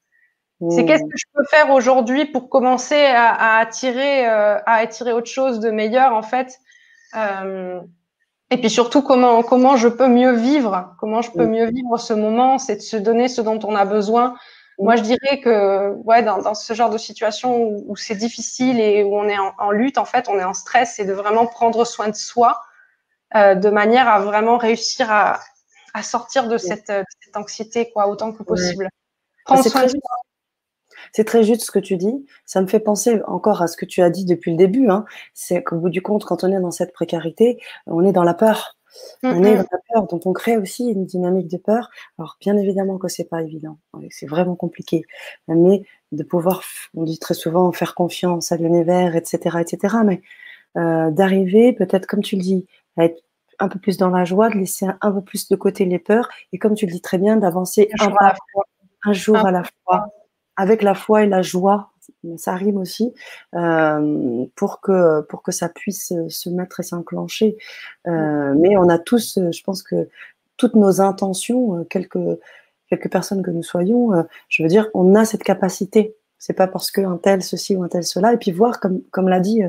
C'est 0.69 0.83
mmh. 0.83 0.85
qu'est-ce 0.85 1.03
que 1.03 1.17
je 1.17 1.25
peux 1.33 1.43
faire 1.49 1.69
aujourd'hui 1.71 2.25
pour 2.25 2.49
commencer 2.49 3.03
à, 3.05 3.57
attirer, 3.57 4.29
euh, 4.29 4.57
à 4.65 4.75
attirer 4.75 5.11
autre 5.11 5.29
chose 5.29 5.59
de 5.59 5.69
meilleur 5.69 6.13
en 6.13 6.21
fait. 6.21 6.59
Euh, 7.15 7.81
et 8.51 8.57
puis 8.57 8.69
surtout 8.69 9.01
comment 9.01 9.43
comment 9.43 9.75
je 9.75 9.89
peux 9.89 10.07
mieux 10.07 10.31
vivre, 10.31 10.95
comment 10.99 11.21
je 11.21 11.31
peux 11.31 11.45
mmh. 11.45 11.51
mieux 11.51 11.65
vivre 11.65 11.97
ce 11.97 12.13
moment, 12.13 12.57
c'est 12.57 12.77
de 12.77 12.81
se 12.81 12.97
donner 12.97 13.27
ce 13.27 13.41
dont 13.41 13.59
on 13.63 13.75
a 13.75 13.83
besoin. 13.85 14.35
Moi, 14.77 14.97
je 14.97 15.03
dirais 15.03 15.39
que 15.39 15.93
ouais, 16.03 16.21
dans, 16.21 16.39
dans 16.39 16.53
ce 16.53 16.73
genre 16.73 16.89
de 16.89 16.97
situation 16.97 17.57
où, 17.87 17.95
c'est 17.95 18.15
difficile 18.15 18.79
et 18.79 19.03
où 19.03 19.15
on 19.15 19.27
est 19.27 19.37
en, 19.37 19.53
en, 19.57 19.71
lutte, 19.71 19.97
en 19.97 20.03
fait, 20.03 20.27
on 20.27 20.37
est 20.37 20.43
en 20.43 20.53
stress, 20.53 20.95
c'est 20.97 21.05
de 21.05 21.13
vraiment 21.13 21.45
prendre 21.45 21.85
soin 21.85 22.09
de 22.09 22.15
soi 22.15 22.61
de 23.33 23.69
manière 23.69 24.07
à 24.07 24.19
vraiment 24.19 24.57
réussir 24.57 25.11
à, 25.11 25.39
sortir 26.03 26.47
de 26.47 26.57
cette, 26.57 26.91
anxiété 27.35 27.89
quoi, 27.91 28.07
autant 28.07 28.31
que 28.31 28.43
possible. 28.43 28.89
C'est 31.13 31.23
très, 31.23 31.43
juste 31.43 31.61
ce 31.61 31.71
que 31.71 31.79
tu 31.79 31.97
dis. 31.97 32.25
Ça 32.45 32.61
me 32.61 32.67
fait 32.67 32.79
penser 32.79 33.21
encore 33.27 33.61
à 33.61 33.67
ce 33.67 33.77
que 33.77 33.85
tu 33.85 34.01
as 34.01 34.09
dit 34.09 34.25
depuis 34.25 34.51
le 34.51 34.57
début. 34.57 34.89
Hein. 34.89 35.05
C'est 35.33 35.63
qu'au 35.63 35.77
bout 35.77 35.89
du 35.89 36.01
compte, 36.01 36.25
quand 36.25 36.43
on 36.43 36.51
est 36.51 36.59
dans 36.59 36.71
cette 36.71 36.93
précarité, 36.93 37.61
on 37.87 38.03
est 38.03 38.11
dans 38.11 38.23
la 38.23 38.33
peur. 38.33 38.77
On 39.23 39.43
est 39.43 39.55
dans 39.55 39.65
la 39.71 39.79
peur, 39.93 40.07
donc 40.07 40.25
on 40.25 40.33
crée 40.33 40.57
aussi 40.57 40.87
une 40.87 41.05
dynamique 41.05 41.47
de 41.47 41.57
peur. 41.57 41.89
Alors 42.17 42.37
bien 42.39 42.57
évidemment 42.57 42.97
que 42.97 43.07
c'est 43.07 43.25
pas 43.25 43.41
évident, 43.41 43.77
c'est 44.09 44.25
vraiment 44.25 44.55
compliqué, 44.55 45.03
mais 45.47 45.83
de 46.11 46.23
pouvoir, 46.23 46.63
on 46.95 47.03
dit 47.03 47.19
très 47.19 47.33
souvent, 47.33 47.71
faire 47.71 47.95
confiance 47.95 48.51
à 48.51 48.57
l'univers, 48.57 49.15
etc., 49.15 49.57
etc. 49.59 49.97
Mais 50.05 50.21
euh, 50.77 51.11
d'arriver, 51.11 51.73
peut-être 51.73 52.05
comme 52.05 52.21
tu 52.21 52.35
le 52.35 52.41
dis, 52.41 52.67
à 52.97 53.05
être 53.05 53.21
un 53.59 53.67
peu 53.67 53.79
plus 53.79 53.97
dans 53.97 54.09
la 54.09 54.25
joie, 54.25 54.49
de 54.49 54.55
laisser 54.55 54.87
un, 55.01 55.11
peu 55.11 55.21
plus 55.21 55.47
de 55.47 55.55
côté 55.55 55.85
les 55.85 55.99
peurs, 55.99 56.29
et 56.51 56.59
comme 56.59 56.75
tu 56.75 56.85
le 56.85 56.91
dis 56.91 57.01
très 57.01 57.17
bien, 57.17 57.37
d'avancer 57.37 57.89
un, 57.99 58.03
jour, 58.03 58.21
à 58.21 58.25
la 58.25 58.35
fois, 58.51 58.65
un 59.05 59.13
jour 59.13 59.37
à 59.37 59.51
la 59.51 59.63
fois, 59.63 60.07
avec 60.57 60.81
la 60.81 60.93
foi 60.93 61.23
et 61.23 61.27
la 61.27 61.41
joie, 61.41 61.91
ça 62.37 62.55
rime 62.55 62.77
aussi, 62.77 63.13
euh, 63.55 64.45
pour 64.55 64.81
que 64.81 65.21
pour 65.21 65.41
que 65.41 65.51
ça 65.51 65.69
puisse 65.69 66.13
se 66.27 66.49
mettre 66.49 66.79
et 66.79 66.83
s'enclencher. 66.83 67.57
Euh, 68.07 68.53
mais 68.57 68.77
on 68.77 68.89
a 68.89 68.99
tous, 68.99 69.39
je 69.39 69.63
pense 69.63 69.81
que 69.81 70.09
toutes 70.57 70.75
nos 70.75 71.01
intentions, 71.01 71.83
quelques 71.85 72.39
quelques 72.89 73.11
personnes 73.11 73.41
que 73.41 73.51
nous 73.51 73.63
soyons, 73.63 74.11
je 74.49 74.63
veux 74.63 74.69
dire, 74.69 74.87
on 74.93 75.15
a 75.15 75.25
cette 75.25 75.43
capacité. 75.43 76.15
C'est 76.37 76.53
pas 76.53 76.67
parce 76.67 76.91
qu'un 76.91 77.17
tel 77.17 77.41
ceci 77.41 77.75
ou 77.75 77.83
un 77.83 77.87
tel 77.87 78.03
cela, 78.03 78.33
et 78.33 78.37
puis 78.37 78.51
voir 78.51 78.79
comme 78.79 79.01
comme 79.11 79.27
l'a 79.27 79.39
dit 79.39 79.63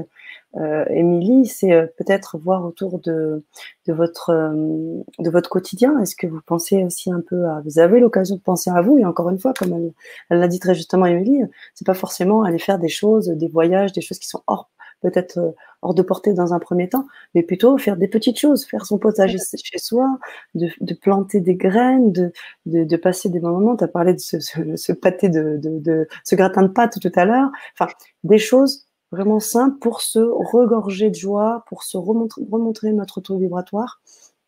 euh, 0.57 0.85
Émilie, 0.89 1.47
c'est 1.47 1.73
euh, 1.73 1.87
peut-être 1.99 2.39
voir 2.39 2.65
autour 2.65 2.99
de, 3.01 3.45
de, 3.87 3.93
votre, 3.93 4.31
euh, 4.31 5.03
de 5.19 5.31
votre 5.31 5.51
quotidien. 5.51 5.99
Est-ce 6.01 6.17
que 6.17 6.27
vous 6.27 6.41
pensez 6.47 6.83
aussi 6.85 7.13
un 7.13 7.21
peu 7.21 7.47
à, 7.47 7.61
vous 7.65 7.79
avez 7.79 8.01
l'occasion 8.01 8.37
de 8.37 8.41
penser 8.41 8.71
à 8.71 8.81
vous, 8.81 8.99
et 8.99 9.05
encore 9.05 9.29
une 9.31 9.39
fois, 9.39 9.53
comme 9.53 9.93
elle 10.31 10.39
l'a 10.39 10.49
dit 10.49 10.59
très 10.59 10.75
justement 10.75 11.07
Émilie, 11.07 11.43
c'est 11.75 11.87
pas 11.87 11.95
forcément 11.95 12.43
aller 12.43 12.59
faire 12.59 12.79
des 12.79 12.89
choses, 12.89 13.29
des 13.29 13.49
voyages, 13.49 13.93
des 13.93 14.01
choses 14.01 14.19
qui 14.19 14.29
sont 14.29 14.43
hors 14.47 14.71
peut-être 15.03 15.55
hors 15.83 15.95
de 15.95 16.03
portée 16.03 16.33
dans 16.33 16.55
un 16.55 16.59
premier 16.59 16.89
temps, 16.89 17.07
mais 17.35 17.43
plutôt 17.43 17.77
faire 17.79 17.97
des 17.97 18.09
petites 18.09 18.39
choses, 18.39 18.65
faire 18.65 18.87
son 18.87 18.99
potager 18.99 19.39
chez 19.39 19.79
soi, 19.79 20.19
de, 20.55 20.69
de 20.81 20.95
planter 20.95 21.41
des 21.41 21.55
graines, 21.55 22.13
de, 22.13 22.33
de, 22.65 22.85
de 22.85 22.97
passer 22.97 23.29
des 23.29 23.41
bons 23.41 23.51
moments. 23.51 23.77
Tu 23.77 23.85
as 23.85 23.89
parlé 23.89 24.15
de 24.15 24.19
ce, 24.19 24.41
ce, 24.41 24.77
ce 24.77 24.93
pâté 24.93 25.29
de, 25.29 25.59
de, 25.59 25.79
de, 25.79 26.09
ce 26.25 26.35
gratin 26.35 26.63
de 26.63 26.69
pâte 26.69 26.99
tout 27.01 27.13
à 27.15 27.25
l'heure. 27.25 27.51
Enfin, 27.79 27.93
des 28.25 28.39
choses 28.39 28.86
vraiment 29.17 29.41
simple 29.41 29.79
pour 29.79 30.01
se 30.01 30.19
regorger 30.19 31.11
de 31.11 31.15
joie, 31.15 31.65
pour 31.69 31.83
se 31.83 31.97
remontrer, 31.97 32.93
notre 32.93 33.21
taux 33.21 33.39
vibratoire 33.39 34.01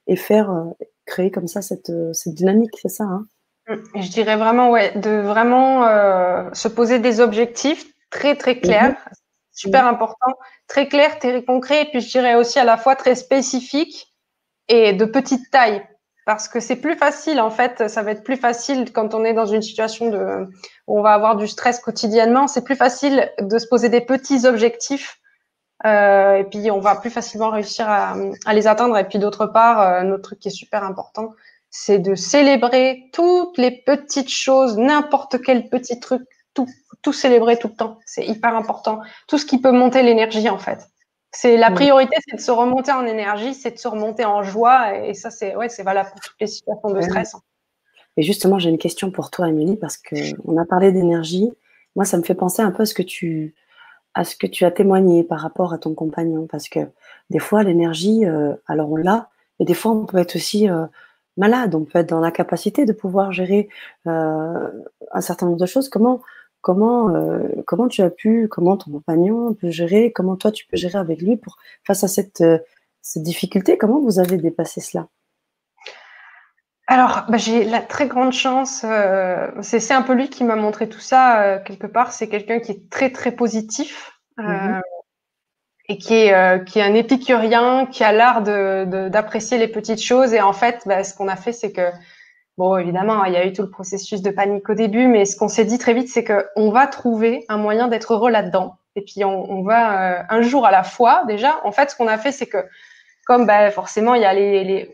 et 0.06 0.16
faire 0.16 0.50
euh, 0.50 0.64
créer 1.06 1.30
comme 1.30 1.48
ça 1.48 1.62
cette, 1.62 1.90
euh, 1.90 2.12
cette 2.12 2.34
dynamique, 2.34 2.72
c'est 2.80 2.88
ça 2.88 3.04
hein? 3.04 3.26
Mmh. 3.68 4.00
Je 4.00 4.10
dirais 4.10 4.36
vraiment, 4.36 4.70
ouais, 4.70 4.98
de 4.98 5.20
vraiment 5.20 5.84
euh, 5.84 6.48
se 6.54 6.68
poser 6.68 6.98
des 6.98 7.20
objectifs 7.20 7.86
très 8.10 8.34
très 8.34 8.60
clairs, 8.60 8.90
mhm. 8.92 9.12
super 9.52 9.86
important, 9.86 10.32
très 10.66 10.88
clairs, 10.88 11.18
très 11.18 11.44
concrets, 11.44 11.82
et 11.82 11.90
puis 11.90 12.00
je 12.00 12.10
dirais 12.10 12.34
aussi 12.34 12.58
à 12.58 12.64
la 12.64 12.78
fois 12.78 12.96
très 12.96 13.14
spécifiques 13.14 14.14
et 14.68 14.94
de 14.94 15.04
petite 15.04 15.50
taille 15.50 15.82
parce 16.28 16.46
que 16.46 16.60
c'est 16.60 16.76
plus 16.76 16.94
facile 16.94 17.40
en 17.40 17.48
fait, 17.48 17.88
ça 17.88 18.02
va 18.02 18.10
être 18.10 18.22
plus 18.22 18.36
facile 18.36 18.92
quand 18.92 19.14
on 19.14 19.24
est 19.24 19.32
dans 19.32 19.46
une 19.46 19.62
situation 19.62 20.10
de, 20.10 20.46
où 20.86 20.98
on 20.98 21.00
va 21.00 21.14
avoir 21.14 21.36
du 21.36 21.48
stress 21.48 21.80
quotidiennement, 21.80 22.48
c'est 22.48 22.62
plus 22.62 22.76
facile 22.76 23.32
de 23.40 23.58
se 23.58 23.66
poser 23.66 23.88
des 23.88 24.02
petits 24.02 24.46
objectifs 24.46 25.22
euh, 25.86 26.34
et 26.34 26.44
puis 26.44 26.70
on 26.70 26.80
va 26.80 26.96
plus 26.96 27.08
facilement 27.08 27.48
réussir 27.48 27.88
à, 27.88 28.14
les 28.52 28.66
atteindre. 28.66 28.98
Et 28.98 29.08
puis 29.08 29.18
d'autre 29.18 29.46
part, 29.46 29.80
euh, 29.80 30.00
un 30.00 30.10
autre 30.10 30.24
truc 30.24 30.40
qui 30.40 30.48
est 30.48 30.50
super 30.50 30.84
important, 30.84 31.32
c'est 31.70 31.98
de 31.98 32.14
célébrer 32.14 33.04
toutes 33.14 33.56
les 33.56 33.70
petites 33.70 34.28
choses, 34.28 34.76
n'importe 34.76 35.40
quel 35.40 35.70
petit 35.70 35.98
truc, 35.98 36.20
tout 36.52 37.12
célébrer 37.14 37.56
tout 37.56 37.68
le 37.68 37.74
temps. 37.74 38.00
C'est 38.04 38.26
hyper 38.26 38.54
important. 38.54 39.00
Tout 39.28 39.38
ce 39.38 39.46
qui 39.46 39.62
peut 39.62 39.72
monter 39.72 40.02
l'énergie 40.02 40.50
en 40.50 40.58
fait. 40.58 40.90
C'est 41.30 41.56
la 41.56 41.70
priorité, 41.70 42.16
c'est 42.26 42.36
de 42.36 42.40
se 42.40 42.50
remonter 42.50 42.90
en 42.90 43.04
énergie, 43.04 43.54
c'est 43.54 43.72
de 43.72 43.78
se 43.78 43.86
remonter 43.86 44.24
en 44.24 44.42
joie, 44.42 44.96
et, 44.96 45.14
ça, 45.14 45.30
c'est 45.30 45.54
ouais, 45.56 45.68
c'est 45.68 45.82
valable 45.82 46.08
pour 46.10 46.20
toutes 46.20 46.40
les 46.40 46.46
situations 46.46 46.90
de 46.90 47.00
stress. 47.02 47.36
Et 48.16 48.22
justement, 48.22 48.58
j'ai 48.58 48.70
une 48.70 48.78
question 48.78 49.10
pour 49.10 49.30
toi, 49.30 49.46
Amélie, 49.46 49.76
parce 49.76 49.96
que 49.96 50.16
on 50.44 50.56
a 50.56 50.64
parlé 50.64 50.90
d'énergie. 50.90 51.52
Moi, 51.96 52.04
ça 52.04 52.16
me 52.16 52.22
fait 52.22 52.34
penser 52.34 52.62
un 52.62 52.70
peu 52.70 52.82
à 52.82 52.86
ce 52.86 52.94
que 52.94 53.02
tu 53.02 53.54
à 54.14 54.24
ce 54.24 54.34
que 54.36 54.46
tu 54.46 54.64
as 54.64 54.70
témoigné 54.70 55.22
par 55.22 55.38
rapport 55.40 55.72
à 55.72 55.78
ton 55.78 55.94
compagnon, 55.94 56.46
parce 56.50 56.68
que 56.68 56.80
des 57.30 57.38
fois, 57.38 57.62
l'énergie, 57.62 58.26
euh, 58.26 58.54
alors 58.66 58.90
on 58.90 58.96
l'a, 58.96 59.28
mais 59.60 59.66
des 59.66 59.74
fois, 59.74 59.92
on 59.92 60.06
peut 60.06 60.18
être 60.18 60.34
aussi 60.34 60.68
euh, 60.68 60.86
malade, 61.36 61.74
on 61.74 61.84
peut 61.84 62.00
être 62.00 62.08
dans 62.08 62.20
la 62.20 62.30
capacité 62.30 62.84
de 62.84 62.92
pouvoir 62.92 63.32
gérer 63.32 63.68
euh, 64.06 64.68
un 65.12 65.20
certain 65.20 65.46
nombre 65.46 65.58
de 65.58 65.66
choses. 65.66 65.88
Comment 65.88 66.20
Comment, 66.68 67.08
euh, 67.08 67.48
comment 67.66 67.88
tu 67.88 68.02
as 68.02 68.10
pu, 68.10 68.46
comment 68.46 68.76
ton 68.76 68.90
compagnon 68.90 69.54
peut 69.54 69.70
gérer, 69.70 70.12
comment 70.12 70.36
toi 70.36 70.52
tu 70.52 70.66
peux 70.66 70.76
gérer 70.76 70.98
avec 70.98 71.22
lui 71.22 71.38
pour 71.38 71.56
face 71.82 72.04
à 72.04 72.08
cette, 72.08 72.42
euh, 72.42 72.58
cette 73.00 73.22
difficulté 73.22 73.78
Comment 73.78 74.00
vous 74.00 74.18
avez 74.18 74.36
dépassé 74.36 74.82
cela? 74.82 75.06
Alors, 76.86 77.24
bah, 77.30 77.38
j'ai 77.38 77.64
la 77.64 77.80
très 77.80 78.06
grande 78.06 78.34
chance, 78.34 78.84
euh, 78.84 79.50
c'est 79.62 79.94
un 79.94 80.02
peu 80.02 80.12
lui 80.12 80.28
qui 80.28 80.44
m'a 80.44 80.56
montré 80.56 80.90
tout 80.90 81.00
ça, 81.00 81.58
quelque 81.64 81.86
part. 81.86 82.12
C'est 82.12 82.28
quelqu'un 82.28 82.60
qui 82.60 82.72
est 82.72 82.90
très, 82.90 83.12
très 83.12 83.32
positif 83.32 84.12
mm-hmm. 84.36 84.82
et 85.88 85.96
qui 85.96 86.12
est, 86.16 86.64
qui 86.66 86.80
est 86.80 86.82
un 86.82 86.94
épicurien, 86.94 87.86
qui 87.86 88.04
a 88.04 88.12
l'art 88.12 88.42
d'apprécier 88.42 89.56
de, 89.56 89.62
les 89.62 89.68
petites 89.68 90.02
choses. 90.02 90.34
Et 90.34 90.42
en 90.42 90.52
fait, 90.52 90.82
bah, 90.84 91.02
ce 91.02 91.14
qu'on 91.14 91.28
a 91.28 91.36
fait, 91.36 91.52
c'est 91.52 91.72
que, 91.72 91.90
bon, 92.58 92.76
évidemment, 92.76 93.24
il 93.24 93.32
y 93.32 93.36
a 93.36 93.46
eu 93.46 93.54
tout 93.54 93.62
le 93.62 93.70
processus 93.70 94.20
de 94.20 94.30
panique 94.30 94.68
au 94.68 94.74
début, 94.74 95.06
mais 95.06 95.24
ce 95.24 95.36
qu'on 95.36 95.48
s'est 95.48 95.64
dit 95.64 95.78
très 95.78 95.94
vite, 95.94 96.08
c'est 96.08 96.24
qu'on 96.24 96.70
va 96.70 96.86
trouver 96.86 97.46
un 97.48 97.56
moyen 97.56 97.88
d'être 97.88 98.12
heureux 98.12 98.30
là-dedans. 98.30 98.76
Et 98.96 99.02
puis, 99.02 99.24
on, 99.24 99.50
on 99.50 99.62
va 99.62 100.26
un 100.28 100.42
jour 100.42 100.66
à 100.66 100.70
la 100.70 100.82
fois, 100.82 101.22
déjà. 101.26 101.60
En 101.64 101.72
fait, 101.72 101.90
ce 101.90 101.96
qu'on 101.96 102.08
a 102.08 102.18
fait, 102.18 102.32
c'est 102.32 102.46
que, 102.46 102.58
comme 103.24 103.46
bah, 103.46 103.70
forcément, 103.70 104.14
il 104.14 104.22
y 104.22 104.26
a 104.26 104.34
les, 104.34 104.64
les 104.64 104.90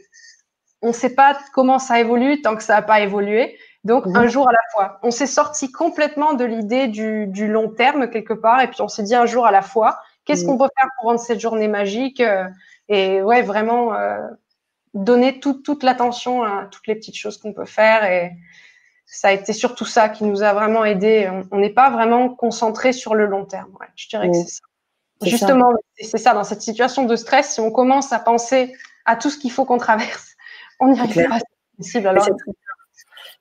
on 0.84 0.88
ne 0.88 0.92
sait 0.92 1.14
pas 1.14 1.36
comment 1.54 1.78
ça 1.78 1.98
évolue 1.98 2.42
tant 2.42 2.54
que 2.56 2.62
ça 2.62 2.74
n'a 2.74 2.82
pas 2.82 3.00
évolué. 3.00 3.58
Donc, 3.84 4.04
un 4.14 4.26
jour 4.26 4.48
à 4.48 4.52
la 4.52 4.58
fois. 4.72 4.98
On 5.02 5.10
s'est 5.10 5.26
sorti 5.26 5.72
complètement 5.72 6.34
de 6.34 6.44
l'idée 6.44 6.88
du, 6.88 7.48
long 7.48 7.68
terme 7.70 8.08
quelque 8.08 8.34
part, 8.34 8.60
et 8.60 8.68
puis 8.68 8.80
on 8.82 8.88
s'est 8.88 9.02
dit 9.02 9.14
un 9.14 9.26
jour 9.26 9.46
à 9.46 9.50
la 9.50 9.62
fois. 9.62 9.98
Qu'est-ce 10.24 10.44
qu'on 10.44 10.56
peut 10.56 10.68
faire 10.78 10.88
pour 10.96 11.10
rendre 11.10 11.20
cette 11.20 11.40
journée 11.40 11.68
magique 11.68 12.20
euh, 12.20 12.46
Et 12.88 13.20
ouais, 13.22 13.42
vraiment 13.42 13.94
euh, 13.94 14.18
donner 14.94 15.40
toute 15.40 15.82
l'attention 15.82 16.42
à 16.42 16.66
toutes 16.70 16.86
les 16.86 16.94
petites 16.94 17.16
choses 17.16 17.38
qu'on 17.38 17.52
peut 17.52 17.64
faire. 17.64 18.04
Et 18.04 18.32
ça 19.04 19.28
a 19.28 19.32
été 19.32 19.52
surtout 19.52 19.84
ça 19.84 20.08
qui 20.08 20.24
nous 20.24 20.42
a 20.42 20.52
vraiment 20.54 20.84
aidé. 20.84 21.30
On 21.50 21.58
n'est 21.58 21.70
pas 21.70 21.90
vraiment 21.90 22.28
concentré 22.28 22.92
sur 22.92 23.14
le 23.14 23.26
long 23.26 23.44
terme. 23.44 23.76
je 23.96 24.08
dirais 24.08 24.28
que 24.28 24.36
c'est 24.36 24.48
ça. 24.48 24.62
Justement, 25.22 25.72
c'est 25.98 26.18
ça. 26.18 26.34
Dans 26.34 26.44
cette 26.44 26.62
situation 26.62 27.04
de 27.04 27.16
stress, 27.16 27.54
si 27.54 27.60
on 27.60 27.70
commence 27.70 28.12
à 28.12 28.18
penser 28.18 28.74
à 29.04 29.16
tout 29.16 29.30
ce 29.30 29.38
qu'il 29.38 29.52
faut 29.52 29.64
qu'on 29.64 29.78
traverse, 29.78 30.34
on 30.80 30.92
y 30.92 30.98
arrive 30.98 31.28
pas. 31.28 31.38
Alors. 32.08 32.26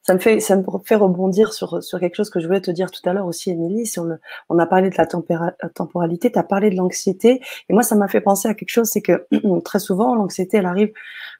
Ça 0.06 0.14
me 0.14 0.20
fait, 0.20 0.42
ça 0.42 0.58
me 0.58 0.64
fait 0.86 0.96
rebondir 0.96 1.54
sur, 1.54 1.82
sur 1.82 2.00
quelque 2.00 2.16
chose 2.16 2.30
que 2.30 2.42
je 2.42 2.48
voulais 2.48 2.60
te 2.60 2.72
dire 2.72 2.92
tout 2.92 3.02
à 3.10 3.14
l'heure 3.14 3.26
aussi, 3.26 3.52
Émilie. 3.52 3.86
Sur 3.86 4.04
le, 4.04 4.20
on 4.50 4.60
a 4.60 4.66
parlé 4.66 4.90
de 4.90 4.96
la 4.98 5.08
temporalité, 5.70 6.32
tu 6.32 6.38
as 6.38 6.44
parlé 6.44 6.70
de 6.70 6.76
l'anxiété. 6.76 7.42
Et 7.70 7.74
moi, 7.74 7.84
ça 7.84 7.96
m'a 7.96 8.10
fait 8.10 8.22
penser 8.22 8.50
à 8.50 8.54
quelque 8.54 8.70
chose, 8.70 8.88
c'est 8.90 9.02
que 9.02 9.26
très 9.64 9.80
souvent, 9.80 10.14
l'anxiété, 10.16 10.58
elle 10.58 10.66
arrive 10.66 10.92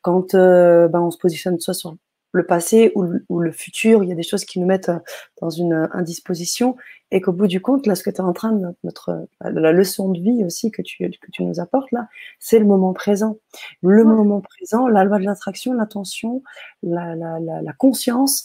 quand 0.02 0.34
euh, 0.34 0.88
ben, 0.88 1.02
on 1.02 1.12
se 1.12 1.18
positionne 1.18 1.60
soit 1.60 1.74
sur 1.74 1.96
le 2.34 2.46
passé 2.46 2.92
ou 2.96 3.40
le, 3.40 3.52
futur, 3.52 4.04
il 4.04 4.10
y 4.10 4.12
a 4.12 4.16
des 4.16 4.24
choses 4.24 4.44
qui 4.44 4.60
nous 4.60 4.66
mettent 4.66 4.90
euh, 4.90 5.00
dans 5.40 5.50
une 5.50 5.74
euh, 5.74 5.88
indisposition 5.94 6.76
et 7.12 7.22
qu'au 7.22 7.32
bout 7.32 7.48
du 7.48 7.62
compte, 7.62 7.86
là, 7.86 7.96
ce 7.96 8.04
que 8.04 8.10
tu 8.10 8.18
es 8.18 8.22
en 8.22 8.34
train 8.34 8.52
de 8.52 8.68
notre, 8.84 9.10
euh, 9.10 9.52
la 9.52 9.72
leçon 9.72 10.10
de 10.10 10.20
vie 10.20 10.44
aussi 10.44 10.72
que 10.72 10.82
tu, 10.82 11.10
que 11.10 11.32
tu 11.32 11.44
nous 11.44 11.60
apportes 11.60 11.92
là, 11.92 12.08
c'est 12.40 12.60
le 12.60 12.66
moment 12.66 12.92
présent. 12.92 13.38
Le 13.82 14.04
moment 14.04 14.42
présent, 14.42 14.88
la 14.88 15.04
loi 15.04 15.20
de 15.20 15.26
l'attraction, 15.26 15.74
l'attention, 15.74 16.44
la, 16.82 17.16
la, 17.16 17.40
la, 17.40 17.62
la, 17.62 17.74
conscience, 17.74 18.44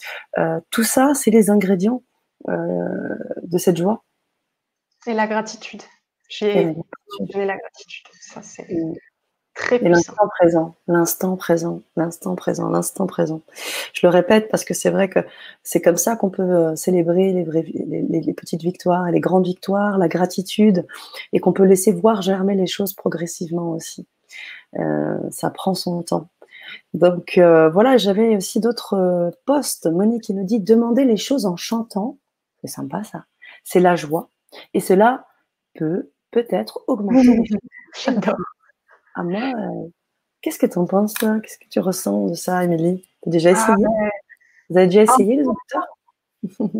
tout 0.70 0.84
ça, 0.84 1.12
c'est 1.14 1.30
les 1.30 1.50
ingrédients 1.50 2.02
euh, 2.48 3.14
de 3.42 3.58
cette 3.58 3.76
joie. 3.76 4.04
Et 5.06 5.14
la 5.14 5.26
gratitude. 5.26 5.82
J'ai 6.28 6.74
la 7.34 7.56
gratitude. 7.56 8.06
Ça, 8.20 8.42
c'est. 8.42 8.68
Très 9.58 9.80
l'instant 9.80 10.28
présent, 10.28 10.76
l'instant 10.86 11.36
présent, 11.36 11.82
l'instant 11.96 12.36
présent, 12.36 12.70
l'instant 12.70 13.06
présent. 13.08 13.40
Je 13.92 14.06
le 14.06 14.10
répète 14.10 14.48
parce 14.50 14.64
que 14.64 14.72
c'est 14.72 14.88
vrai 14.88 15.08
que 15.08 15.18
c'est 15.64 15.82
comme 15.82 15.96
ça 15.96 16.14
qu'on 16.14 16.30
peut 16.30 16.42
euh, 16.42 16.76
célébrer 16.76 17.32
les, 17.32 18.02
les, 18.02 18.34
petites 18.34 18.62
victoires 18.62 19.10
les 19.10 19.18
grandes 19.18 19.44
victoires, 19.44 19.98
la 19.98 20.06
gratitude, 20.06 20.86
et 21.32 21.40
qu'on 21.40 21.52
peut 21.52 21.64
laisser 21.64 21.90
voir 21.90 22.22
germer 22.22 22.54
les 22.54 22.68
choses 22.68 22.94
progressivement 22.94 23.70
aussi. 23.72 24.06
Euh, 24.78 25.18
ça 25.32 25.50
prend 25.50 25.74
son 25.74 26.04
temps. 26.04 26.28
Donc 26.94 27.36
euh, 27.36 27.68
voilà, 27.68 27.96
j'avais 27.96 28.36
aussi 28.36 28.60
d'autres 28.60 29.32
posts. 29.44 29.86
Monique 29.86 30.22
qui 30.22 30.34
nous 30.34 30.44
dit 30.44 30.60
demander 30.60 31.04
les 31.04 31.16
choses 31.16 31.46
en 31.46 31.56
chantant, 31.56 32.16
c'est 32.60 32.68
sympa 32.68 33.02
ça. 33.02 33.24
C'est 33.64 33.80
la 33.80 33.96
joie 33.96 34.30
et 34.72 34.78
cela 34.78 35.26
peut 35.74 36.10
peut-être 36.30 36.84
augmenter. 36.86 37.42
J'adore. 38.04 38.36
Ah, 39.18 39.24
moi, 39.24 39.40
euh, 39.40 39.88
qu'est-ce 40.42 40.60
que 40.60 40.66
tu 40.66 40.78
en 40.78 40.86
penses, 40.86 41.12
toi? 41.14 41.40
Qu'est-ce 41.40 41.58
que 41.58 41.68
tu 41.68 41.80
ressens 41.80 42.28
de 42.28 42.34
ça, 42.34 42.62
Émilie? 42.62 43.02
Tu 43.24 43.28
as 43.28 43.32
déjà 43.32 43.48
ah, 43.48 43.52
essayé? 43.52 43.86
Vous 44.70 44.76
avez 44.76 44.86
déjà 44.86 45.02
essayé, 45.02 45.36
les 45.36 45.44
auditeurs? 45.44 46.78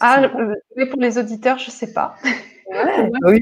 Ah, 0.00 0.28
mais 0.76 0.86
pour 0.86 0.98
les 0.98 1.18
auditeurs, 1.18 1.58
je 1.58 1.66
ne 1.66 1.70
sais 1.70 1.92
pas. 1.92 2.16
oui. 3.22 3.40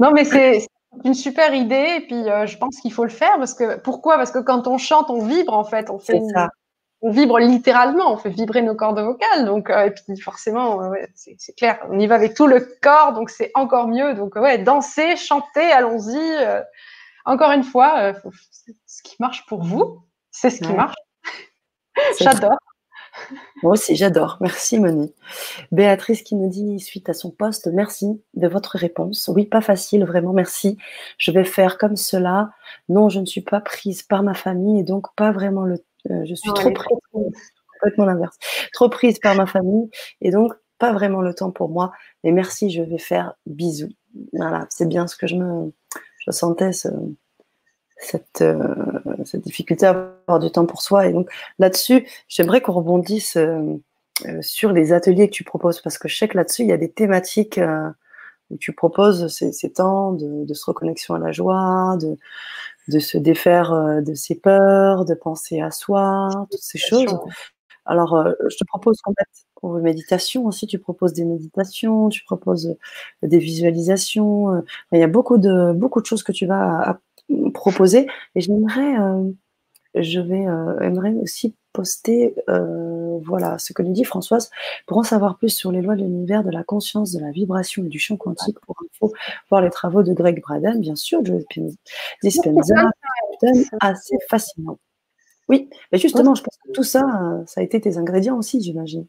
non, 0.00 0.10
mais 0.12 0.24
c'est 0.24 0.66
une 1.04 1.14
super 1.14 1.54
idée, 1.54 1.98
et 1.98 2.00
puis 2.00 2.28
euh, 2.28 2.44
je 2.44 2.58
pense 2.58 2.80
qu'il 2.80 2.92
faut 2.92 3.04
le 3.04 3.10
faire 3.10 3.38
parce 3.38 3.54
que 3.54 3.78
pourquoi? 3.78 4.16
Parce 4.16 4.32
que 4.32 4.40
quand 4.40 4.66
on 4.66 4.76
chante, 4.76 5.08
on 5.08 5.24
vibre 5.24 5.54
en 5.54 5.64
fait, 5.64 5.88
on 5.88 5.98
fait 5.98 6.20
ça 6.34 6.50
on 7.04 7.10
vibre 7.10 7.38
littéralement, 7.38 8.14
on 8.14 8.16
fait 8.16 8.30
vibrer 8.30 8.62
nos 8.62 8.74
cordes 8.74 8.98
vocales. 8.98 9.44
Donc, 9.44 9.68
euh, 9.68 9.84
et 9.84 9.90
puis 9.90 10.18
forcément, 10.18 10.82
euh, 10.82 10.94
c'est 11.14 11.54
clair, 11.54 11.78
on 11.90 11.98
y 11.98 12.06
va 12.06 12.14
avec 12.14 12.32
tout 12.32 12.46
le 12.46 12.66
corps, 12.82 13.12
donc 13.12 13.28
c'est 13.28 13.50
encore 13.54 13.88
mieux. 13.88 14.14
Donc, 14.14 14.36
ouais, 14.36 14.56
danser, 14.56 15.14
chanter, 15.16 15.70
allons-y. 15.70 16.16
Euh, 16.16 16.62
encore 17.26 17.52
une 17.52 17.62
fois, 17.62 18.14
ce 18.86 19.02
qui 19.02 19.16
marche 19.20 19.44
pour 19.46 19.62
vous, 19.62 20.02
c'est 20.30 20.48
ce 20.48 20.62
qui 20.62 20.72
marche. 20.72 20.96
J'adore. 22.20 22.56
Moi 23.62 23.72
aussi, 23.72 23.94
j'adore. 23.94 24.38
Merci, 24.40 24.80
Moni. 24.80 25.14
Béatrice 25.70 26.22
qui 26.22 26.34
nous 26.34 26.48
dit, 26.48 26.80
suite 26.80 27.08
à 27.08 27.14
son 27.14 27.30
poste, 27.30 27.68
merci 27.72 28.20
de 28.34 28.48
votre 28.48 28.76
réponse. 28.76 29.30
Oui, 29.32 29.46
pas 29.46 29.60
facile, 29.60 30.04
vraiment, 30.04 30.32
merci. 30.32 30.76
Je 31.16 31.30
vais 31.30 31.44
faire 31.44 31.78
comme 31.78 31.94
cela. 31.94 32.50
Non, 32.88 33.08
je 33.08 33.20
ne 33.20 33.24
suis 33.24 33.40
pas 33.40 33.60
prise 33.60 34.02
par 34.02 34.24
ma 34.24 34.34
famille 34.34 34.80
et 34.80 34.82
donc 34.82 35.14
pas 35.14 35.30
vraiment 35.30 35.62
le 35.62 35.78
euh, 36.10 36.24
je 36.24 36.34
suis 36.34 36.52
trop 36.52 36.70
prise, 36.70 36.98
complètement 37.72 38.04
l'inverse, 38.04 38.36
trop 38.72 38.88
prise 38.88 39.18
par 39.18 39.34
ma 39.34 39.46
famille 39.46 39.90
et 40.20 40.30
donc 40.30 40.52
pas 40.78 40.92
vraiment 40.92 41.22
le 41.22 41.34
temps 41.34 41.50
pour 41.50 41.68
moi. 41.68 41.92
Mais 42.22 42.32
merci, 42.32 42.70
je 42.70 42.82
vais 42.82 42.98
faire 42.98 43.34
bisous. 43.46 43.92
Voilà, 44.32 44.66
c'est 44.70 44.88
bien 44.88 45.06
ce 45.06 45.16
que 45.16 45.26
je 45.26 45.36
me, 45.36 45.72
je 46.18 46.30
sentais 46.30 46.72
cette, 46.72 48.42
euh, 48.42 48.74
cette 49.24 49.42
difficulté 49.42 49.86
à 49.86 49.90
avoir 50.26 50.40
du 50.40 50.50
temps 50.50 50.66
pour 50.66 50.82
soi. 50.82 51.06
Et 51.06 51.12
donc 51.12 51.30
là-dessus, 51.58 52.06
j'aimerais 52.28 52.60
qu'on 52.60 52.72
rebondisse 52.72 53.36
euh, 53.36 53.78
sur 54.40 54.72
les 54.72 54.92
ateliers 54.92 55.28
que 55.28 55.34
tu 55.34 55.44
proposes 55.44 55.80
parce 55.80 55.98
que 55.98 56.08
je 56.08 56.16
sais 56.16 56.28
que 56.28 56.36
là-dessus, 56.36 56.62
il 56.62 56.68
y 56.68 56.72
a 56.72 56.76
des 56.76 56.90
thématiques 56.90 57.60
où 58.50 58.56
tu 58.58 58.72
proposes 58.72 59.28
ces, 59.28 59.52
ces 59.52 59.72
temps 59.72 60.12
de, 60.12 60.44
de, 60.44 60.54
se 60.54 60.64
reconnexion 60.66 61.14
à 61.14 61.18
la 61.18 61.32
joie, 61.32 61.96
de, 62.00 62.16
de 62.88 62.98
se 62.98 63.18
défaire 63.18 63.72
euh, 63.72 64.00
de 64.00 64.14
ses 64.14 64.34
peurs, 64.34 65.04
de 65.04 65.14
penser 65.14 65.60
à 65.60 65.70
soi, 65.70 66.28
toutes 66.50 66.60
ces 66.60 66.78
choses. 66.78 67.18
Alors, 67.86 68.14
euh, 68.14 68.32
je 68.48 68.56
te 68.56 68.64
propose 68.64 69.00
qu'on 69.02 69.12
mette 69.18 69.28
pour 69.56 69.74
méditation 69.74 70.46
aussi, 70.46 70.66
tu 70.66 70.78
proposes 70.78 71.12
des 71.12 71.24
méditations, 71.24 72.08
tu 72.08 72.24
proposes 72.24 72.76
euh, 73.22 73.28
des 73.28 73.38
visualisations. 73.38 74.62
il 74.92 74.98
y 74.98 75.02
a 75.02 75.08
beaucoup 75.08 75.38
de, 75.38 75.72
beaucoup 75.72 76.00
de 76.00 76.06
choses 76.06 76.22
que 76.22 76.32
tu 76.32 76.46
vas 76.46 77.00
proposer. 77.54 78.06
Et 78.34 78.40
j'aimerais, 78.40 78.94
je 79.94 80.20
vais, 80.20 80.44
aimerais 80.84 81.14
aussi 81.22 81.54
poster 81.74 82.34
euh, 82.48 83.18
voilà, 83.22 83.58
ce 83.58 83.74
que 83.74 83.82
nous 83.82 83.92
dit 83.92 84.04
Françoise. 84.04 84.50
Pour 84.86 84.96
en 84.96 85.02
savoir 85.02 85.36
plus 85.36 85.50
sur 85.50 85.70
les 85.70 85.82
lois 85.82 85.96
de 85.96 86.00
l'univers, 86.00 86.42
de 86.42 86.50
la 86.50 86.64
conscience, 86.64 87.12
de 87.12 87.20
la 87.20 87.30
vibration 87.30 87.84
et 87.84 87.88
du 87.88 87.98
champ 87.98 88.16
quantique, 88.16 88.58
pour 88.60 88.76
info, 88.82 89.12
voir 89.50 89.60
les 89.60 89.70
travaux 89.70 90.02
de 90.02 90.14
Greg 90.14 90.40
Braden, 90.40 90.80
bien 90.80 90.96
sûr, 90.96 91.22
Joe 91.22 91.44
Dispenza, 92.22 92.90
assez 93.80 94.16
fascinant. 94.30 94.78
Oui, 95.48 95.68
mais 95.92 95.98
justement, 95.98 96.34
je 96.34 96.42
pense 96.42 96.56
que 96.64 96.72
tout 96.72 96.84
ça, 96.84 97.02
ça 97.46 97.60
a 97.60 97.64
été 97.64 97.78
tes 97.78 97.98
ingrédients 97.98 98.38
aussi, 98.38 98.62
j'imagine. 98.62 99.06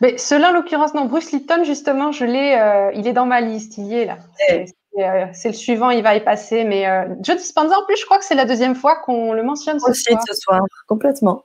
Mais 0.00 0.18
cela, 0.18 0.50
en 0.50 0.52
l'occurrence, 0.52 0.92
non, 0.92 1.06
Bruce 1.06 1.32
Litton, 1.32 1.64
justement, 1.64 2.12
je 2.12 2.24
l'ai, 2.24 2.58
euh, 2.58 2.92
il 2.94 3.06
est 3.06 3.12
dans 3.12 3.26
ma 3.26 3.40
liste, 3.40 3.78
il 3.78 3.86
y 3.86 3.94
est 3.94 4.04
là. 4.04 4.18
Eh. 4.50 4.66
Euh, 4.98 5.26
c'est 5.32 5.48
le 5.48 5.54
suivant, 5.54 5.90
il 5.90 6.02
va 6.02 6.14
y 6.16 6.22
passer. 6.22 6.64
Mais 6.64 6.84
Joe 7.20 7.36
Dispenza, 7.36 7.78
en 7.78 7.84
plus, 7.86 7.96
je 7.96 8.04
crois 8.04 8.18
que 8.18 8.24
c'est 8.24 8.34
la 8.34 8.44
deuxième 8.44 8.74
fois 8.74 8.96
qu'on 8.96 9.32
le 9.32 9.42
mentionne 9.42 9.78
ce 9.78 9.90
Aussi, 9.90 10.14
ce 10.28 10.34
soir, 10.34 10.60
complètement. 10.86 11.44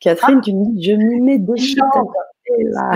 Catherine, 0.00 0.40
tu 0.40 0.52
me 0.52 0.74
dis, 0.74 0.82
je 0.84 0.92
m'y 0.92 1.20
mets 1.20 1.38
déjà. 1.38 1.84
Là. 2.58 2.94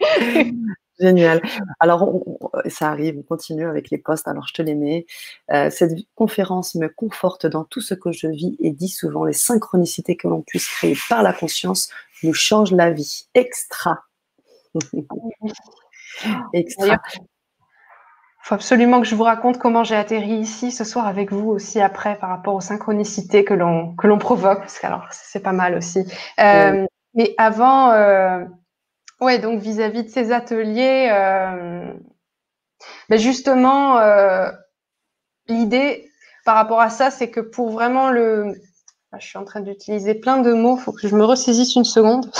Génial. 1.00 1.42
Alors, 1.80 2.22
ça 2.66 2.90
arrive, 2.90 3.18
on 3.18 3.22
continue 3.22 3.66
avec 3.66 3.90
les 3.90 3.98
postes, 3.98 4.28
alors 4.28 4.46
je 4.46 4.54
te 4.54 4.62
les 4.62 4.74
mets. 4.74 5.06
Euh, 5.50 5.68
cette 5.70 5.92
conférence 6.14 6.76
me 6.76 6.88
conforte 6.88 7.46
dans 7.46 7.64
tout 7.64 7.80
ce 7.80 7.94
que 7.94 8.12
je 8.12 8.28
vis 8.28 8.56
et 8.60 8.70
dit 8.70 8.88
souvent 8.88 9.24
les 9.24 9.32
synchronicités 9.32 10.16
que 10.16 10.28
l'on 10.28 10.42
puisse 10.42 10.68
créer 10.68 10.96
par 11.08 11.22
la 11.22 11.32
conscience 11.32 11.90
nous 12.22 12.34
changent 12.34 12.72
la 12.72 12.90
vie. 12.90 13.26
Extra. 13.34 14.04
Extra 16.52 17.00
faut 18.44 18.54
absolument 18.54 19.00
que 19.00 19.06
je 19.06 19.14
vous 19.14 19.22
raconte 19.22 19.56
comment 19.58 19.84
j'ai 19.84 19.96
atterri 19.96 20.34
ici 20.34 20.70
ce 20.70 20.84
soir 20.84 21.06
avec 21.06 21.32
vous 21.32 21.48
aussi 21.48 21.80
après 21.80 22.18
par 22.18 22.28
rapport 22.28 22.54
aux 22.54 22.60
synchronicités 22.60 23.42
que 23.42 23.54
l'on 23.54 23.96
que 23.96 24.06
l'on 24.06 24.18
provoque 24.18 24.58
parce 24.58 24.78
que 24.78 24.86
alors 24.86 25.08
c'est 25.12 25.42
pas 25.42 25.52
mal 25.52 25.74
aussi. 25.74 26.00
Euh, 26.38 26.84
mais 27.14 27.34
avant, 27.38 27.92
euh, 27.92 28.44
ouais 29.22 29.38
donc 29.38 29.60
vis-à-vis 29.60 30.04
de 30.04 30.10
ces 30.10 30.30
ateliers, 30.30 31.08
euh, 31.10 31.90
ben 33.08 33.18
justement 33.18 33.98
l'idée 35.48 36.10
par 36.44 36.56
rapport 36.56 36.82
à 36.82 36.90
ça, 36.90 37.10
c'est 37.10 37.30
que 37.30 37.40
pour 37.40 37.70
vraiment 37.70 38.10
le, 38.10 38.52
ah, 39.12 39.18
je 39.18 39.26
suis 39.26 39.38
en 39.38 39.44
train 39.46 39.60
d'utiliser 39.60 40.14
plein 40.14 40.36
de 40.36 40.52
mots, 40.52 40.76
il 40.76 40.82
faut 40.82 40.92
que 40.92 41.08
je 41.08 41.16
me 41.16 41.24
ressaisisse 41.24 41.76
une 41.76 41.84
seconde. 41.84 42.30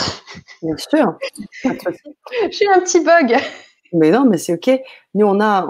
Bien 0.61 0.77
sûr. 0.77 1.17
J'ai 2.51 2.69
un 2.69 2.81
petit 2.81 3.01
bug. 3.01 3.39
Mais 3.95 4.11
non, 4.11 4.25
mais 4.25 4.39
c'est 4.39 4.55
OK. 4.55 4.71
Nous, 5.15 5.25
on 5.25 5.41
a. 5.41 5.67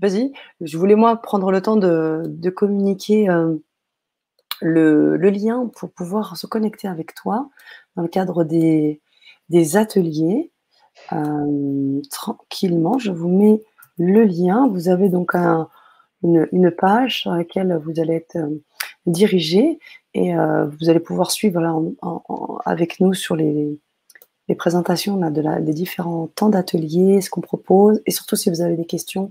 Vas-y, 0.00 0.32
je 0.60 0.78
voulais 0.78 0.96
moi 0.96 1.16
prendre 1.16 1.52
le 1.52 1.60
temps 1.60 1.76
de, 1.76 2.50
communiquer 2.50 3.28
euh, 3.28 3.54
le, 4.60 5.16
lien 5.16 5.70
pour 5.76 5.90
pouvoir 5.90 6.36
se 6.36 6.46
connecter 6.46 6.88
avec 6.88 7.14
toi 7.14 7.48
dans 7.96 8.02
le 8.02 8.08
cadre 8.08 8.44
des, 8.44 9.00
ateliers. 9.76 10.50
Euh, 11.12 12.00
tranquillement, 12.10 12.98
je 12.98 13.12
vous 13.12 13.28
mets 13.28 13.62
le 13.98 14.24
lien. 14.24 14.66
Vous 14.68 14.88
avez 14.88 15.10
donc 15.10 15.34
une, 16.22 16.70
page 16.70 17.20
sur 17.20 17.32
laquelle 17.32 17.78
vous 17.84 18.00
allez 18.00 18.14
être 18.14 18.36
euh, 18.36 18.62
dirigé 19.04 19.78
et 20.14 20.32
vous 20.32 20.88
allez 20.88 21.00
pouvoir 21.00 21.32
suivre 21.32 21.60
avec 22.64 23.00
nous 23.00 23.14
sur 23.14 23.34
les, 23.34 23.80
les 24.48 24.54
présentations 24.54 25.16
de 25.16 25.40
la, 25.40 25.60
des 25.60 25.72
différents 25.72 26.26
temps 26.26 26.50
d'atelier, 26.50 27.20
ce 27.20 27.30
qu'on 27.30 27.40
propose, 27.40 28.02
et 28.06 28.10
surtout 28.10 28.36
si 28.36 28.50
vous 28.50 28.60
avez 28.60 28.76
des 28.76 28.84
questions, 28.84 29.30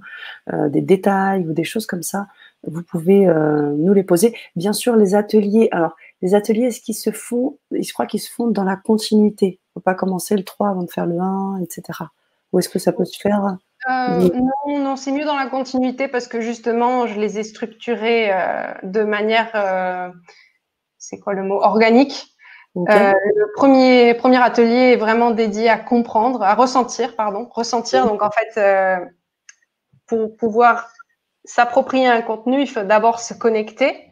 euh, 0.52 0.70
des 0.70 0.82
détails 0.82 1.46
ou 1.48 1.54
des 1.54 1.64
choses 1.64 1.86
comme 1.86 2.04
ça, 2.04 2.28
vous 2.66 2.82
pouvez 2.82 3.28
euh, 3.28 3.74
nous 3.78 3.94
les 3.94 4.04
poser. 4.04 4.36
Bien 4.56 4.74
sûr, 4.74 4.96
les 4.96 5.16
ateliers, 5.16 5.68
alors 5.72 5.96
les 6.22 6.34
ateliers, 6.34 6.68
est-ce 6.68 6.82
qu'ils 6.82 6.96
se 6.96 7.12
font, 7.12 7.60
je 7.72 7.92
crois 7.94 8.06
qu'ils 8.06 8.22
se 8.22 8.32
font 8.32 8.48
dans 8.48 8.64
la 8.64 8.76
continuité. 8.76 9.46
Il 9.46 9.70
ne 9.70 9.74
faut 9.76 9.84
pas 9.84 9.94
commencer 9.94 10.36
le 10.36 10.44
3 10.44 10.70
avant 10.70 10.84
de 10.84 10.90
faire 10.90 11.06
le 11.06 11.20
1, 11.20 11.60
etc. 11.62 12.00
Ou 12.52 12.60
est-ce 12.60 12.70
que 12.70 12.80
ça 12.80 12.92
peut 12.92 13.06
se 13.06 13.20
faire? 13.20 13.58
Euh, 13.90 14.30
non, 14.66 14.80
non 14.80 14.96
c'est 14.96 15.12
mieux 15.12 15.26
dans 15.26 15.36
la 15.36 15.48
continuité 15.48 16.08
parce 16.08 16.28
que 16.28 16.40
justement, 16.40 17.06
je 17.06 17.20
les 17.20 17.38
ai 17.38 17.44
structurés 17.44 18.32
de 18.84 19.04
manière, 19.04 20.14
c'est 20.98 21.20
quoi 21.20 21.34
le 21.34 21.44
mot, 21.44 21.62
organique. 21.62 22.33
Euh, 22.76 23.14
le 23.36 23.52
premier, 23.56 24.16
premier 24.16 24.42
atelier 24.42 24.94
est 24.94 24.96
vraiment 24.96 25.32
dédié 25.32 25.70
à 25.70 25.78
comprendre, 25.78 26.42
à 26.42 26.56
ressentir, 26.56 27.16
pardon, 27.16 27.48
ressentir. 27.52 28.08
Donc 28.08 28.24
en 28.24 28.32
fait, 28.32 28.60
euh, 28.60 29.06
pour 30.08 30.36
pouvoir 30.38 30.90
s'approprier 31.46 32.08
un 32.08 32.22
contenu, 32.22 32.62
il 32.62 32.68
faut 32.68 32.84
d'abord 32.84 33.20
se 33.20 33.34
connecter. 33.34 34.10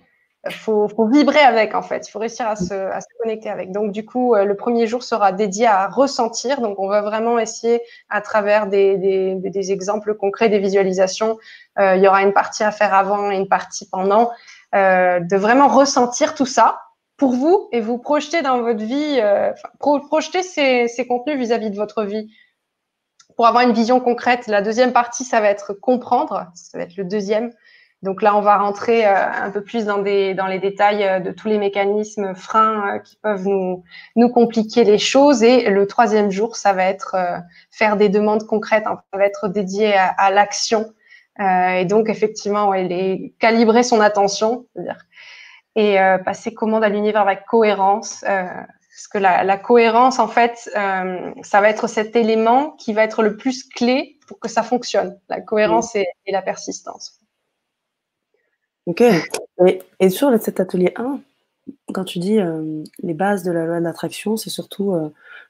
Il 0.48 0.54
faut, 0.54 0.88
faut, 0.88 1.08
vibrer 1.08 1.40
avec 1.40 1.76
en 1.76 1.84
fait. 1.84 2.08
Il 2.08 2.12
faut 2.12 2.18
réussir 2.18 2.48
à 2.48 2.56
se, 2.56 2.74
à 2.74 3.00
se 3.00 3.08
connecter 3.20 3.50
avec. 3.50 3.72
Donc 3.72 3.92
du 3.92 4.06
coup, 4.06 4.34
euh, 4.36 4.44
le 4.44 4.56
premier 4.56 4.88
jour 4.88 5.04
sera 5.04 5.32
dédié 5.32 5.66
à 5.68 5.88
ressentir. 5.88 6.62
Donc 6.62 6.80
on 6.80 6.88
va 6.88 7.02
vraiment 7.02 7.40
essayer 7.40 7.82
à 8.10 8.22
travers 8.22 8.68
des, 8.68 8.98
des, 8.98 9.36
des 9.36 9.72
exemples 9.72 10.14
concrets, 10.16 10.50
des 10.50 10.60
visualisations. 10.60 11.38
il 11.80 12.00
y 12.00 12.08
aura 12.08 12.22
une 12.22 12.34
partie 12.34 12.64
à 12.64 12.72
faire 12.72 12.94
avant 12.94 13.32
et 13.32 13.38
une 13.38 13.48
partie 13.48 13.88
pendant. 13.90 14.32
de 14.74 15.36
vraiment 15.36 15.68
ressentir 15.68 16.34
tout 16.34 16.48
ça 16.48 16.80
pour 17.22 17.34
vous 17.34 17.70
et 17.72 17.82
vous 17.82 18.00
projeter 18.00 18.42
dans 18.42 18.64
votre 18.64 18.84
vie, 18.84 19.20
euh, 19.20 19.52
projeter 19.78 20.42
ces, 20.42 21.06
contenus 21.08 21.38
vis-à-vis 21.38 21.70
de 21.70 21.76
votre 21.76 22.04
vie 22.04 22.34
pour 23.36 23.46
avoir 23.46 23.64
une 23.64 23.74
vision 23.74 24.00
concrète. 24.00 24.48
La 24.48 24.64
deuxième 24.64 24.92
partie, 24.92 25.24
ça 25.24 25.40
va 25.40 25.52
être 25.52 25.74
comprendre, 25.74 26.48
ça 26.56 26.80
va 26.80 26.84
être 26.84 26.98
le 26.98 27.04
deuxième. 27.04 27.52
Donc 28.02 28.24
là, 28.24 28.36
on 28.36 28.42
va 28.42 28.58
rentrer 28.58 29.06
euh, 29.06 29.14
un 29.14 29.52
peu 29.52 29.64
plus 29.64 29.86
dans, 29.86 30.00
des, 30.00 30.34
dans 30.34 30.48
les 30.48 30.58
détails 30.58 31.04
euh, 31.04 31.20
de 31.20 31.30
tous 31.32 31.48
les 31.48 31.60
mécanismes 31.60 32.34
freins 32.34 32.98
qui 33.06 33.18
peuvent 33.18 33.48
nous, 33.48 33.84
nous 34.16 34.30
compliquer 34.30 34.84
les 34.84 34.98
choses. 34.98 35.44
Et 35.44 35.70
le 35.70 35.86
troisième 35.86 36.32
jour, 36.32 36.56
ça 36.56 36.74
va 36.74 36.86
être 36.86 37.16
faire 37.70 37.98
des 37.98 38.10
demandes 38.10 38.48
concrètes, 38.48 38.88
hein. 38.88 39.00
ça 39.14 39.20
va 39.20 39.28
être 39.28 39.48
dédié 39.48 39.94
à, 39.94 40.32
l'action. 40.32 40.92
et 41.40 41.86
donc, 41.86 42.10
effectivement, 42.10 42.70
ouais, 42.70 42.84
les, 42.86 43.36
calibrer 43.38 43.84
son 43.84 44.02
attention, 44.02 44.66
c'est-à-dire 44.74 45.06
et 45.76 46.00
euh, 46.00 46.18
passer 46.18 46.54
commande 46.54 46.84
à 46.84 46.90
l'univers 46.90 47.22
avec 47.22 47.46
cohérence. 47.46 48.24
Euh, 48.28 48.46
parce 48.46 49.08
que 49.08 49.18
la, 49.18 49.44
la, 49.44 49.58
cohérence, 49.58 50.20
en 50.20 50.28
fait, 50.28 50.70
euh, 50.76 51.32
ça 51.44 51.62
va 51.62 51.70
être 51.70 51.88
cet 51.88 52.16
élément 52.16 52.72
qui 52.72 52.94
va 52.94 53.04
être 53.04 53.24
le 53.24 53.38
plus 53.38 53.64
clé 53.64 54.20
pour 54.28 54.40
que 54.40 54.50
ça 54.50 54.64
fonctionne. 54.64 55.18
La 55.30 55.42
cohérence 55.42 55.96
et, 55.96 56.08
la 56.28 56.42
persistance. 56.42 57.20
Ok. 58.86 59.02
Et, 59.66 59.82
et, 60.00 60.10
sur 60.10 60.38
cet 60.42 60.60
atelier 60.60 60.94
1, 60.98 61.20
quand 61.94 62.04
tu 62.04 62.20
dis 62.20 62.40
les 63.02 63.14
bases 63.14 63.44
de 63.44 63.52
la 63.52 63.66
loi 63.66 63.80
de 63.80 63.86
l'attraction, 63.86 64.36
c'est 64.36 64.50
surtout 64.50 64.94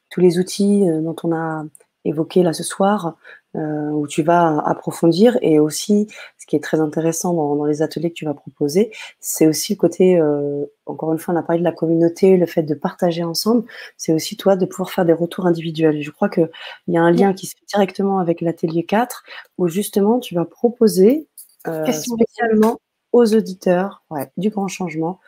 tous 0.10 0.22
les 0.22 0.38
outils 0.38 0.86
dont 1.02 1.16
on 1.24 1.34
a 1.34 1.66
évoqué 2.06 2.44
là 2.44 2.54
ce 2.54 2.64
soir, 2.64 3.16
euh, 3.58 3.90
où 3.90 4.08
tu 4.08 4.24
vas 4.24 4.60
approfondir. 4.60 5.38
Et 5.42 5.60
aussi, 5.60 6.08
ce 6.38 6.46
qui 6.46 6.56
est 6.56 6.62
très 6.62 6.80
intéressant 6.80 7.34
dans, 7.34 7.66
les 7.66 7.82
ateliers 7.82 8.10
que 8.10 8.16
tu 8.16 8.24
vas 8.24 8.34
proposer, 8.34 8.92
c'est 9.20 9.46
aussi 9.46 9.74
le 9.74 9.78
côté, 9.78 10.18
euh, 10.18 10.66
encore 10.86 11.12
une 11.12 11.20
fois, 11.20 11.34
on 11.34 11.38
a 11.38 11.44
parlé 11.44 11.60
de 11.60 11.66
la 11.66 11.74
communauté, 11.74 12.38
le 12.38 12.46
fait 12.46 12.64
de 12.64 12.74
partager 12.74 13.26
ensemble, 13.26 13.66
c'est 13.98 14.14
aussi 14.14 14.38
toi 14.38 14.56
de 14.56 14.66
pouvoir 14.66 14.90
faire 14.92 15.04
des 15.04 15.12
retours 15.12 15.48
individuels. 15.48 16.02
Je 16.02 16.12
crois 16.12 16.30
qu'il 16.30 16.50
y 16.88 16.98
a 16.98 17.02
un 17.02 17.12
lien 17.12 17.34
qui 17.34 17.46
se 17.46 17.56
fait 17.56 17.66
directement 17.68 18.20
avec 18.20 18.40
l'atelier 18.40 18.86
4, 18.86 19.24
où 19.58 19.68
justement, 19.68 20.20
tu 20.20 20.34
vas 20.34 20.46
proposer 20.46 21.28
euh, 21.68 21.86
spécialement 21.92 22.80
aux 23.12 23.36
auditeurs 23.36 24.04
ouais, 24.12 24.32
du 24.38 24.50
grand 24.50 24.70
changement 24.70 25.20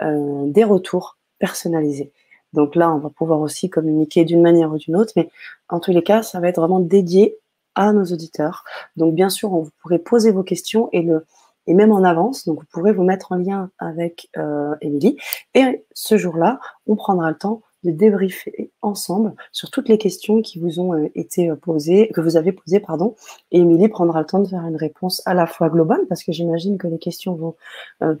des 0.00 0.62
retours 0.62 1.16
personnalisés. 1.40 2.12
Donc 2.52 2.76
là, 2.76 2.92
on 2.92 2.98
va 2.98 3.10
pouvoir 3.10 3.40
aussi 3.40 3.68
communiquer 3.68 4.24
d'une 4.24 4.42
manière 4.42 4.72
ou 4.72 4.78
d'une 4.78 4.96
autre, 4.96 5.12
mais 5.16 5.28
en 5.68 5.80
tous 5.80 5.90
les 5.90 6.02
cas, 6.02 6.22
ça 6.22 6.40
va 6.40 6.48
être 6.48 6.60
vraiment 6.60 6.80
dédié 6.80 7.36
à 7.78 7.92
nos 7.92 8.04
auditeurs. 8.04 8.64
Donc 8.96 9.14
bien 9.14 9.30
sûr, 9.30 9.50
vous 9.50 9.70
pourrez 9.80 10.00
poser 10.00 10.32
vos 10.32 10.42
questions 10.42 10.90
et 10.92 11.02
le 11.02 11.24
et 11.68 11.74
même 11.74 11.92
en 11.92 12.02
avance, 12.02 12.46
donc 12.46 12.60
vous 12.60 12.66
pourrez 12.72 12.92
vous 12.92 13.04
mettre 13.04 13.30
en 13.30 13.36
lien 13.36 13.70
avec 13.78 14.30
euh, 14.38 14.74
Émilie. 14.80 15.18
et 15.54 15.84
ce 15.92 16.16
jour-là, 16.16 16.60
on 16.86 16.96
prendra 16.96 17.30
le 17.30 17.36
temps 17.36 17.60
de 17.84 17.90
débriefer 17.90 18.72
ensemble 18.80 19.34
sur 19.52 19.70
toutes 19.70 19.88
les 19.90 19.98
questions 19.98 20.40
qui 20.40 20.58
vous 20.58 20.80
ont 20.80 20.94
euh, 20.94 21.10
été 21.14 21.50
euh, 21.50 21.56
posées, 21.56 22.10
que 22.14 22.22
vous 22.22 22.38
avez 22.38 22.52
posées, 22.52 22.80
pardon. 22.80 23.16
Et 23.52 23.58
Émilie 23.58 23.88
prendra 23.88 24.20
le 24.20 24.26
temps 24.26 24.38
de 24.40 24.48
faire 24.48 24.66
une 24.66 24.76
réponse 24.76 25.20
à 25.26 25.34
la 25.34 25.46
fois 25.46 25.68
globale, 25.68 26.00
parce 26.08 26.24
que 26.24 26.32
j'imagine 26.32 26.78
que 26.78 26.86
les 26.86 26.98
questions 26.98 27.34
vont 27.34 27.54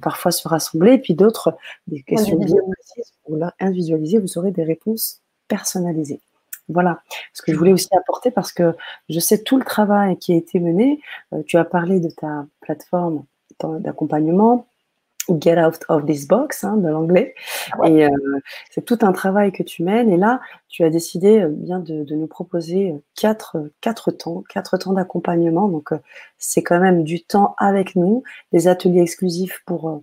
parfois 0.02 0.30
se 0.30 0.46
rassembler, 0.46 0.92
et 0.92 0.98
puis 0.98 1.14
d'autres, 1.14 1.56
des 1.86 2.02
questions 2.02 2.36
bien 2.36 2.54
précises, 2.70 3.14
pour 3.24 3.38
individualiser, 3.60 4.18
vous 4.18 4.36
aurez 4.36 4.50
des 4.50 4.64
réponses 4.64 5.22
personnalisées. 5.48 6.20
Voilà 6.68 7.00
ce 7.32 7.42
que 7.42 7.52
je 7.52 7.58
voulais 7.58 7.72
aussi 7.72 7.88
apporter 7.96 8.30
parce 8.30 8.52
que 8.52 8.74
je 9.08 9.20
sais 9.20 9.42
tout 9.42 9.56
le 9.56 9.64
travail 9.64 10.18
qui 10.18 10.32
a 10.32 10.36
été 10.36 10.60
mené. 10.60 11.00
Euh, 11.32 11.42
tu 11.46 11.56
as 11.56 11.64
parlé 11.64 12.00
de 12.00 12.08
ta 12.08 12.46
plateforme 12.60 13.24
d'accompagnement, 13.80 14.66
Get 15.28 15.58
Out 15.58 15.80
of 15.88 16.06
This 16.06 16.26
Box, 16.26 16.64
hein, 16.64 16.76
de 16.76 16.88
l'anglais. 16.88 17.34
Ah 17.72 17.88
Et 17.88 18.04
euh, 18.04 18.10
c'est 18.70 18.84
tout 18.84 18.98
un 19.02 19.12
travail 19.12 19.50
que 19.52 19.62
tu 19.62 19.82
mènes. 19.82 20.10
Et 20.10 20.16
là, 20.16 20.40
tu 20.68 20.84
as 20.84 20.90
décidé 20.90 21.40
euh, 21.40 21.48
bien 21.48 21.80
de, 21.80 22.04
nous 22.14 22.26
proposer 22.26 22.94
quatre, 23.16 23.56
quatre 23.80 24.10
temps, 24.10 24.44
quatre 24.48 24.76
temps 24.78 24.92
d'accompagnement. 24.92 25.68
Donc, 25.68 25.90
c'est 26.38 26.62
quand 26.62 26.80
même 26.80 27.02
du 27.02 27.22
temps 27.24 27.54
avec 27.58 27.96
nous, 27.96 28.22
des 28.52 28.68
ateliers 28.68 29.02
exclusifs 29.02 29.62
pour 29.66 30.02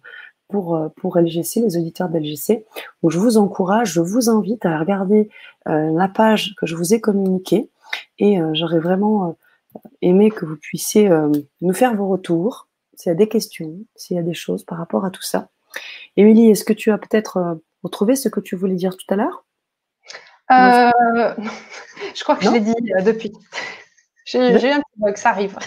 pour, 0.50 0.76
euh, 0.76 0.90
pour 0.90 1.18
LGC, 1.18 1.62
les 1.62 1.78
auditeurs 1.78 2.10
d'LGC, 2.10 2.66
où 3.04 3.10
je 3.10 3.20
vous 3.20 3.38
encourage, 3.38 3.94
je 3.94 4.02
vous 4.02 4.30
invite 4.30 4.66
à 4.66 4.78
regarder 4.80 5.30
euh, 5.68 5.92
la 5.92 6.08
page 6.08 6.56
que 6.58 6.66
je 6.66 6.76
vous 6.76 6.94
ai 6.94 7.02
communiquée 7.02 7.70
et 8.20 8.40
euh, 8.42 8.52
j'aurais 8.54 8.80
vraiment 8.80 9.38
aimé 10.02 10.30
que 10.32 10.46
vous 10.46 10.56
puissiez 10.56 11.10
nous 11.62 11.74
faire 11.74 11.96
vos 11.96 12.08
retours, 12.08 12.70
s'il 12.94 13.10
y 13.10 13.12
a 13.12 13.16
des 13.16 13.28
questions, 13.28 13.76
s'il 13.96 14.16
y 14.16 14.20
a 14.20 14.24
des 14.24 14.34
choses 14.34 14.64
par 14.64 14.78
rapport 14.78 15.04
à 15.04 15.12
tout 15.12 15.22
ça. 15.22 15.50
Émilie, 16.16 16.50
est-ce 16.50 16.64
que 16.64 16.72
tu 16.72 16.92
as 16.92 16.98
peut-être 16.98 17.60
retrouvé 17.84 18.16
ce 18.16 18.30
que 18.30 18.40
tu 18.40 18.56
voulais 18.56 18.76
dire 18.76 18.96
tout 18.96 19.14
à 19.14 19.18
l'heure? 19.18 19.44
Je 20.50 22.24
crois 22.24 22.38
que 22.38 22.46
je 22.46 22.52
l'ai 22.52 22.62
dit 22.62 22.74
depuis. 23.04 23.34
J'ai 24.26 24.40
eu 24.40 24.72
un 24.72 24.80
petit 24.80 25.00
bug, 25.00 25.18
ça 25.18 25.30
arrive. 25.30 25.58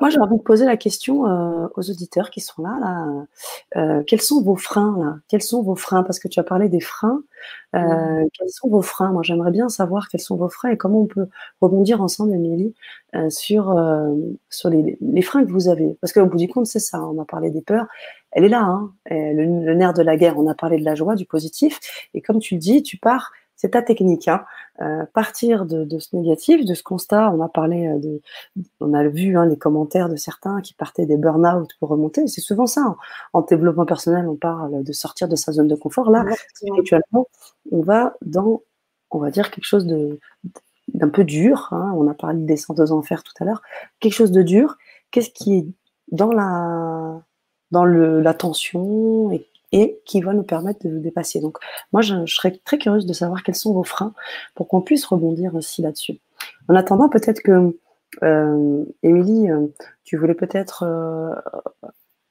Moi, 0.00 0.10
j'ai 0.10 0.18
envie 0.18 0.36
de 0.36 0.42
poser 0.42 0.64
la 0.64 0.76
question 0.76 1.26
euh, 1.26 1.68
aux 1.76 1.90
auditeurs 1.90 2.30
qui 2.30 2.40
sont 2.40 2.62
là. 2.62 2.78
là. 2.80 3.26
Euh, 3.76 4.02
quels 4.06 4.20
sont 4.20 4.42
vos 4.42 4.56
freins 4.56 4.96
là? 4.98 5.16
Quels 5.28 5.42
sont 5.42 5.62
vos 5.62 5.76
freins? 5.76 6.02
Parce 6.02 6.18
que 6.18 6.28
tu 6.28 6.40
as 6.40 6.44
parlé 6.44 6.68
des 6.68 6.80
freins. 6.80 7.22
Euh, 7.74 7.78
mmh. 7.78 8.28
Quels 8.32 8.48
sont 8.50 8.68
vos 8.68 8.82
freins? 8.82 9.12
Moi, 9.12 9.22
j'aimerais 9.22 9.50
bien 9.50 9.68
savoir 9.68 10.08
quels 10.08 10.20
sont 10.20 10.36
vos 10.36 10.48
freins 10.48 10.70
et 10.70 10.76
comment 10.76 11.02
on 11.02 11.06
peut 11.06 11.28
rebondir 11.60 12.00
ensemble, 12.02 12.34
Émilie, 12.34 12.74
sur 13.28 13.74
sur 14.50 14.70
les, 14.70 14.96
les, 15.00 15.22
freins 15.22 15.44
que 15.44 15.50
vous 15.50 15.68
avez. 15.68 15.96
Parce 16.00 16.12
qu'au 16.12 16.26
bout 16.26 16.38
du 16.38 16.48
compte, 16.48 16.66
c'est 16.66 16.78
ça. 16.78 17.02
On 17.02 17.20
a 17.20 17.24
parlé 17.24 17.50
des 17.50 17.62
peurs. 17.62 17.86
Elle 18.32 18.44
est 18.44 18.48
là, 18.48 18.62
hein, 18.62 18.92
le, 19.10 19.64
le 19.64 19.74
nerf 19.74 19.92
de 19.92 20.02
la 20.02 20.16
guerre. 20.16 20.38
On 20.38 20.48
a 20.48 20.54
parlé 20.54 20.78
de 20.78 20.84
la 20.84 20.94
joie, 20.94 21.14
du 21.14 21.26
positif. 21.26 21.80
Et 22.14 22.20
comme 22.20 22.38
tu 22.38 22.54
le 22.54 22.60
dis, 22.60 22.82
tu 22.82 22.96
pars 22.96 23.30
c'est 23.56 23.70
ta 23.70 23.82
technique. 23.82 24.28
Hein. 24.28 24.44
Euh, 24.80 25.04
partir 25.12 25.66
de, 25.66 25.98
ce 25.98 26.16
négatif, 26.16 26.64
de 26.64 26.74
ce 26.74 26.82
constat, 26.82 27.30
on 27.30 27.40
a 27.40 27.48
parlé 27.48 27.86
euh, 27.86 27.98
de, 27.98 28.20
on 28.80 28.92
a 28.94 29.06
vu 29.06 29.36
hein, 29.36 29.46
les 29.46 29.56
commentaires 29.56 30.08
de 30.08 30.16
certains 30.16 30.60
qui 30.60 30.74
partaient 30.74 31.06
des 31.06 31.16
burn-out 31.16 31.70
pour 31.78 31.88
remonter. 31.88 32.26
C'est 32.26 32.40
souvent 32.40 32.66
ça. 32.66 32.82
Hein. 32.82 32.96
En 33.32 33.42
développement 33.42 33.86
personnel, 33.86 34.26
on 34.28 34.36
parle 34.36 34.82
de 34.82 34.92
sortir 34.92 35.28
de 35.28 35.36
sa 35.36 35.52
zone 35.52 35.68
de 35.68 35.76
confort. 35.76 36.10
Là, 36.10 36.24
actuellement, 36.78 37.28
on 37.70 37.82
va 37.82 38.14
dans, 38.22 38.62
on 39.10 39.18
va 39.18 39.30
dire 39.30 39.50
quelque 39.50 39.66
chose 39.66 39.86
de 39.86 40.18
d'un 40.92 41.08
peu 41.08 41.24
dur. 41.24 41.68
On 41.72 42.06
a 42.08 42.14
parlé 42.14 42.38
des 42.40 42.44
descente 42.44 42.78
aux 42.78 42.92
enfers 42.92 43.22
tout 43.22 43.32
à 43.40 43.44
l'heure. 43.44 43.62
Quelque 44.00 44.12
chose 44.12 44.32
de 44.32 44.42
dur. 44.42 44.76
Qu'est-ce 45.10 45.30
qui 45.30 45.54
est 45.54 45.66
dans 46.12 46.30
la, 46.30 47.22
dans 47.70 47.84
le, 47.84 48.20
la 48.20 48.34
tension 48.34 49.30
et, 49.32 49.48
et, 49.74 50.00
qui 50.06 50.20
va 50.20 50.32
nous 50.32 50.44
permettre 50.44 50.86
de 50.86 50.98
dépasser. 50.98 51.40
Donc, 51.40 51.58
moi, 51.92 52.00
je, 52.00 52.26
je, 52.26 52.34
serais 52.34 52.52
très 52.64 52.78
curieuse 52.78 53.06
de 53.06 53.12
savoir 53.12 53.42
quels 53.42 53.56
sont 53.56 53.72
vos 53.72 53.82
freins 53.82 54.14
pour 54.54 54.68
qu'on 54.68 54.80
puisse 54.80 55.04
rebondir 55.04 55.54
aussi 55.54 55.82
là-dessus. 55.82 56.20
En 56.68 56.76
attendant, 56.76 57.08
peut-être 57.08 57.42
que, 57.42 57.76
euh, 58.22 58.84
Émilie, 59.02 59.50
euh, 59.50 59.66
tu 60.04 60.16
voulais 60.16 60.34
peut-être 60.34 60.84
euh, 60.84 61.34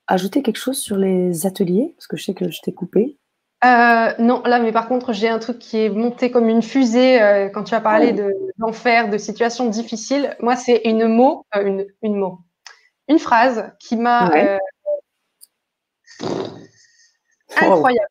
ajouter 0.07 0.41
quelque 0.41 0.57
chose 0.57 0.78
sur 0.78 0.95
les 0.95 1.45
ateliers, 1.45 1.94
parce 1.98 2.07
que 2.07 2.18
je 2.18 2.24
sais 2.24 2.34
que 2.34 2.49
je 2.49 2.61
t'ai 2.61 2.74
coupé. 2.74 3.18
Euh, 3.65 4.11
non, 4.20 4.41
là, 4.45 4.60
mais 4.60 4.72
par 4.72 4.88
contre, 4.88 5.14
j'ai 5.14 5.30
un 5.30 5.40
truc 5.40 5.60
qui 5.60 5.78
est 5.80 5.90
monté 5.90 6.32
comme 6.32 6.49
une 6.49 6.61
fusée 6.61 7.22
euh, 7.22 7.49
quand 7.49 7.64
tu 7.64 7.76
as 7.76 7.82
parlé 7.82 8.10
oh. 8.14 8.18
de 8.18 8.34
d'enfer, 8.57 9.10
de 9.10 9.18
situations 9.18 9.68
difficiles. 9.68 10.36
Moi, 10.40 10.56
c'est 10.56 10.82
une 10.86 11.07
mot, 11.07 11.45
euh, 11.56 11.65
une, 11.65 11.86
une 12.02 12.15
mot, 12.15 12.40
une 13.07 13.20
phrase 13.20 13.72
qui 13.80 13.95
m'a 13.95 14.30
ouais. 14.30 14.60
Euh, 17.62 17.72
incroyable. 17.72 18.08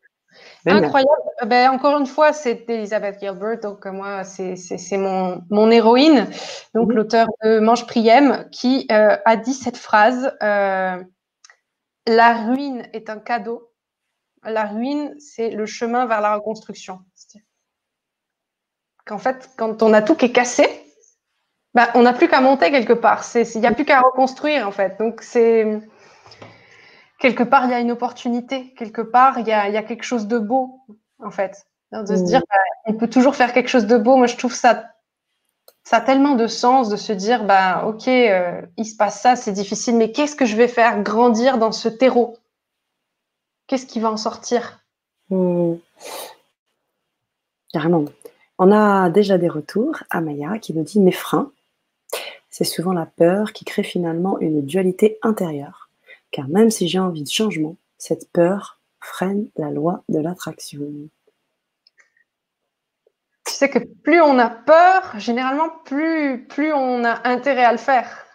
Oh. 0.65 0.69
Incroyable. 0.69 1.21
Ben, 1.45 1.69
encore 1.71 1.99
une 1.99 2.05
fois, 2.05 2.31
c'est 2.31 2.63
Elizabeth 2.69 3.19
Gilbert, 3.19 3.59
donc 3.59 3.85
moi, 3.85 4.23
c'est 4.23 4.97
mon, 4.97 5.41
mon 5.49 5.69
héroïne, 5.69 6.27
donc 6.73 6.89
mmh. 6.89 6.93
l'auteur 6.93 7.27
de 7.43 7.59
Mange 7.59 7.85
Priem, 7.85 8.47
qui 8.51 8.87
a 8.89 9.35
dit 9.35 9.53
cette 9.53 9.77
phrase 9.77 10.33
La 10.39 11.03
ruine 12.07 12.87
est 12.93 13.09
un 13.09 13.19
cadeau 13.19 13.73
la 14.45 14.65
ruine, 14.65 15.15
c'est 15.19 15.49
le 15.49 15.65
chemin 15.65 16.05
vers 16.05 16.21
la 16.21 16.35
reconstruction. 16.35 16.99
Qu'en 19.05 19.17
fait, 19.17 19.49
quand 19.57 19.83
on 19.83 19.93
a 19.93 20.01
tout 20.01 20.15
qui 20.15 20.25
est 20.25 20.31
cassé, 20.31 20.67
bah, 21.73 21.89
on 21.95 22.03
n'a 22.03 22.13
plus 22.13 22.27
qu'à 22.27 22.41
monter 22.41 22.71
quelque 22.71 22.93
part. 22.93 23.25
Il 23.35 23.59
n'y 23.59 23.67
a 23.67 23.73
plus 23.73 23.85
qu'à 23.85 24.01
reconstruire, 24.01 24.67
en 24.67 24.71
fait. 24.71 24.97
Donc, 24.99 25.21
c'est. 25.21 25.81
Quelque 27.23 27.43
part, 27.43 27.63
il 27.63 27.71
y 27.71 27.73
a 27.73 27.79
une 27.79 27.91
opportunité. 27.91 28.73
Quelque 28.73 29.01
part, 29.01 29.39
il 29.39 29.47
y 29.47 29.53
a, 29.53 29.69
y 29.69 29.77
a 29.77 29.83
quelque 29.83 30.03
chose 30.03 30.27
de 30.27 30.37
beau, 30.37 30.81
en 31.19 31.31
fait. 31.31 31.65
De 31.93 32.05
se 32.05 32.21
mmh. 32.21 32.25
dire, 32.25 32.41
bah, 32.49 32.55
on 32.85 32.95
peut 32.95 33.09
toujours 33.09 33.35
faire 33.35 33.53
quelque 33.53 33.69
chose 33.69 33.87
de 33.87 33.97
beau. 33.97 34.17
Moi, 34.17 34.27
je 34.27 34.35
trouve 34.35 34.53
ça 34.53 34.89
ça 35.85 35.97
a 35.97 36.01
tellement 36.01 36.35
de 36.35 36.47
sens 36.47 36.89
de 36.89 36.97
se 36.97 37.13
dire, 37.13 37.45
bah, 37.45 37.85
ok, 37.87 38.09
euh, 38.09 38.61
il 38.77 38.85
se 38.85 38.97
passe 38.97 39.21
ça, 39.21 39.37
c'est 39.37 39.53
difficile, 39.53 39.95
mais 39.95 40.11
qu'est-ce 40.11 40.35
que 40.35 40.45
je 40.45 40.57
vais 40.57 40.67
faire 40.67 41.01
grandir 41.01 41.57
dans 41.57 41.71
ce 41.71 41.87
terreau? 41.87 42.37
Qu'est-ce 43.67 43.85
qui 43.85 44.01
va 44.01 44.11
en 44.11 44.17
sortir? 44.17 44.81
Mmh. 45.29 45.75
Carrément. 47.71 48.03
On 48.59 48.69
a 48.69 49.09
déjà 49.09 49.37
des 49.37 49.49
retours. 49.49 49.95
Amaya 50.09 50.59
qui 50.59 50.73
nous 50.73 50.83
dit 50.83 50.99
mes 50.99 51.13
freins. 51.13 51.51
C'est 52.49 52.65
souvent 52.65 52.91
la 52.91 53.05
peur 53.05 53.53
qui 53.53 53.63
crée 53.63 53.83
finalement 53.83 54.39
une 54.39 54.61
dualité 54.61 55.17
intérieure. 55.21 55.82
Car 56.33 56.49
même 56.49 56.71
si 56.71 56.87
j'ai 56.87 56.99
envie 56.99 57.23
de 57.23 57.29
changement, 57.29 57.77
cette 57.99 58.29
peur 58.33 58.81
freine 58.99 59.49
la 59.55 59.69
loi 59.69 60.03
de 60.09 60.19
l'attraction. 60.19 60.81
Tu 63.45 63.53
sais 63.53 63.69
que 63.69 63.77
plus 64.03 64.19
on 64.19 64.39
a 64.39 64.49
peur, 64.49 65.13
généralement, 65.19 65.69
plus, 65.85 66.47
plus 66.49 66.73
on 66.73 67.05
a 67.05 67.27
intérêt 67.27 67.63
à 67.63 67.71
le 67.71 67.77
faire. 67.77 68.25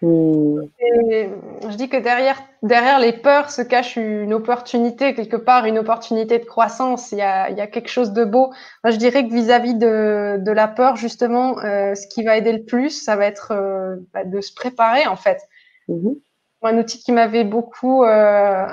Je 0.00 1.76
dis 1.76 1.88
que 1.88 1.96
derrière, 1.96 2.40
derrière 2.62 3.00
les 3.00 3.14
peurs 3.14 3.50
se 3.50 3.62
cache 3.62 3.96
une 3.96 4.34
opportunité, 4.34 5.14
quelque 5.14 5.36
part, 5.36 5.64
une 5.64 5.78
opportunité 5.78 6.38
de 6.38 6.44
croissance. 6.44 7.10
Il 7.10 7.18
y 7.18 7.22
a, 7.22 7.50
il 7.50 7.56
y 7.56 7.60
a 7.60 7.66
quelque 7.66 7.88
chose 7.88 8.12
de 8.12 8.24
beau. 8.24 8.52
Moi, 8.84 8.92
je 8.92 8.96
dirais 8.98 9.26
que 9.26 9.32
vis-à-vis 9.32 9.74
de, 9.74 10.36
de, 10.38 10.52
la 10.52 10.68
peur, 10.68 10.94
justement, 10.96 11.58
euh, 11.60 11.96
ce 11.96 12.06
qui 12.06 12.22
va 12.22 12.36
aider 12.36 12.52
le 12.52 12.64
plus, 12.64 12.90
ça 12.90 13.16
va 13.16 13.26
être 13.26 13.52
euh, 13.52 13.96
bah, 14.12 14.24
de 14.24 14.40
se 14.40 14.54
préparer, 14.54 15.06
en 15.08 15.16
fait. 15.16 15.40
Mm-hmm. 15.88 16.16
Un 16.64 16.78
outil 16.78 16.98
qui 16.98 17.12
m'avait 17.12 17.44
beaucoup, 17.44 18.04
euh, 18.04 18.66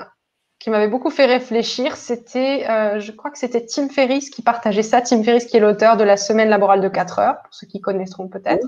qui 0.60 0.70
m'avait 0.70 0.88
beaucoup 0.88 1.10
fait 1.10 1.26
réfléchir, 1.26 1.98
c'était, 1.98 2.66
euh, 2.70 3.00
je 3.00 3.12
crois 3.12 3.32
que 3.32 3.38
c'était 3.38 3.66
Tim 3.66 3.90
Ferriss 3.90 4.30
qui 4.30 4.42
partageait 4.42 4.84
ça. 4.84 5.02
Tim 5.02 5.24
Ferriss, 5.24 5.46
qui 5.46 5.58
est 5.58 5.60
l'auteur 5.60 5.98
de 5.98 6.04
la 6.06 6.16
semaine 6.16 6.50
laborale 6.50 6.80
de 6.80 6.88
4 6.88 7.20
heures, 7.20 7.42
pour 7.44 7.54
ceux 7.54 7.68
qui 7.68 7.82
connaîtront 7.82 8.30
peut-être. 8.30 8.66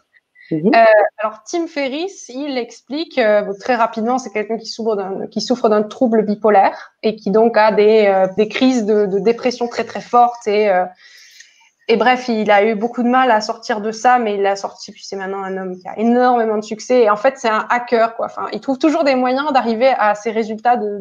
Euh, 0.52 0.86
alors, 1.20 1.44
Tim 1.50 1.68
Ferriss, 1.68 2.30
il 2.30 2.58
explique 2.58 3.20
très 3.60 3.76
rapidement, 3.76 4.18
c'est 4.20 4.30
quelqu'un 4.30 4.58
qui 4.58 4.68
souffre 4.68 4.98
d'un 4.98 5.26
qui 5.28 5.40
souffre 5.40 5.70
d'un 5.70 5.84
trouble 5.84 6.26
bipolaire 6.26 6.94
et 7.02 7.16
qui 7.16 7.32
donc 7.32 7.58
a 7.58 7.72
des, 7.72 8.28
des 8.38 8.50
crises 8.50 8.86
de, 8.86 9.06
de, 9.06 9.20
dépression 9.20 9.68
très 9.68 9.86
très 9.86 10.02
fortes 10.02 10.45
et 10.48 10.70
et 11.88 11.98
bref, 11.98 12.30
il 12.30 12.50
a 12.50 12.66
eu 12.66 12.76
beaucoup 12.76 13.04
de 13.04 13.10
mal 13.10 13.30
à 13.30 13.42
sortir 13.42 13.82
de 13.82 13.92
ça, 13.92 14.18
mais 14.18 14.36
il 14.36 14.46
a 14.46 14.56
sorti. 14.56 14.92
Puis 14.92 15.04
c'est 15.06 15.18
maintenant 15.18 15.44
un 15.44 15.58
homme 15.58 15.78
qui 15.78 15.88
a 15.88 15.98
énormément 16.00 16.58
de 16.58 16.64
succès. 16.64 17.02
Et 17.02 17.10
en 17.10 17.18
fait, 17.18 17.38
c'est 17.38 17.50
un 17.50 17.66
hacker, 17.70 18.16
quoi. 18.16 18.28
Enfin, 18.28 18.48
il 18.54 18.62
trouve 18.62 18.78
toujours 18.78 19.04
des 19.04 19.16
moyens 19.16 19.52
d'arriver 19.52 19.94
à 19.98 20.16
ses 20.16 20.32
résultats 20.32 20.78
de, 20.78 21.00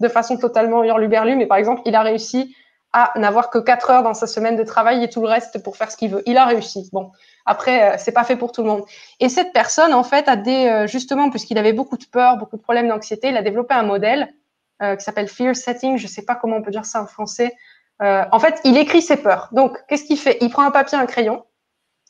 de 0.00 0.08
façon 0.08 0.36
totalement 0.36 0.84
hurluberlu. 0.84 1.34
Mais 1.34 1.46
par 1.46 1.58
exemple, 1.58 1.82
il 1.84 1.96
a 1.96 2.02
réussi 2.02 2.54
à 2.92 3.12
n'avoir 3.16 3.50
que 3.50 3.58
4 3.58 3.90
heures 3.90 4.02
dans 4.04 4.14
sa 4.14 4.28
semaine 4.28 4.54
de 4.54 4.62
travail 4.62 5.02
et 5.02 5.08
tout 5.08 5.20
le 5.20 5.26
reste 5.26 5.60
pour 5.64 5.76
faire 5.76 5.90
ce 5.90 5.96
qu'il 5.96 6.12
veut. 6.12 6.22
Il 6.26 6.36
a 6.36 6.44
réussi. 6.44 6.88
Bon, 6.92 7.10
après, 7.44 7.94
euh, 7.94 7.96
c'est 7.98 8.12
pas 8.12 8.22
fait 8.22 8.36
pour 8.36 8.52
tout 8.52 8.62
le 8.62 8.68
monde. 8.68 8.84
Et 9.18 9.28
cette 9.28 9.52
personne, 9.52 9.92
en 9.92 10.04
fait, 10.04 10.28
a 10.28 10.36
des 10.36 10.66
euh, 10.66 10.86
justement, 10.86 11.28
puisqu'il 11.28 11.58
avait 11.58 11.72
beaucoup 11.72 11.96
de 11.96 12.04
peur, 12.04 12.36
beaucoup 12.36 12.56
de 12.56 12.62
problèmes 12.62 12.86
d'anxiété, 12.86 13.30
il 13.30 13.36
a 13.36 13.42
développé 13.42 13.74
un 13.74 13.82
modèle 13.82 14.32
euh, 14.80 14.94
qui 14.94 15.02
s'appelle 15.02 15.26
Fear 15.26 15.56
Setting. 15.56 15.98
Je 15.98 16.06
sais 16.06 16.22
pas 16.22 16.36
comment 16.36 16.56
on 16.56 16.62
peut 16.62 16.70
dire 16.70 16.84
ça 16.84 17.02
en 17.02 17.06
français. 17.06 17.52
Euh, 18.02 18.24
en 18.32 18.38
fait, 18.38 18.60
il 18.64 18.76
écrit 18.76 19.02
ses 19.02 19.16
peurs. 19.16 19.48
Donc, 19.52 19.78
qu'est-ce 19.88 20.04
qu'il 20.04 20.18
fait? 20.18 20.38
Il 20.40 20.50
prend 20.50 20.62
un 20.64 20.70
papier, 20.70 20.98
un 20.98 21.06
crayon, 21.06 21.44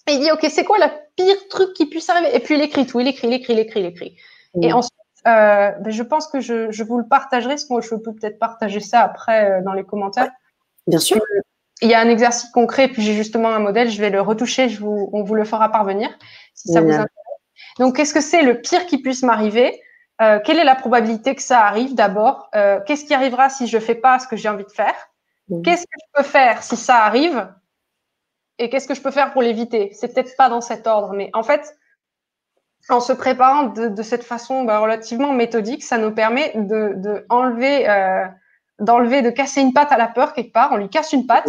et 0.06 0.12
il 0.12 0.20
dit, 0.20 0.30
ok, 0.30 0.46
c'est 0.50 0.64
quoi 0.64 0.78
la 0.78 0.90
pire 1.16 1.48
truc 1.48 1.74
qui 1.74 1.86
puisse 1.86 2.08
arriver? 2.08 2.34
Et 2.34 2.40
puis 2.40 2.54
il 2.54 2.62
écrit 2.62 2.86
tout. 2.86 3.00
Il 3.00 3.08
écrit, 3.08 3.28
il 3.28 3.34
écrit, 3.34 3.52
il 3.54 3.58
écrit, 3.58 3.80
il 3.80 3.86
écrit. 3.86 4.16
Et 4.62 4.72
ensuite, 4.72 4.92
ben, 5.24 5.90
je 5.90 6.02
pense 6.02 6.26
que 6.26 6.40
je, 6.40 6.70
je, 6.70 6.84
vous 6.84 6.98
le 6.98 7.06
partagerai, 7.06 7.54
parce 7.54 7.64
que 7.64 7.72
moi, 7.72 7.80
je 7.80 7.94
peux 7.94 8.12
peut-être 8.12 8.38
partager 8.38 8.80
ça 8.80 9.00
après 9.00 9.62
dans 9.62 9.72
les 9.72 9.84
commentaires. 9.84 10.30
Bien 10.86 10.98
sûr. 10.98 11.20
Il 11.82 11.88
y 11.88 11.94
a 11.94 12.00
un 12.00 12.08
exercice 12.08 12.50
concret, 12.50 12.88
puis 12.88 13.02
j'ai 13.02 13.14
justement 13.14 13.48
un 13.48 13.58
modèle, 13.58 13.90
je 13.90 14.00
vais 14.00 14.10
le 14.10 14.20
retoucher, 14.20 14.68
je 14.68 14.80
vous, 14.80 15.10
on 15.12 15.22
vous 15.22 15.34
le 15.34 15.44
fera 15.44 15.70
parvenir 15.70 16.08
si 16.54 16.68
ça 16.72 16.80
vous 16.80 16.90
intéresse. 16.90 17.08
Donc, 17.78 17.96
qu'est-ce 17.96 18.14
que 18.14 18.20
c'est 18.20 18.42
le 18.42 18.60
pire 18.60 18.86
qui 18.86 18.98
puisse 18.98 19.22
m'arriver? 19.22 19.80
Euh, 20.22 20.38
Quelle 20.44 20.58
est 20.58 20.64
la 20.64 20.76
probabilité 20.76 21.34
que 21.34 21.42
ça 21.42 21.62
arrive 21.62 21.94
d'abord? 21.94 22.48
Euh, 22.54 22.80
Qu'est-ce 22.86 23.04
qui 23.04 23.14
arrivera 23.14 23.50
si 23.50 23.66
je 23.66 23.78
fais 23.78 23.96
pas 23.96 24.18
ce 24.18 24.28
que 24.28 24.36
j'ai 24.36 24.48
envie 24.48 24.64
de 24.64 24.70
faire? 24.70 24.94
Qu'est-ce 25.62 25.82
que 25.82 25.98
je 25.98 26.06
peux 26.14 26.22
faire 26.22 26.62
si 26.62 26.76
ça 26.76 27.04
arrive 27.04 27.52
Et 28.58 28.70
qu'est-ce 28.70 28.88
que 28.88 28.94
je 28.94 29.02
peux 29.02 29.10
faire 29.10 29.32
pour 29.32 29.42
l'éviter? 29.42 29.90
C'est 29.92 30.14
peut-être 30.14 30.36
pas 30.36 30.48
dans 30.48 30.60
cet 30.60 30.86
ordre, 30.86 31.12
mais 31.12 31.30
en 31.34 31.42
fait, 31.42 31.76
en 32.88 33.00
se 33.00 33.12
préparant 33.12 33.64
de, 33.64 34.02
cette 34.02 34.24
façon 34.24 34.64
bah, 34.64 34.78
relativement 34.78 35.32
méthodique, 35.32 35.82
ça 35.82 35.98
nous 35.98 36.12
permet 36.12 36.52
de, 36.54 37.26
enlever 37.28 37.88
euh, 37.88 38.26
d'enlever, 38.78 39.22
de 39.22 39.30
casser 39.30 39.60
une 39.60 39.72
patte 39.72 39.92
à 39.92 39.98
la 39.98 40.08
peur 40.08 40.32
quelque 40.32 40.52
part. 40.52 40.72
On 40.72 40.76
lui 40.76 40.88
casse 40.88 41.12
une 41.12 41.26
patte. 41.26 41.48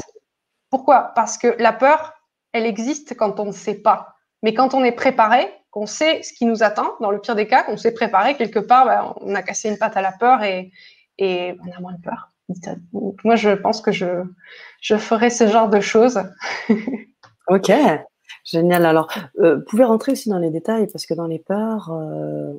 Pourquoi? 0.70 1.14
Parce 1.16 1.38
que 1.38 1.56
la 1.60 1.74
peur, 1.74 2.14
elle 2.52 2.66
existe 2.66 3.16
quand 3.16 3.40
on 3.40 3.46
ne 3.46 3.52
sait 3.52 3.82
pas. 3.82 4.16
Mais 4.44 4.54
quand 4.54 4.74
on 4.74 4.84
est 4.84 4.92
préparé, 4.92 5.52
qu'on 5.72 5.88
sait 5.88 6.22
ce 6.22 6.34
qui 6.34 6.46
nous 6.46 6.64
attend, 6.64 6.96
dans 7.00 7.12
le 7.12 7.20
pire 7.20 7.36
des 7.36 7.48
cas, 7.48 7.64
qu'on 7.64 7.78
s'est 7.78 7.94
préparé 7.94 8.36
quelque 8.36 8.60
part, 8.60 8.86
ben, 8.86 9.14
on 9.22 9.36
a 9.36 9.42
cassé 9.42 9.70
une 9.70 9.78
patte 9.78 9.98
à 9.98 10.02
la 10.02 10.12
peur 10.12 10.44
et 10.44 10.72
on 11.20 11.72
a 11.72 11.80
moins 11.80 11.94
de 11.94 12.02
peur. 12.02 12.35
Moi, 13.24 13.36
je 13.36 13.52
pense 13.52 13.82
que 13.82 13.92
je, 13.92 14.24
je 14.82 14.96
ferai 14.98 15.30
ce 15.30 15.48
genre 15.48 15.70
de 15.70 15.80
choses. 15.80 16.20
ok, 17.48 17.72
génial. 18.44 18.86
Alors, 18.86 19.12
euh, 19.40 19.58
vous 19.58 19.64
pouvez 19.64 19.84
rentrer 19.84 20.12
aussi 20.12 20.30
dans 20.30 20.40
les 20.40 20.52
détails 20.52 20.88
parce 20.88 21.06
que 21.06 21.14
dans 21.14 21.28
les 21.28 21.40
peurs, 21.40 21.92
euh, 21.92 22.54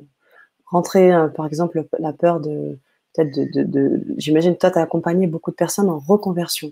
rentrer, 0.65 1.13
euh, 1.13 1.27
par 1.27 1.45
exemple, 1.45 1.85
la 1.99 2.13
peur 2.13 2.39
de 2.39 2.77
de, 3.23 3.63
de, 3.63 4.03
j'imagine 4.17 4.55
toi 4.57 4.71
tu 4.71 4.77
as 4.77 4.81
accompagné 4.81 5.27
beaucoup 5.27 5.51
de 5.51 5.55
personnes 5.55 5.89
en 5.89 5.99
reconversion. 5.99 6.71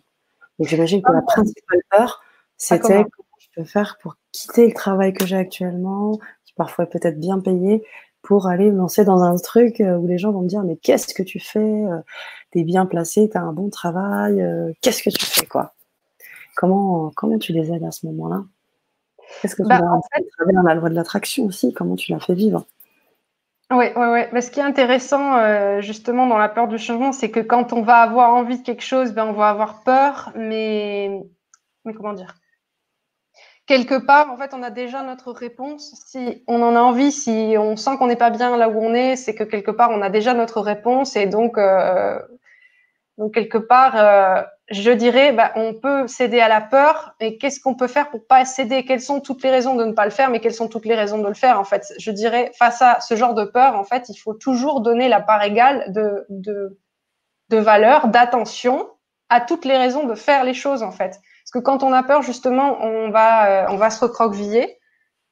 Donc 0.59 0.67
j'imagine 0.67 1.01
que 1.01 1.11
la 1.11 1.21
principale 1.21 1.81
peur, 1.89 2.23
c'était 2.57 3.03
comment 3.03 3.37
je 3.39 3.47
peux 3.55 3.63
faire 3.63 3.97
pour 4.01 4.15
quitter 4.31 4.67
le 4.67 4.73
travail 4.73 5.13
que 5.13 5.25
j'ai 5.25 5.35
actuellement, 5.35 6.19
qui 6.45 6.53
parfois 6.55 6.85
est 6.85 6.89
peut-être 6.89 7.19
bien 7.19 7.39
payé, 7.39 7.83
pour 8.25 8.47
aller 8.47 8.71
me 8.71 8.77
lancer 8.77 9.05
dans 9.05 9.21
un 9.21 9.37
truc 9.37 9.79
euh, 9.79 9.95
où 9.97 10.07
les 10.07 10.17
gens 10.17 10.31
vont 10.31 10.41
me 10.41 10.47
dire 10.47 10.63
mais 10.63 10.75
qu'est-ce 10.75 11.13
que 11.13 11.23
tu 11.23 11.39
fais 11.39 11.59
euh, 11.59 11.99
Tu 12.51 12.59
es 12.59 12.63
bien 12.63 12.85
placé, 12.85 13.29
tu 13.29 13.37
as 13.37 13.41
un 13.41 13.53
bon 13.53 13.69
travail, 13.69 14.41
euh, 14.41 14.71
qu'est-ce 14.81 15.03
que 15.03 15.09
tu 15.09 15.25
fais 15.25 15.45
quoi? 15.45 15.73
Comment 16.55 17.11
comment 17.15 17.37
tu 17.37 17.53
les 17.53 17.71
aides 17.71 17.83
à 17.83 17.91
ce 17.91 18.05
moment-là? 18.07 18.43
Qu'est-ce 19.41 19.55
que 19.55 19.63
tu 19.63 19.69
bah, 19.69 19.75
as 19.77 20.63
la 20.63 20.75
loi 20.75 20.89
de 20.89 20.95
l'attraction 20.95 21.45
aussi? 21.45 21.73
Comment 21.73 21.95
tu 21.95 22.11
l'as 22.11 22.19
fait 22.19 22.33
vivre? 22.33 22.65
Oui, 23.71 23.85
oui, 23.95 24.05
oui. 24.11 24.19
Mais 24.31 24.41
ce 24.41 24.51
qui 24.51 24.59
est 24.59 24.63
intéressant, 24.63 25.37
euh, 25.37 25.81
justement, 25.81 26.27
dans 26.27 26.37
la 26.37 26.49
peur 26.49 26.67
du 26.67 26.77
changement, 26.77 27.11
c'est 27.11 27.31
que 27.31 27.39
quand 27.39 27.73
on 27.73 27.81
va 27.81 27.97
avoir 27.97 28.33
envie 28.33 28.59
de 28.59 28.63
quelque 28.63 28.83
chose, 28.83 29.11
ben, 29.11 29.25
on 29.25 29.33
va 29.33 29.49
avoir 29.49 29.83
peur, 29.83 30.31
mais, 30.35 31.19
mais 31.83 31.93
comment 31.93 32.13
dire? 32.13 32.35
Quelque 33.65 33.95
part, 33.95 34.31
en 34.31 34.37
fait, 34.37 34.53
on 34.53 34.61
a 34.61 34.69
déjà 34.69 35.01
notre 35.01 35.31
réponse. 35.31 35.95
Si 36.05 36.43
on 36.47 36.61
en 36.61 36.75
a 36.75 36.79
envie, 36.79 37.11
si 37.11 37.55
on 37.57 37.75
sent 37.75 37.97
qu'on 37.97 38.05
n'est 38.07 38.15
pas 38.15 38.29
bien 38.29 38.57
là 38.57 38.69
où 38.69 38.79
on 38.79 38.93
est, 38.93 39.15
c'est 39.15 39.33
que 39.33 39.43
quelque 39.43 39.71
part, 39.71 39.89
on 39.91 40.01
a 40.03 40.09
déjà 40.09 40.35
notre 40.35 40.61
réponse. 40.61 41.15
Et 41.15 41.25
donc, 41.25 41.57
euh, 41.57 42.19
quelque 43.33 43.57
part, 43.57 43.95
euh, 43.95 44.43
je 44.69 44.91
dirais, 44.91 45.31
bah, 45.31 45.51
on 45.55 45.73
peut 45.73 46.07
céder 46.07 46.39
à 46.39 46.47
la 46.47 46.61
peur, 46.61 47.15
mais 47.19 47.37
qu'est-ce 47.37 47.59
qu'on 47.59 47.75
peut 47.75 47.87
faire 47.87 48.09
pour 48.11 48.25
pas 48.27 48.45
céder? 48.45 48.85
Quelles 48.85 49.01
sont 49.01 49.19
toutes 49.19 49.43
les 49.43 49.49
raisons 49.49 49.75
de 49.75 49.85
ne 49.85 49.93
pas 49.93 50.05
le 50.05 50.11
faire, 50.11 50.29
mais 50.29 50.39
quelles 50.39 50.53
sont 50.53 50.67
toutes 50.67 50.85
les 50.85 50.95
raisons 50.95 51.17
de 51.19 51.27
le 51.27 51.33
faire 51.33 51.59
En 51.59 51.63
fait, 51.63 51.91
je 51.97 52.11
dirais, 52.11 52.51
face 52.57 52.81
à 52.83 52.99
ce 52.99 53.15
genre 53.15 53.33
de 53.33 53.45
peur, 53.45 53.75
en 53.75 53.83
fait, 53.83 54.09
il 54.09 54.17
faut 54.17 54.33
toujours 54.33 54.81
donner 54.81 55.07
la 55.07 55.21
part 55.21 55.43
égale 55.43 55.91
de, 55.91 56.25
de, 56.29 56.77
de 57.49 57.57
valeur, 57.57 58.07
d'attention 58.09 58.87
à 59.29 59.41
toutes 59.41 59.65
les 59.65 59.77
raisons 59.77 60.05
de 60.05 60.15
faire 60.15 60.43
les 60.43 60.53
choses, 60.53 60.83
en 60.83 60.91
fait. 60.91 61.19
Que 61.55 61.59
quand 61.59 61.83
on 61.83 61.93
a 61.93 62.03
peur, 62.03 62.21
justement, 62.21 62.81
on 62.81 63.11
va, 63.11 63.63
euh, 63.63 63.67
on 63.69 63.77
va 63.77 63.89
se 63.89 64.03
recroqueviller. 64.03 64.77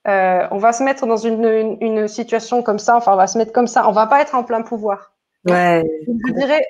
Euh, 0.07 0.47
on 0.51 0.57
va 0.57 0.71
se 0.71 0.81
mettre 0.81 1.05
dans 1.05 1.17
une, 1.17 1.43
une, 1.43 1.77
une, 1.81 2.07
situation 2.07 2.63
comme 2.63 2.79
ça, 2.79 2.95
enfin, 2.95 3.11
on 3.11 3.17
va 3.17 3.27
se 3.27 3.37
mettre 3.37 3.51
comme 3.51 3.67
ça, 3.67 3.89
on 3.89 3.91
va 3.91 4.07
pas 4.07 4.21
être 4.21 4.33
en 4.33 4.45
plein 4.45 4.61
pouvoir. 4.61 5.11
Ouais. 5.43 5.83
Je 6.07 6.31
dirais, 6.31 6.65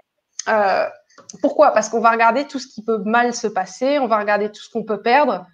euh, 0.47 0.87
pourquoi? 1.39 1.69
Parce 1.69 1.89
qu'on 1.89 1.99
va 1.99 2.09
regarder 2.09 2.45
tout 2.45 2.57
ce 2.57 2.65
qui 2.65 2.83
peut 2.83 2.97
mal 3.05 3.35
se 3.35 3.45
passer, 3.45 3.99
on 3.99 4.07
va 4.07 4.17
regarder 4.17 4.49
tout 4.49 4.63
ce 4.63 4.71
qu'on 4.71 4.83
peut 4.83 5.03
perdre. 5.03 5.45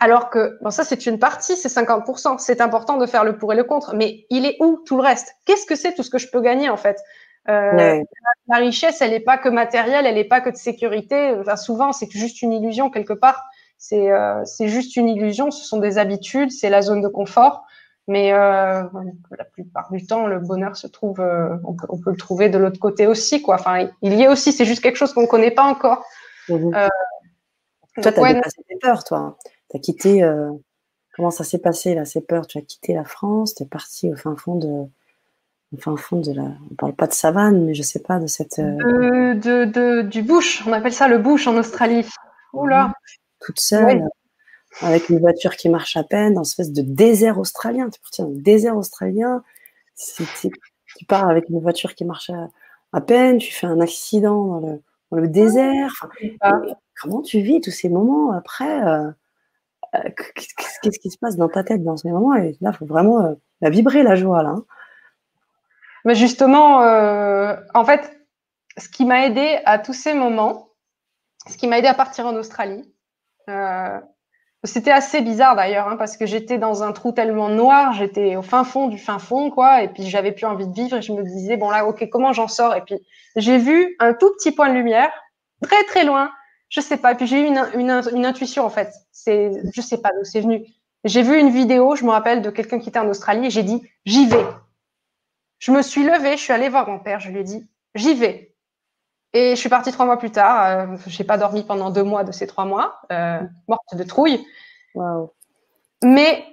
Alors 0.00 0.30
que, 0.30 0.56
bon, 0.62 0.70
ça, 0.70 0.82
c'est 0.82 1.04
une 1.04 1.18
partie, 1.18 1.54
c'est 1.54 1.68
50%. 1.68 2.38
C'est 2.38 2.62
important 2.62 2.96
de 2.96 3.04
faire 3.04 3.24
le 3.24 3.36
pour 3.36 3.52
et 3.52 3.56
le 3.56 3.64
contre. 3.64 3.94
Mais 3.94 4.24
il 4.30 4.46
est 4.46 4.56
où 4.60 4.82
tout 4.86 4.96
le 4.96 5.02
reste? 5.02 5.34
Qu'est-ce 5.44 5.66
que 5.66 5.76
c'est 5.76 5.92
tout 5.92 6.02
ce 6.02 6.08
que 6.08 6.16
je 6.16 6.28
peux 6.30 6.40
gagner, 6.40 6.70
en 6.70 6.78
fait? 6.78 6.98
Euh, 7.48 8.02
la, 8.46 8.56
richesse, 8.56 9.00
elle 9.00 9.10
n'est 9.10 9.20
pas 9.20 9.38
que 9.38 9.48
matérielle, 9.48 10.06
elle 10.06 10.14
n'est 10.14 10.24
pas 10.24 10.40
que 10.40 10.50
de 10.50 10.56
sécurité. 10.56 11.34
Enfin, 11.40 11.56
souvent, 11.56 11.92
c'est 11.92 12.10
juste 12.10 12.42
une 12.42 12.52
illusion 12.52 12.90
quelque 12.90 13.12
part. 13.12 13.44
C'est 13.78 14.12
euh, 14.12 14.44
juste 14.60 14.96
une 14.96 15.08
illusion. 15.08 15.50
Ce 15.50 15.64
sont 15.64 15.78
des 15.78 15.98
habitudes, 15.98 16.52
c'est 16.52 16.70
la 16.70 16.82
zone 16.82 17.00
de 17.00 17.08
confort. 17.08 17.64
Mais 18.08 18.32
euh, 18.32 18.82
la 19.36 19.44
plupart 19.44 19.90
du 19.92 20.06
temps, 20.06 20.26
le 20.26 20.40
bonheur 20.40 20.76
se 20.76 20.86
trouve, 20.86 21.20
on, 21.20 21.74
peut, 21.74 21.86
on, 21.88 21.98
peut, 21.98 22.10
le 22.10 22.16
trouver 22.16 22.48
de 22.48 22.58
l'autre 22.58 22.80
côté 22.80 23.06
aussi, 23.06 23.42
quoi. 23.42 23.56
Enfin, 23.56 23.88
il 24.02 24.14
y 24.14 24.22
est 24.22 24.28
aussi. 24.28 24.52
C'est 24.52 24.64
juste 24.64 24.82
quelque 24.82 24.96
chose 24.96 25.12
qu'on 25.12 25.22
ne 25.22 25.26
connaît 25.26 25.52
pas 25.52 25.64
encore. 25.64 26.04
Mmh. 26.48 26.70
Toi, 28.02 28.12
tu 28.12 28.18
as 28.18 28.22
ouais, 28.22 28.34
dépassé 28.34 28.62
tes 28.68 28.76
peurs, 28.76 29.04
toi. 29.04 29.36
Tu 29.70 29.76
as 29.76 29.80
quitté. 29.80 30.32
Comment 31.14 31.30
ça 31.30 31.44
s'est 31.44 31.58
passé 31.58 31.94
là, 31.94 32.04
ces 32.04 32.22
peurs? 32.22 32.46
Tu 32.46 32.58
as 32.58 32.62
quitté 32.62 32.94
la 32.94 33.04
France, 33.04 33.54
tu 33.54 33.64
es 33.64 33.66
parti 33.66 34.10
au 34.10 34.16
fin 34.16 34.36
fond 34.36 34.56
de. 34.56 34.86
Fin 35.78 35.96
fond 35.96 36.20
de 36.20 36.32
la. 36.32 36.44
On 36.70 36.74
parle 36.74 36.94
pas 36.94 37.06
de 37.06 37.12
savane, 37.12 37.64
mais 37.64 37.74
je 37.74 37.82
sais 37.82 38.00
pas 38.00 38.18
de 38.18 38.26
cette. 38.26 38.60
De, 38.60 39.34
de, 39.34 39.64
de, 39.64 40.02
du 40.02 40.22
bush. 40.22 40.62
On 40.66 40.72
appelle 40.72 40.92
ça 40.92 41.08
le 41.08 41.18
bush 41.18 41.46
en 41.46 41.56
Australie. 41.56 42.06
Oula. 42.52 42.92
Toute 43.40 43.58
seule. 43.58 44.06
Avec 44.80 45.08
une 45.08 45.18
voiture 45.18 45.56
qui 45.56 45.68
marche 45.68 45.96
à 45.96 46.04
peine, 46.04 46.34
dans 46.34 46.42
une 46.42 46.48
espèce 46.48 46.72
de 46.72 46.82
désert 46.82 47.38
australien. 47.38 47.88
Tu 47.90 48.00
parti 48.00 48.22
dans 48.22 48.28
le 48.28 48.40
désert 48.40 48.76
australien, 48.76 49.42
tu 50.96 51.04
pars 51.06 51.28
avec 51.28 51.48
une 51.48 51.60
voiture 51.60 51.94
qui 51.94 52.04
marche 52.04 52.30
à, 52.30 52.48
à, 52.92 53.00
peine, 53.00 53.38
tu 53.38 53.52
fais 53.52 53.66
un 53.66 53.80
accident 53.80 54.46
dans 54.46 54.60
le, 54.60 54.82
dans 55.10 55.18
le 55.18 55.28
désert. 55.28 56.08
Enfin, 56.40 56.62
comment 57.00 57.22
tu 57.22 57.40
vis 57.40 57.60
tous 57.60 57.70
ces 57.70 57.88
moments 57.88 58.32
après 58.32 58.82
euh, 58.86 59.10
euh, 59.94 60.10
Qu'est-ce 60.82 60.98
qui 60.98 61.10
se 61.10 61.18
passe 61.18 61.36
dans 61.36 61.48
ta 61.48 61.64
tête 61.64 61.82
dans 61.84 61.96
ces 61.96 62.10
moments? 62.10 62.34
Et 62.34 62.56
là, 62.60 62.70
il 62.72 62.76
faut 62.76 62.86
vraiment 62.86 63.24
euh, 63.24 63.34
la 63.60 63.70
vibrer 63.70 64.02
la 64.02 64.16
joie. 64.16 64.42
Là, 64.42 64.50
hein. 64.50 64.64
Mais 66.04 66.14
justement, 66.14 66.82
euh, 66.82 67.56
en 67.74 67.84
fait, 67.84 68.18
ce 68.76 68.88
qui 68.88 69.04
m'a 69.04 69.26
aidé 69.26 69.60
à 69.64 69.78
tous 69.78 69.92
ces 69.92 70.14
moments, 70.14 70.70
ce 71.48 71.56
qui 71.56 71.66
m'a 71.66 71.78
aidé 71.78 71.88
à 71.88 71.94
partir 71.94 72.26
en 72.26 72.34
Australie, 72.34 72.84
euh, 73.48 74.00
c'était 74.64 74.92
assez 74.92 75.20
bizarre 75.20 75.56
d'ailleurs, 75.56 75.88
hein, 75.88 75.96
parce 75.96 76.16
que 76.16 76.24
j'étais 76.24 76.58
dans 76.58 76.82
un 76.84 76.92
trou 76.92 77.12
tellement 77.12 77.48
noir, 77.48 77.92
j'étais 77.92 78.36
au 78.36 78.42
fin 78.42 78.62
fond 78.62 78.86
du 78.86 78.98
fin 78.98 79.18
fond, 79.18 79.50
quoi, 79.50 79.82
et 79.82 79.88
puis 79.88 80.08
j'avais 80.08 80.32
plus 80.32 80.46
envie 80.46 80.68
de 80.68 80.72
vivre, 80.72 80.96
et 80.96 81.02
je 81.02 81.12
me 81.12 81.22
disais, 81.22 81.56
bon 81.56 81.68
là, 81.68 81.84
ok, 81.86 82.08
comment 82.10 82.32
j'en 82.32 82.46
sors? 82.46 82.74
Et 82.76 82.82
puis 82.82 82.96
j'ai 83.34 83.58
vu 83.58 83.96
un 83.98 84.14
tout 84.14 84.32
petit 84.34 84.52
point 84.52 84.68
de 84.68 84.74
lumière, 84.74 85.10
très 85.62 85.82
très 85.84 86.04
loin, 86.04 86.30
je 86.68 86.80
sais 86.80 86.96
pas, 86.96 87.12
et 87.12 87.14
puis 87.16 87.26
j'ai 87.26 87.40
eu 87.40 87.46
une, 87.74 88.24
intuition 88.24 88.64
en 88.64 88.70
fait, 88.70 88.92
c'est, 89.10 89.50
je 89.74 89.80
sais 89.80 90.00
pas 90.00 90.10
d'où 90.10 90.24
c'est 90.24 90.40
venu. 90.40 90.64
J'ai 91.04 91.22
vu 91.22 91.36
une 91.36 91.50
vidéo, 91.50 91.96
je 91.96 92.04
me 92.04 92.10
rappelle, 92.10 92.42
de 92.42 92.50
quelqu'un 92.50 92.78
qui 92.78 92.88
était 92.88 93.00
en 93.00 93.08
Australie, 93.08 93.46
et 93.46 93.50
j'ai 93.50 93.64
dit, 93.64 93.82
j'y 94.06 94.26
vais. 94.26 94.46
Je 95.62 95.70
me 95.70 95.80
suis 95.80 96.02
levée, 96.02 96.36
je 96.36 96.42
suis 96.42 96.52
allée 96.52 96.68
voir 96.68 96.88
mon 96.88 96.98
père, 96.98 97.20
je 97.20 97.30
lui 97.30 97.38
ai 97.38 97.44
dit, 97.44 97.64
j'y 97.94 98.14
vais. 98.14 98.52
Et 99.32 99.50
je 99.50 99.60
suis 99.60 99.68
partie 99.68 99.92
trois 99.92 100.06
mois 100.06 100.18
plus 100.18 100.32
tard. 100.32 100.66
Euh, 100.66 100.96
j'ai 101.06 101.22
pas 101.22 101.38
dormi 101.38 101.62
pendant 101.62 101.90
deux 101.90 102.02
mois 102.02 102.24
de 102.24 102.32
ces 102.32 102.48
trois 102.48 102.64
mois, 102.64 103.00
euh, 103.12 103.38
morte 103.68 103.94
de 103.94 104.02
trouille. 104.02 104.44
Wow. 104.96 105.32
Mais 106.02 106.44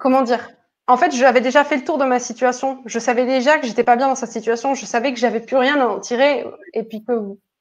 comment 0.00 0.22
dire 0.22 0.50
En 0.88 0.96
fait, 0.96 1.12
j'avais 1.12 1.40
déjà 1.40 1.62
fait 1.62 1.76
le 1.76 1.84
tour 1.84 1.98
de 1.98 2.04
ma 2.04 2.18
situation. 2.18 2.82
Je 2.84 2.98
savais 2.98 3.26
déjà 3.26 3.58
que 3.60 3.66
j'étais 3.68 3.84
pas 3.84 3.94
bien 3.94 4.08
dans 4.08 4.16
cette 4.16 4.32
situation. 4.32 4.74
Je 4.74 4.86
savais 4.86 5.14
que 5.14 5.20
j'avais 5.20 5.38
plus 5.38 5.56
rien 5.56 5.80
à 5.80 5.86
en 5.86 6.00
tirer, 6.00 6.44
et 6.74 6.82
puis 6.82 7.04
que 7.04 7.12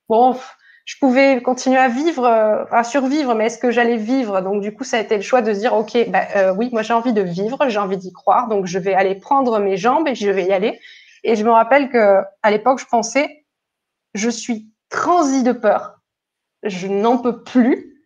bon, 0.09 0.35
je 0.88 0.95
pouvais 0.99 1.41
continuer 1.41 1.77
à 1.77 1.89
vivre, 1.89 2.26
euh, 2.26 2.64
à 2.72 2.84
survivre, 2.84 3.35
mais 3.35 3.47
est-ce 3.47 3.59
que 3.59 3.72
j'allais 3.72 3.97
vivre? 3.97 4.41
Donc 4.41 4.61
du 4.61 4.73
coup, 4.73 4.85
ça 4.85 4.97
a 4.97 5.01
été 5.01 5.18
le 5.18 5.22
choix 5.22 5.41
de 5.41 5.51
dire, 5.51 5.73
ok, 5.73 6.09
bah, 6.09 6.23
euh, 6.35 6.53
oui, 6.55 6.69
moi 6.72 6.81
j'ai 6.81 6.93
envie 6.93 7.14
de 7.14 7.22
vivre, 7.22 7.68
j'ai 7.68 7.77
envie 7.77 7.97
d'y 7.97 8.14
croire, 8.14 8.47
donc 8.47 8.65
je 8.65 8.80
vais 8.80 8.93
aller 8.93 9.14
prendre 9.15 9.59
mes 9.59 9.77
jambes 9.77 10.07
et 10.07 10.15
je 10.15 10.30
vais 10.30 10.45
y 10.45 10.53
aller. 10.53 10.80
Et 11.23 11.35
je 11.35 11.43
me 11.43 11.51
rappelle 11.51 11.89
que 11.89 12.22
à 12.41 12.51
l'époque, 12.51 12.80
je 12.80 12.85
pensais 12.85 13.43
je 14.18 14.30
suis 14.30 14.69
transi 14.89 15.43
de 15.43 15.51
peur. 15.51 15.99
Je 16.64 16.88
n'en 16.88 17.18
peux 17.18 17.43
plus. 17.43 18.03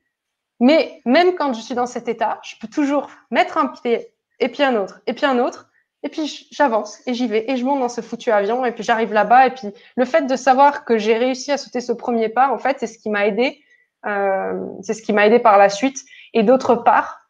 Mais 0.60 1.02
même 1.06 1.36
quand 1.36 1.54
je 1.54 1.62
suis 1.62 1.74
dans 1.74 1.88
cet 1.88 2.08
état, 2.08 2.40
je 2.44 2.56
peux 2.60 2.68
toujours 2.68 3.10
mettre 3.32 3.58
un 3.58 3.68
pied 3.68 4.14
et 4.40 4.50
puis 4.50 4.62
un 4.64 4.76
autre 4.76 5.02
et 5.08 5.14
puis 5.14 5.26
un 5.26 5.40
autre. 5.40 5.71
Et 6.04 6.10
puis 6.10 6.48
j'avance 6.52 7.00
et 7.06 7.14
j'y 7.14 7.28
vais 7.28 7.46
et 7.50 7.58
je 7.58 7.64
monte 7.64 7.80
dans 7.80 7.90
ce 7.90 8.02
foutu 8.02 8.32
avion 8.32 8.66
et 8.66 8.72
puis 8.72 8.84
j'arrive 8.84 9.14
là-bas 9.14 9.48
et 9.48 9.52
puis 9.52 9.68
le 9.96 10.06
fait 10.06 10.24
de 10.24 10.36
savoir 10.36 10.84
que 10.84 10.98
j'ai 10.98 11.18
réussi 11.18 11.52
à 11.52 11.58
sauter 11.58 11.80
ce 11.80 11.92
premier 11.92 12.30
pas, 12.30 12.50
en 12.52 12.58
fait, 12.58 12.78
c'est 12.80 12.88
ce 12.88 12.98
qui 12.98 13.10
m'a 13.10 13.28
aidé. 13.28 13.60
Euh, 14.08 14.60
c'est 14.82 14.96
ce 14.96 15.04
qui 15.04 15.14
m'a 15.14 15.28
aidé 15.28 15.38
par 15.40 15.58
la 15.58 15.70
suite. 15.70 16.00
Et 16.34 16.42
d'autre 16.44 16.76
part, 16.76 17.30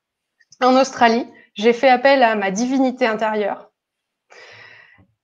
en 0.62 0.80
Australie, 0.80 1.28
j'ai 1.56 1.74
fait 1.74 1.90
appel 1.90 2.24
à 2.24 2.36
ma 2.36 2.50
divinité 2.52 3.06
intérieure 3.06 3.72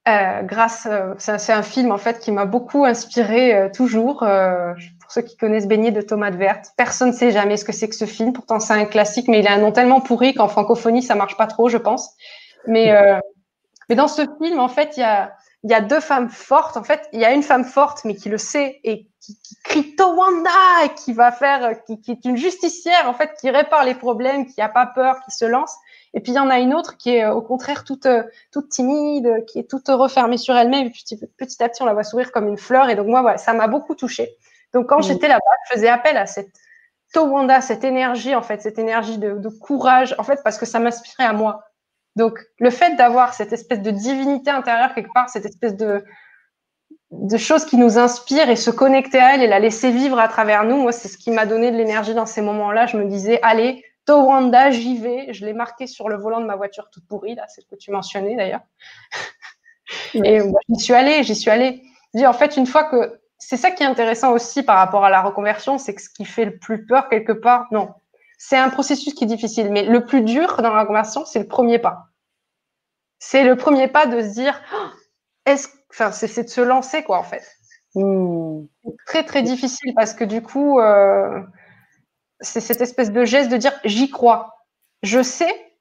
euh, 0.08 0.42
grâce, 0.44 0.88
euh, 0.90 1.14
c'est 1.18 1.52
un 1.52 1.64
film 1.64 1.92
en 1.92 1.98
fait 1.98 2.20
qui 2.20 2.32
m'a 2.32 2.46
beaucoup 2.46 2.86
inspiré 2.86 3.54
euh, 3.54 3.70
toujours. 3.70 4.24
Euh, 4.24 4.74
pour 5.02 5.12
ceux 5.12 5.22
qui 5.22 5.38
connaissent 5.38 5.68
Beignet 5.68 5.92
de 5.92 6.02
tomates 6.02 6.36
vertes, 6.36 6.72
personne 6.78 7.10
ne 7.10 7.14
sait 7.14 7.32
jamais 7.32 7.58
ce 7.58 7.66
que 7.66 7.72
c'est 7.72 7.90
que 7.90 7.96
ce 7.96 8.06
film. 8.06 8.34
Pourtant 8.34 8.60
c'est 8.60 8.74
un 8.74 8.86
classique, 8.86 9.28
mais 9.28 9.40
il 9.40 9.48
a 9.48 9.54
un 9.54 9.58
nom 9.58 9.72
tellement 9.72 10.00
pourri 10.00 10.34
qu'en 10.34 10.48
francophonie 10.48 11.04
ça 11.04 11.16
marche 11.16 11.36
pas 11.38 11.48
trop, 11.48 11.68
je 11.70 11.78
pense. 11.78 12.12
Mais 12.68 12.92
euh, 12.92 13.20
mais 13.90 13.96
dans 13.96 14.08
ce 14.08 14.24
film 14.42 14.60
en 14.60 14.70
fait 14.70 14.98
il 14.98 15.02
y 15.02 15.04
a 15.04 15.34
y 15.64 15.74
a 15.74 15.82
deux 15.82 16.00
femmes 16.00 16.30
fortes. 16.30 16.78
En 16.78 16.84
fait, 16.84 17.08
il 17.14 17.20
y 17.20 17.26
a 17.26 17.34
une 17.34 17.44
femme 17.44 17.66
forte, 17.66 18.06
mais 18.06 18.16
qui 18.16 18.30
le 18.30 18.38
sait 18.38 18.80
et 18.84 19.08
qui, 19.20 19.38
qui 19.42 19.56
crie 19.64 19.96
Towanda 19.96 20.50
et 20.86 20.94
qui 20.94 21.14
va 21.14 21.32
faire, 21.32 21.84
qui, 21.86 22.00
qui, 22.00 22.12
est 22.12 22.26
une 22.26 22.38
justicière 22.38 23.08
en 23.08 23.14
fait, 23.14 23.32
qui 23.40 23.50
répare 23.50 23.84
les 23.84 23.96
problèmes, 23.96 24.46
qui 24.46 24.62
a 24.62 24.70
pas 24.70 24.86
peur, 24.86 25.18
qui 25.26 25.32
se 25.32 25.46
lance. 25.46 25.76
Et 26.14 26.22
puis 26.22 26.32
il 26.32 26.36
y 26.36 26.40
en 26.40 26.50
a 26.50 26.60
une 26.60 26.74
autre 26.74 26.98
qui 26.98 27.16
est 27.16 27.28
au 27.28 27.42
contraire 27.42 27.84
toute, 27.84 28.08
toute 28.52 28.70
timide, 28.70 29.46
qui 29.48 29.60
est 29.60 29.70
toute 29.70 29.88
refermée 29.90 30.38
sur 30.38 30.56
elle-même. 30.56 30.92
Petit 30.92 31.64
à 31.64 31.70
petit, 31.70 31.82
on 31.82 31.86
la 31.86 31.94
voit 31.94 32.04
sourire 32.04 32.32
comme 32.32 32.48
une 32.48 32.58
fleur. 32.58 32.90
Et 32.90 32.96
donc 32.96 33.08
moi, 33.08 33.22
voilà, 33.22 33.38
ça 33.38 33.54
m'a 33.54 33.68
beaucoup 33.68 33.96
touchée. 33.96 34.38
Donc 34.74 34.88
quand 34.88 35.00
mmh. 35.00 35.04
j'étais 35.04 35.28
là-bas, 35.28 35.42
je 35.66 35.76
faisais 35.76 35.90
appel 35.90 36.18
à 36.18 36.26
cette 36.26 36.52
Towanda, 37.14 37.62
cette 37.62 37.84
énergie 37.84 38.36
en 38.36 38.42
fait, 38.42 38.62
cette 38.62 38.80
énergie 38.80 39.18
de, 39.18 39.34
de 39.38 39.50
courage, 39.50 40.16
en 40.18 40.24
fait, 40.24 40.42
parce 40.44 40.58
que 40.58 40.66
ça 40.66 40.80
m'inspirait 40.80 41.26
à 41.26 41.34
moi. 41.34 41.67
Donc, 42.18 42.40
le 42.58 42.72
fait 42.72 42.96
d'avoir 42.96 43.36
cette 43.36 43.54
espèce 43.54 43.82
de 43.82 43.92
divinité 43.92 44.50
intérieure 44.50 44.96
quelque 44.96 45.14
part, 45.14 45.30
cette 45.30 45.46
espèce 45.46 45.76
de, 45.76 46.04
de 47.12 47.38
choses 47.38 47.64
qui 47.64 47.78
nous 47.78 48.00
inspirent 48.00 48.50
et 48.50 48.56
se 48.56 48.72
connecter 48.72 49.20
à 49.20 49.36
elle 49.36 49.44
et 49.44 49.48
la 49.48 49.60
laisser 49.60 49.92
vivre 49.92 50.18
à 50.18 50.28
travers 50.28 50.64
nous, 50.64 50.78
moi, 50.78 50.92
c'est 50.92 51.10
ce 51.10 51.18
qui 51.20 51.30
m'a 51.30 51.46
donné 51.46 51.70
de 51.72 51.78
l'énergie 51.78 52.16
dans 52.16 52.26
ces 52.26 52.42
moments-là. 52.42 52.88
Je 52.88 52.98
me 52.98 53.06
disais, 53.06 53.40
allez, 53.44 53.86
Towanda, 54.06 54.72
j'y 54.72 54.98
vais. 54.98 55.32
Je 55.32 55.46
l'ai 55.46 55.54
marqué 55.54 55.86
sur 55.86 56.10
le 56.10 56.18
volant 56.18 56.42
de 56.42 56.48
ma 56.48 56.56
voiture 56.56 56.90
toute 56.92 57.08
pourrie, 57.08 57.36
là, 57.36 57.46
c'est 57.50 57.62
ce 57.62 57.68
que 57.68 57.76
tu 57.76 57.92
mentionnais 57.92 58.36
d'ailleurs. 58.36 58.62
et 60.16 60.42
moi, 60.42 60.60
j'y 60.70 60.84
suis 60.84 60.96
allée, 60.96 61.22
j'y 61.22 61.36
suis 61.36 61.52
allée. 61.52 61.84
Je 62.16 62.22
dis, 62.22 62.26
en 62.26 62.34
fait, 62.34 62.58
une 62.58 62.66
fois 62.66 62.86
que 62.86 63.20
c'est 63.38 63.58
ça 63.58 63.70
qui 63.70 63.84
est 63.84 63.86
intéressant 63.86 64.32
aussi 64.32 64.64
par 64.64 64.78
rapport 64.78 65.06
à 65.06 65.12
la 65.12 65.22
reconversion, 65.22 65.78
c'est 65.78 65.94
que 65.94 66.02
ce 66.02 66.10
qui 66.10 66.26
fait 66.26 66.46
le 66.46 66.58
plus 66.58 66.88
peur 66.88 67.10
quelque 67.10 67.34
part, 67.34 67.68
non, 67.70 67.94
c'est 68.38 68.58
un 68.58 68.70
processus 68.70 69.14
qui 69.14 69.24
est 69.24 69.28
difficile, 69.28 69.72
mais 69.72 69.84
le 69.84 70.06
plus 70.06 70.22
dur 70.22 70.62
dans 70.62 70.74
la 70.74 70.82
reconversion, 70.82 71.26
c'est 71.26 71.40
le 71.40 71.48
premier 71.48 71.80
pas. 71.80 72.08
C'est 73.20 73.44
le 73.44 73.56
premier 73.56 73.88
pas 73.88 74.06
de 74.06 74.22
se 74.22 74.34
dire, 74.34 74.60
oh, 74.74 74.88
est-ce, 75.46 75.70
enfin, 75.90 76.12
c'est 76.12 76.44
de 76.44 76.50
se 76.50 76.62
lancer 76.62 77.04
quoi 77.04 77.18
en 77.18 77.24
fait. 77.24 77.44
Mmh. 77.96 78.66
Très 79.08 79.24
très 79.24 79.42
difficile 79.42 79.94
parce 79.96 80.14
que 80.14 80.24
du 80.24 80.42
coup, 80.42 80.80
euh, 80.80 81.42
c'est 82.40 82.62
cette 82.62 82.82
espèce 82.82 83.12
de 83.12 83.26
geste 83.26 83.50
de 83.50 83.58
dire, 83.58 83.74
j'y 83.86 84.10
crois. 84.12 84.54
Je 85.02 85.24
sais 85.24 85.74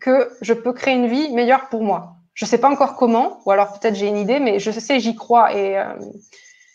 que 0.00 0.30
je 0.40 0.52
peux 0.52 0.72
créer 0.72 0.94
une 0.94 1.06
vie 1.06 1.32
meilleure 1.32 1.68
pour 1.68 1.82
moi. 1.82 2.16
Je 2.34 2.44
sais 2.44 2.58
pas 2.58 2.70
encore 2.70 2.96
comment, 2.96 3.40
ou 3.44 3.50
alors 3.50 3.78
peut-être 3.78 3.94
j'ai 3.94 4.08
une 4.08 4.16
idée, 4.16 4.40
mais 4.40 4.58
je 4.58 4.70
sais, 4.70 4.98
j'y 4.98 5.14
crois 5.14 5.54
et 5.54 5.78
euh, 5.78 5.94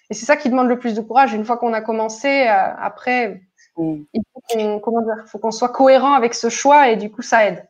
et 0.09 0.13
c'est 0.13 0.25
ça 0.25 0.37
qui 0.37 0.49
demande 0.49 0.67
le 0.67 0.79
plus 0.79 0.93
de 0.93 1.01
courage. 1.01 1.33
Une 1.33 1.45
fois 1.45 1.57
qu'on 1.57 1.73
a 1.73 1.81
commencé, 1.81 2.27
euh, 2.47 2.73
après, 2.79 3.41
mmh. 3.77 4.03
il 4.13 4.21
faut 4.33 4.41
qu'on, 4.49 4.79
comment 4.79 5.01
dire, 5.01 5.23
faut 5.27 5.39
qu'on 5.39 5.51
soit 5.51 5.69
cohérent 5.69 6.13
avec 6.13 6.33
ce 6.33 6.49
choix 6.49 6.89
et 6.89 6.97
du 6.97 7.11
coup, 7.11 7.21
ça 7.21 7.47
aide. 7.47 7.65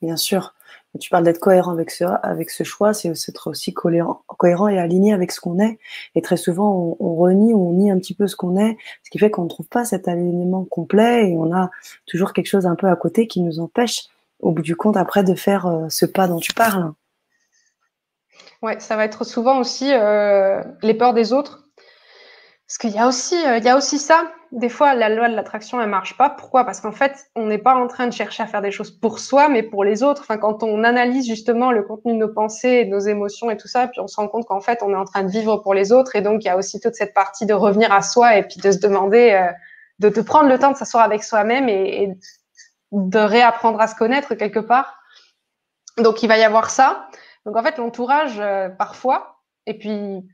Bien 0.00 0.16
sûr. 0.16 0.54
tu 1.00 1.10
parles 1.10 1.24
d'être 1.24 1.40
cohérent 1.40 1.72
avec 1.72 1.90
ce, 1.90 2.04
avec 2.04 2.50
ce 2.50 2.62
choix, 2.62 2.94
c'est 2.94 3.08
être 3.08 3.50
aussi 3.50 3.74
cohérent, 3.74 4.22
cohérent 4.26 4.68
et 4.68 4.78
aligné 4.78 5.12
avec 5.12 5.32
ce 5.32 5.40
qu'on 5.40 5.58
est. 5.58 5.78
Et 6.14 6.22
très 6.22 6.36
souvent, 6.36 6.96
on, 7.00 7.14
renie 7.16 7.52
ou 7.52 7.68
on 7.68 7.72
nie 7.72 7.90
un 7.90 7.98
petit 7.98 8.14
peu 8.14 8.28
ce 8.28 8.36
qu'on 8.36 8.56
est, 8.56 8.76
ce 9.02 9.10
qui 9.10 9.18
fait 9.18 9.30
qu'on 9.30 9.44
ne 9.44 9.48
trouve 9.48 9.66
pas 9.66 9.84
cet 9.84 10.06
alignement 10.06 10.64
complet 10.64 11.30
et 11.30 11.36
on 11.36 11.52
a 11.52 11.70
toujours 12.06 12.32
quelque 12.32 12.46
chose 12.46 12.66
un 12.66 12.76
peu 12.76 12.88
à 12.88 12.96
côté 12.96 13.26
qui 13.26 13.40
nous 13.40 13.58
empêche, 13.58 14.04
au 14.40 14.52
bout 14.52 14.62
du 14.62 14.76
compte, 14.76 14.96
après, 14.96 15.24
de 15.24 15.34
faire 15.34 15.66
euh, 15.66 15.86
ce 15.88 16.06
pas 16.06 16.28
dont 16.28 16.38
tu 16.38 16.52
parles. 16.52 16.92
Ouais, 18.62 18.78
ça 18.78 18.96
va 18.96 19.04
être 19.04 19.24
souvent 19.24 19.58
aussi 19.58 19.92
euh, 19.92 20.62
les 20.82 20.94
peurs 20.94 21.14
des 21.14 21.32
autres. 21.32 21.64
Parce 22.66 22.78
qu'il 22.78 22.90
y 22.90 22.98
a 22.98 23.08
aussi, 23.08 23.34
euh, 23.34 23.58
il 23.58 23.64
y 23.64 23.68
a 23.68 23.76
aussi 23.76 23.98
ça 23.98 24.30
des 24.52 24.70
fois, 24.70 24.94
la 24.94 25.10
loi 25.10 25.28
de 25.28 25.34
l'attraction, 25.34 25.80
elle 25.80 25.90
marche 25.90 26.16
pas. 26.16 26.30
Pourquoi? 26.30 26.64
Parce 26.64 26.80
qu'en 26.80 26.92
fait, 26.92 27.30
on 27.36 27.46
n'est 27.46 27.58
pas 27.58 27.74
en 27.74 27.86
train 27.86 28.06
de 28.06 28.12
chercher 28.12 28.42
à 28.42 28.46
faire 28.46 28.62
des 28.62 28.70
choses 28.70 28.90
pour 28.90 29.18
soi, 29.18 29.48
mais 29.48 29.62
pour 29.62 29.84
les 29.84 30.02
autres. 30.02 30.22
Enfin, 30.22 30.38
quand 30.38 30.62
on 30.62 30.84
analyse 30.84 31.26
justement 31.26 31.70
le 31.70 31.82
contenu 31.82 32.14
de 32.14 32.18
nos 32.18 32.28
pensées, 32.28 32.86
de 32.86 32.90
nos 32.90 32.98
émotions 32.98 33.50
et 33.50 33.56
tout 33.58 33.68
ça, 33.68 33.88
puis 33.88 34.00
on 34.00 34.06
se 34.06 34.16
rend 34.16 34.26
compte 34.28 34.46
qu'en 34.46 34.60
fait, 34.60 34.82
on 34.82 34.90
est 34.92 34.96
en 34.96 35.04
train 35.04 35.22
de 35.22 35.30
vivre 35.30 35.58
pour 35.58 35.74
les 35.74 35.92
autres. 35.92 36.16
Et 36.16 36.22
donc, 36.22 36.44
il 36.44 36.46
y 36.46 36.50
a 36.50 36.56
aussi 36.56 36.80
toute 36.80 36.94
cette 36.94 37.12
partie 37.12 37.44
de 37.44 37.52
revenir 37.52 37.92
à 37.92 38.00
soi 38.00 38.36
et 38.36 38.42
puis 38.42 38.60
de 38.60 38.70
se 38.70 38.78
demander, 38.78 39.32
euh, 39.32 39.52
de, 39.98 40.08
te 40.08 40.20
prendre 40.20 40.48
le 40.48 40.58
temps 40.58 40.72
de 40.72 40.76
s'asseoir 40.76 41.04
avec 41.04 41.24
soi-même 41.24 41.68
et, 41.68 42.14
de 42.90 43.18
réapprendre 43.18 43.78
à 43.82 43.86
se 43.86 43.94
connaître 43.94 44.34
quelque 44.34 44.60
part. 44.60 44.98
Donc, 45.98 46.22
il 46.22 46.28
va 46.28 46.38
y 46.38 46.42
avoir 46.42 46.70
ça. 46.70 47.08
Donc, 47.44 47.54
en 47.56 47.62
fait, 47.62 47.76
l'entourage, 47.76 48.38
euh, 48.40 48.70
parfois, 48.70 49.42
et 49.66 49.74
puis 49.76 50.24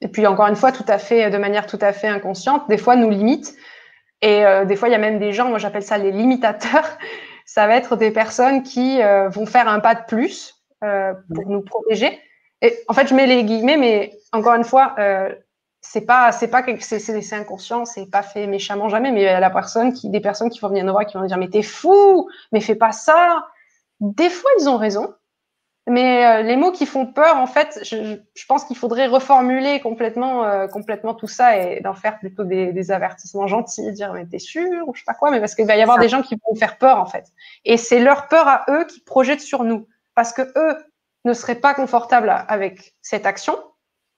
et 0.00 0.08
puis 0.08 0.26
encore 0.26 0.46
une 0.46 0.56
fois, 0.56 0.72
tout 0.72 0.84
à 0.88 0.98
fait, 0.98 1.30
de 1.30 1.38
manière 1.38 1.66
tout 1.66 1.78
à 1.80 1.92
fait 1.92 2.08
inconsciente, 2.08 2.68
des 2.68 2.78
fois 2.78 2.96
nous 2.96 3.10
limite. 3.10 3.54
Et 4.22 4.44
euh, 4.44 4.64
des 4.64 4.76
fois, 4.76 4.88
il 4.88 4.92
y 4.92 4.94
a 4.94 4.98
même 4.98 5.18
des 5.18 5.32
gens, 5.32 5.48
moi 5.48 5.58
j'appelle 5.58 5.82
ça 5.82 5.98
les 5.98 6.12
limitateurs. 6.12 6.98
Ça 7.46 7.66
va 7.66 7.74
être 7.74 7.96
des 7.96 8.12
personnes 8.12 8.62
qui 8.62 9.02
euh, 9.02 9.28
vont 9.28 9.44
faire 9.44 9.66
un 9.66 9.80
pas 9.80 9.96
de 9.96 10.04
plus 10.06 10.62
euh, 10.84 11.12
pour 11.34 11.48
nous 11.48 11.62
protéger. 11.62 12.20
Et 12.62 12.78
en 12.86 12.94
fait, 12.94 13.08
je 13.08 13.14
mets 13.14 13.26
les 13.26 13.42
guillemets, 13.42 13.76
mais 13.76 14.12
encore 14.32 14.54
une 14.54 14.62
fois, 14.62 14.94
c'est 15.80 16.02
pas, 16.02 16.30
c'est 16.30 16.46
pas 16.46 16.62
c'est 16.78 17.32
inconscient, 17.32 17.86
c'est 17.86 18.06
pas 18.06 18.22
fait 18.22 18.46
méchamment 18.46 18.88
jamais. 18.88 19.10
Mais 19.10 19.22
il 19.22 19.24
y 19.24 19.28
a 19.28 19.40
la 19.40 19.50
personne 19.50 19.92
qui, 19.92 20.10
des 20.10 20.20
personnes 20.20 20.48
qui 20.48 20.60
vont 20.60 20.68
venir 20.68 20.84
nous 20.84 20.92
voir, 20.92 21.06
qui 21.06 21.16
vont 21.16 21.24
dire 21.24 21.38
mais 21.38 21.48
t'es 21.48 21.62
fou, 21.62 22.28
mais 22.52 22.60
fais 22.60 22.76
pas 22.76 22.92
ça. 22.92 23.48
Des 23.98 24.30
fois, 24.30 24.50
ils 24.60 24.68
ont 24.68 24.76
raison. 24.76 25.12
Mais 25.90 26.24
euh, 26.24 26.42
les 26.42 26.54
mots 26.54 26.70
qui 26.70 26.86
font 26.86 27.04
peur, 27.04 27.36
en 27.38 27.48
fait, 27.48 27.80
je, 27.82 28.16
je 28.32 28.46
pense 28.46 28.64
qu'il 28.64 28.76
faudrait 28.76 29.08
reformuler 29.08 29.80
complètement, 29.80 30.44
euh, 30.44 30.68
complètement 30.68 31.14
tout 31.14 31.26
ça 31.26 31.56
et 31.56 31.80
d'en 31.80 31.94
faire 31.94 32.20
plutôt 32.20 32.44
des, 32.44 32.72
des, 32.72 32.92
avertissements 32.92 33.48
gentils, 33.48 33.90
dire 33.90 34.12
mais 34.12 34.24
t'es 34.24 34.38
sûr 34.38 34.86
ou 34.86 34.94
je 34.94 35.00
sais 35.00 35.04
pas 35.04 35.14
quoi, 35.14 35.32
mais 35.32 35.40
parce 35.40 35.56
qu'il 35.56 35.66
va 35.66 35.74
y 35.74 35.82
avoir 35.82 35.98
des 35.98 36.08
gens 36.08 36.22
qui 36.22 36.36
vont 36.46 36.54
faire 36.54 36.78
peur 36.78 36.98
en 36.98 37.06
fait. 37.06 37.24
Et 37.64 37.76
c'est 37.76 37.98
leur 37.98 38.28
peur 38.28 38.46
à 38.46 38.66
eux 38.68 38.84
qui 38.84 39.00
projettent 39.00 39.40
sur 39.40 39.64
nous, 39.64 39.88
parce 40.14 40.32
que 40.32 40.42
eux 40.56 40.76
ne 41.24 41.32
seraient 41.32 41.56
pas 41.56 41.74
confortables 41.74 42.32
avec 42.46 42.94
cette 43.02 43.26
action. 43.26 43.58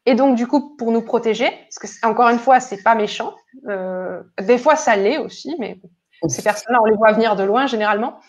Et 0.04 0.14
donc 0.14 0.36
du 0.36 0.46
coup, 0.46 0.76
pour 0.76 0.92
nous 0.92 1.00
protéger, 1.00 1.48
parce 1.48 1.78
que 1.78 2.06
encore 2.06 2.28
une 2.28 2.38
fois, 2.38 2.60
c'est 2.60 2.82
pas 2.82 2.94
méchant. 2.94 3.34
Euh, 3.66 4.22
des 4.42 4.58
fois, 4.58 4.76
ça 4.76 4.94
l'est 4.94 5.16
aussi, 5.16 5.56
mais 5.58 5.80
ces 6.28 6.42
personnes-là, 6.42 6.80
on 6.82 6.84
les 6.84 6.96
voit 6.96 7.12
venir 7.12 7.34
de 7.34 7.44
loin 7.44 7.66
généralement. 7.66 8.20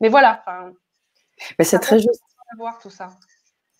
Mais 0.00 0.08
voilà. 0.08 0.42
Mais 1.58 1.64
c'est 1.64 1.78
très 1.78 2.00
juste 2.00 2.20
tout 2.82 2.90
ça. 2.90 3.10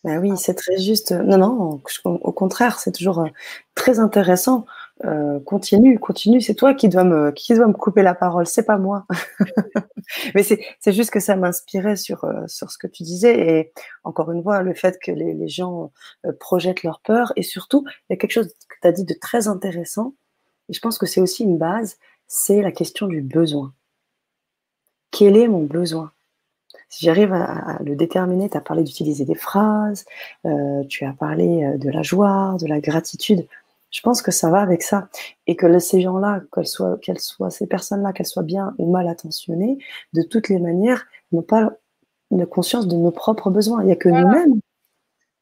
Ben 0.04 0.18
oui, 0.18 0.32
c'est 0.38 0.54
très 0.54 0.78
juste. 0.78 1.12
Non, 1.12 1.36
non, 1.36 1.80
au 2.04 2.32
contraire, 2.32 2.78
c'est 2.78 2.92
toujours 2.92 3.20
euh, 3.20 3.28
très 3.74 3.98
intéressant. 3.98 4.64
Euh, 5.04 5.40
continue, 5.40 5.98
continue. 5.98 6.40
C'est 6.40 6.54
toi 6.54 6.72
qui 6.74 6.88
dois 6.88 7.04
me, 7.04 7.32
qui 7.32 7.54
dois 7.54 7.66
me 7.66 7.74
couper 7.74 8.02
la 8.02 8.14
parole. 8.14 8.46
C'est 8.46 8.64
pas 8.64 8.78
moi. 8.78 9.06
Mais 10.34 10.42
c'est 10.42 10.92
juste 10.92 11.10
que 11.10 11.20
ça 11.20 11.36
m'inspirait 11.36 11.96
sur 11.96 12.24
euh, 12.24 12.46
sur 12.46 12.70
ce 12.70 12.78
que 12.78 12.86
tu 12.86 13.02
disais 13.02 13.38
et 13.38 13.72
encore 14.04 14.32
une 14.32 14.42
fois 14.42 14.62
le 14.62 14.74
fait 14.74 14.98
que 15.00 15.12
les, 15.12 15.34
les 15.34 15.48
gens 15.48 15.92
projettent 16.40 16.82
leur 16.82 17.00
peur 17.00 17.32
et 17.36 17.42
surtout 17.42 17.84
il 17.86 18.12
y 18.12 18.14
a 18.14 18.16
quelque 18.16 18.32
chose 18.32 18.48
que 18.68 18.74
tu 18.82 18.88
as 18.88 18.92
dit 18.92 19.04
de 19.04 19.14
très 19.14 19.46
intéressant 19.46 20.14
et 20.68 20.72
je 20.72 20.80
pense 20.80 20.98
que 20.98 21.06
c'est 21.06 21.20
aussi 21.20 21.42
une 21.44 21.58
base, 21.58 21.98
c'est 22.28 22.62
la 22.62 22.72
question 22.72 23.06
du 23.06 23.20
besoin. 23.22 23.72
Quel 25.10 25.36
est 25.36 25.48
mon 25.48 25.64
besoin? 25.64 26.12
Si 26.90 27.06
j'arrive 27.06 27.32
à, 27.32 27.78
le 27.82 27.96
déterminer, 27.96 28.50
tu 28.50 28.56
as 28.56 28.60
parlé 28.60 28.82
d'utiliser 28.82 29.24
des 29.24 29.36
phrases, 29.36 30.04
euh, 30.44 30.84
tu 30.88 31.04
as 31.04 31.12
parlé 31.12 31.64
euh, 31.64 31.78
de 31.78 31.88
la 31.88 32.02
joie, 32.02 32.56
de 32.60 32.66
la 32.66 32.80
gratitude. 32.80 33.46
Je 33.90 34.00
pense 34.02 34.22
que 34.22 34.32
ça 34.32 34.50
va 34.50 34.60
avec 34.60 34.82
ça. 34.82 35.08
Et 35.46 35.56
que 35.56 35.78
ces 35.78 36.00
gens-là, 36.00 36.42
qu'elles 36.52 36.66
soient, 36.66 36.98
qu'elles 36.98 37.20
soient, 37.20 37.50
ces 37.50 37.66
personnes-là, 37.66 38.12
qu'elles 38.12 38.26
soient 38.26 38.42
bien 38.42 38.74
ou 38.78 38.90
mal 38.90 39.08
attentionnées, 39.08 39.78
de 40.14 40.22
toutes 40.22 40.48
les 40.48 40.58
manières, 40.58 41.06
n'ont 41.32 41.42
pas 41.42 41.72
une 42.32 42.44
conscience 42.46 42.88
de 42.88 42.96
nos 42.96 43.12
propres 43.12 43.50
besoins. 43.50 43.82
Il 43.82 43.86
n'y 43.86 43.92
a 43.92 43.96
que 43.96 44.08
nous-mêmes 44.08 44.60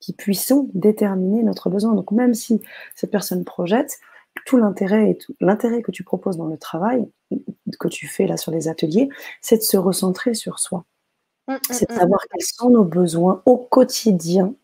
qui 0.00 0.12
puissons 0.12 0.70
déterminer 0.74 1.42
notre 1.42 1.70
besoin. 1.70 1.94
Donc 1.94 2.12
même 2.12 2.34
si 2.34 2.60
cette 2.94 3.10
personne 3.10 3.44
projette, 3.44 3.98
tout 4.46 4.58
l'intérêt 4.58 5.10
et 5.10 5.16
tout 5.16 5.34
l'intérêt 5.40 5.82
que 5.82 5.90
tu 5.90 6.04
proposes 6.04 6.36
dans 6.36 6.46
le 6.46 6.58
travail 6.58 7.08
que 7.80 7.88
tu 7.88 8.06
fais 8.06 8.26
là 8.26 8.36
sur 8.36 8.52
les 8.52 8.68
ateliers, 8.68 9.08
c'est 9.40 9.56
de 9.56 9.62
se 9.62 9.76
recentrer 9.76 10.34
sur 10.34 10.58
soi. 10.58 10.84
Mm, 11.48 11.54
mm, 11.54 11.58
c'est 11.70 11.88
de 11.88 11.94
mm. 11.94 11.98
savoir 11.98 12.20
quels 12.30 12.46
sont 12.46 12.70
nos 12.70 12.84
besoins 12.84 13.42
au 13.46 13.56
quotidien 13.56 14.54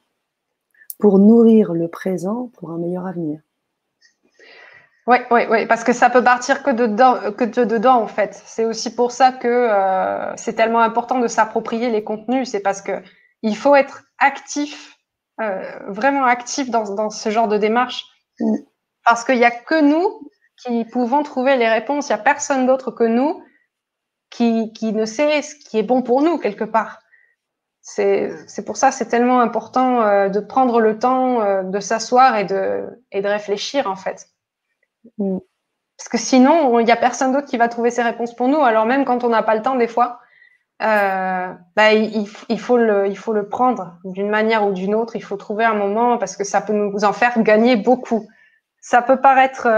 pour 0.98 1.19
nourrir 1.19 1.73
le 1.73 1.89
présent 1.89 2.51
pour 2.59 2.70
un 2.70 2.78
meilleur 2.78 3.06
avenir. 3.06 3.40
Oui, 5.06 5.19
oui, 5.31 5.43
oui, 5.51 5.66
parce 5.66 5.85
que 5.85 5.93
ça 5.93 6.09
peut 6.09 6.24
partir 6.24 6.62
que 6.62 6.70
dedans, 6.70 7.32
que 7.32 7.44
de 7.44 7.65
dedans 7.65 8.01
en 8.01 8.06
fait. 8.06 8.40
C'est 8.47 8.65
aussi 8.65 8.94
pour 8.94 9.12
ça 9.12 9.32
que 9.32 9.48
euh, 9.48 10.35
c'est 10.36 10.55
tellement 10.55 10.81
important 10.81 11.19
de 11.19 11.27
s'approprier 11.27 11.90
les 11.90 12.02
contenus. 12.02 12.48
C'est 12.48 12.61
parce 12.61 12.81
que 12.81 13.02
il 13.43 13.55
faut 13.55 13.74
être 13.74 14.05
actif, 14.19 14.97
euh, 15.43 15.62
vraiment 15.89 16.24
actif 16.24 16.70
dans, 16.70 16.94
dans, 16.94 17.11
ce 17.11 17.28
genre 17.28 17.48
de 17.48 17.59
démarche, 17.59 18.06
parce 19.05 19.24
qu'il 19.24 19.36
n'y 19.36 19.44
a 19.44 19.51
que 19.51 19.82
nous 19.82 20.31
qui 20.62 20.86
pouvons 20.86 21.23
trouver 21.23 21.56
les 21.56 21.69
réponses. 21.69 22.09
Il 22.09 22.12
n'y 22.12 22.20
a 22.20 22.23
personne 22.23 22.66
d'autre 22.66 22.90
que 22.90 23.05
nous 23.05 23.43
qui, 24.36 24.93
ne 24.93 25.05
sait 25.05 25.43
ce 25.43 25.55
qui 25.55 25.78
est 25.78 25.82
bon 25.82 26.02
pour 26.02 26.23
nous 26.23 26.39
quelque 26.39 26.65
part. 26.65 27.01
C'est 27.81 28.65
pour 28.65 28.77
ça 28.77 28.90
c'est 28.90 29.06
tellement 29.06 29.40
important 29.40 30.02
euh, 30.02 30.28
de 30.28 30.40
prendre 30.40 30.81
le 30.81 30.98
temps 30.98 31.43
euh, 31.43 31.62
de 31.62 31.81
s'asseoir 31.81 32.36
et 32.36 32.44
de, 32.44 32.89
et 33.12 33.20
de 33.20 33.28
réfléchir 33.28 33.89
en 33.89 33.97
fait. 33.97 34.28
Mm. 35.19 35.39
Parce 35.97 36.09
que 36.09 36.19
sinon, 36.19 36.81
il 36.81 36.86
n'y 36.86 36.90
a 36.90 36.97
personne 36.97 37.32
d'autre 37.32 37.47
qui 37.47 37.56
va 37.56 37.69
trouver 37.69 37.90
ces 37.90 38.02
réponses 38.02 38.35
pour 38.35 38.48
nous. 38.48 38.61
Alors 38.61 38.85
même 38.85 39.05
quand 39.05 39.23
on 39.23 39.28
n'a 39.28 39.44
pas 39.44 39.55
le 39.55 39.62
temps 39.62 39.77
des 39.77 39.86
fois, 39.86 40.19
euh, 40.82 41.52
bah, 41.77 41.93
il, 41.93 42.27
il, 42.48 42.59
faut 42.59 42.78
le, 42.78 43.06
il 43.06 43.16
faut 43.16 43.32
le 43.32 43.48
prendre 43.48 43.97
d'une 44.05 44.28
manière 44.28 44.66
ou 44.66 44.73
d'une 44.73 44.94
autre. 44.94 45.15
Il 45.15 45.23
faut 45.23 45.36
trouver 45.36 45.65
un 45.65 45.74
moment 45.74 46.19
parce 46.19 46.36
que 46.36 46.43
ça 46.43 46.61
peut 46.61 46.73
nous 46.73 47.05
en 47.05 47.12
faire 47.12 47.40
gagner 47.43 47.77
beaucoup. 47.77 48.27
Ça 48.81 49.02
peut 49.02 49.20
paraître 49.20 49.69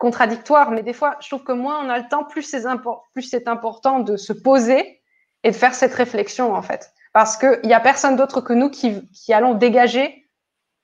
contradictoire, 0.00 0.70
mais 0.70 0.82
des 0.82 0.94
fois, 0.94 1.16
je 1.20 1.28
trouve 1.28 1.44
que 1.44 1.52
moins 1.52 1.84
on 1.84 1.90
a 1.90 1.98
le 1.98 2.08
temps, 2.08 2.24
plus 2.24 2.42
c'est 2.42 2.64
plus 3.12 3.34
important 3.46 4.00
de 4.00 4.16
se 4.16 4.32
poser 4.32 5.02
et 5.44 5.50
de 5.50 5.54
faire 5.54 5.74
cette 5.74 5.94
réflexion, 5.94 6.54
en 6.54 6.62
fait. 6.62 6.90
Parce 7.12 7.36
qu'il 7.36 7.60
n'y 7.64 7.74
a 7.74 7.80
personne 7.80 8.16
d'autre 8.16 8.40
que 8.40 8.54
nous 8.54 8.70
qui, 8.70 9.08
qui 9.10 9.34
allons 9.34 9.52
dégager 9.54 10.26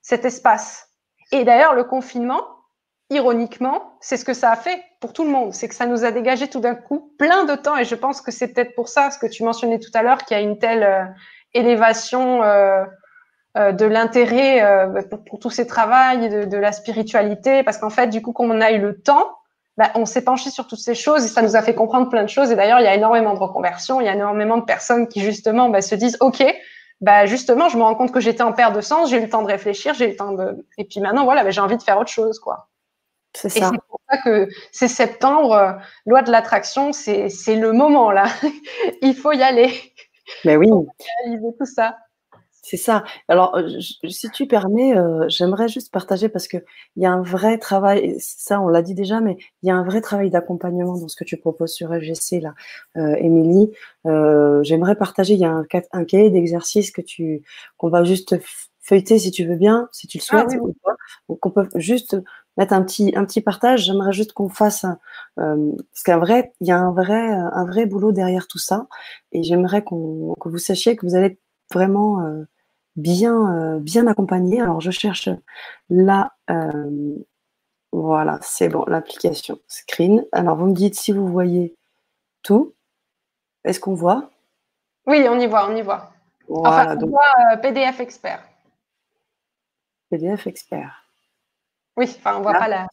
cet 0.03 0.27
espace. 0.27 0.91
Et 1.33 1.45
d'ailleurs, 1.45 1.75
le 1.75 1.85
confinement, 1.85 2.43
ironiquement, 3.09 3.97
c'est 4.01 4.19
ce 4.19 4.25
que 4.27 4.35
ça 4.35 4.51
a 4.53 4.57
fait 4.57 4.85
pour 5.01 5.15
tout 5.15 5.25
le 5.25 5.31
monde. 5.31 5.55
C'est 5.55 5.69
que 5.69 5.75
ça 5.75 5.87
nous 5.87 6.05
a 6.05 6.11
dégagé 6.11 6.49
tout 6.49 6.61
d'un 6.61 6.75
coup 6.75 7.15
plein 7.19 7.45
de 7.45 7.55
temps. 7.55 7.77
Et 7.79 7.87
je 7.87 7.95
pense 7.95 8.21
que 8.21 8.31
c'est 8.31 8.49
peut-être 8.49 8.75
pour 8.75 8.89
ça, 8.89 9.11
ce 9.11 9.19
que 9.19 9.27
tu 9.27 9.45
mentionnais 9.45 9.79
tout 9.79 9.91
à 9.95 10.03
l'heure, 10.03 10.19
qu'il 10.19 10.37
y 10.37 10.41
a 10.41 10.43
une 10.43 10.59
telle 10.59 10.83
euh, 10.83 11.05
élévation 11.55 12.43
euh, 12.43 12.85
de 13.57 13.87
l'intérêt 13.87 14.63
euh, 14.63 15.01
pour, 15.27 15.39
tous 15.39 15.51
ces 15.51 15.67
travaux, 15.67 16.21
de, 16.21 16.45
de, 16.45 16.57
la 16.57 16.73
spiritualité, 16.73 17.63
parce 17.63 17.79
qu'en 17.79 17.91
fait, 17.91 18.09
du 18.09 18.21
coup, 18.21 18.33
comme 18.33 18.51
on 18.51 18.61
a 18.61 18.71
eu 18.71 18.79
le 18.79 19.01
temps, 19.01 19.31
bah, 19.77 19.91
on 19.95 20.05
s'est 20.05 20.25
penché 20.25 20.51
sur 20.51 20.67
toutes 20.67 20.79
ces 20.79 20.95
choses 20.95 21.25
et 21.25 21.29
ça 21.29 21.43
nous 21.43 21.57
a 21.57 21.63
fait 21.63 21.75
comprendre 21.75 22.09
plein 22.09 22.23
de 22.23 22.29
choses. 22.29 22.51
Et 22.51 22.57
d'ailleurs, 22.57 22.81
il 22.81 22.85
y 22.85 22.89
a 22.89 22.95
énormément 22.95 23.35
de 23.35 23.39
reconversions, 23.39 24.01
il 24.01 24.07
y 24.07 24.09
a 24.09 24.15
énormément 24.15 24.59
de 24.59 24.65
personnes 24.65 25.09
qui 25.09 25.21
justement 25.21 25.69
bah, 25.69 25.81
se 25.81 25.95
disent, 25.95 26.17
ok, 26.21 26.45
bah 27.01 27.27
justement, 27.27 27.69
je 27.69 27.77
me 27.77 27.83
rends 27.83 27.95
compte 27.95 28.13
que 28.13 28.21
j'étais 28.21 28.43
en 28.43 28.53
perte 28.53 28.75
de 28.75 28.81
sens, 28.81 29.11
j'ai 29.11 29.19
eu 29.19 29.23
le 29.23 29.29
temps 29.29 29.43
de 29.43 29.49
réfléchir, 29.49 29.95
j'ai 29.95 30.07
eu 30.07 30.11
le 30.11 30.17
temps 30.17 30.33
de, 30.33 30.67
et 30.79 30.85
puis 30.85 31.01
maintenant, 31.01 31.25
voilà, 31.25 31.45
bah, 31.45 31.51
j'ai 31.51 31.61
envie 31.61 31.77
de 31.77 31.83
faire 31.83 31.99
autre 31.99 32.11
chose, 32.11 32.39
quoi. 32.39 32.69
C'est 33.35 33.51
ça. 33.51 33.59
Et 33.59 33.63
c'est 33.71 33.81
pour 33.89 34.01
ça 34.11 34.19
que 34.19 34.49
c'est 34.73 34.89
septembre, 34.89 35.53
euh, 35.53 35.73
loi 36.07 36.23
de 36.23 36.31
l'attraction, 36.31 36.93
c'est 36.93 37.29
c'est 37.29 37.57
le 37.57 37.73
moment 37.73 38.11
là. 38.11 38.27
il 39.03 39.15
faut 39.15 39.33
y 39.33 39.43
aller. 39.43 39.71
Mais 40.45 40.57
oui. 40.57 40.69
tout 40.69 41.67
ça. 41.67 41.99
C'est 42.69 42.77
ça. 42.77 43.05
Alors, 43.29 43.55
euh, 43.57 43.79
si 44.09 44.29
tu 44.31 44.49
permets, 44.49 44.97
euh, 44.97 45.25
j'aimerais 45.29 45.69
juste 45.69 45.93
partager 45.93 46.29
parce 46.29 46.49
qu'il 46.49 46.65
y 46.97 47.07
a 47.07 47.13
un 47.13 47.23
vrai 47.23 47.59
travail, 47.59 48.17
ça 48.19 48.61
on 48.61 48.67
l'a 48.67 48.83
dit 48.83 48.95
déjà, 48.95 49.21
mais 49.21 49.37
il 49.63 49.69
y 49.69 49.71
a 49.71 49.77
un 49.77 49.85
vrai 49.85 50.01
travail 50.01 50.31
d'accompagnement 50.31 50.99
dans 50.99 51.07
ce 51.07 51.15
que 51.15 51.23
tu 51.23 51.37
proposes 51.37 51.73
sur 51.73 51.95
FGC, 51.95 52.41
là, 52.41 52.55
euh, 52.97 53.15
Émilie. 53.21 53.71
j'aimerais 54.05 54.97
partager, 54.97 55.35
il 55.35 55.41
y 55.41 55.45
a 55.45 55.53
un, 55.53 55.65
un 55.93 56.05
cahier 56.05 56.29
d'exercice 56.31 56.91
que 56.91 57.03
tu, 57.03 57.45
qu'on 57.77 57.89
va 57.89 58.03
juste 58.03 58.35
feuilleter 58.81 59.21
si 59.21 59.31
tu 59.31 59.45
veux 59.45 59.55
bien, 59.55 59.89
si 59.93 60.09
tu 60.09 60.19
le 60.19 60.25
ah 60.31 60.45
souhaites, 60.49 60.61
ou 61.29 61.37
qu'on 61.37 61.53
peut 61.53 61.69
juste 61.77 62.17
mettre 62.57 62.73
un 62.73 62.83
petit, 62.83 63.13
un 63.15 63.25
petit 63.25 63.43
partage. 63.43 63.85
J'aimerais 63.85 64.13
juste 64.13 64.33
qu'on 64.33 64.49
fasse, 64.49 64.85
euh, 65.39 65.73
parce 65.93 66.03
qu'un 66.05 66.19
vrai, 66.19 66.53
il 66.61 66.67
y 66.67 66.73
a 66.73 66.79
un 66.81 66.91
vrai, 66.91 67.31
un 67.31 67.65
vrai 67.65 67.87
boulot 67.87 68.11
derrière 68.11 68.49
tout 68.49 68.59
ça. 68.59 68.89
Et 69.31 69.45
j'aimerais 69.45 69.85
qu'on, 69.85 70.35
que 70.41 70.49
vous 70.49 70.59
sachiez 70.59 70.97
que 70.97 71.07
vous 71.07 71.15
allez 71.15 71.39
vraiment 71.73 72.23
euh, 72.23 72.45
bien, 72.97 73.79
bien 73.79 74.07
accompagné. 74.07 74.61
Alors, 74.61 74.81
je 74.81 74.91
cherche 74.91 75.29
là, 75.89 76.33
voilà, 77.93 78.39
c'est 78.43 78.69
bon, 78.69 78.85
l'application 78.87 79.59
screen. 79.69 80.25
Alors, 80.33 80.57
vous 80.57 80.67
me 80.67 80.75
dites 80.75 80.95
si 80.97 81.13
vous 81.13 81.29
voyez 81.29 81.77
tout. 82.43 82.75
Est-ce 83.65 83.81
qu'on 83.81 83.95
voit? 83.95 84.31
Oui, 85.07 85.25
on 85.29 85.39
y 85.39 85.47
voit, 85.47 85.69
on 85.71 85.77
y 85.77 85.83
voit. 85.83 86.13
Voilà, 86.49 86.93
enfin, 86.93 86.99
on 87.03 87.09
voit 87.09 87.57
PDF 87.63 88.01
expert. 88.01 88.43
PDF 90.11 90.47
expert. 90.47 91.05
Oui, 91.97 92.05
enfin, 92.19 92.37
on 92.37 92.43
voit 92.43 92.55
pas 92.55 92.69
la. 92.69 92.87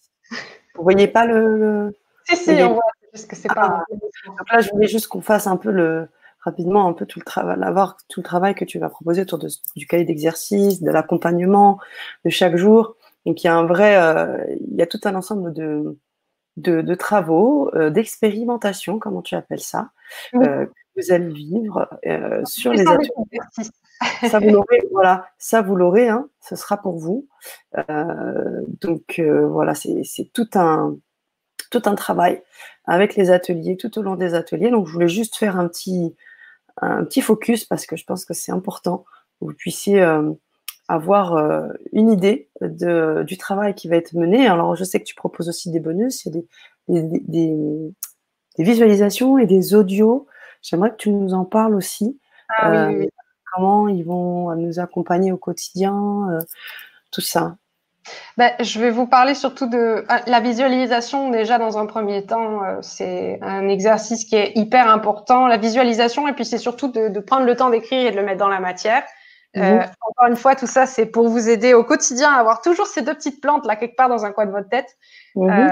Vous 0.75 0.84
voyez 0.84 1.07
pas 1.07 1.25
le. 1.25 1.93
Si, 2.27 2.38
si, 2.38 2.63
on 2.63 2.73
voit. 2.73 2.84
Juste 3.13 3.30
que 3.30 3.35
c'est 3.35 3.53
pas. 3.53 3.84
Ah, 3.84 3.95
donc 4.25 4.51
là, 4.51 4.61
je 4.61 4.71
voulais 4.71 4.88
juste 4.88 5.07
qu'on 5.07 5.21
fasse 5.21 5.45
un 5.45 5.57
peu 5.57 5.69
le 5.69 6.09
rapidement 6.43 6.87
un 6.87 6.93
peu 6.93 7.05
tout 7.05 7.19
le 7.19 7.25
travail, 7.25 7.57
avoir 7.63 7.97
tout 8.09 8.19
le 8.19 8.25
travail 8.25 8.55
que 8.55 8.65
tu 8.65 8.79
vas 8.79 8.89
proposer 8.89 9.21
autour 9.21 9.39
du 9.75 9.87
cahier 9.87 10.05
d'exercice, 10.05 10.81
de 10.81 10.91
l'accompagnement 10.91 11.79
de 12.25 12.29
chaque 12.29 12.55
jour. 12.55 12.95
Donc 13.25 13.43
il 13.43 13.47
y 13.47 13.49
a 13.49 13.55
un 13.55 13.65
vrai, 13.65 13.95
euh, 13.97 14.43
il 14.69 14.75
y 14.75 14.81
a 14.81 14.87
tout 14.87 14.99
un 15.05 15.15
ensemble 15.15 15.53
de, 15.53 15.97
de, 16.57 16.95
travaux, 16.95 17.69
euh, 17.75 17.89
d'expérimentation, 17.89 18.99
comment 18.99 19.21
tu 19.21 19.35
appelles 19.35 19.59
ça, 19.59 19.91
euh, 20.35 20.65
que 20.65 21.01
vous 21.01 21.11
allez 21.11 21.29
vivre 21.29 21.87
sur 22.45 22.73
les 22.73 22.85
ateliers 22.87 23.39
ça 24.29 24.39
vous 24.39 24.49
l'aurez, 24.49 24.81
voilà, 24.91 25.27
ça 25.37 25.61
vous 25.61 25.75
l'aurez, 25.75 26.09
hein, 26.09 26.29
ce 26.41 26.55
sera 26.55 26.77
pour 26.77 26.97
vous. 26.97 27.27
Euh, 27.89 28.61
donc 28.81 29.19
euh, 29.19 29.47
voilà, 29.47 29.73
c'est 29.75 30.31
tout 30.33 30.49
un 30.55 30.95
tout 31.71 31.81
un 31.85 31.95
travail 31.95 32.41
avec 32.85 33.15
les 33.15 33.31
ateliers, 33.31 33.77
tout 33.77 33.97
au 33.97 34.01
long 34.01 34.15
des 34.15 34.35
ateliers. 34.35 34.69
Donc 34.69 34.87
je 34.87 34.93
voulais 34.93 35.07
juste 35.07 35.35
faire 35.37 35.57
un 35.57 35.67
petit 35.67 36.15
un 36.81 37.03
petit 37.03 37.21
focus 37.21 37.65
parce 37.65 37.85
que 37.85 37.95
je 37.95 38.05
pense 38.05 38.25
que 38.25 38.33
c'est 38.33 38.51
important 38.51 38.99
que 39.39 39.45
vous 39.45 39.53
puissiez 39.53 40.01
euh, 40.01 40.31
avoir 40.87 41.37
une 41.93 42.09
idée 42.09 42.49
de, 42.61 43.23
du 43.23 43.37
travail 43.37 43.73
qui 43.73 43.87
va 43.87 43.95
être 43.95 44.13
mené. 44.13 44.47
Alors 44.47 44.75
je 44.75 44.83
sais 44.83 44.99
que 44.99 45.05
tu 45.05 45.15
proposes 45.15 45.49
aussi 45.49 45.71
des 45.71 45.79
bonus, 45.79 46.25
il 46.25 46.35
y 46.89 46.97
a 46.97 47.01
des, 47.01 47.19
des, 47.19 47.93
des, 48.57 48.63
visualisations 48.63 49.37
et 49.37 49.45
des 49.45 49.75
audios. 49.75 50.27
J'aimerais 50.61 50.91
que 50.91 50.97
tu 50.97 51.11
nous 51.11 51.33
en 51.33 51.45
parles 51.45 51.75
aussi. 51.75 52.19
Ah, 52.49 52.89
oui, 52.89 52.95
oui 52.95 53.09
comment 53.53 53.87
ils 53.87 54.03
vont 54.03 54.55
nous 54.55 54.79
accompagner 54.79 55.31
au 55.31 55.37
quotidien, 55.37 56.29
euh, 56.31 56.39
tout 57.11 57.21
ça 57.21 57.57
ben, 58.38 58.51
je 58.59 58.80
vais 58.80 58.89
vous 58.89 59.07
parler 59.07 59.35
surtout 59.35 59.67
de 59.67 60.05
ah, 60.09 60.21
la 60.27 60.39
visualisation. 60.39 61.30
Déjà, 61.30 61.57
dans 61.57 61.77
un 61.77 61.85
premier 61.85 62.25
temps, 62.25 62.63
euh, 62.63 62.77
c'est 62.81 63.39
un 63.41 63.67
exercice 63.67 64.25
qui 64.25 64.35
est 64.35 64.51
hyper 64.55 64.89
important. 64.89 65.47
La 65.47 65.57
visualisation, 65.57 66.27
et 66.27 66.34
puis 66.34 66.45
c'est 66.45 66.57
surtout 66.57 66.89
de, 66.89 67.19
prendre 67.19 67.45
le 67.45 67.55
temps 67.55 67.69
d'écrire 67.69 68.07
et 68.07 68.11
de 68.11 68.15
le 68.17 68.23
mettre 68.23 68.39
dans 68.39 68.49
la 68.49 68.59
matière. 68.59 69.03
Euh, 69.55 69.77
mhm. 69.77 69.85
encore 70.01 70.27
une 70.30 70.35
fois, 70.35 70.55
tout 70.55 70.67
ça, 70.67 70.85
c'est 70.85 71.05
pour 71.05 71.30
vous 71.30 71.47
aider 71.47 71.73
au 71.73 71.84
quotidien 71.84 72.31
à 72.31 72.39
avoir 72.39 72.61
toujours 72.61 72.88
ces 72.88 73.03
deux 73.03 73.13
petites 73.13 73.39
plantes 73.39 73.67
là 73.67 73.75
quelque 73.75 73.95
part 73.95 74.09
dans 74.09 74.25
un 74.25 74.31
coin 74.31 74.47
de 74.47 74.51
votre 74.51 74.69
tête. 74.69 74.97
Mhm. 75.35 75.71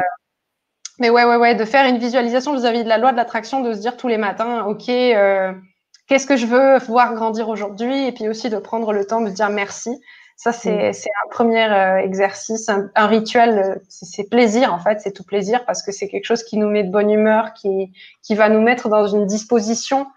mais 0.99 1.09
ouais, 1.09 1.25
ouais, 1.25 1.37
ouais, 1.37 1.55
de 1.55 1.65
faire 1.65 1.87
une 1.87 1.97
visualisation 1.97 2.53
vis-à-vis 2.53 2.83
de 2.83 2.89
la 2.89 2.99
loi 2.99 3.11
de 3.11 3.17
l'attraction, 3.17 3.61
de 3.61 3.73
se 3.73 3.79
dire 3.79 3.97
tous 3.97 4.07
les 4.07 4.17
matins, 4.17 4.65
ok, 4.65 4.85
qu'est-ce 4.85 6.27
que 6.27 6.35
je 6.35 6.45
veux 6.45 6.77
voir 6.77 7.15
grandir 7.15 7.49
aujourd'hui? 7.49 8.05
Et 8.05 8.11
puis 8.11 8.29
aussi 8.29 8.51
de 8.51 8.57
prendre 8.57 8.93
le 8.93 9.05
temps 9.05 9.21
de 9.21 9.29
dire 9.29 9.49
merci. 9.49 9.99
Ça, 10.41 10.51
c'est 10.51 10.89
mm. 10.89 10.93
un 11.23 11.29
premier 11.29 11.71
euh, 11.71 11.97
exercice, 11.97 12.67
un, 12.67 13.05
rituel, 13.05 13.59
euh, 13.59 13.75
c'est 13.89 14.27
plaisir 14.27 14.73
en 14.73 14.79
fait, 14.79 14.99
c'est 14.99 15.11
tout 15.11 15.23
plaisir 15.23 15.63
parce 15.65 15.83
que 15.83 15.91
c'est 15.91 16.07
quelque 16.07 16.25
chose 16.25 16.43
qui 16.43 16.57
nous 16.57 16.67
met 16.67 16.83
de 16.83 16.89
bonne 16.89 17.11
humeur, 17.11 17.53
qui, 17.53 17.93
qui 18.23 18.33
va 18.33 18.49
nous 18.49 18.59
mettre 18.59 18.89
dans 18.89 19.05
une 19.05 19.27
disposition 19.27 20.07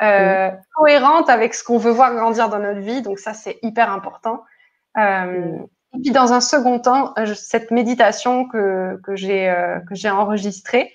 euh, 0.00 0.52
mm. 0.52 0.58
cohérente 0.76 1.28
avec 1.28 1.52
ce 1.52 1.64
qu'on 1.64 1.78
veut 1.78 1.90
voir 1.90 2.14
grandir 2.14 2.48
dans 2.48 2.60
notre 2.60 2.78
vie. 2.78 3.02
Donc 3.02 3.18
ça, 3.18 3.34
c'est 3.34 3.58
hyper 3.62 3.90
important. 3.90 4.44
Mm. 4.94 5.64
Et 5.94 6.00
puis 6.00 6.12
dans 6.12 6.32
un 6.32 6.40
second 6.40 6.78
temps, 6.78 7.12
cette 7.34 7.72
méditation 7.72 8.46
que, 8.46 9.00
que 9.04 9.16
j'ai 9.16 10.10
enregistrée, 10.10 10.92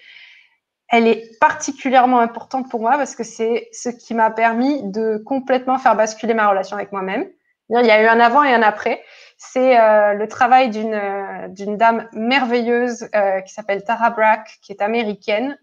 elle 0.87 1.07
est 1.07 1.37
particulièrement 1.41 2.21
importante 2.21 2.69
pour 2.69 2.79
moi 2.79 2.91
parce 2.91 3.17
que 3.17 3.25
c'est 3.25 3.67
ce 3.73 3.89
qui 3.89 4.13
m'a 4.13 4.31
permis 4.31 4.81
de 4.83 5.17
complètement 5.17 5.77
faire 5.77 5.97
basculer 5.97 6.33
ma 6.33 6.47
relation 6.47 6.77
avec 6.77 6.93
moi-même. 6.93 7.27
Il 7.69 7.85
y 7.85 7.91
a 7.91 8.01
eu 8.01 8.07
un 8.07 8.19
avant 8.19 8.43
et 8.43 8.53
un 8.53 8.61
après. 8.61 9.03
C'est 9.37 9.79
euh, 9.79 10.13
le 10.13 10.27
travail 10.27 10.69
d'une 10.69 10.95
euh, 10.95 11.75
dame 11.75 12.07
merveilleuse 12.13 13.07
euh, 13.15 13.41
qui 13.41 13.53
s'appelle 13.53 13.83
Tara 13.83 14.09
Brack, 14.09 14.57
qui 14.63 14.71
est 14.71 14.81
américaine, 14.81 15.57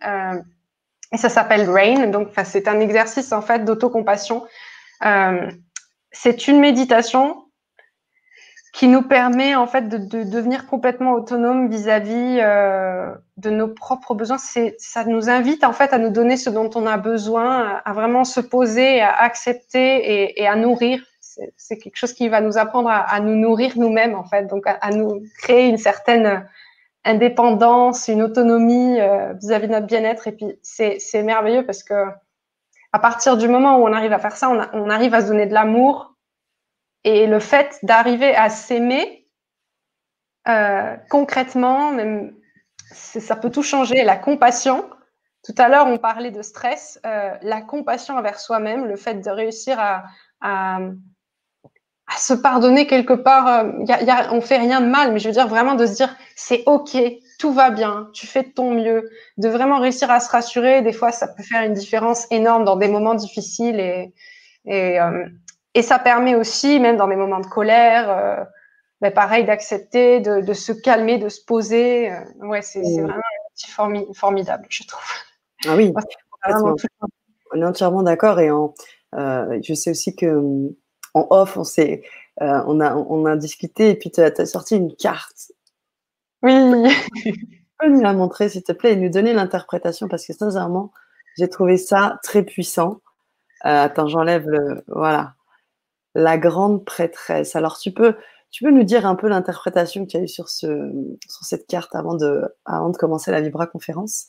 et 1.12 1.16
ça 1.16 1.28
s'appelle 1.28 1.68
Rain. 1.68 2.06
Donc, 2.06 2.28
c'est 2.44 2.68
un 2.68 2.80
exercice 2.80 3.32
en 3.32 3.42
fait 3.42 3.64
d'autocompassion. 3.64 4.44
c'est 6.12 6.48
une 6.48 6.60
méditation 6.60 7.40
qui 8.72 8.88
nous 8.88 9.02
permet 9.02 9.54
en 9.54 9.68
fait 9.68 9.88
de, 9.88 9.98
de 9.98 10.24
devenir 10.24 10.66
complètement 10.66 11.12
autonome 11.12 11.68
vis-à-vis 11.68 12.38
de 13.36 13.50
nos 13.50 13.68
propres 13.68 14.14
besoins. 14.14 14.38
C'est, 14.38 14.74
ça 14.78 15.04
nous 15.04 15.28
invite 15.28 15.62
en 15.64 15.72
fait 15.72 15.92
à 15.92 15.98
nous 15.98 16.10
donner 16.10 16.36
ce 16.36 16.50
dont 16.50 16.70
on 16.74 16.86
a 16.86 16.96
besoin, 16.96 17.80
à, 17.84 17.92
vraiment 17.92 18.24
se 18.24 18.40
poser, 18.40 19.00
à 19.00 19.12
accepter 19.12 20.40
et 20.40 20.46
à 20.46 20.56
nourrir. 20.56 21.00
C'est, 21.56 21.78
quelque 21.78 21.96
chose 21.96 22.12
qui 22.12 22.28
va 22.28 22.40
nous 22.40 22.58
apprendre 22.58 22.88
à, 22.90 23.20
nous 23.20 23.34
nourrir 23.34 23.72
nous-mêmes 23.76 24.14
en 24.14 24.24
fait, 24.24 24.46
donc 24.46 24.64
à, 24.66 24.90
nous 24.90 25.22
créer 25.38 25.68
une 25.68 25.78
certaine 25.78 26.48
indépendance, 27.04 28.08
une 28.08 28.22
autonomie 28.22 29.00
euh, 29.00 29.32
vis-à-vis 29.34 29.68
de 29.68 29.72
notre 29.72 29.86
bien-être. 29.86 30.26
Et 30.26 30.32
puis 30.32 30.58
c'est, 30.62 31.22
merveilleux 31.22 31.64
parce 31.66 31.82
que 31.82 31.94
à 32.92 32.98
partir 32.98 33.36
du 33.36 33.48
moment 33.48 33.78
où 33.78 33.88
on 33.88 33.92
arrive 33.92 34.12
à 34.12 34.18
faire 34.18 34.36
ça, 34.36 34.48
on, 34.72 34.88
arrive 34.88 35.14
à 35.14 35.22
se 35.22 35.26
donner 35.26 35.46
de 35.46 35.54
l'amour 35.54 36.14
et 37.02 37.26
le 37.26 37.40
fait 37.40 37.78
d'arriver 37.82 38.34
à 38.34 38.48
s'aimer 38.48 39.28
euh, 40.46 40.96
concrètement, 41.10 41.90
même, 41.90 42.34
ça 42.92 43.34
peut 43.34 43.50
tout 43.50 43.62
changer. 43.62 44.04
La 44.04 44.16
compassion. 44.16 44.88
Tout 45.42 45.54
à 45.58 45.68
l'heure, 45.68 45.86
on 45.88 45.98
parlait 45.98 46.30
de 46.30 46.42
stress. 46.42 47.00
Euh, 47.04 47.34
la 47.42 47.60
compassion 47.60 48.16
envers 48.16 48.38
soi-même, 48.38 48.86
le 48.86 48.96
fait 48.96 49.14
de 49.14 49.30
réussir 49.30 49.78
à 49.80 50.04
se 52.18 52.34
pardonner 52.34 52.86
quelque 52.86 53.12
part. 53.12 53.48
Euh, 53.48 53.70
y 53.86 53.92
a, 53.92 54.02
y 54.02 54.10
a, 54.10 54.32
on 54.32 54.40
fait 54.40 54.58
rien 54.58 54.80
de 54.80 54.86
mal, 54.86 55.12
mais 55.12 55.18
je 55.18 55.28
veux 55.28 55.34
dire 55.34 55.48
vraiment 55.48 55.74
de 55.74 55.86
se 55.86 55.94
dire 55.94 56.14
c'est 56.36 56.62
ok, 56.66 56.96
tout 57.38 57.52
va 57.52 57.70
bien, 57.70 58.08
tu 58.12 58.26
fais 58.26 58.42
de 58.42 58.48
ton 58.48 58.70
mieux. 58.72 59.10
De 59.36 59.48
vraiment 59.48 59.78
réussir 59.80 60.10
à 60.10 60.20
se 60.20 60.30
rassurer. 60.30 60.82
Des 60.82 60.92
fois, 60.92 61.12
ça 61.12 61.28
peut 61.28 61.42
faire 61.42 61.62
une 61.62 61.74
différence 61.74 62.26
énorme 62.30 62.64
dans 62.64 62.76
des 62.76 62.88
moments 62.88 63.14
difficiles 63.14 63.80
et, 63.80 64.12
et 64.66 65.00
euh, 65.00 65.24
et 65.74 65.82
ça 65.82 65.98
permet 65.98 66.36
aussi, 66.36 66.78
même 66.78 66.96
dans 66.96 67.08
des 67.08 67.16
moments 67.16 67.40
de 67.40 67.46
colère, 67.46 68.08
euh, 68.08 68.44
ben 69.00 69.12
pareil, 69.12 69.44
d'accepter, 69.44 70.20
de, 70.20 70.40
de, 70.40 70.52
se 70.52 70.70
calmer, 70.72 71.18
de 71.18 71.28
se 71.28 71.44
poser. 71.44 72.12
Euh, 72.12 72.46
ouais, 72.46 72.62
c'est 72.62 72.80
mmh. 72.80 73.02
vraiment 73.02 73.14
un 73.14 73.96
outil 73.96 74.14
formidable, 74.14 74.66
je 74.68 74.84
trouve. 74.84 75.02
Ah 75.66 75.74
oui, 75.74 75.92
on 77.52 77.60
est 77.60 77.64
entièrement 77.64 78.04
d'accord. 78.04 78.38
Et 78.38 78.52
en, 78.52 78.72
je 79.12 79.74
sais 79.74 79.90
aussi 79.90 80.14
que 80.14 80.72
en 81.14 81.26
off, 81.30 81.56
on, 81.56 81.64
s'est, 81.64 82.02
euh, 82.42 82.62
on, 82.66 82.80
a, 82.80 82.94
on 82.94 83.24
a 83.26 83.36
discuté 83.36 83.90
et 83.90 83.94
puis 83.94 84.10
tu 84.10 84.20
as, 84.20 84.46
sorti 84.46 84.76
une 84.76 84.94
carte. 84.94 85.52
Oui. 86.42 86.52
tu 87.22 87.32
peux 87.78 87.88
nous 87.88 88.00
la 88.00 88.12
montrer, 88.12 88.48
s'il 88.48 88.62
te 88.62 88.72
plaît, 88.72 88.92
et 88.92 88.96
nous 88.96 89.10
donner 89.10 89.32
l'interprétation? 89.32 90.08
Parce 90.08 90.26
que 90.26 90.32
sincèrement, 90.32 90.92
j'ai 91.38 91.48
trouvé 91.48 91.76
ça 91.76 92.18
très 92.22 92.42
puissant. 92.42 93.00
Euh, 93.64 93.84
attends, 93.84 94.08
j'enlève 94.08 94.48
le. 94.48 94.84
Voilà 94.88 95.34
la 96.14 96.38
grande 96.38 96.84
prêtresse. 96.84 97.56
Alors, 97.56 97.78
tu 97.78 97.92
peux, 97.92 98.16
tu 98.50 98.64
peux 98.64 98.70
nous 98.70 98.84
dire 98.84 99.06
un 99.06 99.16
peu 99.16 99.28
l'interprétation 99.28 100.04
que 100.04 100.10
tu 100.10 100.16
as 100.16 100.20
eue 100.20 100.28
sur, 100.28 100.48
ce, 100.48 100.66
sur 101.28 101.44
cette 101.44 101.66
carte 101.66 101.94
avant 101.94 102.14
de, 102.14 102.44
avant 102.64 102.90
de 102.90 102.96
commencer 102.96 103.30
la 103.30 103.40
Vibra 103.40 103.66
conférence? 103.66 104.28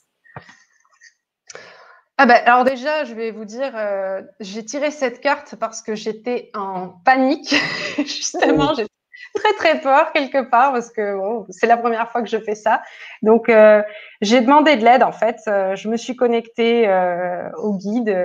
Ah 2.18 2.26
ben, 2.26 2.42
alors 2.46 2.64
déjà, 2.64 3.04
je 3.04 3.14
vais 3.14 3.32
vous 3.32 3.46
dire, 3.46 3.72
euh, 3.76 4.22
j'ai 4.40 4.64
tiré 4.64 4.92
cette 4.92 5.20
carte 5.20 5.56
parce 5.56 5.82
que 5.82 5.96
j'étais 5.96 6.50
en 6.54 6.90
panique. 7.04 7.54
Justement, 7.98 8.74
j'ai 8.74 8.88
très 9.34 9.54
très 9.54 9.82
peur 9.82 10.14
quelque 10.14 10.50
part 10.50 10.72
parce 10.72 10.92
que 10.92 11.16
bon, 11.16 11.46
c'est 11.50 11.68
la 11.68 11.78
première 11.78 12.10
fois 12.12 12.22
que 12.22 12.30
je 12.30 12.38
fais 12.38 12.56
ça. 12.56 12.82
Donc 13.22 13.50
euh, 13.50 13.82
j'ai 14.22 14.40
demandé 14.40 14.78
de 14.78 14.86
l'aide 14.86 15.04
en 15.04 15.12
fait. 15.12 15.38
Euh, 15.48 15.76
je 15.76 15.90
me 15.90 15.98
suis 15.98 16.16
connectée 16.16 16.88
au 17.58 17.78
guide 17.78 18.16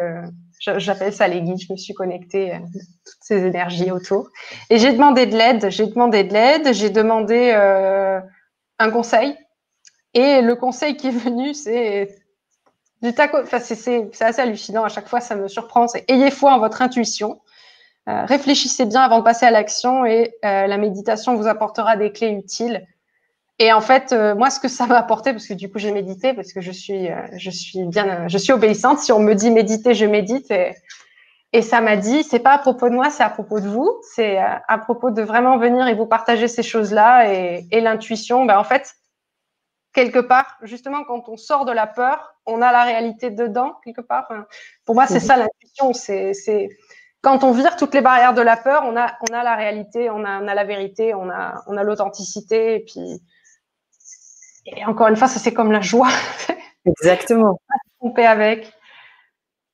J'appelle 0.61 1.12
ça 1.12 1.27
les 1.27 1.41
guides. 1.41 1.61
Je 1.61 1.73
me 1.73 1.79
suis 1.79 1.95
connectée 1.95 2.53
à 2.53 2.59
toutes 2.59 3.23
ces 3.23 3.47
énergies 3.47 3.91
autour. 3.91 4.29
Et 4.69 4.79
j'ai 4.79 4.93
demandé 4.93 5.25
de 5.25 5.37
l'aide. 5.37 5.71
J'ai 5.71 5.87
demandé 5.87 6.23
de 6.23 6.33
l'aide. 6.35 6.75
J'ai 6.75 6.91
demandé 6.91 7.53
euh, 7.55 8.21
un 8.79 8.91
conseil. 8.91 9.37
Et 10.12 10.43
le 10.43 10.55
conseil 10.57 10.97
qui 10.97 11.09
est 11.09 11.11
venu, 11.19 11.55
c'est 11.55 12.15
du 13.02 13.14
taco. 13.14 13.39
Enfin, 13.43 13.60
c'est 13.60 14.22
assez 14.22 14.40
hallucinant. 14.40 14.85
À 14.85 14.89
chaque 14.89 15.09
fois, 15.09 15.20
ça 15.20 15.35
me 15.35 15.48
surprend. 15.48 15.86
Ayez 16.09 16.31
foi 16.31 16.52
en 16.52 16.59
votre 16.59 16.82
intuition. 16.82 17.40
Euh, 18.09 18.24
réfléchissez 18.24 18.86
bien 18.86 19.02
avant 19.02 19.18
de 19.18 19.24
passer 19.24 19.47
à 19.47 19.51
l'action 19.51 20.06
et 20.06 20.35
euh, 20.44 20.66
la 20.66 20.78
méditation 20.78 21.36
vous 21.36 21.47
apportera 21.47 21.97
des 21.97 22.12
clés 22.12 22.31
utiles. 22.31 22.86
Et 23.59 23.72
en 23.72 23.82
fait, 23.82 24.12
euh, 24.12 24.35
moi, 24.35 24.48
ce 24.48 24.59
que 24.59 24.68
ça 24.68 24.86
m'a 24.86 24.97
apporté, 24.97 25.32
parce 25.32 25.47
que 25.47 25.52
du 25.52 25.70
coup, 25.70 25.78
j'ai 25.78 25.93
médité, 25.93 26.32
parce 26.32 26.52
que 26.52 26.62
je 26.62 26.72
suis, 26.72 27.10
je 27.36 27.51
suis 27.51 27.85
bien, 27.85 28.27
je 28.27 28.39
suis 28.39 28.52
obéissante. 28.52 29.01
Si 29.01 29.12
on 29.12 29.20
me 29.20 29.35
dit 29.35 29.51
méditer, 29.51 29.93
je 29.93 30.06
médite. 30.06 30.51
Et, 30.51 30.74
et 31.52 31.60
ça 31.62 31.82
m'a 31.82 31.97
dit, 31.97 32.22
c'est 32.22 32.39
pas 32.39 32.52
à 32.52 32.59
propos 32.59 32.89
de 32.89 32.94
moi, 32.94 33.10
c'est 33.10 33.22
à 33.22 33.28
propos 33.28 33.60
de 33.60 33.68
vous. 33.68 34.01
C'est 34.14 34.39
à 34.39 34.78
propos 34.78 35.10
de 35.10 35.20
vraiment 35.20 35.59
venir 35.59 35.86
et 35.89 35.94
vous 35.94 36.06
partager 36.06 36.48
ces 36.48 36.62
choses-là 36.62 37.32
et, 37.32 37.66
et 37.70 37.82
l'intuition. 37.82 38.47
Ben, 38.47 38.59
en 38.59 38.64
fait, 38.64 38.94
quelque 39.93 40.19
part, 40.19 40.59
justement, 40.62 41.05
quand 41.05 41.29
on 41.29 41.37
sort 41.37 41.65
de 41.65 41.73
la 41.73 41.87
peur, 41.87 42.35
on 42.47 42.62
a 42.62 42.73
la 42.73 42.85
réalité 42.85 43.31
dedans, 43.31 43.75
quelque 43.85 44.01
part. 44.01 44.29
Pour 44.85 44.95
moi, 44.95 45.07
c'est 45.07 45.21
ça 45.21 45.37
l'intuition. 45.37 45.93
C'est 45.93 46.69
quand 47.23 47.45
on 47.45 47.53
vire 47.53 47.77
toutes 47.77 47.95
les 47.95 48.01
barrières 48.01 48.35
de 48.35 48.43
la 48.43 48.57
peur, 48.57 48.83
on 48.87 48.97
a, 48.97 49.12
on 49.29 49.35
a 49.35 49.43
la 49.43 49.55
réalité, 49.55 50.11
on 50.11 50.25
a, 50.25 50.43
on 50.43 50.49
a 50.49 50.55
la 50.55 50.65
vérité, 50.65 51.15
on 51.15 51.29
a, 51.29 51.62
on 51.67 51.77
a 51.77 51.83
l'authenticité. 51.83 52.77
Et 52.77 52.81
puis, 52.81 53.23
et 54.67 54.85
encore 54.87 55.09
une 55.09 55.17
fois, 55.17 55.29
ça 55.29 55.39
c'est 55.39 55.53
comme 55.53 55.73
la 55.73 55.81
joie. 55.81 56.09
Exactement. 56.87 57.61
Tromper 57.99 58.27
avec. 58.27 58.73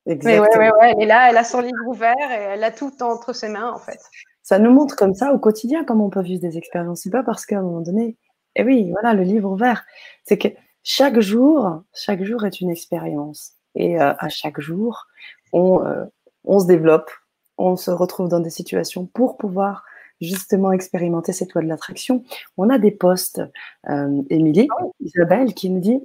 Exactement. 0.06 0.48
Mais 0.58 0.70
ouais, 0.70 0.72
ouais, 0.72 0.94
ouais, 0.96 1.02
est 1.02 1.06
là, 1.06 1.30
elle 1.30 1.36
a 1.36 1.44
son 1.44 1.60
livre 1.60 1.86
ouvert 1.86 2.30
et 2.30 2.42
elle 2.54 2.64
a 2.64 2.70
tout 2.70 2.92
entre 3.02 3.32
ses 3.32 3.48
mains 3.48 3.70
en 3.72 3.78
fait. 3.78 3.98
Ça 4.42 4.58
nous 4.58 4.72
montre 4.72 4.94
comme 4.94 5.14
ça 5.14 5.32
au 5.32 5.38
quotidien 5.38 5.84
comment 5.84 6.06
on 6.06 6.10
peut 6.10 6.22
vivre 6.22 6.40
des 6.40 6.56
expériences. 6.56 7.00
C'est 7.02 7.10
pas 7.10 7.24
parce 7.24 7.46
qu'à 7.46 7.58
un 7.58 7.62
moment 7.62 7.80
donné, 7.80 8.16
et 8.56 8.64
oui, 8.64 8.90
voilà, 8.90 9.14
le 9.14 9.22
livre 9.22 9.50
ouvert, 9.50 9.84
c'est 10.24 10.38
que 10.38 10.48
chaque 10.82 11.20
jour, 11.20 11.82
chaque 11.94 12.24
jour 12.24 12.44
est 12.44 12.60
une 12.60 12.70
expérience. 12.70 13.52
Et 13.74 14.00
euh, 14.00 14.14
à 14.18 14.28
chaque 14.28 14.60
jour, 14.60 15.06
on, 15.52 15.84
euh, 15.84 16.04
on 16.44 16.58
se 16.58 16.66
développe, 16.66 17.10
on 17.58 17.76
se 17.76 17.90
retrouve 17.90 18.28
dans 18.28 18.40
des 18.40 18.50
situations 18.50 19.06
pour 19.06 19.36
pouvoir 19.36 19.84
justement 20.22 20.72
expérimenter 20.72 21.32
cette 21.32 21.52
loi 21.52 21.62
de 21.62 21.68
l'attraction. 21.68 22.24
On 22.56 22.70
a 22.70 22.78
des 22.78 22.90
postes, 22.90 23.42
euh, 23.90 24.22
Émilie, 24.30 24.68
ah 24.70 24.84
Isabelle, 25.00 25.52
qui 25.52 25.68
nous 25.68 25.80
dit 25.80 26.00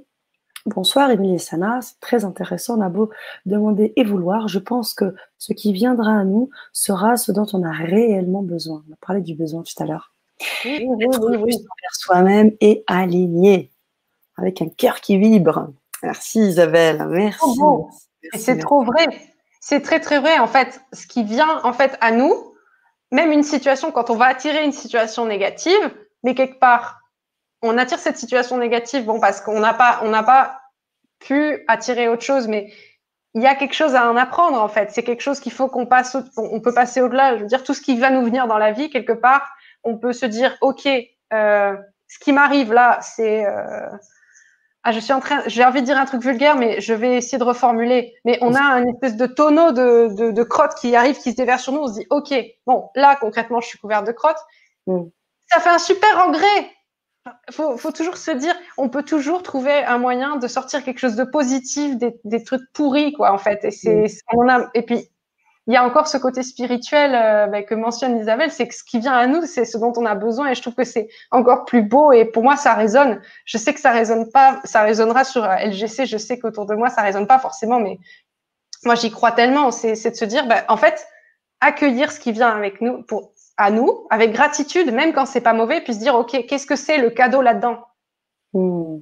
Bonsoir 0.66 1.10
Émilie 1.10 1.34
et 1.36 1.38
Sana, 1.38 1.80
c'est 1.82 1.98
très 2.00 2.24
intéressant, 2.24 2.78
on 2.78 2.82
a 2.82 2.88
beau 2.88 3.10
demander 3.46 3.92
et 3.96 4.04
vouloir, 4.04 4.46
je 4.46 4.60
pense 4.60 4.94
que 4.94 5.16
ce 5.38 5.52
qui 5.54 5.72
viendra 5.72 6.20
à 6.20 6.24
nous 6.24 6.50
sera 6.72 7.16
ce 7.16 7.32
dont 7.32 7.46
on 7.52 7.64
a 7.64 7.72
réellement 7.72 8.42
besoin. 8.42 8.84
On 8.88 8.92
a 8.92 8.96
parlé 9.04 9.22
du 9.22 9.34
besoin 9.34 9.64
tout 9.64 9.82
à 9.82 9.86
l'heure. 9.86 10.11
Oui, 10.64 10.86
oui, 10.86 11.56
soi-même 11.92 12.52
et 12.60 12.84
aligné, 12.86 13.70
avec 14.36 14.62
un 14.62 14.68
cœur 14.68 15.00
qui 15.00 15.18
vibre. 15.18 15.68
Merci 16.02 16.40
Isabelle, 16.40 17.06
merci. 17.08 17.60
c'est 18.34 18.58
trop 18.58 18.82
vrai. 18.84 19.06
C'est 19.60 19.80
très 19.80 20.00
très 20.00 20.18
vrai. 20.18 20.38
En 20.38 20.48
fait, 20.48 20.80
ce 20.92 21.06
qui 21.06 21.22
vient 21.22 21.60
en 21.62 21.72
fait 21.72 21.96
à 22.00 22.10
nous, 22.10 22.34
même 23.12 23.30
une 23.30 23.44
situation, 23.44 23.92
quand 23.92 24.10
on 24.10 24.16
va 24.16 24.26
attirer 24.26 24.64
une 24.64 24.72
situation 24.72 25.26
négative, 25.26 25.94
mais 26.24 26.34
quelque 26.34 26.58
part, 26.58 27.00
on 27.62 27.78
attire 27.78 27.98
cette 27.98 28.18
situation 28.18 28.56
négative, 28.56 29.04
bon, 29.04 29.20
parce 29.20 29.40
qu'on 29.40 29.60
n'a 29.60 29.74
pas, 29.74 30.00
on 30.02 30.08
n'a 30.08 30.22
pas 30.22 30.60
pu 31.20 31.64
attirer 31.68 32.08
autre 32.08 32.22
chose, 32.22 32.48
mais 32.48 32.72
il 33.34 33.42
y 33.42 33.46
a 33.46 33.54
quelque 33.54 33.74
chose 33.74 33.94
à 33.94 34.10
en 34.10 34.16
apprendre, 34.16 34.60
en 34.60 34.68
fait. 34.68 34.90
C'est 34.90 35.04
quelque 35.04 35.20
chose 35.20 35.40
qu'il 35.40 35.52
faut 35.52 35.68
qu'on 35.68 35.86
passe, 35.86 36.16
on 36.36 36.60
peut 36.60 36.74
passer 36.74 37.00
au-delà. 37.00 37.36
Je 37.36 37.42
veux 37.42 37.48
dire, 37.48 37.62
tout 37.62 37.74
ce 37.74 37.80
qui 37.80 37.98
va 37.98 38.10
nous 38.10 38.24
venir 38.24 38.46
dans 38.46 38.58
la 38.58 38.72
vie, 38.72 38.90
quelque 38.90 39.12
part, 39.12 39.48
on 39.84 39.98
peut 39.98 40.12
se 40.12 40.26
dire, 40.26 40.56
OK, 40.60 40.86
euh, 40.86 41.76
ce 42.08 42.18
qui 42.18 42.32
m'arrive 42.32 42.72
là, 42.72 42.98
c'est, 43.00 43.46
euh, 43.46 43.88
ah, 44.84 44.92
je 44.92 44.98
suis 44.98 45.12
en 45.12 45.20
train, 45.20 45.42
j'ai 45.46 45.64
envie 45.64 45.80
de 45.80 45.86
dire 45.86 45.96
un 45.96 46.04
truc 46.04 46.22
vulgaire, 46.22 46.56
mais 46.56 46.80
je 46.80 46.92
vais 46.92 47.16
essayer 47.16 47.38
de 47.38 47.44
reformuler. 47.44 48.14
Mais 48.24 48.38
on 48.40 48.54
a 48.54 48.60
un 48.60 48.84
espèce 48.86 49.16
de 49.16 49.26
tonneau 49.26 49.70
de, 49.70 50.14
de, 50.14 50.30
de 50.32 50.42
crottes 50.42 50.74
qui 50.74 50.96
arrive, 50.96 51.18
qui 51.18 51.30
se 51.30 51.36
déverse 51.36 51.62
sur 51.62 51.72
nous. 51.72 51.80
On 51.80 51.86
se 51.86 52.00
dit, 52.00 52.06
OK, 52.10 52.34
bon, 52.66 52.90
là, 52.96 53.16
concrètement, 53.16 53.60
je 53.60 53.68
suis 53.68 53.78
couverte 53.78 54.06
de 54.06 54.12
crottes. 54.12 54.44
Mm. 54.86 55.04
Ça 55.46 55.60
fait 55.60 55.68
un 55.70 55.78
super 55.78 56.18
engrais. 56.18 56.70
Faut, 57.52 57.76
faut 57.76 57.92
toujours 57.92 58.16
se 58.16 58.32
dire, 58.32 58.54
on 58.76 58.88
peut 58.88 59.04
toujours 59.04 59.44
trouver 59.44 59.84
un 59.84 59.98
moyen 59.98 60.36
de 60.36 60.48
sortir 60.48 60.82
quelque 60.82 60.98
chose 60.98 61.14
de 61.14 61.22
positif 61.22 61.96
des, 61.96 62.18
des 62.24 62.42
trucs 62.42 62.62
pourris, 62.72 63.12
quoi, 63.12 63.32
en 63.32 63.38
fait. 63.38 63.64
Et 63.64 63.70
c'est, 63.70 64.06
mm. 64.06 64.36
on 64.36 64.48
a, 64.48 64.68
et 64.74 64.82
puis, 64.82 65.08
il 65.68 65.74
y 65.74 65.76
a 65.76 65.84
encore 65.84 66.08
ce 66.08 66.16
côté 66.16 66.42
spirituel 66.42 67.14
euh, 67.14 67.46
bah, 67.46 67.62
que 67.62 67.74
mentionne 67.74 68.18
Isabelle, 68.18 68.50
c'est 68.50 68.66
que 68.66 68.74
ce 68.74 68.82
qui 68.82 68.98
vient 68.98 69.12
à 69.12 69.26
nous, 69.26 69.46
c'est 69.46 69.64
ce 69.64 69.78
dont 69.78 69.92
on 69.96 70.04
a 70.04 70.14
besoin, 70.16 70.50
et 70.50 70.54
je 70.54 70.60
trouve 70.60 70.74
que 70.74 70.84
c'est 70.84 71.08
encore 71.30 71.64
plus 71.64 71.82
beau. 71.82 72.10
Et 72.10 72.24
pour 72.24 72.42
moi, 72.42 72.56
ça 72.56 72.74
résonne. 72.74 73.20
Je 73.44 73.58
sais 73.58 73.72
que 73.72 73.80
ça 73.80 73.92
résonne 73.92 74.28
pas, 74.30 74.60
ça 74.64 74.82
résonnera 74.82 75.22
sur 75.22 75.44
euh, 75.44 75.54
LGC. 75.56 76.06
Je 76.06 76.16
sais 76.16 76.38
qu'autour 76.38 76.66
de 76.66 76.74
moi, 76.74 76.88
ça 76.88 77.02
résonne 77.02 77.28
pas 77.28 77.38
forcément, 77.38 77.78
mais 77.78 77.98
moi, 78.84 78.96
j'y 78.96 79.12
crois 79.12 79.30
tellement. 79.30 79.70
C'est 79.70 79.92
de 79.92 80.16
se 80.16 80.24
dire, 80.24 80.46
bah, 80.48 80.64
en 80.68 80.76
fait, 80.76 81.06
accueillir 81.60 82.10
ce 82.10 82.18
qui 82.18 82.32
vient 82.32 82.50
avec 82.50 82.80
nous, 82.80 83.02
pour 83.04 83.32
à 83.56 83.70
nous, 83.70 84.06
avec 84.10 84.32
gratitude, 84.32 84.92
même 84.92 85.12
quand 85.12 85.26
c'est 85.26 85.40
pas 85.42 85.52
mauvais, 85.52 85.80
puis 85.80 85.94
se 85.94 86.00
dire, 86.00 86.16
ok, 86.16 86.46
qu'est-ce 86.48 86.66
que 86.66 86.74
c'est 86.74 86.98
le 86.98 87.10
cadeau 87.10 87.42
là-dedans? 87.42 87.84
Mmh 88.54 88.98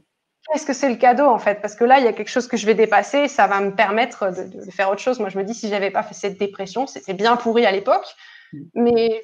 est-ce 0.55 0.67
que 0.67 0.73
c'est 0.73 0.89
le 0.89 0.97
cadeau 0.97 1.27
en 1.27 1.39
fait? 1.39 1.61
Parce 1.61 1.75
que 1.75 1.85
là, 1.85 1.99
il 1.99 2.05
y 2.05 2.09
a 2.09 2.13
quelque 2.13 2.31
chose 2.31 2.49
que 2.49 2.57
je 2.57 2.67
vais 2.67 2.75
dépasser, 2.75 3.29
ça 3.29 3.47
va 3.47 3.61
me 3.61 3.75
permettre 3.75 4.31
de, 4.31 4.71
faire 4.71 4.91
autre 4.91 5.01
chose. 5.01 5.21
Moi, 5.21 5.29
je 5.29 5.39
me 5.39 5.45
dis, 5.45 5.55
si 5.55 5.69
j'avais 5.69 5.91
pas 5.91 6.03
fait 6.03 6.15
cette 6.15 6.39
dépression, 6.39 6.87
c'était 6.87 7.15
bien 7.15 7.37
pourri 7.37 7.67
à 7.67 7.73
l'époque, 7.73 8.07
mm. 8.53 8.59
mais 8.75 9.23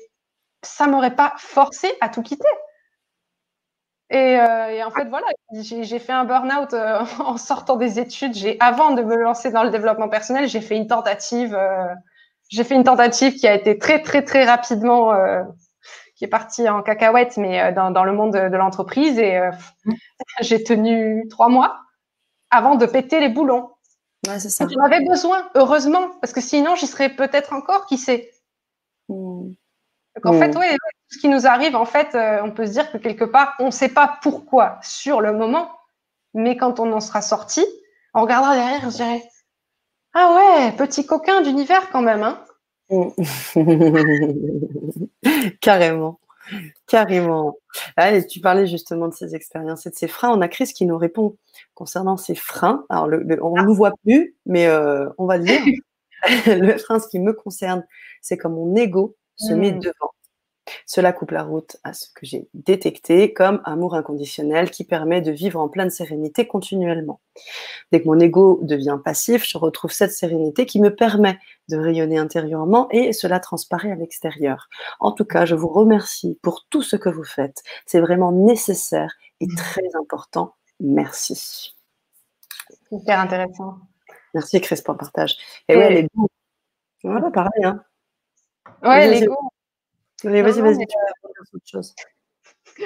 ça 0.63 0.87
m'aurait 0.87 1.17
pas 1.17 1.35
forcé 1.39 1.89
à 2.01 2.09
tout 2.09 2.23
quitter. 2.23 2.49
Et, 4.11 4.39
euh, 4.39 4.87
en 4.87 4.91
fait, 4.91 5.09
voilà, 5.09 5.27
j'ai 5.53 5.99
fait 5.99 6.13
un 6.13 6.25
burn-out 6.25 6.75
euh, 6.75 7.01
en 7.19 7.37
sortant 7.37 7.77
des 7.77 7.99
études. 7.99 8.35
J'ai, 8.35 8.57
avant 8.61 8.93
de 8.93 9.03
me 9.03 9.17
lancer 9.17 9.51
dans 9.51 9.65
le 9.65 9.71
développement 9.71 10.09
personnel, 10.09 10.49
j'ai 10.49 10.61
fait 10.61 10.77
une 10.77 10.87
tentative. 10.87 11.55
Euh, 11.55 11.93
j'ai 12.49 12.63
fait 12.63 12.77
une 12.77 12.85
tentative 12.85 13.35
qui 13.35 13.49
a 13.49 13.55
été 13.55 13.79
très, 13.79 14.03
très, 14.03 14.23
très 14.23 14.45
rapidement 14.45 15.13
qui 16.17 16.25
est 16.25 16.29
parti 16.29 16.69
en 16.69 16.83
cacahuète, 16.83 17.37
mais 17.37 17.63
euh, 17.63 17.73
dans, 17.73 17.91
dans 17.91 18.05
le 18.05 18.13
monde 18.13 18.33
de, 18.33 18.57
l'entreprise. 18.57 19.19
Et 19.19 19.37
euh, 19.37 19.53
j'ai 20.41 20.65
tenu 20.65 21.29
trois 21.29 21.49
mois 21.49 21.81
avant 22.51 22.75
de 22.75 22.87
péter 22.87 23.21
les 23.21 23.29
boulons. 23.29 23.71
Ouais, 24.27 24.41
c'est 24.41 24.49
ça. 24.49 24.67
J'en 24.67 24.83
avais 24.83 25.05
besoin, 25.05 25.49
heureusement, 25.55 26.11
parce 26.21 26.33
que 26.33 26.41
sinon, 26.41 26.75
j'y 26.75 26.87
serais 26.87 27.11
peut-être 27.11 27.53
encore, 27.53 27.87
qui 27.87 27.99
sait. 27.99 28.33
Mmh. 29.09 29.53
Donc, 30.17 30.27
en 30.27 30.33
fait, 30.33 30.57
oui, 30.57 30.67
tout 30.71 31.17
ce 31.17 31.19
qui 31.19 31.29
nous 31.29 31.47
arrive, 31.47 31.77
en 31.77 31.85
fait, 31.85 32.15
euh, 32.15 32.41
on 32.43 32.51
peut 32.51 32.67
se 32.67 32.73
dire 32.73 32.91
que 32.91 32.97
quelque 32.97 33.25
part, 33.25 33.55
on 33.59 33.67
ne 33.67 33.71
sait 33.71 33.91
pas 33.91 34.19
pourquoi 34.23 34.79
sur 34.83 35.21
le 35.21 35.33
moment, 35.33 35.71
mais 36.33 36.57
quand 36.57 36.81
on 36.81 36.91
en 36.93 37.01
sera 37.01 37.21
sorti, 37.21 37.65
on 38.15 38.23
regardera 38.23 38.55
derrière 38.55 38.81
on 38.85 38.91
se 38.91 38.97
dirait 38.97 39.23
Ah 40.15 40.35
ouais, 40.35 40.73
petit 40.73 41.05
coquin 41.05 41.43
d'univers 41.43 41.91
quand 41.91 42.01
même. 42.01 42.23
Hein. 42.23 42.43
Carrément. 45.61 46.21
Carrément. 46.87 47.57
Allez, 47.97 48.27
tu 48.27 48.41
parlais 48.41 48.67
justement 48.67 49.09
de 49.09 49.15
ces 49.15 49.35
expériences 49.35 49.87
et 49.87 49.91
de 49.91 49.97
ces 49.97 50.09
freins. 50.09 50.31
On 50.31 50.41
a 50.41 50.49
Chris 50.49 50.73
qui 50.73 50.87
nous 50.87 50.97
répond 50.97 51.37
concernant 51.75 52.17
ces 52.17 52.35
freins. 52.35 52.87
Alors, 52.89 53.09
on 53.43 53.57
ne 53.57 53.63
nous 53.63 53.75
voit 53.75 53.93
plus, 54.05 54.37
mais 54.47 54.67
euh, 54.67 55.09
on 55.19 55.27
va 55.27 55.39
le 55.39 55.45
dire. 55.45 55.61
le 56.47 56.79
frein, 56.79 57.01
ce 57.01 57.09
qui 57.09 57.19
me 57.19 57.33
concerne, 57.33 57.85
c'est 58.21 58.37
comme 58.37 58.55
mon 58.55 58.75
ego 58.77 59.17
se 59.37 59.53
met 59.53 59.73
mmh. 59.73 59.81
devant. 59.81 60.13
Cela 60.87 61.13
coupe 61.13 61.31
la 61.31 61.43
route 61.43 61.77
à 61.85 61.93
ce 61.93 62.09
que 62.15 62.27
j'ai 62.27 62.49
détecté 62.55 63.33
comme 63.33 63.61
amour 63.65 63.95
inconditionnel 63.95 64.71
qui 64.71 64.85
permet 64.85 65.21
de 65.21 65.31
vivre 65.31 65.61
en 65.61 65.69
pleine 65.69 65.91
sérénité 65.91 66.47
continuellement. 66.47 67.21
Dès 67.93 68.03
que 68.03 68.07
mon 68.07 68.19
ego 68.19 68.61
devient 68.63 68.99
passif, 69.05 69.47
je 69.47 69.59
retrouve 69.59 69.93
cette 69.93 70.13
sérénité 70.13 70.67
qui 70.67 70.81
me 70.81 70.95
permet 70.95 71.39
de 71.69 71.77
rayonner 71.77 72.19
intérieurement 72.19 72.89
et 72.91 73.13
cela 73.13 73.41
transparaît 73.41 73.93
à 73.93 73.97
l'extérieur. 73.97 74.69
En 75.01 75.13
tout 75.13 75.25
cas, 75.25 75.45
je 75.45 75.55
vous 75.55 75.69
remercie 75.69 76.39
pour 76.43 76.67
tout 76.69 76.83
ce 76.83 76.97
que 76.97 77.09
vous 77.09 77.25
faites. 77.25 77.63
C'est 77.87 78.01
vraiment 78.01 78.33
nécessaire 78.33 79.15
et 79.41 79.47
mmh. 79.47 79.57
très 79.57 79.89
important. 79.95 80.55
Merci. 80.81 81.75
Hyper 82.91 83.21
intéressant. 83.21 83.79
Merci 84.35 84.61
Chris 84.61 84.81
pour 84.85 84.95
le 84.95 84.99
partage. 84.99 85.37
Et, 85.69 85.77
ouais, 85.77 85.91
l'ego. 85.91 86.29
Voilà, 87.03 87.31
pareil. 87.31 87.65
Hein. 87.65 87.83
Ouais, 88.83 89.09
l'ego 89.09 89.37
vas-y, 90.25 90.61
vas-y, 90.61 90.87
autre 91.53 91.67
chose. 91.67 91.95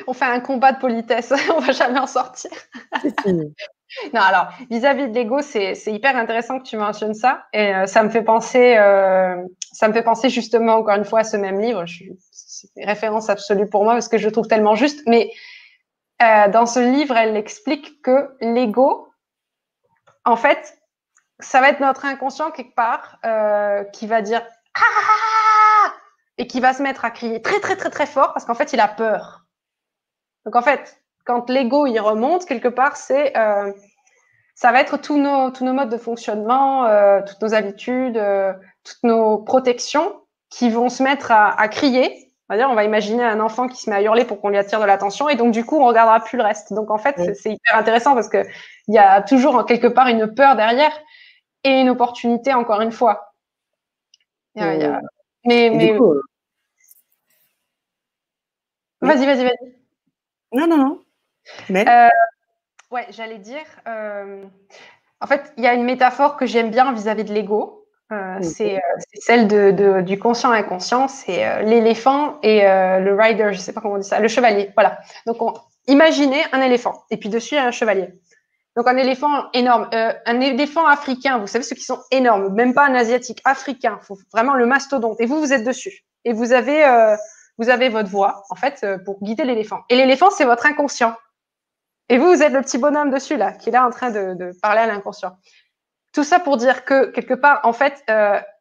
On 0.07 0.13
fait 0.13 0.25
un 0.25 0.41
combat 0.41 0.73
de 0.73 0.79
politesse, 0.79 1.33
on 1.57 1.61
va 1.61 1.73
jamais 1.73 1.99
en 1.99 2.07
sortir. 2.07 2.51
non, 4.15 4.21
alors, 4.21 4.49
vis-à-vis 4.71 5.09
de 5.09 5.15
l'ego, 5.15 5.41
c'est 5.43 5.75
hyper 5.87 6.17
intéressant 6.17 6.59
que 6.59 6.65
tu 6.65 6.77
mentionnes 6.77 7.15
ça. 7.15 7.45
Et 7.53 7.75
euh, 7.75 7.87
ça 7.87 8.03
me 8.03 8.11
fait 8.11 8.23
penser, 8.23 8.77
euh, 8.77 9.43
ça 9.73 9.89
me 9.89 9.93
fait 9.93 10.03
penser 10.03 10.29
justement, 10.29 10.77
encore 10.77 10.97
une 10.97 11.05
fois, 11.05 11.21
à 11.21 11.25
ce 11.25 11.37
même 11.37 11.61
livre. 11.61 11.85
C'est 12.31 12.69
une 12.77 12.87
référence 12.87 13.31
absolue 13.31 13.69
pour 13.69 13.85
moi 13.85 13.95
parce 13.95 14.09
que 14.09 14.19
je 14.19 14.27
le 14.27 14.33
trouve 14.33 14.47
tellement 14.47 14.75
juste. 14.75 15.03
Mais 15.07 15.31
euh, 16.23 16.49
dans 16.49 16.67
ce 16.67 16.81
livre, 16.81 17.17
elle 17.17 17.37
explique 17.37 18.03
que 18.03 18.37
l'ego, 18.41 19.09
en 20.25 20.37
fait, 20.37 20.79
ça 21.41 21.61
va 21.61 21.71
être 21.71 21.81
notre 21.81 22.05
inconscient 22.05 22.51
quelque 22.51 22.75
part 22.75 23.19
qui 23.93 24.07
va 24.07 24.21
dire 24.21 24.43
Ah 24.75 25.60
et 26.41 26.47
qui 26.47 26.59
va 26.59 26.73
se 26.73 26.83
mettre 26.83 27.05
à 27.05 27.11
crier 27.11 27.43
très 27.43 27.61
très 27.61 27.77
très 27.77 27.91
très 27.91 28.07
fort 28.07 28.33
parce 28.33 28.47
qu'en 28.47 28.55
fait 28.55 28.73
il 28.73 28.81
a 28.81 28.89
peur. 28.89 29.45
Donc 30.47 30.57
en 30.57 30.63
fait, 30.63 31.03
quand 31.27 31.51
l'ego 31.51 31.87
il 31.87 32.01
remonte 32.01 32.47
quelque 32.47 32.67
part, 32.67 32.97
c'est 32.97 33.37
euh, 33.37 33.71
ça 34.55 34.73
va 34.73 34.81
être 34.81 34.97
tous 34.97 35.19
nos 35.19 35.51
tous 35.51 35.65
nos 35.65 35.75
modes 35.75 35.91
de 35.91 35.99
fonctionnement, 35.99 36.87
euh, 36.87 37.21
toutes 37.27 37.43
nos 37.43 37.53
habitudes, 37.53 38.17
euh, 38.17 38.55
toutes 38.85 39.03
nos 39.03 39.37
protections 39.37 40.15
qui 40.49 40.71
vont 40.71 40.89
se 40.89 41.03
mettre 41.03 41.31
à, 41.31 41.69
crier 41.69 42.33
On 42.49 42.55
va 42.55 42.57
dire, 42.57 42.71
on 42.71 42.75
va 42.75 42.85
imaginer 42.85 43.23
un 43.23 43.39
enfant 43.39 43.69
qui 43.69 43.77
se 43.77 43.91
met 43.91 43.97
à 43.97 44.03
hurler 44.03 44.25
pour 44.25 44.41
qu'on 44.41 44.49
lui 44.49 44.57
attire 44.57 44.81
de 44.81 44.87
l'attention 44.87 45.29
et 45.29 45.37
donc 45.37 45.53
du 45.53 45.67
coup, 45.67 45.79
on 45.79 45.85
regardera 45.85 46.21
plus 46.21 46.39
le 46.39 46.43
reste. 46.43 46.73
Donc 46.73 46.91
en 46.91 46.97
fait, 46.97 47.17
c'est 47.37 47.53
hyper 47.53 47.77
intéressant 47.77 48.15
parce 48.15 48.31
que 48.31 48.43
il 48.89 48.95
y 48.95 48.99
a 48.99 49.21
toujours 49.21 49.57
en 49.57 49.65
quelque 49.65 49.89
part 49.89 50.09
une 50.09 50.35
peur 50.35 50.57
derrière 50.57 50.99
et 51.65 51.81
une 51.83 51.91
opportunité 51.91 52.55
encore 52.55 52.81
une 52.81 52.93
fois. 52.93 53.35
Mais, 55.45 55.71
mais... 55.71 55.97
vas-y, 59.01 59.27
vas-y, 59.27 59.45
vas-y. 59.45 59.75
Non, 60.53 60.67
non, 60.67 60.77
non. 60.77 61.01
Mais... 61.69 61.89
Euh, 61.89 62.09
ouais, 62.91 63.07
j'allais 63.11 63.39
dire. 63.39 63.67
Euh, 63.87 64.45
en 65.21 65.27
fait, 65.27 65.53
il 65.57 65.65
y 65.65 65.67
a 65.67 65.75
une 65.75 65.85
métaphore 65.85 66.37
que 66.37 66.47
j'aime 66.47 66.71
bien 66.71 66.93
vis-à-vis 66.93 67.25
de 67.25 67.33
l'ego. 67.33 67.87
c'est 68.43 68.81
celle 69.15 69.47
de, 69.47 70.01
du 70.01 70.19
conscient 70.19 70.51
inconscient. 70.51 71.09
C'est 71.09 71.63
l'éléphant 71.63 72.39
et 72.43 72.63
le 72.63 73.15
rider, 73.15 73.53
je 73.53 73.59
ne 73.59 73.63
sais 73.63 73.73
pas 73.73 73.81
comment 73.81 73.95
on 73.95 73.99
dit 73.99 74.09
ça, 74.09 74.19
le 74.21 74.29
chevalier. 74.29 74.71
Voilà. 74.75 74.99
Donc, 75.27 75.39
imaginez 75.87 76.43
un 76.53 76.61
éléphant 76.61 77.05
et 77.11 77.17
puis 77.17 77.29
dessus, 77.29 77.55
il 77.55 77.59
y 77.59 77.61
a 77.61 77.67
un 77.67 77.71
chevalier. 77.71 78.09
Donc 78.77 78.87
un 78.87 78.97
éléphant 78.97 79.51
énorme, 79.53 79.89
euh, 79.93 80.13
un 80.27 80.41
éléphant 80.41 80.87
africain, 80.87 81.39
vous 81.39 81.47
savez 81.47 81.65
ceux 81.65 81.75
qui 81.75 81.83
sont 81.83 81.99
énormes, 82.11 82.55
même 82.55 82.73
pas 82.73 82.87
un 82.87 82.95
asiatique, 82.95 83.41
africain, 83.45 83.99
faut 84.03 84.17
vraiment 84.33 84.55
le 84.55 84.65
mastodonte. 84.67 85.21
Et 85.21 85.27
vous, 85.27 85.41
vous 85.41 85.53
êtes 85.53 85.65
dessus. 85.65 86.05
Et 86.25 86.33
vous 86.33 86.53
avez, 86.53 86.85
euh, 86.85 87.17
vous 87.61 87.69
avez 87.69 87.89
votre 87.89 88.09
voix, 88.09 88.43
en 88.51 88.57
fait, 88.57 88.81
euh, 88.83 88.99
pour 88.99 89.23
guider 89.23 89.45
l'éléphant. 89.45 89.83
Et 89.89 89.97
l'éléphant, 89.97 90.31
c'est 90.31 90.45
votre 90.45 90.67
inconscient. 90.67 91.15
Et 92.09 92.19
vous, 92.19 92.27
vous 92.27 92.43
êtes 92.43 92.53
le 92.53 92.63
petit 92.63 92.79
bonhomme 92.79 93.11
dessus, 93.11 93.37
là, 93.37 93.53
qui 93.53 93.69
est 93.69 93.73
là 93.73 93.87
en 93.87 93.91
train 93.91 94.11
de, 94.11 94.35
de 94.35 94.53
parler 94.61 94.81
à 94.81 94.87
l'inconscient. 94.87 95.37
Tout 96.13 96.25
ça 96.25 96.41
pour 96.41 96.57
dire 96.57 96.85
que, 96.85 97.07
quelque 97.13 97.35
part, 97.35 97.61
en 97.63 97.73
fait, 97.73 98.05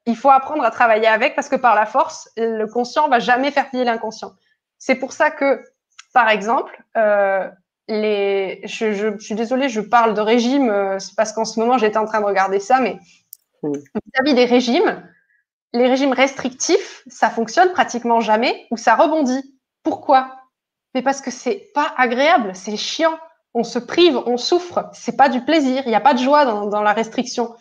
il 0.06 0.16
faut 0.16 0.30
apprendre 0.30 0.64
à 0.64 0.70
travailler 0.70 1.08
avec 1.08 1.34
parce 1.34 1.50
que 1.50 1.56
par 1.56 1.74
la 1.74 1.88
force, 1.88 2.30
le 2.38 2.66
conscient 2.68 3.10
va 3.10 3.18
jamais 3.18 3.50
faire 3.50 3.68
plier 3.70 3.86
l'inconscient. 3.86 4.34
C'est 4.78 4.94
pour 4.94 5.14
ça 5.14 5.32
que, 5.32 5.64
par 6.14 6.30
exemple, 6.30 6.80
les, 7.90 8.62
je, 8.66 8.94
je, 8.94 9.18
suis 9.18 9.36
désolée, 9.36 9.68
je 9.68 9.82
parle 9.82 10.14
de 10.14 10.22
régime, 10.22 10.70
euh, 10.70 11.00
c'est 11.00 11.16
parce 11.16 11.34
qu'en 11.34 11.44
ce 11.44 11.60
moment 11.60 11.78
j'étais 11.78 11.98
en 11.98 12.06
train 12.06 12.22
de 12.22 12.26
regarder 12.26 12.60
ça, 12.60 12.80
mais 12.80 13.00
vis-à-vis 13.64 14.36
des 14.36 14.46
régimes, 14.46 15.04
les 15.74 15.88
régimes 15.88 16.14
restrictifs, 16.14 17.04
ça 17.08 17.30
fonctionne 17.30 17.72
pratiquement 17.72 18.22
jamais 18.22 18.68
ou 18.72 18.78
ça 18.78 18.96
rebondit. 18.96 19.56
Pourquoi? 19.84 20.36
Mais 20.94 21.02
parce 21.02 21.22
que 21.22 21.32
c'est 21.32 21.72
pas 21.74 21.94
agréable, 21.98 22.52
c'est 22.56 22.78
chiant. 22.78 23.18
On 23.54 23.64
se 23.64 23.80
prive, 23.80 24.18
on 24.26 24.38
souffre. 24.38 24.90
C'est 24.94 25.18
pas 25.18 25.30
du 25.30 25.42
plaisir. 25.42 25.84
Il 25.86 25.90
n'y 25.90 25.96
a 25.96 26.02
pas 26.02 26.14
de 26.14 26.20
joie 26.20 26.46
dans, 26.46 26.82
la 26.82 26.94
restriction. 26.94 27.56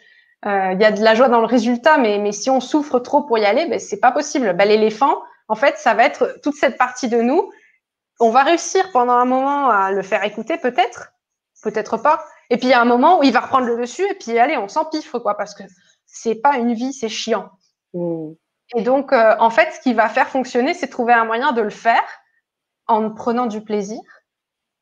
Euh, 0.47 0.73
il 0.73 0.81
y 0.81 0.85
a 0.85 0.93
de 0.93 1.03
la 1.03 1.15
joie 1.15 1.29
dans 1.29 1.41
le 1.41 1.47
résultat, 1.47 1.99
mais, 1.99 2.19
mais 2.19 2.33
si 2.33 2.51
on 2.51 2.61
souffre 2.61 2.99
trop 2.99 3.23
pour 3.23 3.39
y 3.39 3.45
aller, 3.45 3.67
ben, 3.67 3.79
c'est 3.79 4.01
pas 4.01 4.13
possible. 4.13 4.53
Ben, 4.55 4.69
L'éléphant, 4.69 5.19
en 5.49 5.55
fait, 5.55 5.77
ça 5.79 5.95
va 5.95 6.05
être 6.05 6.39
toute 6.43 6.57
cette 6.57 6.77
partie 6.77 7.09
de 7.09 7.21
nous 7.21 7.51
on 8.21 8.31
va 8.31 8.43
réussir 8.43 8.91
pendant 8.93 9.15
un 9.15 9.25
moment 9.25 9.71
à 9.71 9.93
le 9.93 10.03
faire 10.03 10.25
écouter, 10.25 10.57
peut-être, 10.59 11.13
peut-être 11.63 11.97
pas. 11.97 12.25
Et 12.51 12.57
puis 12.57 12.67
il 12.69 12.71
y 12.71 12.75
a 12.75 12.81
un 12.81 12.87
moment 12.87 13.21
où 13.21 13.23
il 13.23 13.33
va 13.33 13.41
reprendre 13.41 13.67
le 13.67 13.79
dessus 13.79 14.07
et 14.09 14.15
puis 14.15 14.39
allez, 14.39 14.57
on 14.57 14.69
s'empiffre 14.69 15.19
quoi, 15.19 15.37
parce 15.37 15.55
que 15.55 15.63
c'est 16.07 16.37
pas 16.37 16.57
une 16.57 16.75
vie, 16.75 16.93
c'est 16.93 17.09
chiant. 17.09 17.51
Mm. 17.95 18.33
Et 18.77 18.83
donc 18.83 19.13
euh, 19.13 19.35
en 19.39 19.51
fait, 19.51 19.73
ce 19.73 19.81
qui 19.81 19.95
va 19.95 20.09
faire 20.09 20.29
fonctionner, 20.29 20.75
c'est 20.75 20.89
trouver 20.89 21.13
un 21.13 21.25
moyen 21.25 21.53
de 21.53 21.63
le 21.63 21.71
faire 21.71 22.05
en 22.87 23.11
prenant 23.11 23.47
du 23.47 23.63
plaisir. 23.63 24.01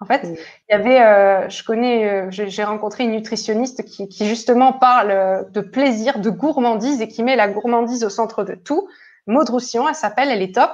En 0.01 0.07
fait, 0.07 0.25
mm. 0.25 0.35
il 0.35 0.73
y 0.73 0.75
avait, 0.75 1.01
euh, 1.01 1.49
je 1.49 1.65
connais, 1.65 2.09
euh, 2.09 2.27
j'ai 2.31 2.65
rencontré 2.65 3.05
une 3.05 3.13
nutritionniste 3.13 3.85
qui, 3.85 4.09
qui 4.09 4.27
justement 4.27 4.73
parle 4.73 5.51
de 5.51 5.61
plaisir, 5.61 6.19
de 6.19 6.31
gourmandise 6.31 7.01
et 7.01 7.09
qui 7.09 7.23
met 7.23 7.37
la 7.37 7.49
gourmandise 7.49 8.05
au 8.05 8.11
centre 8.11 8.45
de 8.45 8.55
tout. 8.55 8.89
Maud 9.27 9.49
Roussillon, 9.49 9.89
elle 9.89 9.95
s'appelle, 9.95 10.31
elle 10.31 10.43
est 10.43 10.55
top. 10.55 10.71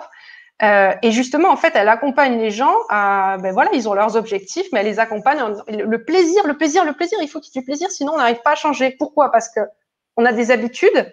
Euh, 0.62 0.92
et 1.02 1.10
justement, 1.10 1.50
en 1.50 1.56
fait, 1.56 1.72
elle 1.74 1.88
accompagne 1.88 2.38
les 2.38 2.50
gens 2.50 2.74
à, 2.88 3.36
ben 3.42 3.52
voilà, 3.52 3.70
ils 3.74 3.88
ont 3.88 3.94
leurs 3.94 4.14
objectifs, 4.14 4.66
mais 4.72 4.80
elle 4.80 4.86
les 4.86 5.00
accompagne 5.00 5.42
en 5.42 5.50
disant, 5.50 5.64
le 5.68 6.04
plaisir, 6.04 6.46
le 6.46 6.56
plaisir, 6.56 6.84
le 6.84 6.92
plaisir, 6.92 7.18
il 7.20 7.28
faut 7.28 7.40
qu'il 7.40 7.52
y 7.54 7.59
ait 7.59 7.62
du 7.62 7.66
plaisir, 7.66 7.90
sinon 7.90 8.12
on 8.14 8.18
n'arrive 8.18 8.42
pas 8.42 8.52
à 8.52 8.54
changer. 8.54 8.94
Pourquoi? 8.96 9.32
Parce 9.32 9.48
que 9.48 9.60
on 10.16 10.24
a 10.24 10.32
des 10.32 10.50
habitudes, 10.50 11.12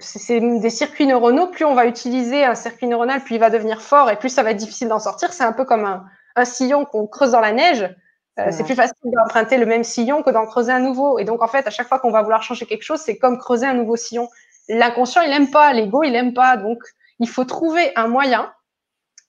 c'est 0.00 0.40
des 0.40 0.70
circuits 0.70 1.06
neuronaux, 1.06 1.48
plus 1.48 1.64
on 1.64 1.74
va 1.74 1.86
utiliser 1.86 2.44
un 2.44 2.54
circuit 2.54 2.86
neuronal, 2.86 3.22
plus 3.22 3.34
il 3.34 3.40
va 3.40 3.50
devenir 3.50 3.82
fort 3.82 4.10
et 4.10 4.16
plus 4.16 4.30
ça 4.30 4.42
va 4.42 4.50
être 4.50 4.56
difficile 4.56 4.88
d'en 4.88 4.98
sortir. 4.98 5.32
C'est 5.32 5.44
un 5.44 5.52
peu 5.52 5.64
comme 5.64 5.84
un, 5.84 6.04
un 6.36 6.44
sillon 6.44 6.84
qu'on 6.84 7.06
creuse 7.06 7.32
dans 7.32 7.40
la 7.40 7.52
neige. 7.52 7.94
Euh, 8.38 8.48
c'est 8.50 8.64
plus 8.64 8.74
facile 8.74 8.94
d'emprunter 9.04 9.58
le 9.58 9.66
même 9.66 9.84
sillon 9.84 10.22
que 10.22 10.30
d'en 10.30 10.46
creuser 10.46 10.72
un 10.72 10.80
nouveau. 10.80 11.18
Et 11.18 11.24
donc, 11.24 11.42
en 11.42 11.48
fait, 11.48 11.66
à 11.66 11.70
chaque 11.70 11.86
fois 11.86 11.98
qu'on 11.98 12.10
va 12.10 12.22
vouloir 12.22 12.42
changer 12.42 12.64
quelque 12.64 12.82
chose, 12.82 13.00
c'est 13.00 13.18
comme 13.18 13.36
creuser 13.36 13.66
un 13.66 13.74
nouveau 13.74 13.96
sillon. 13.96 14.28
L'inconscient, 14.68 15.20
il 15.20 15.32
aime 15.32 15.50
pas, 15.50 15.72
l'ego, 15.74 16.02
il 16.02 16.14
aime 16.14 16.32
pas. 16.32 16.56
Donc, 16.56 16.78
il 17.18 17.28
faut 17.28 17.44
trouver 17.44 17.92
un 17.94 18.08
moyen 18.08 18.50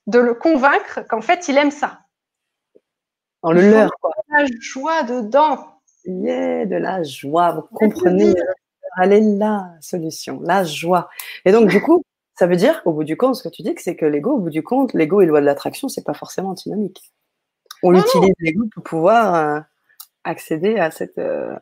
de 0.06 0.18
le 0.18 0.32
convaincre 0.32 1.00
qu'en 1.08 1.20
fait, 1.20 1.48
il 1.48 1.58
aime 1.58 1.70
ça. 1.70 1.98
En 3.42 3.52
le 3.52 3.70
leur, 3.70 3.90
quoi. 4.00 4.10
De 4.28 4.42
la 4.42 4.46
joie 4.60 5.02
dedans. 5.02 5.80
Yeah, 6.06 6.64
de 6.64 6.76
la 6.76 7.02
joie. 7.02 7.52
Vous 7.52 7.76
comprenez 7.76 8.32
Elle 9.02 9.12
est 9.12 9.20
la 9.20 9.70
solution, 9.80 10.40
la 10.42 10.64
joie. 10.64 11.08
Et 11.44 11.52
donc, 11.52 11.68
du 11.68 11.80
coup, 11.80 12.04
ça 12.36 12.46
veut 12.46 12.56
dire, 12.56 12.82
au 12.84 12.92
bout 12.92 13.04
du 13.04 13.16
compte, 13.16 13.36
ce 13.36 13.42
que 13.42 13.48
tu 13.48 13.62
dis, 13.62 13.74
c'est 13.78 13.96
que 13.96 14.06
l'ego, 14.06 14.32
au 14.32 14.38
bout 14.38 14.50
du 14.50 14.62
compte, 14.62 14.92
l'ego 14.94 15.20
et 15.20 15.26
loi 15.26 15.40
de 15.40 15.46
l'attraction, 15.46 15.88
c'est 15.88 16.04
pas 16.04 16.14
forcément 16.14 16.50
antinomique. 16.50 17.12
On 17.82 17.94
utilise 17.94 18.34
l'ego 18.40 18.64
pour 18.72 18.82
pouvoir 18.82 19.34
euh, 19.34 19.60
accéder 20.24 20.78
à 20.78 20.90
cette. 20.90 21.18
Euh, 21.18 21.54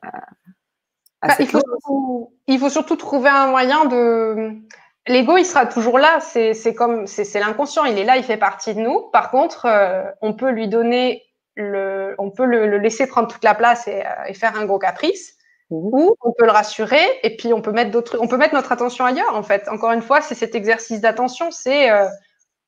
bah, 1.21 1.35
il, 1.39 1.47
faut 1.47 2.33
il, 2.47 2.59
faut 2.59 2.71
surtout, 2.71 2.97
trouver 2.97 3.29
un 3.29 3.49
moyen 3.49 3.85
de, 3.85 4.63
L'ego, 5.09 5.37
il 5.37 5.45
sera 5.45 5.67
toujours 5.67 5.99
là. 5.99 6.21
C'est 6.21 6.75
comme, 6.75 7.07
c'est 7.07 7.41
l'inconscient. 7.41 7.85
Il 7.85 7.99
est 7.99 8.05
là, 8.05 8.17
il 8.17 8.23
fait 8.23 8.37
partie 8.37 8.75
de 8.75 8.81
nous. 8.81 9.11
Par 9.13 9.31
contre, 9.31 9.67
euh, 9.67 10.05
on 10.21 10.33
peut 10.33 10.51
lui 10.51 10.69
donner 10.69 11.25
le, 11.57 12.15
on 12.19 12.31
peut 12.31 12.45
le, 12.45 12.79
laisser 12.79 13.07
prendre 13.07 13.29
toute 13.29 13.45
la 13.45 13.55
place 13.55 13.89
et, 13.89 14.35
faire 14.35 14.57
un 14.57 14.65
gros 14.65 14.79
caprice. 14.79 15.37
Ou 15.73 16.17
on 16.21 16.33
peut 16.33 16.45
le 16.45 16.51
rassurer 16.51 17.03
et 17.23 17.37
puis 17.37 17.53
on 17.53 17.63
peut 17.63 17.73
mettre 17.73 17.91
d'autres, 17.91 18.19
on 18.21 18.29
peut 18.29 18.37
mettre 18.37 18.55
notre 18.55 18.73
attention 18.73 19.05
ailleurs. 19.05 19.35
En 19.35 19.43
fait, 19.43 19.69
encore 19.69 19.93
une 19.93 20.03
fois, 20.03 20.21
c'est 20.21 20.35
cet 20.35 20.55
exercice 20.55 21.01
d'attention. 21.01 21.51
C'est, 21.51 21.91
euh, 21.91 22.07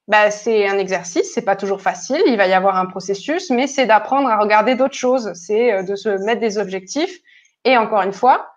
bah, 0.09 0.31
c'est 0.31 0.67
un 0.67 0.79
exercice. 0.79 1.33
C'est 1.33 1.45
pas 1.45 1.57
toujours 1.57 1.83
facile. 1.83 2.23
Il 2.27 2.37
va 2.37 2.47
y 2.47 2.55
avoir 2.55 2.77
un 2.77 2.87
processus, 2.87 3.51
mais 3.51 3.67
c'est 3.67 3.87
d'apprendre 3.87 4.29
à 4.29 4.39
regarder 4.39 4.75
d'autres 4.75 4.95
choses. 4.95 5.33
C'est 5.35 5.85
de 5.85 5.97
se 5.97 6.09
mettre 6.25 6.41
des 6.41 6.59
objectifs. 6.59 7.21
Et 7.65 7.77
encore 7.77 8.03
une 8.03 8.13
fois, 8.13 8.55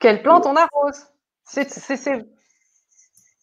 quelle 0.00 0.22
plante 0.22 0.46
on 0.46 0.56
arrose 0.56 1.06
C'est 1.44 1.68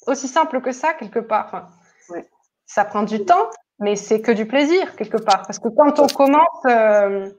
aussi 0.06 0.28
simple 0.28 0.62
que 0.62 0.72
ça, 0.72 0.94
quelque 0.94 1.20
part. 1.20 1.70
Ça 2.66 2.86
prend 2.86 3.04
du 3.04 3.26
temps, 3.26 3.50
mais 3.80 3.96
c'est 3.96 4.22
que 4.22 4.32
du 4.32 4.46
plaisir, 4.46 4.96
quelque 4.96 5.18
part. 5.18 5.44
Parce 5.46 5.60
que 5.60 5.70
quand 5.70 6.00
on 6.00 6.08
commence. 6.08 6.66
Euh, 6.66 7.30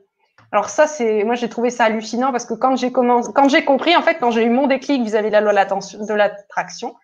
alors, 0.52 0.68
ça, 0.68 0.86
c'est. 0.86 1.24
Moi, 1.24 1.34
j'ai 1.34 1.48
trouvé 1.48 1.70
ça 1.70 1.84
hallucinant 1.84 2.30
parce 2.30 2.44
que 2.44 2.52
quand 2.52 2.76
j'ai 2.76 2.92
commencé... 2.92 3.30
quand 3.34 3.48
j'ai 3.48 3.64
compris, 3.64 3.96
en 3.96 4.02
fait, 4.02 4.16
quand 4.16 4.30
j'ai 4.30 4.44
eu 4.44 4.50
mon 4.50 4.66
déclic 4.66 5.02
vis-à-vis 5.02 5.28
de 5.28 5.32
la 5.32 5.40
loi 5.40 5.52
de 5.52 6.14
l'attraction, 6.14 6.94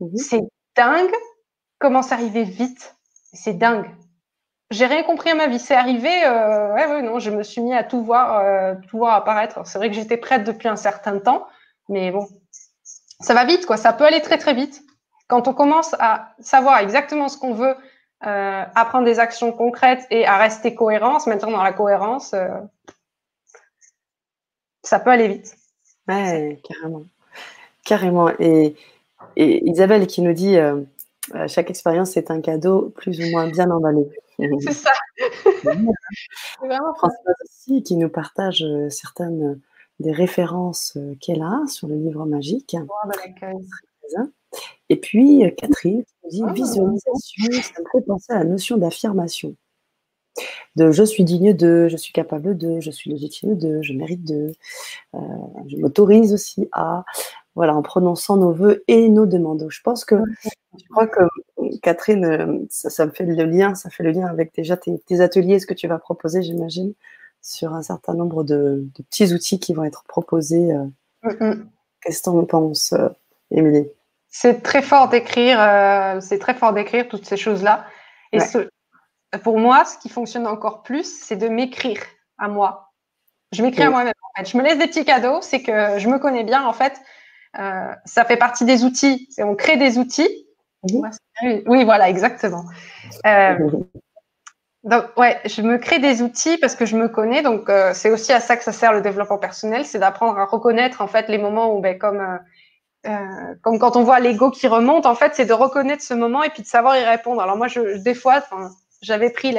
mhm. 0.00 0.16
c'est 0.16 0.42
dingue 0.76 1.14
comment 1.78 2.02
ça 2.02 2.16
arrivait 2.16 2.42
vite. 2.42 2.96
C'est 3.32 3.54
dingue. 3.54 3.88
J'ai 4.72 4.86
rien 4.86 5.04
compris 5.04 5.30
à 5.30 5.36
ma 5.36 5.46
vie. 5.46 5.60
C'est 5.60 5.76
arrivé, 5.76 6.24
euh, 6.24 6.74
ouais, 6.74 6.86
ouais, 6.86 7.02
non, 7.02 7.20
je 7.20 7.30
me 7.30 7.44
suis 7.44 7.60
mis 7.60 7.74
à 7.74 7.84
tout 7.84 8.02
voir, 8.02 8.40
euh, 8.40 8.74
tout 8.88 8.98
voir 8.98 9.14
apparaître. 9.14 9.64
C'est 9.64 9.78
vrai 9.78 9.88
que 9.88 9.94
j'étais 9.94 10.16
prête 10.16 10.42
depuis 10.42 10.66
un 10.66 10.76
certain 10.76 11.20
temps, 11.20 11.46
mais 11.88 12.10
bon, 12.10 12.26
ça 13.20 13.34
va 13.34 13.44
vite, 13.44 13.66
quoi. 13.66 13.76
Ça 13.76 13.92
peut 13.92 14.04
aller 14.04 14.20
très, 14.20 14.38
très 14.38 14.54
vite. 14.54 14.82
Quand 15.28 15.46
on 15.46 15.54
commence 15.54 15.94
à 16.00 16.34
savoir 16.40 16.78
exactement 16.78 17.28
ce 17.28 17.38
qu'on 17.38 17.54
veut, 17.54 17.76
euh, 18.26 18.64
à 18.74 18.84
prendre 18.86 19.04
des 19.04 19.20
actions 19.20 19.52
concrètes 19.52 20.06
et 20.10 20.26
à 20.26 20.38
rester 20.38 20.74
cohérent, 20.74 21.20
se 21.20 21.28
mettre 21.28 21.46
dans 21.46 21.62
la 21.62 21.72
cohérence, 21.72 22.34
euh, 22.34 22.48
ça 24.86 25.00
peut 25.00 25.10
aller 25.10 25.28
vite. 25.28 25.56
Ouais, 26.08 26.60
carrément. 26.64 27.04
Carrément. 27.84 28.30
Et, 28.38 28.74
Isabelle 29.36 30.06
qui 30.06 30.22
nous 30.22 30.32
dit 30.32 30.56
euh, 30.56 30.82
chaque 31.48 31.70
expérience 31.70 32.16
est 32.16 32.30
un 32.30 32.40
cadeau 32.40 32.92
plus 32.96 33.20
ou 33.20 33.30
moins 33.30 33.48
bien 33.48 33.70
emballé. 33.70 34.08
C'est 34.60 34.72
ça. 34.72 34.92
C'est 35.44 35.62
vraiment 35.62 36.94
Françoise 36.94 37.36
aussi 37.44 37.82
qui 37.82 37.96
nous 37.96 38.08
partage 38.08 38.64
certaines 38.90 39.60
des 40.00 40.12
références 40.12 40.94
euh, 40.96 41.14
qu'elle 41.20 41.42
a 41.42 41.66
sur 41.68 41.88
le 41.88 41.96
livre 41.96 42.26
magique. 42.26 42.76
Et 44.88 44.96
puis 44.96 45.44
euh, 45.44 45.50
Catherine 45.50 46.04
qui 46.04 46.28
dit 46.28 46.42
ah. 46.46 46.52
visualisation, 46.52 47.22
ça 47.62 47.82
me 47.82 47.86
fait 47.92 48.06
penser 48.06 48.32
à 48.32 48.38
la 48.38 48.44
notion 48.44 48.76
d'affirmation. 48.76 49.54
De 50.76 50.90
je 50.90 51.02
suis 51.02 51.24
digne 51.24 51.54
de, 51.54 51.88
je 51.88 51.96
suis 51.96 52.12
capable 52.12 52.56
de, 52.56 52.80
je 52.80 52.90
suis 52.90 53.10
légitime 53.10 53.56
de, 53.56 53.80
je 53.82 53.92
mérite 53.92 54.24
de, 54.24 54.52
euh, 55.14 55.18
je 55.68 55.76
m'autorise 55.76 56.34
aussi 56.34 56.68
à, 56.72 57.04
voilà, 57.54 57.74
en 57.74 57.82
prononçant 57.82 58.36
nos 58.36 58.52
voeux 58.52 58.84
et 58.88 59.08
nos 59.08 59.26
demandes. 59.26 59.66
Je 59.70 59.80
pense 59.82 60.04
que, 60.04 60.16
je 60.44 60.84
crois 60.90 61.06
que 61.06 61.22
Catherine, 61.82 62.66
ça, 62.70 63.06
me 63.06 63.10
fait 63.10 63.24
le 63.24 63.44
lien, 63.44 63.74
ça 63.74 63.90
fait 63.90 64.02
le 64.02 64.10
lien 64.10 64.26
avec 64.26 64.54
déjà 64.54 64.76
tes, 64.76 64.98
tes 65.06 65.20
ateliers, 65.20 65.58
ce 65.58 65.66
que 65.66 65.74
tu 65.74 65.88
vas 65.88 65.98
proposer, 65.98 66.42
j'imagine 66.42 66.94
sur 67.46 67.74
un 67.74 67.82
certain 67.82 68.14
nombre 68.14 68.42
de, 68.42 68.84
petits 68.96 69.32
outils 69.32 69.60
qui 69.60 69.72
vont 69.72 69.84
être 69.84 70.02
proposés. 70.04 70.72
Euh. 70.72 70.84
Mm, 71.22 71.44
mm. 71.44 71.68
Qu'est-ce 72.00 72.18
que 72.18 72.24
tu 72.24 72.30
en 72.30 72.44
penses, 72.44 72.92
euh, 72.92 73.08
Émilie? 73.52 73.86
C'est 74.28 74.62
très 74.62 74.82
fort 74.82 75.08
d'écrire, 75.08 75.60
euh, 75.60 76.20
c'est 76.20 76.38
très 76.38 76.54
fort 76.54 76.72
d'écrire 76.72 77.08
toutes 77.08 77.24
ces 77.24 77.36
choses-là. 77.36 77.86
Et 78.32 78.40
pour 79.42 79.58
moi, 79.58 79.84
ce 79.84 79.98
qui 79.98 80.08
fonctionne 80.08 80.46
encore 80.46 80.82
plus, 80.82 81.20
c'est 81.22 81.36
de 81.36 81.48
m'écrire 81.48 82.00
à 82.38 82.48
moi. 82.48 82.92
Je 83.52 83.62
m'écris 83.62 83.82
à 83.82 83.90
moi-même. 83.90 84.14
En 84.22 84.38
fait. 84.38 84.50
Je 84.50 84.56
me 84.56 84.62
laisse 84.62 84.78
des 84.78 84.86
petits 84.86 85.04
cadeaux, 85.04 85.40
c'est 85.40 85.62
que 85.62 85.98
je 85.98 86.08
me 86.08 86.18
connais 86.18 86.44
bien. 86.44 86.66
En 86.66 86.72
fait, 86.72 87.00
euh, 87.58 87.92
ça 88.04 88.24
fait 88.24 88.36
partie 88.36 88.64
des 88.64 88.84
outils. 88.84 89.28
On 89.38 89.54
crée 89.54 89.76
des 89.76 89.98
outils. 89.98 90.46
Oui, 91.42 91.84
voilà, 91.84 92.08
exactement. 92.08 92.64
Euh, 93.24 93.56
donc, 94.84 95.04
ouais, 95.16 95.40
je 95.44 95.62
me 95.62 95.78
crée 95.78 95.98
des 95.98 96.22
outils 96.22 96.58
parce 96.58 96.76
que 96.76 96.86
je 96.86 96.96
me 96.96 97.08
connais. 97.08 97.42
Donc, 97.42 97.68
euh, 97.68 97.92
c'est 97.92 98.10
aussi 98.10 98.32
à 98.32 98.40
ça 98.40 98.56
que 98.56 98.62
ça 98.62 98.72
sert 98.72 98.92
le 98.92 99.00
développement 99.00 99.38
personnel, 99.38 99.84
c'est 99.84 99.98
d'apprendre 99.98 100.38
à 100.38 100.44
reconnaître 100.44 101.00
en 101.00 101.08
fait 101.08 101.28
les 101.28 101.38
moments 101.38 101.74
où, 101.74 101.80
ben, 101.80 101.98
comme 101.98 102.20
euh 102.20 103.54
comme 103.62 103.78
quand 103.78 103.96
on 103.96 104.02
voit 104.02 104.18
l'ego 104.18 104.50
qui 104.50 104.66
remonte, 104.66 105.06
en 105.06 105.14
fait, 105.14 105.34
c'est 105.34 105.46
de 105.46 105.52
reconnaître 105.52 106.02
ce 106.02 106.14
moment 106.14 106.42
et 106.42 106.50
puis 106.50 106.62
de 106.62 106.66
savoir 106.66 106.96
y 106.96 107.04
répondre. 107.04 107.40
Alors 107.40 107.56
moi, 107.56 107.68
je, 107.68 107.98
des 107.98 108.14
fois, 108.14 108.42
j'avais 109.06 109.30
pris 109.30 109.56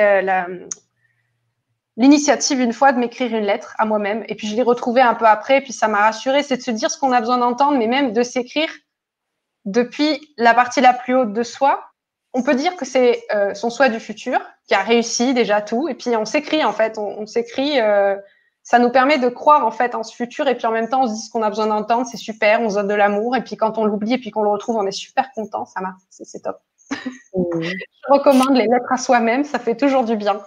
l'initiative 1.97 2.59
une 2.59 2.73
fois 2.73 2.91
de 2.91 2.99
m'écrire 2.99 3.35
une 3.35 3.45
lettre 3.45 3.73
à 3.77 3.85
moi-même 3.85 4.23
et 4.27 4.35
puis 4.35 4.47
je 4.47 4.55
l'ai 4.55 4.63
retrouvée 4.63 5.01
un 5.01 5.15
peu 5.15 5.25
après 5.25 5.57
et 5.57 5.61
puis 5.61 5.73
ça 5.73 5.87
m'a 5.87 6.01
rassurée. 6.01 6.43
C'est 6.43 6.57
de 6.57 6.61
se 6.61 6.71
dire 6.71 6.91
ce 6.91 6.97
qu'on 6.99 7.11
a 7.11 7.19
besoin 7.19 7.37
d'entendre, 7.37 7.77
mais 7.77 7.87
même 7.87 8.13
de 8.13 8.23
s'écrire 8.23 8.69
depuis 9.65 10.33
la 10.37 10.53
partie 10.53 10.81
la 10.81 10.93
plus 10.93 11.15
haute 11.15 11.33
de 11.33 11.43
soi 11.43 11.87
on 12.37 12.43
peut 12.43 12.55
dire 12.55 12.75
que 12.75 12.85
c'est 12.85 13.23
euh, 13.33 13.53
son 13.53 13.69
souhait 13.69 13.89
du 13.89 13.99
futur 13.99 14.39
qui 14.67 14.75
a 14.75 14.81
réussi 14.81 15.33
déjà 15.33 15.61
tout. 15.61 15.87
Et 15.87 15.95
puis 15.95 16.15
on 16.15 16.25
s'écrit 16.25 16.63
en 16.63 16.73
fait, 16.73 16.97
on, 16.97 17.25
s'écrit. 17.25 17.79
Euh, 17.79 18.15
ça 18.63 18.79
nous 18.79 18.91
permet 18.91 19.17
de 19.17 19.29
croire 19.29 19.65
en 19.65 19.71
fait 19.71 19.95
en 19.95 20.03
ce 20.03 20.13
futur. 20.15 20.47
Et 20.47 20.55
puis 20.55 20.67
en 20.67 20.71
même 20.71 20.89
temps, 20.89 21.03
on 21.03 21.07
se 21.07 21.13
dit 21.13 21.21
ce 21.21 21.31
qu'on 21.31 21.41
a 21.41 21.49
besoin 21.49 21.67
d'entendre, 21.67 22.05
c'est 22.09 22.17
super. 22.17 22.61
On 22.61 22.69
se 22.69 22.75
donne 22.75 22.87
de 22.87 22.93
l'amour. 22.93 23.35
Et 23.35 23.43
puis 23.43 23.55
quand 23.55 23.77
on 23.77 23.85
l'oublie 23.85 24.13
et 24.13 24.17
puis 24.19 24.29
qu'on 24.29 24.43
le 24.43 24.49
retrouve, 24.49 24.75
on 24.75 24.85
est 24.85 24.91
super 24.91 25.31
content. 25.33 25.65
Ça 25.65 25.81
marche, 25.81 26.01
c'est 26.09 26.41
top. 26.41 26.59
Je 27.33 28.13
recommande 28.13 28.55
les 28.55 28.67
lettres 28.67 28.91
à 28.91 28.97
soi-même. 28.97 29.43
Ça 29.43 29.59
fait 29.59 29.75
toujours 29.75 30.03
du 30.03 30.15
bien. 30.15 30.39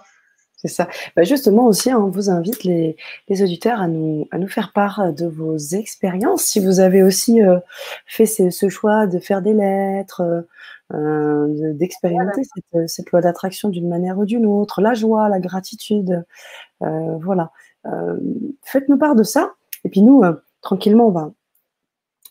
C'est 0.61 0.67
ça. 0.67 0.87
Bah 1.15 1.23
justement 1.23 1.65
aussi, 1.65 1.91
on 1.91 2.09
vous 2.09 2.29
invite 2.29 2.63
les, 2.63 2.95
auditeurs 3.29 3.81
à 3.81 3.87
nous, 3.87 4.27
à 4.29 4.37
nous 4.37 4.47
faire 4.47 4.73
part 4.73 5.11
de 5.11 5.25
vos 5.25 5.57
expériences. 5.57 6.43
Si 6.43 6.59
vous 6.59 6.79
avez 6.79 7.01
aussi 7.01 7.41
euh, 7.41 7.57
fait 8.05 8.27
ce, 8.27 8.69
choix 8.69 9.07
de 9.07 9.17
faire 9.17 9.41
des 9.41 9.53
lettres, 9.53 10.45
euh, 10.93 11.73
d'expérimenter 11.73 12.43
cette, 12.43 12.89
cette, 12.89 13.11
loi 13.11 13.21
d'attraction 13.21 13.69
d'une 13.69 13.89
manière 13.89 14.19
ou 14.19 14.25
d'une 14.25 14.45
autre, 14.45 14.81
la 14.81 14.93
joie, 14.93 15.29
la 15.29 15.39
gratitude, 15.39 16.23
euh, 16.83 17.17
voilà. 17.21 17.51
Faites-nous 18.61 18.99
part 18.99 19.15
de 19.15 19.23
ça. 19.23 19.53
Et 19.83 19.89
puis 19.89 20.03
nous, 20.03 20.21
tranquillement, 20.61 21.07
on 21.07 21.11
va, 21.11 21.31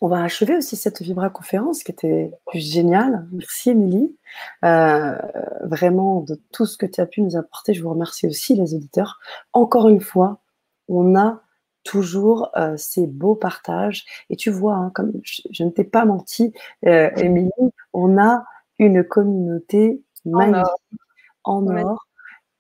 on 0.01 0.09
va 0.09 0.23
achever 0.23 0.57
aussi 0.57 0.77
cette 0.77 1.03
Vibra 1.03 1.31
conférence 1.31 1.83
qui 1.83 1.93
était 1.93 2.33
géniale. 2.55 3.27
Merci 3.33 3.71
Émilie. 3.71 4.17
vraiment 4.63 6.21
de 6.23 6.41
tout 6.53 6.67
ce 6.67 6.77
que 6.77 6.87
tu 6.87 7.01
as 7.01 7.07
pu 7.07 7.23
nous 7.23 7.37
apporter. 7.37 7.75
Je 7.75 7.83
vous 7.83 7.91
remercie 7.91 8.27
aussi 8.27 8.55
les 8.55 8.75
auditeurs. 8.75 9.21
Encore 9.53 9.89
une 9.89 10.01
fois, 10.01 10.41
on 10.89 11.17
a 11.17 11.43
toujours 11.85 12.51
ces 12.77 13.07
beaux 13.07 13.35
partages. 13.35 14.05
Et 14.31 14.37
tu 14.37 14.51
vois, 14.51 14.75
hein, 14.75 14.91
comme 14.95 15.13
je, 15.23 15.65
ne 15.65 15.71
t'ai 15.71 15.85
pas 15.85 16.05
menti, 16.05 16.53
Émilie, 16.83 17.51
on 17.93 18.19
a 18.19 18.45
une 18.79 19.05
communauté 19.05 20.03
magnifique, 20.25 20.65
en 21.45 21.67
or, 21.67 22.07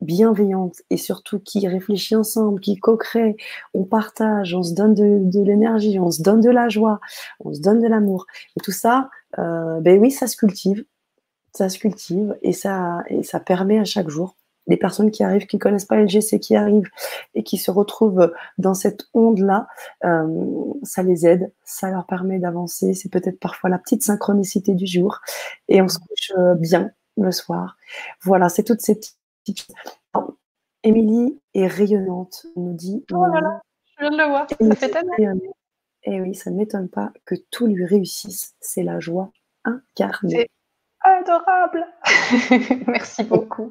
bienveillante 0.00 0.82
et 0.90 0.96
surtout 0.96 1.40
qui 1.40 1.66
réfléchit 1.68 2.16
ensemble, 2.16 2.60
qui 2.60 2.76
co-crée, 2.76 3.36
on 3.74 3.84
partage, 3.84 4.54
on 4.54 4.62
se 4.62 4.74
donne 4.74 4.94
de, 4.94 5.42
l'énergie, 5.42 5.98
on 5.98 6.10
se 6.10 6.22
donne 6.22 6.40
de 6.40 6.50
la 6.50 6.68
joie, 6.68 7.00
on 7.40 7.52
se 7.52 7.60
donne 7.60 7.80
de 7.80 7.88
l'amour. 7.88 8.26
Et 8.56 8.60
tout 8.60 8.72
ça, 8.72 9.10
euh, 9.38 9.80
ben 9.80 10.00
oui, 10.00 10.10
ça 10.10 10.26
se 10.26 10.36
cultive, 10.36 10.84
ça 11.52 11.68
se 11.68 11.78
cultive 11.78 12.36
et 12.42 12.52
ça, 12.52 13.02
ça 13.22 13.40
permet 13.40 13.78
à 13.78 13.84
chaque 13.84 14.08
jour 14.08 14.36
les 14.66 14.76
personnes 14.76 15.10
qui 15.10 15.24
arrivent, 15.24 15.46
qui 15.46 15.56
ne 15.56 15.60
connaissent 15.60 15.84
pas 15.84 15.96
LGC, 15.96 16.38
qui 16.38 16.56
arrivent 16.56 16.88
et 17.34 17.42
qui 17.42 17.58
se 17.58 17.70
retrouvent 17.70 18.32
dans 18.58 18.74
cette 18.74 19.08
onde-là, 19.14 19.66
euh, 20.04 20.46
ça 20.82 21.02
les 21.02 21.26
aide, 21.26 21.52
ça 21.64 21.90
leur 21.90 22.06
permet 22.06 22.38
d'avancer. 22.38 22.94
C'est 22.94 23.10
peut-être 23.10 23.40
parfois 23.40 23.68
la 23.68 23.78
petite 23.78 24.02
synchronicité 24.02 24.74
du 24.74 24.86
jour 24.86 25.20
et 25.68 25.82
on 25.82 25.88
se 25.88 25.98
couche 25.98 26.32
euh, 26.38 26.54
bien 26.54 26.90
le 27.16 27.32
soir. 27.32 27.76
Voilà, 28.22 28.48
c'est 28.48 28.62
toutes 28.62 28.80
ces 28.80 28.94
petites. 28.94 29.19
Émilie 30.82 31.40
est 31.54 31.66
rayonnante, 31.66 32.46
nous 32.56 32.72
dit. 32.72 33.04
Oh 33.12 33.26
là 33.26 33.40
là, 33.40 33.60
je 33.98 34.04
viens 34.04 34.10
de 34.10 34.16
le 34.16 34.28
voir, 34.28 34.46
ça 34.48 34.74
fait 34.76 34.90
tellement. 34.90 35.14
Et 36.02 36.14
eh 36.14 36.20
oui, 36.22 36.34
ça 36.34 36.50
ne 36.50 36.56
m'étonne 36.56 36.88
pas 36.88 37.12
que 37.26 37.34
tout 37.50 37.66
lui 37.66 37.84
réussisse. 37.84 38.54
C'est 38.60 38.82
la 38.82 39.00
joie 39.00 39.32
incarnée. 39.64 40.48
C'est 40.48 40.50
adorable. 41.00 41.86
Merci 42.86 43.24
beaucoup. 43.24 43.70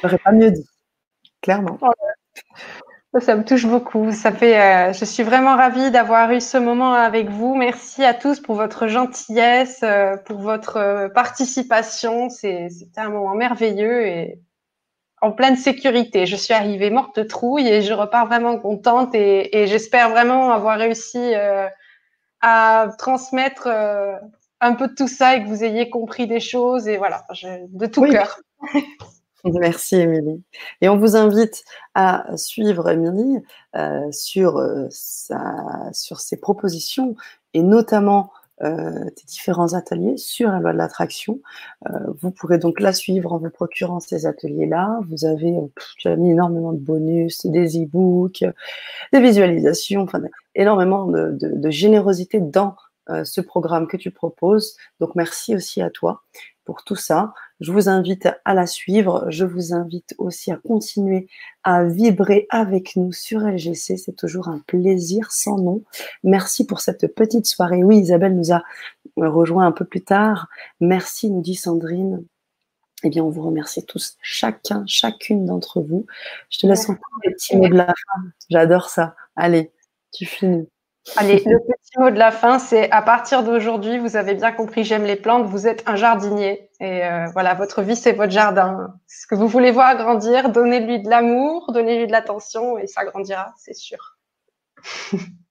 J'aurais 0.00 0.18
pas 0.18 0.32
mieux 0.32 0.50
dit, 0.50 0.68
clairement. 1.40 1.78
Ça 3.20 3.36
me 3.36 3.44
touche 3.44 3.66
beaucoup. 3.66 4.10
Ça 4.10 4.32
fait, 4.32 4.58
euh, 4.58 4.92
je 4.94 5.04
suis 5.04 5.22
vraiment 5.22 5.54
ravie 5.54 5.90
d'avoir 5.90 6.30
eu 6.32 6.40
ce 6.40 6.56
moment 6.56 6.94
avec 6.94 7.28
vous. 7.28 7.54
Merci 7.54 8.04
à 8.04 8.14
tous 8.14 8.40
pour 8.40 8.54
votre 8.54 8.86
gentillesse, 8.86 9.80
euh, 9.82 10.16
pour 10.16 10.38
votre 10.38 10.78
euh, 10.78 11.08
participation. 11.10 12.30
C'était 12.30 12.70
un 12.96 13.10
moment 13.10 13.34
merveilleux 13.34 14.06
et 14.06 14.40
en 15.20 15.30
pleine 15.30 15.56
sécurité. 15.56 16.24
Je 16.24 16.36
suis 16.36 16.54
arrivée 16.54 16.88
morte 16.88 17.16
de 17.18 17.22
trouille 17.22 17.68
et 17.68 17.82
je 17.82 17.92
repars 17.92 18.26
vraiment 18.26 18.58
contente 18.58 19.14
et, 19.14 19.60
et 19.60 19.66
j'espère 19.66 20.08
vraiment 20.08 20.50
avoir 20.50 20.78
réussi 20.78 21.34
à 22.40 22.88
transmettre 22.98 23.68
un 24.60 24.74
peu 24.74 24.88
de 24.88 24.94
tout 24.94 25.06
ça 25.06 25.36
et 25.36 25.44
que 25.44 25.48
vous 25.48 25.62
ayez 25.62 25.90
compris 25.90 26.26
des 26.26 26.40
choses 26.40 26.88
et 26.88 26.96
voilà, 26.96 27.24
de 27.68 27.86
tout 27.86 28.02
cœur. 28.02 28.40
Merci 29.44 29.96
Émilie. 29.96 30.42
Et 30.80 30.88
on 30.88 30.96
vous 30.96 31.16
invite 31.16 31.64
à 31.94 32.24
suivre 32.36 32.88
Émilie 32.88 33.38
euh, 33.74 34.10
sur, 34.12 34.58
euh, 34.58 34.86
sur 35.92 36.20
ses 36.20 36.36
propositions 36.36 37.16
et 37.52 37.62
notamment 37.62 38.30
euh, 38.62 39.04
des 39.04 39.24
différents 39.26 39.72
ateliers 39.74 40.16
sur 40.16 40.48
la 40.50 40.60
loi 40.60 40.72
de 40.72 40.78
l'attraction. 40.78 41.40
vous 42.20 42.30
pourrez 42.30 42.58
donc 42.58 42.78
la 42.78 42.92
suivre 42.92 43.32
en 43.32 43.38
vous 43.38 43.50
procurant 43.50 43.98
ces 43.98 44.26
ateliers-là. 44.26 45.00
Vous 45.10 45.24
avez 45.24 45.56
mis 46.16 46.30
énormément 46.30 46.72
de 46.72 46.78
bonus, 46.78 47.44
des 47.46 47.82
e-books, 47.82 48.44
des 49.12 49.20
visualisations, 49.20 50.02
enfin 50.02 50.22
énormément 50.54 51.06
de, 51.06 51.36
de 51.40 51.70
générosité 51.70 52.38
dans 52.38 52.76
ce 53.24 53.40
programme 53.40 53.88
que 53.88 53.96
tu 53.96 54.12
proposes. 54.12 54.76
Donc 55.00 55.16
merci 55.16 55.56
aussi 55.56 55.82
à 55.82 55.90
toi 55.90 56.22
pour 56.64 56.84
tout 56.84 56.96
ça. 56.96 57.34
Je 57.60 57.72
vous 57.72 57.88
invite 57.88 58.28
à 58.44 58.54
la 58.54 58.66
suivre. 58.66 59.26
Je 59.28 59.44
vous 59.44 59.74
invite 59.74 60.14
aussi 60.18 60.50
à 60.50 60.56
continuer 60.56 61.28
à 61.62 61.84
vibrer 61.84 62.46
avec 62.50 62.96
nous 62.96 63.12
sur 63.12 63.40
LGC. 63.40 63.96
C'est 63.96 64.16
toujours 64.16 64.48
un 64.48 64.60
plaisir 64.66 65.30
sans 65.30 65.58
nom. 65.58 65.82
Merci 66.24 66.66
pour 66.66 66.80
cette 66.80 67.14
petite 67.14 67.46
soirée. 67.46 67.82
Oui, 67.84 67.98
Isabelle 67.98 68.36
nous 68.36 68.52
a 68.52 68.62
rejoint 69.16 69.66
un 69.66 69.72
peu 69.72 69.84
plus 69.84 70.02
tard. 70.02 70.48
Merci, 70.80 71.30
nous 71.30 71.42
dit 71.42 71.54
Sandrine. 71.54 72.24
Eh 73.04 73.10
bien, 73.10 73.24
on 73.24 73.30
vous 73.30 73.42
remercie 73.42 73.84
tous, 73.84 74.16
chacun, 74.22 74.84
chacune 74.86 75.44
d'entre 75.44 75.80
vous. 75.80 76.06
Je 76.50 76.58
te 76.58 76.66
laisse 76.68 76.88
encore 76.88 77.18
les 77.24 77.32
petits 77.32 77.56
mots 77.56 77.68
de 77.68 77.74
la 77.74 77.86
fin. 77.86 78.22
J'adore 78.48 78.88
ça. 78.88 79.16
Allez, 79.34 79.72
tu 80.12 80.24
finis. 80.24 80.68
Allez, 81.16 81.42
le 81.44 81.58
petit 81.58 81.98
mot 81.98 82.10
de 82.10 82.18
la 82.18 82.30
fin, 82.30 82.58
c'est 82.60 82.90
à 82.92 83.02
partir 83.02 83.42
d'aujourd'hui, 83.42 83.98
vous 83.98 84.16
avez 84.16 84.34
bien 84.34 84.52
compris, 84.52 84.84
j'aime 84.84 85.04
les 85.04 85.16
plantes, 85.16 85.46
vous 85.46 85.66
êtes 85.66 85.82
un 85.86 85.96
jardinier. 85.96 86.70
Et 86.80 87.04
euh, 87.04 87.26
voilà, 87.32 87.54
votre 87.54 87.82
vie, 87.82 87.96
c'est 87.96 88.12
votre 88.12 88.32
jardin. 88.32 88.94
Ce 89.08 89.26
que 89.26 89.34
vous 89.34 89.48
voulez 89.48 89.72
voir 89.72 89.96
grandir, 89.96 90.50
donnez-lui 90.50 91.02
de 91.02 91.10
l'amour, 91.10 91.72
donnez-lui 91.72 92.06
de 92.06 92.12
l'attention 92.12 92.78
et 92.78 92.86
ça 92.86 93.04
grandira, 93.04 93.52
c'est 93.56 93.74
sûr. 93.74 94.16